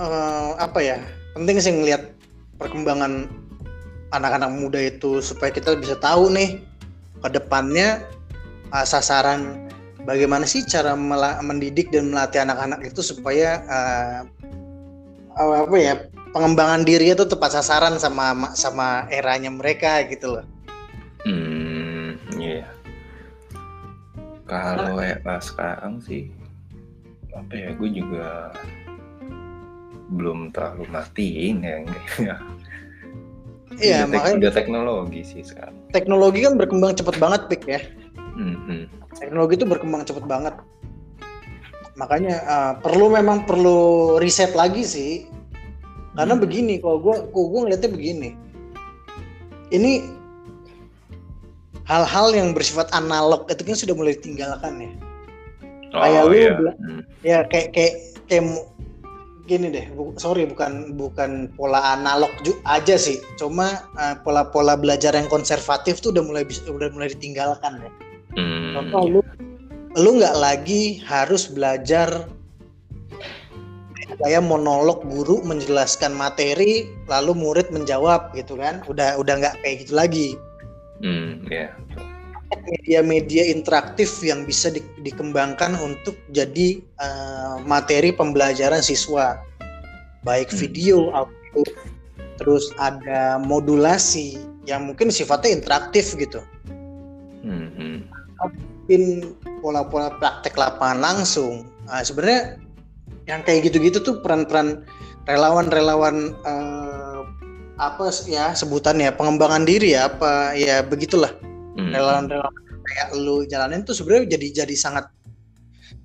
eh, 0.00 0.50
apa 0.56 0.80
ya? 0.80 0.96
Penting 1.36 1.60
sih 1.60 1.76
ngelihat 1.76 2.08
perkembangan 2.56 3.28
anak-anak 4.16 4.48
muda 4.48 4.80
itu 4.80 5.20
supaya 5.20 5.52
kita 5.52 5.76
bisa 5.76 5.98
tahu 6.00 6.32
nih 6.32 6.56
ke 7.20 7.28
depannya 7.28 8.00
eh, 8.72 8.86
sasaran 8.88 9.68
bagaimana 10.04 10.44
sih 10.44 10.64
cara 10.64 10.94
mendidik 11.40 11.88
dan 11.90 12.12
melatih 12.12 12.44
anak-anak 12.44 12.84
itu 12.84 13.00
supaya 13.00 13.60
eh, 13.64 14.20
apa 15.34 15.76
ya 15.76 15.94
pengembangan 16.30 16.86
dirinya 16.86 17.24
tuh 17.24 17.34
tepat 17.34 17.58
sasaran 17.58 17.98
sama 17.98 18.54
sama 18.54 19.08
eranya 19.10 19.50
mereka 19.50 20.04
gitu 20.06 20.38
loh. 20.38 20.46
Hmm, 21.24 22.20
iya. 22.36 22.68
Kalau 24.44 25.00
era 25.00 25.40
sekarang 25.40 26.04
sih, 26.04 26.28
apa 27.32 27.54
ya, 27.56 27.72
gue 27.72 27.88
juga 27.88 28.52
belum 30.12 30.52
terlalu 30.52 30.84
matiin 30.92 31.64
ya. 31.64 31.76
ya. 32.20 32.36
Iya, 33.74 34.06
makanya 34.06 34.46
udah 34.46 34.52
teknologi 34.54 35.22
sih 35.26 35.42
sekarang. 35.42 35.74
teknologi 35.90 36.46
kan 36.46 36.54
berkembang 36.54 36.94
cepet 36.94 37.16
banget 37.18 37.42
pik 37.50 37.62
ya. 37.66 37.80
Hmm, 38.34 38.56
hmm. 38.66 38.84
teknologi 39.14 39.62
itu 39.62 39.66
berkembang 39.66 40.02
cepet 40.02 40.24
banget 40.26 40.54
makanya 41.94 42.34
uh, 42.42 42.72
perlu 42.82 43.06
memang 43.06 43.46
perlu 43.46 44.18
riset 44.18 44.52
lagi 44.58 44.82
sih 44.82 45.12
karena 46.18 46.34
Hmm. 46.34 46.42
begini 46.42 46.82
kalau 46.82 46.98
gue 46.98 47.14
gue 47.30 47.60
ngeliatnya 47.62 47.90
begini 47.90 48.30
ini 49.70 50.02
hal-hal 51.86 52.34
yang 52.34 52.50
bersifat 52.56 52.90
analog 52.90 53.46
itu 53.46 53.62
kan 53.62 53.76
sudah 53.76 53.94
mulai 53.94 54.14
ditinggalkan 54.18 54.74
ya 54.80 54.92
Kayak 55.94 56.22
Oh 56.26 56.26
lu 56.26 56.34
iya. 56.34 56.50
Hmm. 56.58 57.00
ya 57.22 57.38
kayak 57.46 57.70
kayak 57.70 57.94
kayak 58.26 58.42
gini 59.46 59.68
deh 59.70 59.86
bu- 59.94 60.16
sorry 60.18 60.48
bukan 60.48 60.96
bukan 60.98 61.52
pola 61.54 61.94
analog 61.94 62.32
aja 62.66 62.96
sih 62.98 63.20
cuma 63.38 63.84
uh, 63.94 64.16
pola-pola 64.24 64.74
belajar 64.74 65.14
yang 65.14 65.28
konservatif 65.30 66.02
tuh 66.02 66.10
udah 66.10 66.24
mulai 66.24 66.42
udah 66.66 66.88
mulai 66.90 67.12
ditinggalkan 67.12 67.78
ya 67.78 67.90
Hmm, 68.34 68.74
Contoh 68.74 69.02
lu 69.06 69.20
lu 69.94 70.10
nggak 70.18 70.36
lagi 70.38 70.98
harus 71.06 71.46
belajar 71.46 72.26
kayak 74.14 74.42
monolog 74.46 75.02
guru 75.06 75.42
menjelaskan 75.42 76.14
materi 76.14 76.86
lalu 77.06 77.34
murid 77.34 77.70
menjawab 77.70 78.34
gitu 78.34 78.58
kan? 78.58 78.82
Udah 78.90 79.18
udah 79.18 79.34
nggak 79.38 79.54
kayak 79.62 79.76
gitu 79.86 79.94
lagi. 79.94 80.28
Hmm, 81.02 81.42
iya. 81.50 81.74
media-media 82.54 83.50
interaktif 83.50 84.22
yang 84.22 84.46
bisa 84.46 84.70
di- 84.70 84.86
dikembangkan 85.02 85.74
untuk 85.82 86.14
jadi 86.30 86.78
eh, 86.80 87.56
materi 87.66 88.14
pembelajaran 88.14 88.78
siswa. 88.78 89.42
Baik 90.22 90.54
Hmm. 90.54 90.58
video 90.62 90.96
audio 91.12 91.62
terus 92.38 92.70
ada 92.78 93.36
modulasi 93.42 94.38
yang 94.64 94.86
mungkin 94.86 95.10
sifatnya 95.10 95.50
interaktif 95.54 96.14
gitu. 96.14 96.40
Hmm, 97.44 98.06
mungkin 98.50 99.32
pola-pola 99.64 100.12
praktek 100.20 100.54
lapangan 100.60 101.00
langsung 101.00 101.64
nah, 101.88 102.04
sebenarnya 102.04 102.60
yang 103.24 103.40
kayak 103.40 103.72
gitu-gitu 103.72 104.04
tuh 104.04 104.20
peran-peran 104.20 104.84
relawan-relawan 105.24 106.36
eh, 106.44 107.20
apa 107.80 108.12
ya 108.28 108.54
sebutannya 108.54 109.10
pengembangan 109.16 109.66
diri 109.66 109.96
ya 109.96 110.12
apa 110.12 110.54
ya 110.54 110.84
begitulah 110.84 111.32
Hmm. 111.74 111.90
relawan-relawan 111.90 112.54
kayak 112.86 113.08
lu 113.18 113.42
jalanin 113.50 113.82
tuh 113.82 113.98
sebenarnya 113.98 114.38
jadi 114.38 114.62
jadi 114.62 114.76
sangat 114.78 115.10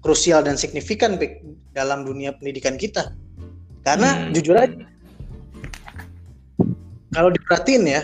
krusial 0.02 0.42
dan 0.42 0.58
signifikan 0.58 1.20
Pik, 1.20 1.46
dalam 1.78 2.10
dunia 2.10 2.34
pendidikan 2.34 2.74
kita 2.74 3.14
karena 3.86 4.18
Hmm. 4.18 4.34
jujur 4.34 4.58
aja 4.58 4.82
kalau 7.14 7.30
diperhatiin 7.30 7.86
ya 7.86 8.02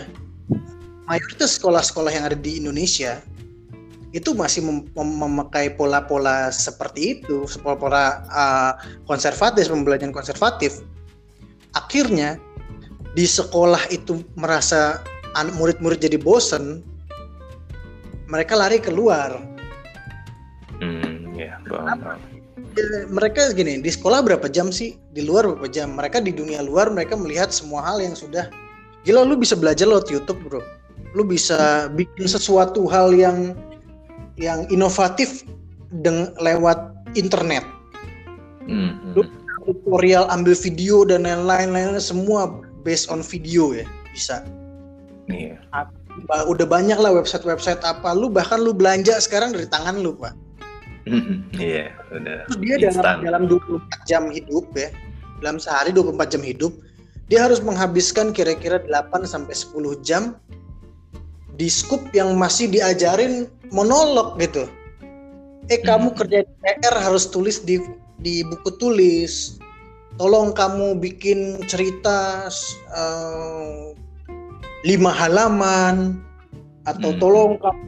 mayoritas 1.10 1.58
sekolah-sekolah 1.58 2.14
yang 2.14 2.24
ada 2.30 2.38
di 2.38 2.62
Indonesia 2.62 3.18
itu 4.16 4.32
masih 4.32 4.64
mem- 4.64 4.88
mem- 4.96 5.18
memakai 5.20 5.76
pola-pola 5.76 6.48
seperti 6.48 7.20
itu 7.20 7.44
pola-pola 7.60 8.24
uh, 8.32 8.72
konservatif 9.04 9.68
pembelajaran 9.68 10.16
konservatif. 10.16 10.80
Akhirnya 11.76 12.40
di 13.12 13.28
sekolah 13.28 13.92
itu 13.92 14.24
merasa 14.40 15.04
murid-murid 15.36 16.00
jadi 16.00 16.16
bosen 16.16 16.80
mereka 18.32 18.56
lari 18.56 18.80
keluar. 18.80 19.36
Hmm, 20.80 21.36
ya, 21.36 21.60
paham, 21.68 22.00
paham. 22.00 22.20
Ya, 22.76 23.08
mereka 23.08 23.52
gini 23.52 23.80
di 23.80 23.88
sekolah 23.92 24.24
berapa 24.24 24.48
jam 24.48 24.72
sih? 24.72 24.96
Di 25.12 25.24
luar 25.24 25.48
berapa 25.48 25.68
jam? 25.68 25.96
Mereka 25.96 26.24
di 26.24 26.32
dunia 26.32 26.64
luar 26.64 26.88
mereka 26.92 27.16
melihat 27.16 27.52
semua 27.52 27.84
hal 27.84 28.00
yang 28.00 28.16
sudah 28.16 28.48
gila 29.04 29.24
lu 29.24 29.36
bisa 29.36 29.56
belajar 29.56 29.88
lewat 29.88 30.08
YouTube 30.08 30.40
bro. 30.44 30.60
Lu 31.12 31.24
bisa 31.24 31.88
bikin 31.92 32.28
sesuatu 32.28 32.84
hal 32.88 33.12
yang 33.16 33.56
yang 34.36 34.68
inovatif 34.68 35.42
deng 36.02 36.32
lewat 36.38 36.78
internet 37.14 37.64
Hmm, 38.66 38.98
hmm. 38.98 39.12
Lu- 39.14 39.32
tutorial 39.62 40.26
ambil 40.30 40.54
video 40.54 41.02
dan 41.02 41.22
lain-lain 41.26 41.98
semua 41.98 42.50
based 42.82 43.10
on 43.10 43.22
video 43.22 43.74
ya 43.74 43.86
bisa 44.10 44.42
Iya. 45.26 45.58
Ba- 46.26 46.46
udah 46.46 46.66
banyak 46.66 46.98
lah 46.98 47.10
website-website 47.10 47.82
apa 47.82 48.14
lu 48.14 48.30
bahkan 48.30 48.62
lu 48.62 48.70
belanja 48.70 49.18
sekarang 49.18 49.50
dari 49.54 49.66
tangan 49.66 49.98
lu 49.98 50.14
pak 50.14 50.34
Iya, 51.58 51.94
udah 52.10 52.46
Terus 52.50 52.58
dia 52.58 52.90
dalam, 52.90 53.22
dalam 53.22 53.42
24 53.46 54.10
jam 54.10 54.22
hidup 54.30 54.66
ya, 54.74 54.90
dalam 55.38 55.62
sehari 55.62 55.94
24 55.94 56.34
jam 56.34 56.42
hidup, 56.42 56.72
dia 57.30 57.46
harus 57.46 57.62
menghabiskan 57.62 58.34
kira-kira 58.34 58.82
8 58.82 59.22
sampai 59.22 59.54
10 59.54 60.02
jam 60.02 60.34
di 61.56 61.68
scoop 61.72 62.12
yang 62.12 62.36
masih 62.36 62.68
diajarin 62.68 63.48
monolog 63.72 64.36
gitu. 64.38 64.68
Eh 65.72 65.80
kamu 65.82 66.12
Hmm. 66.14 66.18
kerja 66.20 66.38
PR 66.62 66.94
harus 67.00 67.26
tulis 67.26 67.64
di 67.64 67.80
di 68.22 68.44
buku 68.46 68.76
tulis. 68.78 69.58
Tolong 70.16 70.56
kamu 70.56 70.96
bikin 71.00 71.60
cerita 71.68 72.48
eh, 72.96 73.92
lima 74.86 75.10
halaman 75.10 76.20
atau 76.86 77.10
Hmm. 77.10 77.20
tolong 77.20 77.52
kamu 77.58 77.84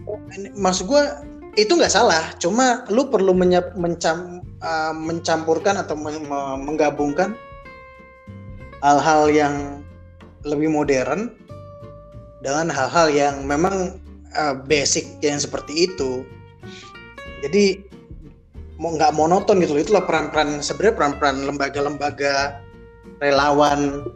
maksud 0.59 0.91
gua 0.91 1.23
itu 1.55 1.75
nggak 1.75 1.91
salah 1.91 2.35
cuma 2.39 2.87
lu 2.91 3.11
perlu 3.11 3.35
menyap, 3.35 3.75
mencam, 3.75 4.43
uh, 4.63 4.95
mencampurkan 4.95 5.75
atau 5.75 5.99
men- 5.99 6.23
me- 6.27 6.59
menggabungkan 6.63 7.35
hal-hal 8.79 9.27
yang 9.27 9.55
lebih 10.47 10.71
modern 10.71 11.35
dengan 12.45 12.71
hal-hal 12.71 13.09
yang 13.11 13.35
memang 13.45 13.99
uh, 14.35 14.55
basic 14.67 15.07
yang 15.25 15.39
seperti 15.39 15.91
itu 15.91 16.27
jadi 17.43 17.83
mau 18.79 18.95
nggak 18.95 19.15
monoton 19.15 19.59
gitu 19.59 19.75
loh 19.75 19.83
itulah 19.83 20.05
peran-peran 20.07 20.63
sebenarnya 20.63 20.95
peran-peran 20.95 21.37
lembaga-lembaga 21.51 22.63
relawan 23.19 24.07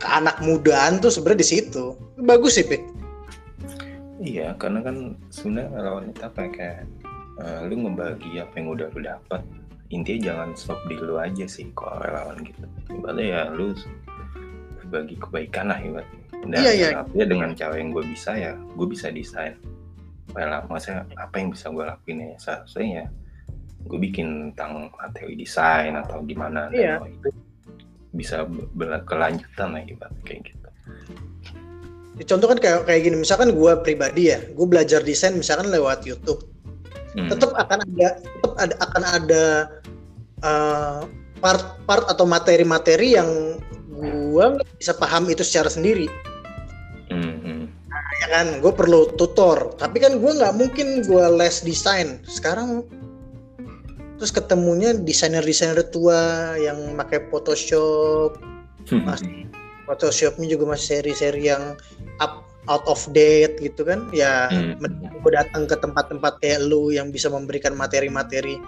ke 0.00 0.06
anak 0.08 0.36
mudaan 0.44 1.00
tuh 1.00 1.08
sebenarnya 1.08 1.40
di 1.44 1.48
situ 1.48 1.96
bagus 2.20 2.60
sih 2.60 2.64
Pik. 2.64 2.82
Iya, 4.20 4.52
karena 4.60 4.84
kan 4.84 5.16
sebenarnya 5.32 5.68
relawan 5.72 6.12
itu 6.12 6.20
apa 6.20 6.38
ya 6.44 6.50
kayak 6.52 6.80
eh, 7.40 7.60
lu 7.72 7.74
ngebagi 7.88 8.30
apa 8.36 8.54
yang 8.60 8.68
udah 8.76 8.88
lu 8.92 9.00
dapat. 9.00 9.40
Intinya 9.90 10.20
jangan 10.28 10.48
stop 10.54 10.80
di 10.86 10.96
lu 11.00 11.16
aja 11.16 11.48
sih 11.48 11.72
kalau 11.72 11.96
relawan 12.04 12.36
gitu. 12.44 12.64
Ibaratnya 12.92 13.24
ya 13.24 13.40
lu 13.48 13.72
bagi 14.92 15.16
kebaikan 15.16 15.72
lah 15.72 15.80
ibaratnya. 15.80 16.19
Dan 16.46 16.58
Iya, 16.60 16.72
iya. 16.72 16.88
artinya 17.04 17.26
dengan 17.28 17.50
cara 17.52 17.74
yang 17.76 17.90
gue 17.92 18.04
bisa 18.06 18.32
ya, 18.32 18.52
gue 18.56 18.86
bisa 18.88 19.12
desain. 19.12 19.54
Rela, 20.30 20.62
maksudnya 20.70 21.04
apa 21.18 21.34
yang 21.36 21.50
bisa 21.50 21.68
gue 21.68 21.84
lakuin 21.84 22.18
ya? 22.22 22.32
Seharusnya 22.38 22.86
ya 22.86 23.06
gue 23.80 23.98
bikin 23.98 24.52
tentang 24.52 24.92
materi 24.92 25.34
desain 25.34 25.96
atau 25.96 26.20
gimana. 26.24 26.68
Dan 26.70 26.78
Iya. 26.78 26.94
itu 27.08 27.28
bisa 28.10 28.42
ber- 28.44 28.68
berkelanjutan 28.74 29.68
lah 29.74 29.82
ibaratnya 29.84 30.22
kayak 30.26 30.40
gitu. 30.50 30.68
Contoh 32.20 32.52
kan 32.52 32.58
kayak 32.60 32.78
kayak 32.84 33.00
gini, 33.08 33.16
misalkan 33.24 33.56
gue 33.56 33.72
pribadi 33.80 34.28
ya, 34.28 34.38
gue 34.44 34.66
belajar 34.68 35.00
desain 35.00 35.32
misalkan 35.32 35.72
lewat 35.72 36.04
YouTube, 36.04 36.44
Hmm. 37.16 37.32
tetap 37.32 37.56
akan 37.56 37.80
ada, 37.80 38.08
tetap 38.20 38.52
ada 38.60 38.74
akan 38.76 39.02
ada 39.08 39.44
uh, 40.44 41.00
part-part 41.40 42.04
atau 42.12 42.28
materi-materi 42.28 43.16
yang 43.16 43.56
gue 43.88 44.44
bisa 44.76 44.92
paham 44.92 45.32
itu 45.32 45.40
secara 45.40 45.72
sendiri, 45.72 46.12
Hmm, 47.10 47.36
hmm. 47.42 47.62
ya 48.22 48.26
kan? 48.30 48.46
Gue 48.62 48.72
perlu 48.72 49.10
tutor, 49.18 49.74
tapi 49.76 49.98
kan 49.98 50.18
gue 50.18 50.32
nggak 50.32 50.54
mungkin 50.54 51.02
gue 51.02 51.24
les 51.34 51.56
desain 51.62 52.22
sekarang. 52.24 52.86
Terus 54.20 54.30
ketemunya 54.30 54.92
desainer-desainer 54.92 55.80
tua 55.88 56.52
yang 56.60 56.76
pakai 56.94 57.24
Photoshop, 57.32 58.36
Mas- 58.92 59.24
Photoshopnya 59.88 60.46
juga 60.46 60.76
masih 60.76 61.02
seri-seri 61.02 61.50
yang 61.50 61.74
up 62.20 62.44
out 62.68 62.84
of 62.86 63.00
date 63.10 63.56
gitu 63.58 63.82
kan 63.82 64.06
ya 64.12 64.46
Hmm. 64.52 64.76
gue 65.24 65.32
datang 65.32 65.64
ke 65.64 65.74
tempat-tempat 65.74 66.38
kayak 66.38 66.62
lu 66.68 66.92
yang 66.92 67.08
bisa 67.08 67.26
memberikan 67.26 67.72
materi-materi 67.74 68.60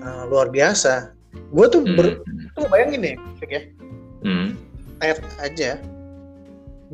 uh, 0.00 0.24
luar 0.26 0.48
biasa 0.48 1.12
gue 1.52 1.66
tuh 1.68 1.84
ber, 1.94 2.18
Hmm. 2.24 2.48
tuh 2.56 2.66
bayangin 2.66 3.04
deh 3.04 3.16
ya 3.46 3.62
Hmm. 4.24 4.56
TED 4.98 5.20
aja 5.38 5.70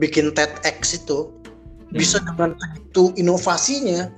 bikin 0.00 0.32
TEDx 0.32 0.96
itu 0.96 1.28
Hmm. 1.92 2.00
bisa 2.00 2.16
dengan 2.24 2.56
itu 2.72 3.12
inovasinya 3.20 4.08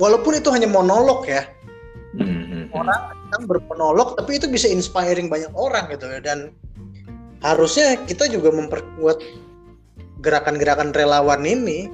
walaupun 0.00 0.40
itu 0.40 0.48
hanya 0.48 0.64
monolog 0.64 1.28
ya 1.28 1.44
Hmm, 2.16 2.24
hmm, 2.24 2.44
hmm. 2.48 2.64
orang 2.72 3.12
kan 3.28 3.42
bermonolog 3.44 4.16
tapi 4.16 4.40
itu 4.40 4.48
bisa 4.48 4.64
inspiring 4.64 5.28
banyak 5.28 5.52
orang 5.52 5.92
gitu 5.92 6.08
ya 6.08 6.24
dan 6.24 6.56
harusnya 7.44 8.00
kita 8.08 8.32
juga 8.32 8.48
memperkuat 8.48 9.20
gerakan-gerakan 10.24 10.96
relawan 10.96 11.44
ini 11.44 11.92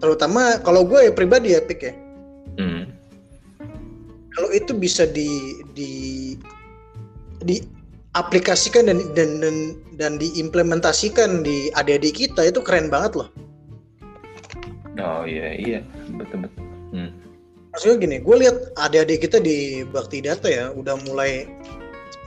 terutama 0.00 0.56
kalau 0.64 0.88
gue 0.88 1.04
ya 1.04 1.12
pribadi 1.12 1.52
ya 1.52 1.60
Pik 1.60 1.80
ya 1.84 1.92
Hmm. 2.56 2.88
kalau 4.32 4.48
itu 4.56 4.72
bisa 4.72 5.04
di 5.04 5.60
di 5.76 5.92
di 7.44 7.60
aplikasikan 8.12 8.88
dan 8.88 8.98
dan 9.16 9.40
dan, 9.40 9.56
dan 9.96 10.12
diimplementasikan 10.20 11.40
di 11.40 11.72
adik-adik 11.72 12.14
kita 12.28 12.48
itu 12.48 12.60
keren 12.60 12.92
banget 12.92 13.16
loh 13.16 13.28
Oh 15.00 15.24
iya 15.24 15.56
iya 15.56 15.80
betul 16.20 16.44
betul. 16.44 16.62
Hmm. 16.92 17.10
maksudnya 17.72 17.96
gini 18.04 18.16
gue 18.20 18.36
lihat 18.44 18.56
adik-adik 18.76 19.24
kita 19.24 19.40
di 19.40 19.80
Bakti 19.88 20.20
Data 20.20 20.44
ya 20.44 20.68
udah 20.70 21.00
mulai 21.08 21.48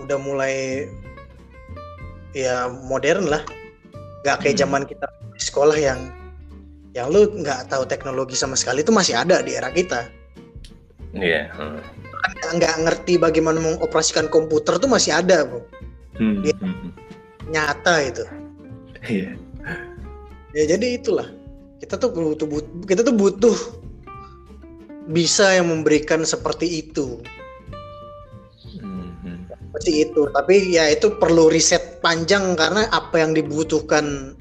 udah 0.02 0.18
mulai 0.18 0.90
ya 2.34 2.66
modern 2.90 3.30
lah 3.30 3.46
nggak 4.26 4.38
kayak 4.42 4.56
Hmm. 4.58 4.64
zaman 4.66 4.84
kita 4.90 5.06
di 5.06 5.42
sekolah 5.42 5.78
yang 5.78 6.00
yang 6.98 7.14
lu 7.14 7.30
nggak 7.30 7.70
tahu 7.70 7.86
teknologi 7.86 8.34
sama 8.34 8.58
sekali 8.58 8.82
itu 8.82 8.90
masih 8.90 9.14
ada 9.14 9.46
di 9.46 9.54
era 9.54 9.70
kita 9.70 10.10
Iya. 11.14 11.48
hmm. 11.54 11.80
Nggak- 12.56 12.80
ngerti 12.82 13.14
bagaimana 13.16 13.58
mengoperasikan 13.58 14.28
komputer 14.28 14.78
tuh 14.78 14.88
masih 14.88 15.14
ada 15.14 15.46
bro 15.46 15.62
Hmm, 16.16 16.40
Iya. 16.42 16.56
hmm, 16.56 16.76
hmm. 16.76 16.92
nyata 17.52 17.96
itu 18.02 18.24
Iya. 19.04 19.30
ya 20.52 20.64
jadi 20.66 20.88
itulah 20.96 21.28
kita 21.78 21.96
tuh 21.96 22.10
butuh 22.10 22.48
but- 22.48 22.88
kita 22.88 23.04
tuh 23.04 23.12
butuh 23.12 23.58
bisa 25.06 25.54
yang 25.54 25.70
memberikan 25.70 26.24
seperti 26.24 26.82
itu 26.82 27.20
Hmm, 28.80 29.46
seperti 29.46 30.08
itu 30.08 30.22
tapi 30.32 30.72
ya 30.72 30.88
itu 30.88 31.14
perlu 31.16 31.52
riset 31.52 32.00
panjang 32.00 32.56
karena 32.56 32.88
apa 32.90 33.20
yang 33.20 33.36
dibutuhkan 33.36 34.34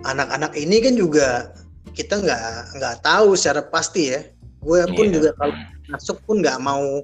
anak-anak 0.00 0.54
ini 0.54 0.80
kan 0.80 0.94
juga 0.94 1.50
kita 1.92 2.16
nggak 2.16 2.42
nggak 2.78 2.96
tahu 3.02 3.34
secara 3.34 3.66
pasti 3.66 4.14
ya 4.14 4.22
gue 4.60 4.80
pun 4.94 5.06
Iya. 5.08 5.12
juga 5.12 5.30
kalau 5.34 5.54
masuk 5.90 6.16
pun 6.22 6.38
nggak 6.38 6.58
mau 6.58 7.02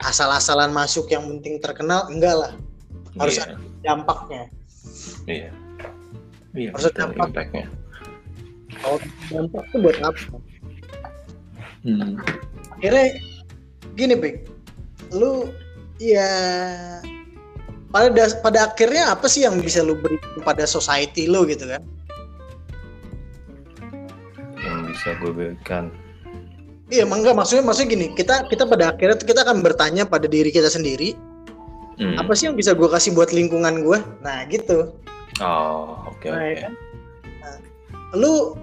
asal-asalan 0.00 0.70
masuk 0.70 1.06
yang 1.06 1.26
penting 1.28 1.58
terkenal 1.58 2.08
enggak 2.08 2.34
lah 2.34 2.52
harus 3.16 3.36
Iya, 3.36 3.44
ada 3.44 3.54
dampaknya 3.82 4.42
iya. 5.26 5.50
Iya, 6.50 6.70
Harus 6.74 6.84
betul, 6.88 6.98
dampak. 7.06 7.26
impact-nya. 7.28 7.64
kalau 8.76 8.98
dampak 9.28 9.62
itu 9.64 9.76
buat 9.78 9.98
apa 10.00 10.20
Hmm. 11.80 12.20
akhirnya 12.74 13.06
gini 13.94 14.14
pik 14.14 14.34
lu 15.10 15.48
ya 15.96 16.28
pada 17.88 18.08
das- 18.10 18.36
pada 18.36 18.68
akhirnya 18.68 19.10
apa 19.10 19.26
sih 19.26 19.42
yang 19.42 19.56
bisa 19.58 19.80
lu 19.80 19.96
berikan 19.96 20.38
pada 20.40 20.64
society 20.64 21.24
lu 21.24 21.42
gitu 21.44 21.64
kan 21.66 21.80
Yang 24.56 24.78
bisa 24.92 25.08
gue 25.16 25.32
berikan. 25.32 25.88
Iya 26.90 27.02
emang 27.02 27.22
enggak 27.22 27.34
maksudnya 27.34 27.62
maksudnya 27.62 27.88
gini 27.90 28.06
kita 28.12 28.46
kita 28.46 28.66
pada 28.66 28.90
akhirnya 28.90 29.16
kita 29.16 29.40
akan 29.42 29.62
bertanya 29.62 30.02
pada 30.04 30.26
diri 30.26 30.50
kita 30.50 30.68
sendiri 30.68 31.14
Hmm. 32.00 32.16
apa 32.16 32.32
sih 32.32 32.48
yang 32.48 32.56
bisa 32.56 32.72
gue 32.72 32.88
kasih 32.88 33.12
buat 33.12 33.28
lingkungan 33.28 33.84
gue 33.84 33.98
nah 34.20 34.40
gitu 34.48 34.96
Oh, 35.36 36.00
oke 36.08 36.26
Nah, 36.26 36.40
oke. 36.40 36.56
kan? 36.58 36.72
Nah, 37.38 37.56
lu 38.14 38.56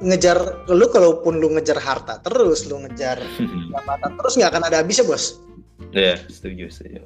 ngejar 0.00 0.36
lu 0.68 0.84
kalaupun 0.88 1.40
lu 1.40 1.48
ngejar 1.52 1.80
harta 1.80 2.20
terus 2.20 2.68
lu 2.68 2.84
ngejar 2.84 3.24
jabatan 3.72 4.10
terus 4.14 4.36
nggak 4.36 4.50
akan 4.52 4.62
ada 4.68 4.84
habisnya 4.84 5.08
bos 5.08 5.40
Iya, 5.96 6.20
setuju 6.28 6.68
setuju. 6.68 7.00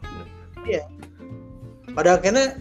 pada 1.95 2.19
akhirnya 2.19 2.59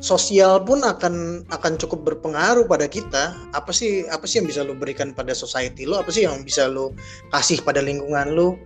sosial 0.00 0.64
pun 0.64 0.80
akan 0.80 1.44
akan 1.52 1.72
cukup 1.76 2.04
berpengaruh 2.04 2.64
pada 2.64 2.88
kita. 2.88 3.36
Apa 3.52 3.70
sih 3.70 4.08
apa 4.08 4.24
sih 4.24 4.40
yang 4.40 4.48
bisa 4.48 4.64
lu 4.64 4.72
berikan 4.72 5.12
pada 5.12 5.36
society 5.36 5.84
lu? 5.84 6.00
Apa 6.00 6.08
sih 6.08 6.24
yang 6.24 6.40
bisa 6.42 6.66
lu 6.66 6.96
kasih 7.30 7.60
pada 7.60 7.84
lingkungan 7.84 8.32
lu? 8.32 8.56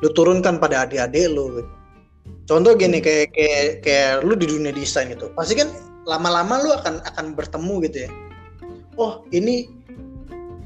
Lu 0.00 0.08
turunkan 0.14 0.62
pada 0.62 0.86
adik-adik 0.86 1.26
lu 1.30 1.60
gitu. 1.60 1.72
contoh 2.46 2.78
gini 2.78 3.02
kayak 3.02 3.34
kayak 3.34 3.82
kayak 3.82 4.22
lu 4.22 4.38
di 4.38 4.46
dunia 4.46 4.70
desain 4.70 5.10
gitu. 5.10 5.34
Pasti 5.34 5.58
kan 5.58 5.66
lama-lama 6.06 6.62
lu 6.62 6.70
akan 6.70 7.02
akan 7.02 7.34
bertemu 7.34 7.74
gitu 7.90 7.98
ya. 8.06 8.10
Oh 8.94 9.26
ini 9.34 9.66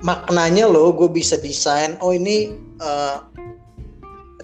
maknanya 0.04 0.68
loh 0.68 0.92
gue 0.92 1.08
bisa 1.08 1.40
desain. 1.40 1.96
Oh 2.04 2.12
ini 2.12 2.52
eh, 2.84 3.16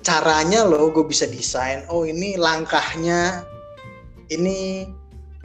caranya 0.01 0.65
loh 0.65 0.89
gue 0.89 1.05
bisa 1.05 1.28
desain. 1.28 1.85
Oh 1.93 2.09
ini 2.09 2.41
langkahnya. 2.41 3.45
Ini 4.27 4.89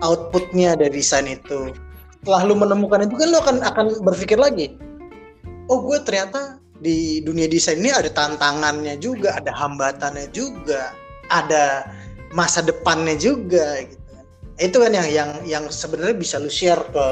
outputnya 0.02 0.76
dari 0.76 1.00
desain 1.02 1.30
itu. 1.30 1.74
Setelah 2.22 2.46
lu 2.46 2.54
menemukan 2.54 3.06
itu 3.06 3.16
kan 3.18 3.28
lu 3.30 3.38
akan 3.42 3.56
akan 3.66 3.86
berpikir 4.06 4.38
lagi 4.38 4.78
oh 5.72 5.80
gue 5.88 5.98
ternyata 6.04 6.60
di 6.84 7.24
dunia 7.24 7.48
desain 7.48 7.80
ini 7.80 7.96
ada 7.96 8.12
tantangannya 8.12 9.00
juga 9.00 9.40
ada 9.40 9.56
hambatannya 9.56 10.28
juga 10.36 10.92
ada 11.32 11.88
masa 12.36 12.60
depannya 12.60 13.16
juga 13.16 13.88
gitu. 13.88 14.00
Itu 14.60 14.78
kan 14.84 14.92
yang 14.92 15.08
yang 15.08 15.30
yang 15.48 15.64
sebenarnya 15.72 16.20
bisa 16.20 16.36
lu 16.44 16.52
share 16.52 16.84
ke 16.92 17.06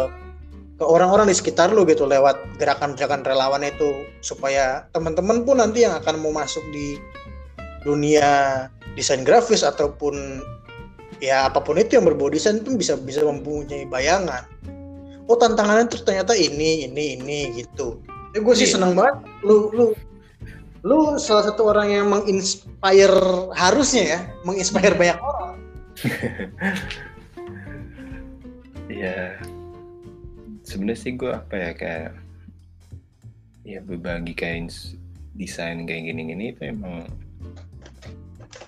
ke 0.80 0.84
orang-orang 0.84 1.32
di 1.32 1.36
sekitar 1.36 1.72
lu 1.72 1.88
gitu 1.88 2.08
lewat 2.08 2.60
gerakan-gerakan 2.60 3.24
relawan 3.24 3.64
itu 3.64 4.08
supaya 4.20 4.88
teman-teman 4.96 5.44
pun 5.44 5.60
nanti 5.60 5.84
yang 5.88 5.96
akan 5.96 6.20
mau 6.20 6.36
masuk 6.36 6.64
di 6.72 7.00
dunia 7.84 8.68
desain 8.96 9.24
grafis 9.24 9.64
ataupun 9.64 10.44
ya 11.20 11.48
apa 11.48 11.60
pun 11.60 11.76
itu 11.76 12.00
yang 12.00 12.08
berbau 12.08 12.32
desain 12.32 12.64
pun 12.64 12.76
bisa 12.76 12.96
bisa 12.96 13.24
mempunyai 13.24 13.84
bayangan. 13.86 14.44
Oh 15.30 15.38
tantangannya 15.38 15.88
tuh 15.88 16.02
ternyata 16.02 16.34
ini 16.34 16.88
ini 16.88 17.20
ini 17.20 17.40
gitu. 17.60 18.00
Ya 18.34 18.40
gue 18.42 18.56
sih 18.56 18.66
Iya. 18.66 18.74
seneng 18.80 18.98
banget. 18.98 19.16
Lu 19.46 19.70
lu 19.72 19.86
lu 20.80 20.98
salah 21.20 21.52
satu 21.52 21.70
orang 21.70 21.92
yang 21.92 22.08
menginspire 22.08 23.52
harusnya 23.54 24.04
ya 24.04 24.20
menginspire 24.44 24.96
banyak 24.96 25.20
orang. 25.20 25.56
Iya. 28.90 29.38
Sebenarnya 30.66 30.98
sih 30.98 31.14
gue 31.14 31.30
apa 31.30 31.56
ya 31.56 31.72
kayak 31.78 32.12
ya 33.62 33.80
berbagi 33.86 34.34
kayak 34.34 34.66
ins- 34.66 34.98
desain 35.38 35.86
kayak 35.86 36.10
gini-gini 36.10 36.52
itu 36.52 36.74
emang 36.74 37.06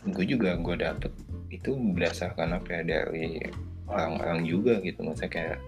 gue 0.06 0.26
juga 0.26 0.56
gue 0.56 0.76
dapet 0.78 1.10
itu 1.52 1.76
berdasarkan 1.76 2.58
apa 2.58 2.80
ya 2.80 2.84
dari 2.88 3.44
orang-orang 3.92 4.48
juga 4.48 4.80
gitu. 4.80 5.04
Maksudnya 5.04 5.32
kayak 5.32 5.60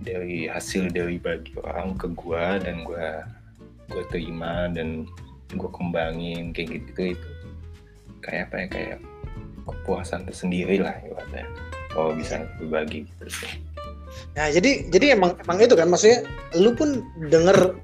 dari 0.00 0.48
hasil 0.48 0.88
dari 0.88 1.20
bagi 1.20 1.52
orang 1.60 1.94
ke 2.00 2.08
gue 2.16 2.44
dan 2.64 2.76
gue 2.88 3.08
gue 3.92 4.04
terima 4.08 4.72
dan 4.72 5.04
gue 5.52 5.70
kembangin 5.70 6.56
kayak 6.56 6.80
gitu 6.80 7.14
itu. 7.14 7.30
Kayak 8.24 8.52
apa 8.52 8.56
ya 8.56 8.66
kayak 8.68 8.98
kepuasan 9.68 10.26
tersendiri 10.26 10.82
lah 10.82 10.96
ibaratnya 11.04 11.46
kalau 11.92 12.16
bisa 12.16 12.42
berbagi 12.58 13.06
gitu 13.06 13.26
sih. 13.28 13.52
Nah, 14.34 14.50
jadi 14.50 14.90
jadi 14.90 15.14
emang 15.14 15.38
emang 15.42 15.58
itu 15.62 15.74
kan 15.78 15.86
maksudnya 15.86 16.26
lu 16.58 16.74
pun 16.74 17.02
denger 17.30 17.78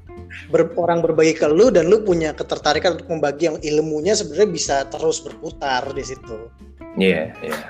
ber- 0.48 0.74
orang 0.76 1.00
berbagi 1.00 1.34
ke 1.34 1.46
lu 1.46 1.68
dan 1.68 1.86
lu 1.86 2.00
punya 2.00 2.32
ketertarikan 2.32 2.98
untuk 2.98 3.08
membagi 3.08 3.48
yang 3.48 3.58
ilmunya 3.60 4.14
sebenarnya 4.14 4.50
bisa 4.50 4.76
terus 4.88 5.20
berputar 5.20 5.86
di 5.90 6.04
situ. 6.04 6.50
Iya, 6.96 7.32
iya. 7.40 7.60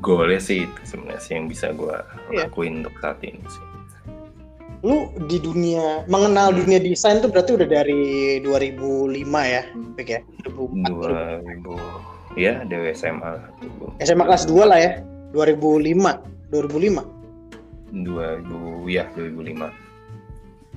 Goalnya 0.00 0.40
sih 0.40 0.64
itu 0.64 0.80
sebenarnya 0.84 1.20
sih 1.20 1.32
yang 1.36 1.46
bisa 1.46 1.68
gue 1.70 1.92
Iya. 2.32 2.48
lakuin 2.48 2.80
untuk 2.80 2.96
saat 2.98 3.20
ini 3.20 3.40
sih. 3.44 3.64
Lu 4.84 5.08
di 5.28 5.40
dunia 5.40 6.04
mengenal 6.08 6.52
dunia 6.52 6.76
desain 6.76 7.20
tuh 7.20 7.32
berarti 7.32 7.56
udah 7.56 7.68
dari 7.68 8.36
2005 8.44 9.40
ya, 9.44 9.62
Pik 9.96 10.08
ya? 10.08 10.20
2004. 10.44 11.40
2000, 11.40 12.36
ya 12.36 12.60
dari 12.64 12.92
SMA. 12.92 13.32
SMA 14.04 14.24
kelas 14.24 14.44
2 14.44 14.64
lah 14.68 14.76
ya. 14.76 14.92
2005, 15.32 16.20
2005. 16.52 17.00
2000, 17.92 18.88
ya 18.88 19.04
2005. 19.16 19.83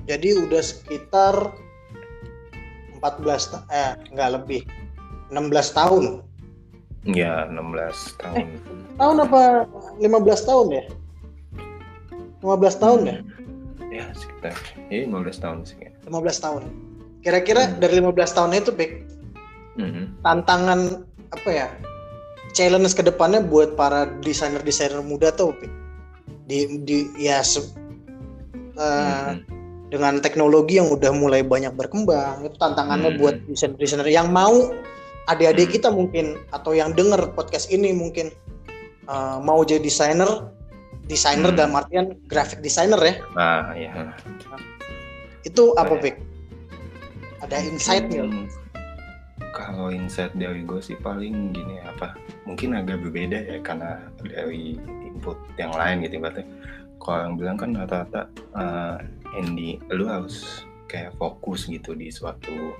Jadi 0.08 0.28
udah 0.40 0.62
sekitar 0.64 1.52
14 2.96 3.52
ta- 3.52 3.68
eh 3.68 3.92
enggak 4.10 4.40
lebih. 4.40 4.62
16 5.28 5.76
tahun. 5.76 6.24
Ya 7.04 7.44
16 7.46 8.16
tahun. 8.16 8.48
Tahun 8.96 9.16
apa 9.22 9.68
15 10.00 10.42
tahun 10.42 10.66
ya? 10.72 10.84
15 12.40 12.76
tahun 12.80 13.00
ya? 13.04 13.16
Ya 13.88 14.04
sekitar, 14.12 14.56
ya 14.88 15.04
15 15.04 15.38
tahun 15.38 15.58
sih. 15.64 15.76
ya. 15.78 15.92
15 16.08 16.40
tahun. 16.40 16.62
Kira-kira 17.20 17.68
dari 17.76 18.00
15 18.00 18.32
tahun 18.32 18.56
itu, 18.56 18.70
Pik, 18.72 18.92
Mhm. 19.76 20.24
tantangan 20.24 21.04
apa 21.28 21.50
ya? 21.50 21.68
Challenge 22.52 22.88
ke 22.88 23.04
depannya 23.04 23.44
buat 23.44 23.76
para 23.76 24.08
desainer-desainer 24.24 25.04
muda 25.04 25.28
tuh, 25.30 25.52
Pik. 25.52 25.72
Di 26.48 26.80
di 26.80 26.98
ya 27.20 27.44
se- 27.44 27.68
eh, 28.76 29.36
Mhm. 29.36 29.57
Dengan 29.88 30.20
teknologi 30.20 30.76
yang 30.76 30.92
udah 30.92 31.12
mulai 31.12 31.40
banyak 31.40 31.72
berkembang, 31.72 32.44
itu 32.44 32.56
tantangannya 32.60 33.16
Hmm. 33.16 33.20
buat 33.20 33.36
desainer-desainer 33.48 34.08
yang 34.08 34.28
mau 34.28 34.72
adik-adik 35.26 35.68
Hmm. 35.68 35.74
kita 35.80 35.88
mungkin 35.88 36.24
atau 36.52 36.72
yang 36.72 36.92
denger 36.92 37.32
podcast 37.32 37.68
ini 37.68 37.92
mungkin 37.92 38.32
eh, 39.08 39.38
mau 39.40 39.64
jadi 39.64 39.80
desainer, 39.80 40.52
desainer 41.08 41.48
Hmm. 41.48 41.56
dalam 41.56 41.72
artian 41.80 42.06
graphic 42.28 42.60
designer 42.60 43.00
ya. 43.00 43.14
Nah, 43.32 43.72
ya. 43.72 44.12
Itu 45.40 45.72
apa, 45.80 45.96
Pik? 45.96 46.20
Ada 47.40 47.56
insight 47.64 48.04
nggak? 48.12 48.28
Hmm, 48.28 48.46
Kalau 49.56 49.88
insight 49.88 50.36
dari 50.36 50.60
gue 50.62 50.76
sih 50.78 50.94
paling 51.00 51.56
gini 51.56 51.80
apa? 51.82 52.14
Mungkin 52.44 52.76
agak 52.76 53.00
berbeda 53.00 53.48
ya 53.48 53.58
karena 53.64 53.96
dari 54.20 54.76
input 55.02 55.40
yang 55.56 55.72
lain 55.72 56.04
gitu 56.04 56.20
berarti. 56.20 56.44
Kalau 57.00 57.18
yang 57.24 57.34
bilang 57.40 57.56
kan 57.56 57.70
rata-rata 57.72 58.28
eh, 58.54 58.96
Andy, 59.36 59.80
lu 59.92 60.08
harus 60.08 60.64
kayak 60.88 61.16
fokus 61.20 61.68
gitu 61.68 61.92
di 61.92 62.08
suatu 62.08 62.76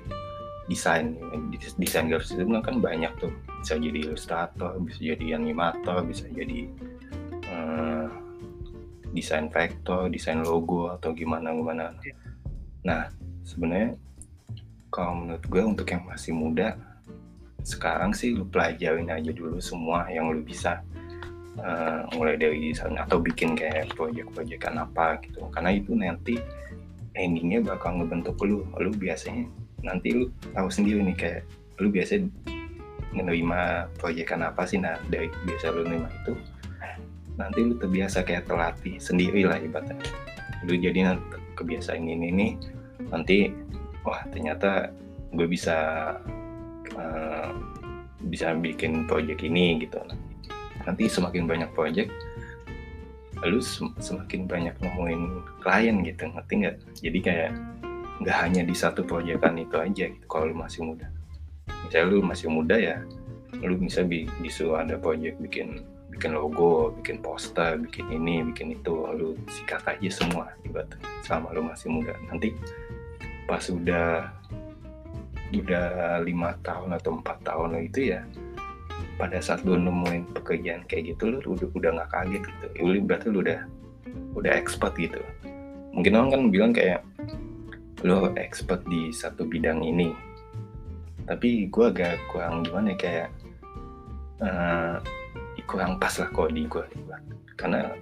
desain. 0.68 1.16
Desain 1.76 2.08
grafis 2.08 2.36
itu 2.36 2.44
kan 2.44 2.80
banyak 2.80 3.12
tuh. 3.20 3.32
Bisa 3.60 3.76
jadi 3.76 3.98
ilustrator, 4.08 4.78
bisa 4.80 5.00
jadi 5.02 5.36
animator, 5.36 6.04
bisa 6.06 6.24
jadi 6.30 6.68
eh, 7.48 8.08
desain 9.12 9.48
vektor, 9.48 10.08
desain 10.08 10.40
logo 10.40 10.92
atau 10.92 11.12
gimana 11.12 11.52
gimana. 11.52 11.92
Nah, 12.84 13.08
sebenarnya 13.44 13.96
kalau 14.88 15.24
menurut 15.24 15.44
gue 15.44 15.62
untuk 15.62 15.88
yang 15.92 16.04
masih 16.08 16.32
muda 16.32 16.76
sekarang 17.68 18.16
sih 18.16 18.32
lu 18.32 18.48
pelajarin 18.48 19.12
aja 19.12 19.28
dulu 19.28 19.60
semua 19.60 20.08
yang 20.08 20.32
lu 20.32 20.40
bisa 20.40 20.80
Eh, 21.58 22.00
mulai 22.14 22.38
dari 22.38 22.70
desain 22.70 22.94
atau 22.94 23.18
bikin 23.18 23.58
kayak 23.58 23.90
proyek-proyekan 23.98 24.78
apa 24.78 25.18
gitu. 25.26 25.42
Karena 25.50 25.74
itu 25.74 25.90
nanti 25.90 26.38
endingnya 27.18 27.66
bakal 27.74 27.98
ngebentuk 27.98 28.38
lu. 28.46 28.62
Lu 28.78 28.94
biasanya 28.94 29.42
nanti 29.82 30.14
lu 30.14 30.30
tahu 30.54 30.70
sendiri 30.70 31.02
nih 31.02 31.16
kayak 31.18 31.42
lu 31.82 31.90
biasa 31.90 32.22
menerima 33.10 33.90
proyekan 33.98 34.46
apa 34.46 34.62
sih. 34.70 34.78
Nah 34.78 35.02
dari 35.10 35.26
biasa 35.50 35.74
lu 35.74 35.82
nerima 35.82 36.06
itu 36.22 36.38
nanti 37.34 37.58
lu 37.66 37.74
terbiasa 37.74 38.22
kayak 38.22 38.46
terlatih 38.46 38.94
sendiri 39.02 39.42
lah 39.42 39.58
ibaratnya. 39.58 39.98
Lu 40.62 40.78
jadi 40.78 41.10
nanti 41.10 41.42
kebiasaan 41.58 42.06
ini 42.06 42.30
nih 42.30 42.52
nanti 43.10 43.50
wah 44.06 44.22
ternyata 44.30 44.94
gue 45.34 45.46
bisa 45.50 45.74
eh, 46.94 47.50
bisa 48.30 48.54
bikin 48.54 49.10
project 49.10 49.42
ini 49.42 49.82
gitu 49.82 49.98
nanti 50.88 51.04
semakin 51.04 51.44
banyak 51.44 51.70
project 51.76 52.08
lu 53.44 53.62
sem- 53.62 53.94
semakin 54.02 54.50
banyak 54.50 54.74
nemuin 54.82 55.22
klien 55.62 56.02
gitu 56.02 56.26
ngerti 56.26 56.52
nggak? 56.64 56.76
Jadi 57.04 57.18
kayak 57.22 57.50
nggak 58.18 58.34
hanya 58.34 58.62
di 58.66 58.74
satu 58.74 59.06
proyekan 59.06 59.54
itu 59.60 59.78
aja 59.78 60.10
gitu 60.10 60.26
kalau 60.26 60.50
lu 60.50 60.56
masih 60.58 60.82
muda. 60.82 61.06
Misalnya 61.86 62.06
lu 62.10 62.18
masih 62.24 62.48
muda 62.50 62.74
ya 62.74 62.98
lu 63.62 63.78
bisa 63.78 64.02
bi- 64.02 64.28
disuruh 64.42 64.82
ada 64.82 64.98
project 64.98 65.38
bikin 65.38 65.86
bikin 66.10 66.34
logo 66.34 66.90
bikin 66.98 67.22
poster 67.22 67.78
bikin 67.78 68.10
ini 68.10 68.42
bikin 68.50 68.74
itu 68.74 68.90
lu 68.90 69.38
sikat 69.46 69.86
aja 69.86 70.10
semua 70.10 70.50
ibarat 70.66 70.98
selama 71.22 71.54
lu 71.54 71.62
masih 71.62 71.88
muda. 71.94 72.18
Nanti 72.26 72.50
pas 73.46 73.62
udah 73.70 74.34
udah 75.54 75.86
lima 76.26 76.58
tahun 76.66 76.98
atau 76.98 77.22
empat 77.22 77.38
tahun 77.46 77.86
itu 77.86 78.12
ya 78.12 78.20
pada 79.18 79.42
saat 79.42 79.66
lu 79.66 79.74
nemuin 79.74 80.30
pekerjaan 80.30 80.86
kayak 80.86 81.14
gitu 81.14 81.34
lu 81.34 81.38
udah 81.42 81.68
udah 81.74 81.90
nggak 81.98 82.10
kaget 82.14 82.42
gitu. 82.46 82.66
Lu 82.86 82.98
berarti 83.02 83.26
lu 83.30 83.38
udah 83.42 83.60
udah 84.38 84.52
expert 84.54 84.94
gitu. 84.94 85.18
Mungkin 85.92 86.12
orang 86.14 86.30
kan 86.30 86.42
bilang 86.54 86.72
kayak 86.72 87.02
lu 88.06 88.30
expert 88.38 88.86
di 88.86 89.10
satu 89.10 89.42
bidang 89.42 89.82
ini. 89.82 90.14
Tapi 91.26 91.68
gua 91.68 91.92
agak 91.92 92.16
kurang 92.32 92.64
gimana 92.64 92.94
ya, 92.94 92.96
kayak 92.96 93.28
eh, 94.40 94.96
kurang 95.68 96.00
pas 96.00 96.14
lah 96.16 96.30
kalau 96.32 96.48
di 96.48 96.64
gua 96.64 96.88
karena 97.58 97.92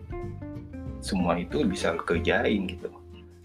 semua 1.02 1.34
itu 1.40 1.64
bisa 1.64 1.96
lu 1.96 2.02
kerjain 2.04 2.68
gitu. 2.68 2.92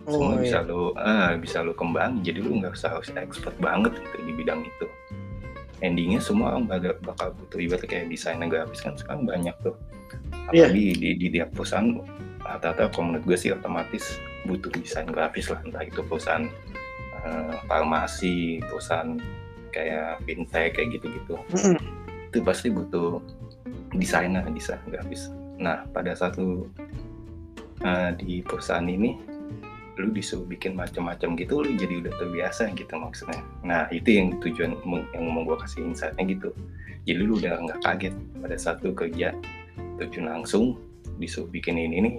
Semua 0.06 0.34
Oh, 0.34 0.42
bisa 0.42 0.66
iya. 0.66 0.70
lo 0.70 0.98
ah, 0.98 1.34
bisa 1.38 1.62
lo 1.62 1.72
kembangin. 1.78 2.26
Jadi 2.26 2.40
lu 2.42 2.60
nggak 2.60 2.74
usah 2.74 3.00
harus 3.00 3.10
expert 3.16 3.56
banget 3.62 3.96
gitu 3.96 4.18
di 4.28 4.34
bidang 4.34 4.66
itu 4.66 4.86
endingnya 5.82 6.22
semua 6.22 6.56
orang 6.56 6.70
bakal, 6.70 6.94
bakal 7.02 7.28
butuh 7.36 7.60
ibaratnya 7.62 7.90
kayak 7.90 8.06
desainer 8.10 8.48
grafis 8.48 8.82
kan. 8.82 8.94
Sekarang 8.98 9.26
banyak 9.26 9.54
tuh. 9.66 9.76
Apalagi 10.50 10.98
di, 10.98 11.10
di 11.18 11.28
tiap 11.30 11.54
perusahaan 11.54 12.02
rata-rata 12.42 12.90
kalau 12.90 13.14
menurut 13.14 13.26
gue 13.26 13.38
sih 13.38 13.52
otomatis 13.54 14.18
butuh 14.46 14.70
desain 14.78 15.10
grafis 15.10 15.50
lah. 15.50 15.62
Entah 15.66 15.84
itu 15.86 16.02
perusahaan 16.06 16.46
eh, 17.26 17.56
farmasi 17.66 18.62
perusahaan 18.66 19.18
kayak 19.72 20.22
fintech 20.28 20.78
kayak 20.78 21.00
gitu-gitu. 21.00 21.36
Mm-mm. 21.56 21.80
itu 22.32 22.40
pasti 22.48 22.72
butuh 22.72 23.20
desainer 23.92 24.48
desain 24.52 24.80
grafis. 24.88 25.28
Nah 25.60 25.84
pada 25.92 26.16
satu 26.16 26.68
di 28.22 28.46
perusahaan 28.46 28.86
ini 28.86 29.18
lu 30.02 30.10
disuruh 30.10 30.44
bikin 30.50 30.74
macam-macam 30.74 31.38
gitu 31.38 31.62
lu 31.62 31.78
jadi 31.78 32.02
udah 32.02 32.14
terbiasa 32.18 32.74
gitu 32.74 32.94
maksudnya. 32.98 33.42
Nah 33.62 33.86
itu 33.94 34.10
yang 34.18 34.42
tujuan 34.42 34.74
yang 35.14 35.24
mau 35.30 35.46
gue 35.46 35.58
kasih 35.62 35.86
insightnya 35.86 36.26
gitu. 36.26 36.50
Jadi 37.06 37.22
lu 37.22 37.38
udah 37.38 37.62
nggak 37.62 37.80
kaget 37.86 38.14
pada 38.42 38.58
satu 38.58 38.92
kerja 38.98 39.38
terjun 40.02 40.26
langsung 40.26 40.82
disuruh 41.22 41.50
bikin 41.54 41.78
ini 41.78 41.98
nih 42.02 42.16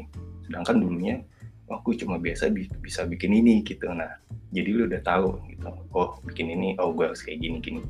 sedangkan 0.47 0.79
dulunya 0.79 1.19
aku 1.67 1.97
cuma 1.99 2.21
biasa 2.21 2.53
bi- 2.55 2.71
bisa 2.79 3.03
bikin 3.03 3.35
ini 3.35 3.67
gitu. 3.67 3.91
Nah 3.91 4.23
jadi 4.55 4.71
lu 4.71 4.87
udah 4.87 5.03
tahu 5.03 5.43
gitu 5.51 5.71
oh 5.93 6.23
bikin 6.23 6.55
ini 6.55 6.79
oh 6.79 6.95
gue 6.95 7.11
harus 7.11 7.21
kayak 7.27 7.43
gini 7.43 7.59
gini. 7.59 7.83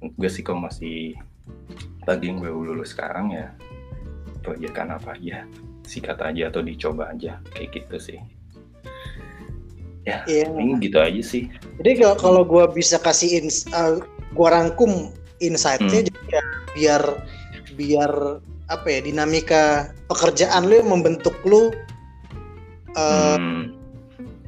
Gue 0.00 0.30
sih 0.32 0.40
kalau 0.40 0.64
masih 0.64 1.20
tadi 2.08 2.32
yang 2.32 2.40
gue 2.40 2.48
lulus 2.48 2.96
sekarang 2.96 3.36
ya 3.36 3.52
proyekan 4.40 4.96
apa 4.96 5.20
aja 5.20 5.44
sikat 5.84 6.16
aja 6.22 6.48
atau 6.48 6.64
dicoba 6.64 7.12
aja 7.12 7.42
kayak 7.52 7.76
gitu 7.76 7.96
sih 8.00 8.20
ya 10.04 10.24
ini 10.26 10.80
gitu 10.80 10.96
aja 10.96 11.20
sih. 11.20 11.48
Jadi 11.78 12.00
kalau- 12.00 12.18
kalau 12.18 12.42
gue 12.42 12.64
bisa 12.72 12.96
kasih 12.96 13.44
ins, 13.44 13.68
uh, 13.70 14.00
gue 14.32 14.48
rangkum 14.48 15.12
insight-nya 15.38 16.00
Hmm. 16.00 16.06
jadi 16.06 16.20
ya 16.30 16.42
biar 16.70 17.02
biar 17.74 18.12
apa 18.66 18.86
ya 18.86 19.00
dinamika 19.02 19.64
pekerjaan 20.06 20.68
lu 20.68 20.78
membentuk 20.82 21.34
lu 21.42 21.72
uh, 22.94 23.34
Hmm, 23.34 23.74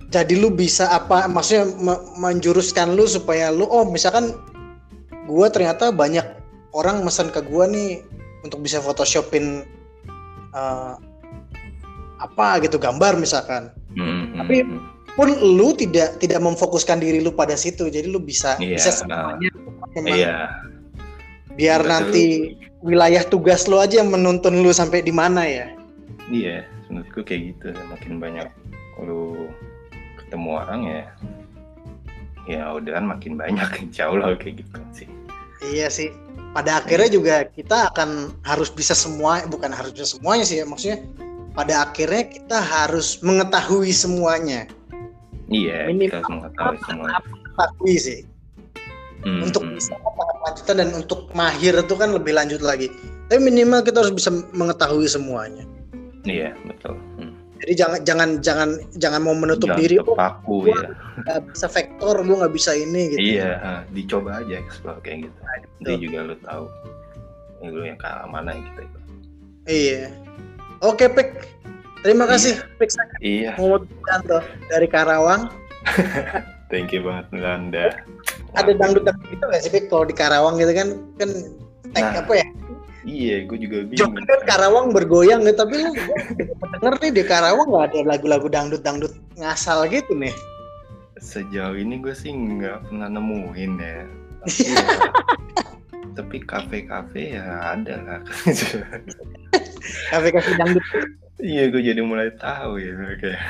jadi 0.09 0.37
lu 0.37 0.49
bisa 0.49 0.87
apa 0.87 1.27
maksudnya 1.27 1.67
me- 1.75 2.05
menjuruskan 2.17 2.93
lu 2.93 3.05
supaya 3.05 3.49
lu 3.49 3.65
oh 3.65 3.83
misalkan 3.83 4.37
gue 5.25 5.47
ternyata 5.49 5.91
banyak 5.91 6.23
orang 6.71 7.03
pesan 7.03 7.29
ke 7.29 7.41
gue 7.41 7.65
nih 7.67 7.91
untuk 8.43 8.61
bisa 8.61 8.79
photoshopin 8.79 9.65
uh, 10.53 10.95
apa 12.19 12.63
gitu 12.63 12.79
gambar 12.79 13.17
misalkan. 13.17 13.75
Hmm, 13.95 14.39
Tapi- 14.39 14.63
hmm, 14.63 14.81
pun 15.13 15.29
lu 15.29 15.77
tidak 15.77 16.17
tidak 16.17 16.41
memfokuskan 16.41 16.97
diri 16.97 17.21
lu 17.21 17.37
pada 17.37 17.53
situ 17.53 17.93
jadi 17.93 18.09
lu 18.09 18.17
bisa 18.21 18.57
Iya, 18.57 18.81
bisa 18.81 18.91
nah. 19.05 19.37
semuanya. 19.37 19.51
Emang 19.93 20.17
iya. 20.17 20.37
biar 21.53 21.85
Betul. 21.85 21.93
nanti 21.93 22.25
wilayah 22.81 23.23
tugas 23.29 23.69
lu 23.69 23.77
aja 23.77 24.01
yang 24.01 24.09
menuntun 24.09 24.65
lu 24.65 24.73
sampai 24.73 25.05
di 25.05 25.13
mana 25.13 25.45
ya. 25.45 25.69
Iya 26.33 26.65
menurutku 26.89 27.25
kayak 27.25 27.57
gitu. 27.57 27.77
Makin 27.93 28.21
banyak 28.21 28.49
lu 29.05 29.53
ketemu 30.17 30.49
orang 30.57 30.81
ya 30.89 31.03
ya 32.49 32.63
udahan 32.73 33.05
makin 33.05 33.37
banyak. 33.37 33.69
Insya 33.85 34.09
Allah 34.09 34.33
kayak 34.41 34.65
gitu 34.65 34.81
sih. 34.97 35.09
Iya 35.61 35.93
sih. 35.93 36.09
Pada 36.53 36.85
akhirnya 36.85 37.09
juga 37.09 37.37
kita 37.49 37.93
akan 37.93 38.33
harus 38.45 38.69
bisa 38.69 38.93
semua 38.97 39.45
bukan 39.49 39.73
harus 39.73 39.93
bisa 39.93 40.17
semuanya 40.17 40.45
sih 40.45 40.61
ya 40.61 40.69
maksudnya 40.69 41.01
pada 41.53 41.85
akhirnya 41.89 42.29
kita 42.29 42.59
harus 42.61 43.21
mengetahui 43.25 43.93
semuanya 43.93 44.69
iya 45.53 45.87
Minimal- 45.87 46.21
kita 46.21 46.29
mengetahui 46.33 46.79
semua 46.89 47.07
mengetahui 47.53 47.95
sih. 47.97 48.21
Hmm, 49.23 49.47
untuk 49.47 49.63
hmm. 49.63 49.79
bisa 49.79 49.95
lanjutan 50.43 50.77
dan 50.83 50.91
untuk 50.99 51.31
mahir 51.31 51.79
itu 51.79 51.95
kan 51.95 52.11
lebih 52.11 52.35
lanjut 52.35 52.59
lagi. 52.59 52.91
Tapi 53.31 53.39
minimal 53.39 53.87
kita 53.87 54.03
harus 54.03 54.11
bisa 54.11 54.35
mengetahui 54.51 55.07
semuanya. 55.07 55.63
Iya 56.27 56.59
betul. 56.67 56.99
Hmm. 57.19 57.35
jadi 57.63 57.79
jangan 57.79 57.99
jangan 58.03 58.29
jangan 58.43 58.69
jangan 58.99 59.21
mau 59.23 59.39
menutup 59.39 59.71
Jangan 59.71 59.79
diri 59.87 59.95
oh 60.03 60.19
terpaku 60.19 60.67
gua- 60.67 60.75
ya 60.75 60.91
nggak 61.23 61.41
bisa 61.55 61.67
vektor 61.71 62.15
gue 62.19 62.37
nggak 62.43 62.55
bisa 62.59 62.71
ini 62.75 63.03
gitu. 63.15 63.23
Iya, 63.23 63.51
dicoba 63.95 64.43
aja 64.43 64.55
explore 64.59 64.99
kayak 64.99 65.31
gitu. 65.31 65.39
Nanti 65.79 65.93
juga 66.03 66.19
lu 66.27 66.35
tahu. 66.43 66.65
Lu 67.63 67.87
yang 67.87 67.95
ke 67.95 68.11
mana 68.27 68.59
gitu. 68.59 68.83
iya. 69.71 70.11
Oke 70.83 71.07
pik 71.07 71.62
terima 72.03 72.27
kasih 72.27 72.59
pik 72.77 72.91
Iya, 73.23 73.55
Muhammad 73.57 73.87
dari 74.69 74.87
Karawang. 74.91 75.49
Thank 76.73 76.97
you 76.97 77.05
banget 77.05 77.27
Nanda. 77.35 77.87
ada 78.53 78.73
dangdut 78.77 79.05
dangdut 79.05 79.29
gitu 79.33 79.45
nggak 79.49 79.63
sih 79.65 79.71
kalau 79.89 80.05
di 80.05 80.13
Karawang 80.13 80.61
gitu 80.61 80.73
kan 80.73 80.89
kan 81.17 81.31
tek 81.93 82.05
Nah, 82.05 82.21
apa 82.21 82.33
ya? 82.37 82.47
Iya, 83.03 83.37
gue 83.49 83.59
juga 83.59 83.77
Jok 83.93 84.13
bingung. 84.13 84.29
kan 84.29 84.41
Karawang 84.47 84.87
bergoyang 84.93 85.41
gitu 85.45 85.57
tapi 85.65 85.75
lu 85.81 85.91
denger 86.79 86.95
nih 87.03 87.11
di 87.17 87.23
Karawang 87.25 87.69
nggak 87.69 87.85
ada 87.93 88.01
lagu-lagu 88.07 88.47
dangdut 88.49 88.81
dangdut 88.85 89.13
ngasal 89.37 89.85
gitu 89.89 90.13
nih. 90.17 90.33
Sejauh 91.19 91.77
ini 91.77 92.01
gue 92.01 92.13
sih 92.13 92.31
nggak 92.31 92.89
pernah 92.89 93.09
nemuin 93.09 93.73
ya. 93.81 93.99
Tapi, 94.43 94.63
ya, 94.69 94.85
tapi 96.19 96.37
kafe-kafe 96.43 97.23
ya 97.37 97.45
ada 97.73 97.95
lah. 98.05 98.21
kafe-kafe 100.09 100.51
dangdut 100.57 100.85
iya, 101.43 101.69
gue 101.69 101.83
jadi 101.83 102.01
mulai 102.01 102.31
tahu 102.35 102.79
ya 102.79 102.95
kayak. 103.19 103.43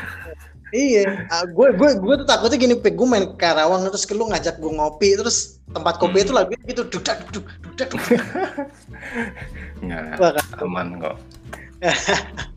Iya, 0.73 1.29
ah, 1.29 1.45
gue 1.45 1.69
gue 1.77 1.91
gue 2.01 2.15
tuh 2.17 2.27
takutnya 2.27 2.57
gini, 2.57 2.75
Pik. 2.81 2.97
gue 2.97 3.05
main 3.05 3.29
Karawang 3.37 3.85
terus 3.93 4.09
lu 4.09 4.25
ngajak 4.25 4.57
gue 4.57 4.73
ngopi, 4.73 5.21
terus 5.21 5.61
tempat 5.69 6.01
kopi 6.01 6.21
Hmm. 6.21 6.25
itu 6.25 6.33
lagunya 6.33 6.65
gitu 6.65 6.83
dudak 6.89 7.29
duduk 7.29 7.45
dudak. 7.61 7.89
duduk. 7.93 8.25
Nggak, 9.85 10.03
Wah, 10.17 10.31
kan. 10.33 10.45
aman 10.65 10.89
kok. 10.97 11.17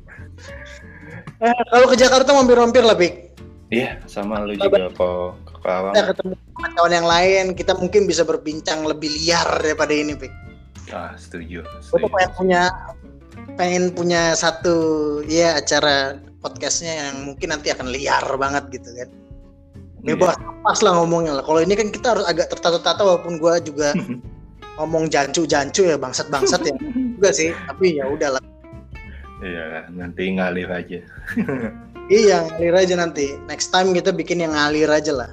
Eh, 1.36 1.52
kalau 1.68 1.92
ke 1.92 2.00
Jakarta 2.00 2.32
mampir-mampir 2.32 2.80
lah, 2.80 2.96
Pik. 2.96 3.36
Iya, 3.68 4.00
sama 4.08 4.40
lu 4.48 4.56
juga 4.56 4.88
kok 4.88 5.36
ke 5.44 5.54
Karawang. 5.60 5.92
Kita 5.92 6.08
ketemu 6.16 6.34
kawan 6.56 6.94
yang 6.96 7.04
lain, 7.04 7.46
kita 7.52 7.74
mungkin 7.76 8.08
bisa 8.08 8.24
berbincang 8.24 8.88
lebih 8.88 9.12
liar 9.12 9.44
daripada 9.60 9.92
ini, 9.92 10.16
Pik. 10.16 10.32
Ah, 10.96 11.12
setuju. 11.20 11.60
Gue 11.60 11.76
tuh 11.76 11.84
setuju. 12.00 12.08
pengen 12.08 12.32
punya 12.40 12.62
pengen 13.54 13.94
punya 13.94 14.34
satu 14.34 15.22
ya 15.30 15.62
acara 15.62 16.18
podcastnya 16.42 16.94
yang 17.10 17.16
mungkin 17.34 17.54
nanti 17.54 17.70
akan 17.70 17.94
liar 17.94 18.26
banget 18.38 18.70
gitu 18.74 18.90
kan. 18.98 19.10
Iya. 20.06 20.14
Bebas 20.18 20.38
pas 20.62 20.80
lah 20.86 20.94
ngomongnya 21.02 21.42
lah. 21.42 21.44
Kalau 21.46 21.62
ini 21.62 21.74
kan 21.74 21.90
kita 21.90 22.18
harus 22.18 22.26
agak 22.26 22.50
tertata-tata 22.54 23.02
walaupun 23.02 23.42
gue 23.42 23.54
juga 23.66 23.94
ngomong 24.78 25.10
jancu-jancu 25.10 25.90
ya 25.90 25.98
bangsat-bangsat 25.98 26.62
ya 26.70 26.76
juga 27.18 27.30
sih. 27.34 27.50
Tapi 27.70 28.02
ya 28.02 28.06
udahlah. 28.10 28.42
Iya, 29.42 29.90
nanti 29.94 30.24
ngalir 30.34 30.70
aja. 30.70 31.00
Iya, 32.06 32.46
ngalir 32.54 32.78
aja 32.78 33.02
nanti. 33.02 33.34
Next 33.50 33.74
time 33.74 33.90
kita 33.90 34.14
bikin 34.14 34.38
yang 34.38 34.54
ngalir 34.54 34.86
aja 34.94 35.10
lah. 35.10 35.30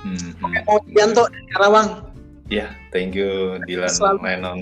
Hmm, 0.00 0.16
hmm. 0.16 0.64
Mau 0.64 0.80
Yanto 0.96 1.28
Karawang. 1.52 2.05
Ya, 2.46 2.70
thank 2.94 3.18
you 3.18 3.58
Dilan 3.66 3.90
Selalu. 3.90 4.18
Menon. 4.22 4.58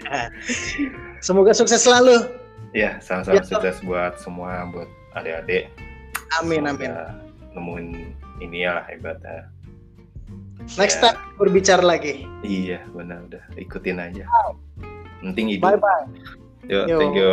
Semoga 1.26 1.52
sukses 1.52 1.84
selalu. 1.84 2.24
Ya, 2.72 2.96
sama-sama 3.04 3.36
Ya, 3.36 3.44
sukses 3.44 3.76
buat 3.84 4.16
semua, 4.16 4.64
buat 4.72 4.88
adik-adik. 5.12 5.68
Amin 6.40 6.64
amin. 6.64 6.88
Semoga 6.88 7.18
Nemuin 7.50 7.86
ini 8.38 8.62
lah 8.62 8.86
hebatnya 8.86 9.50
Next 10.78 11.02
Ya. 11.02 11.10
time 11.10 11.18
berbicara 11.34 11.82
lagi. 11.82 12.22
iya 12.46 12.78
benar 12.94 13.26
udah 13.26 13.42
ikutin 13.58 13.98
aja 13.98 14.22
penting 15.18 15.50
hidup 15.50 15.66
Bye 15.66 15.80
bye. 15.82 16.06
Yo, 16.70 16.86
Yo. 16.86 16.96
thank 17.02 17.18
you. 17.18 17.32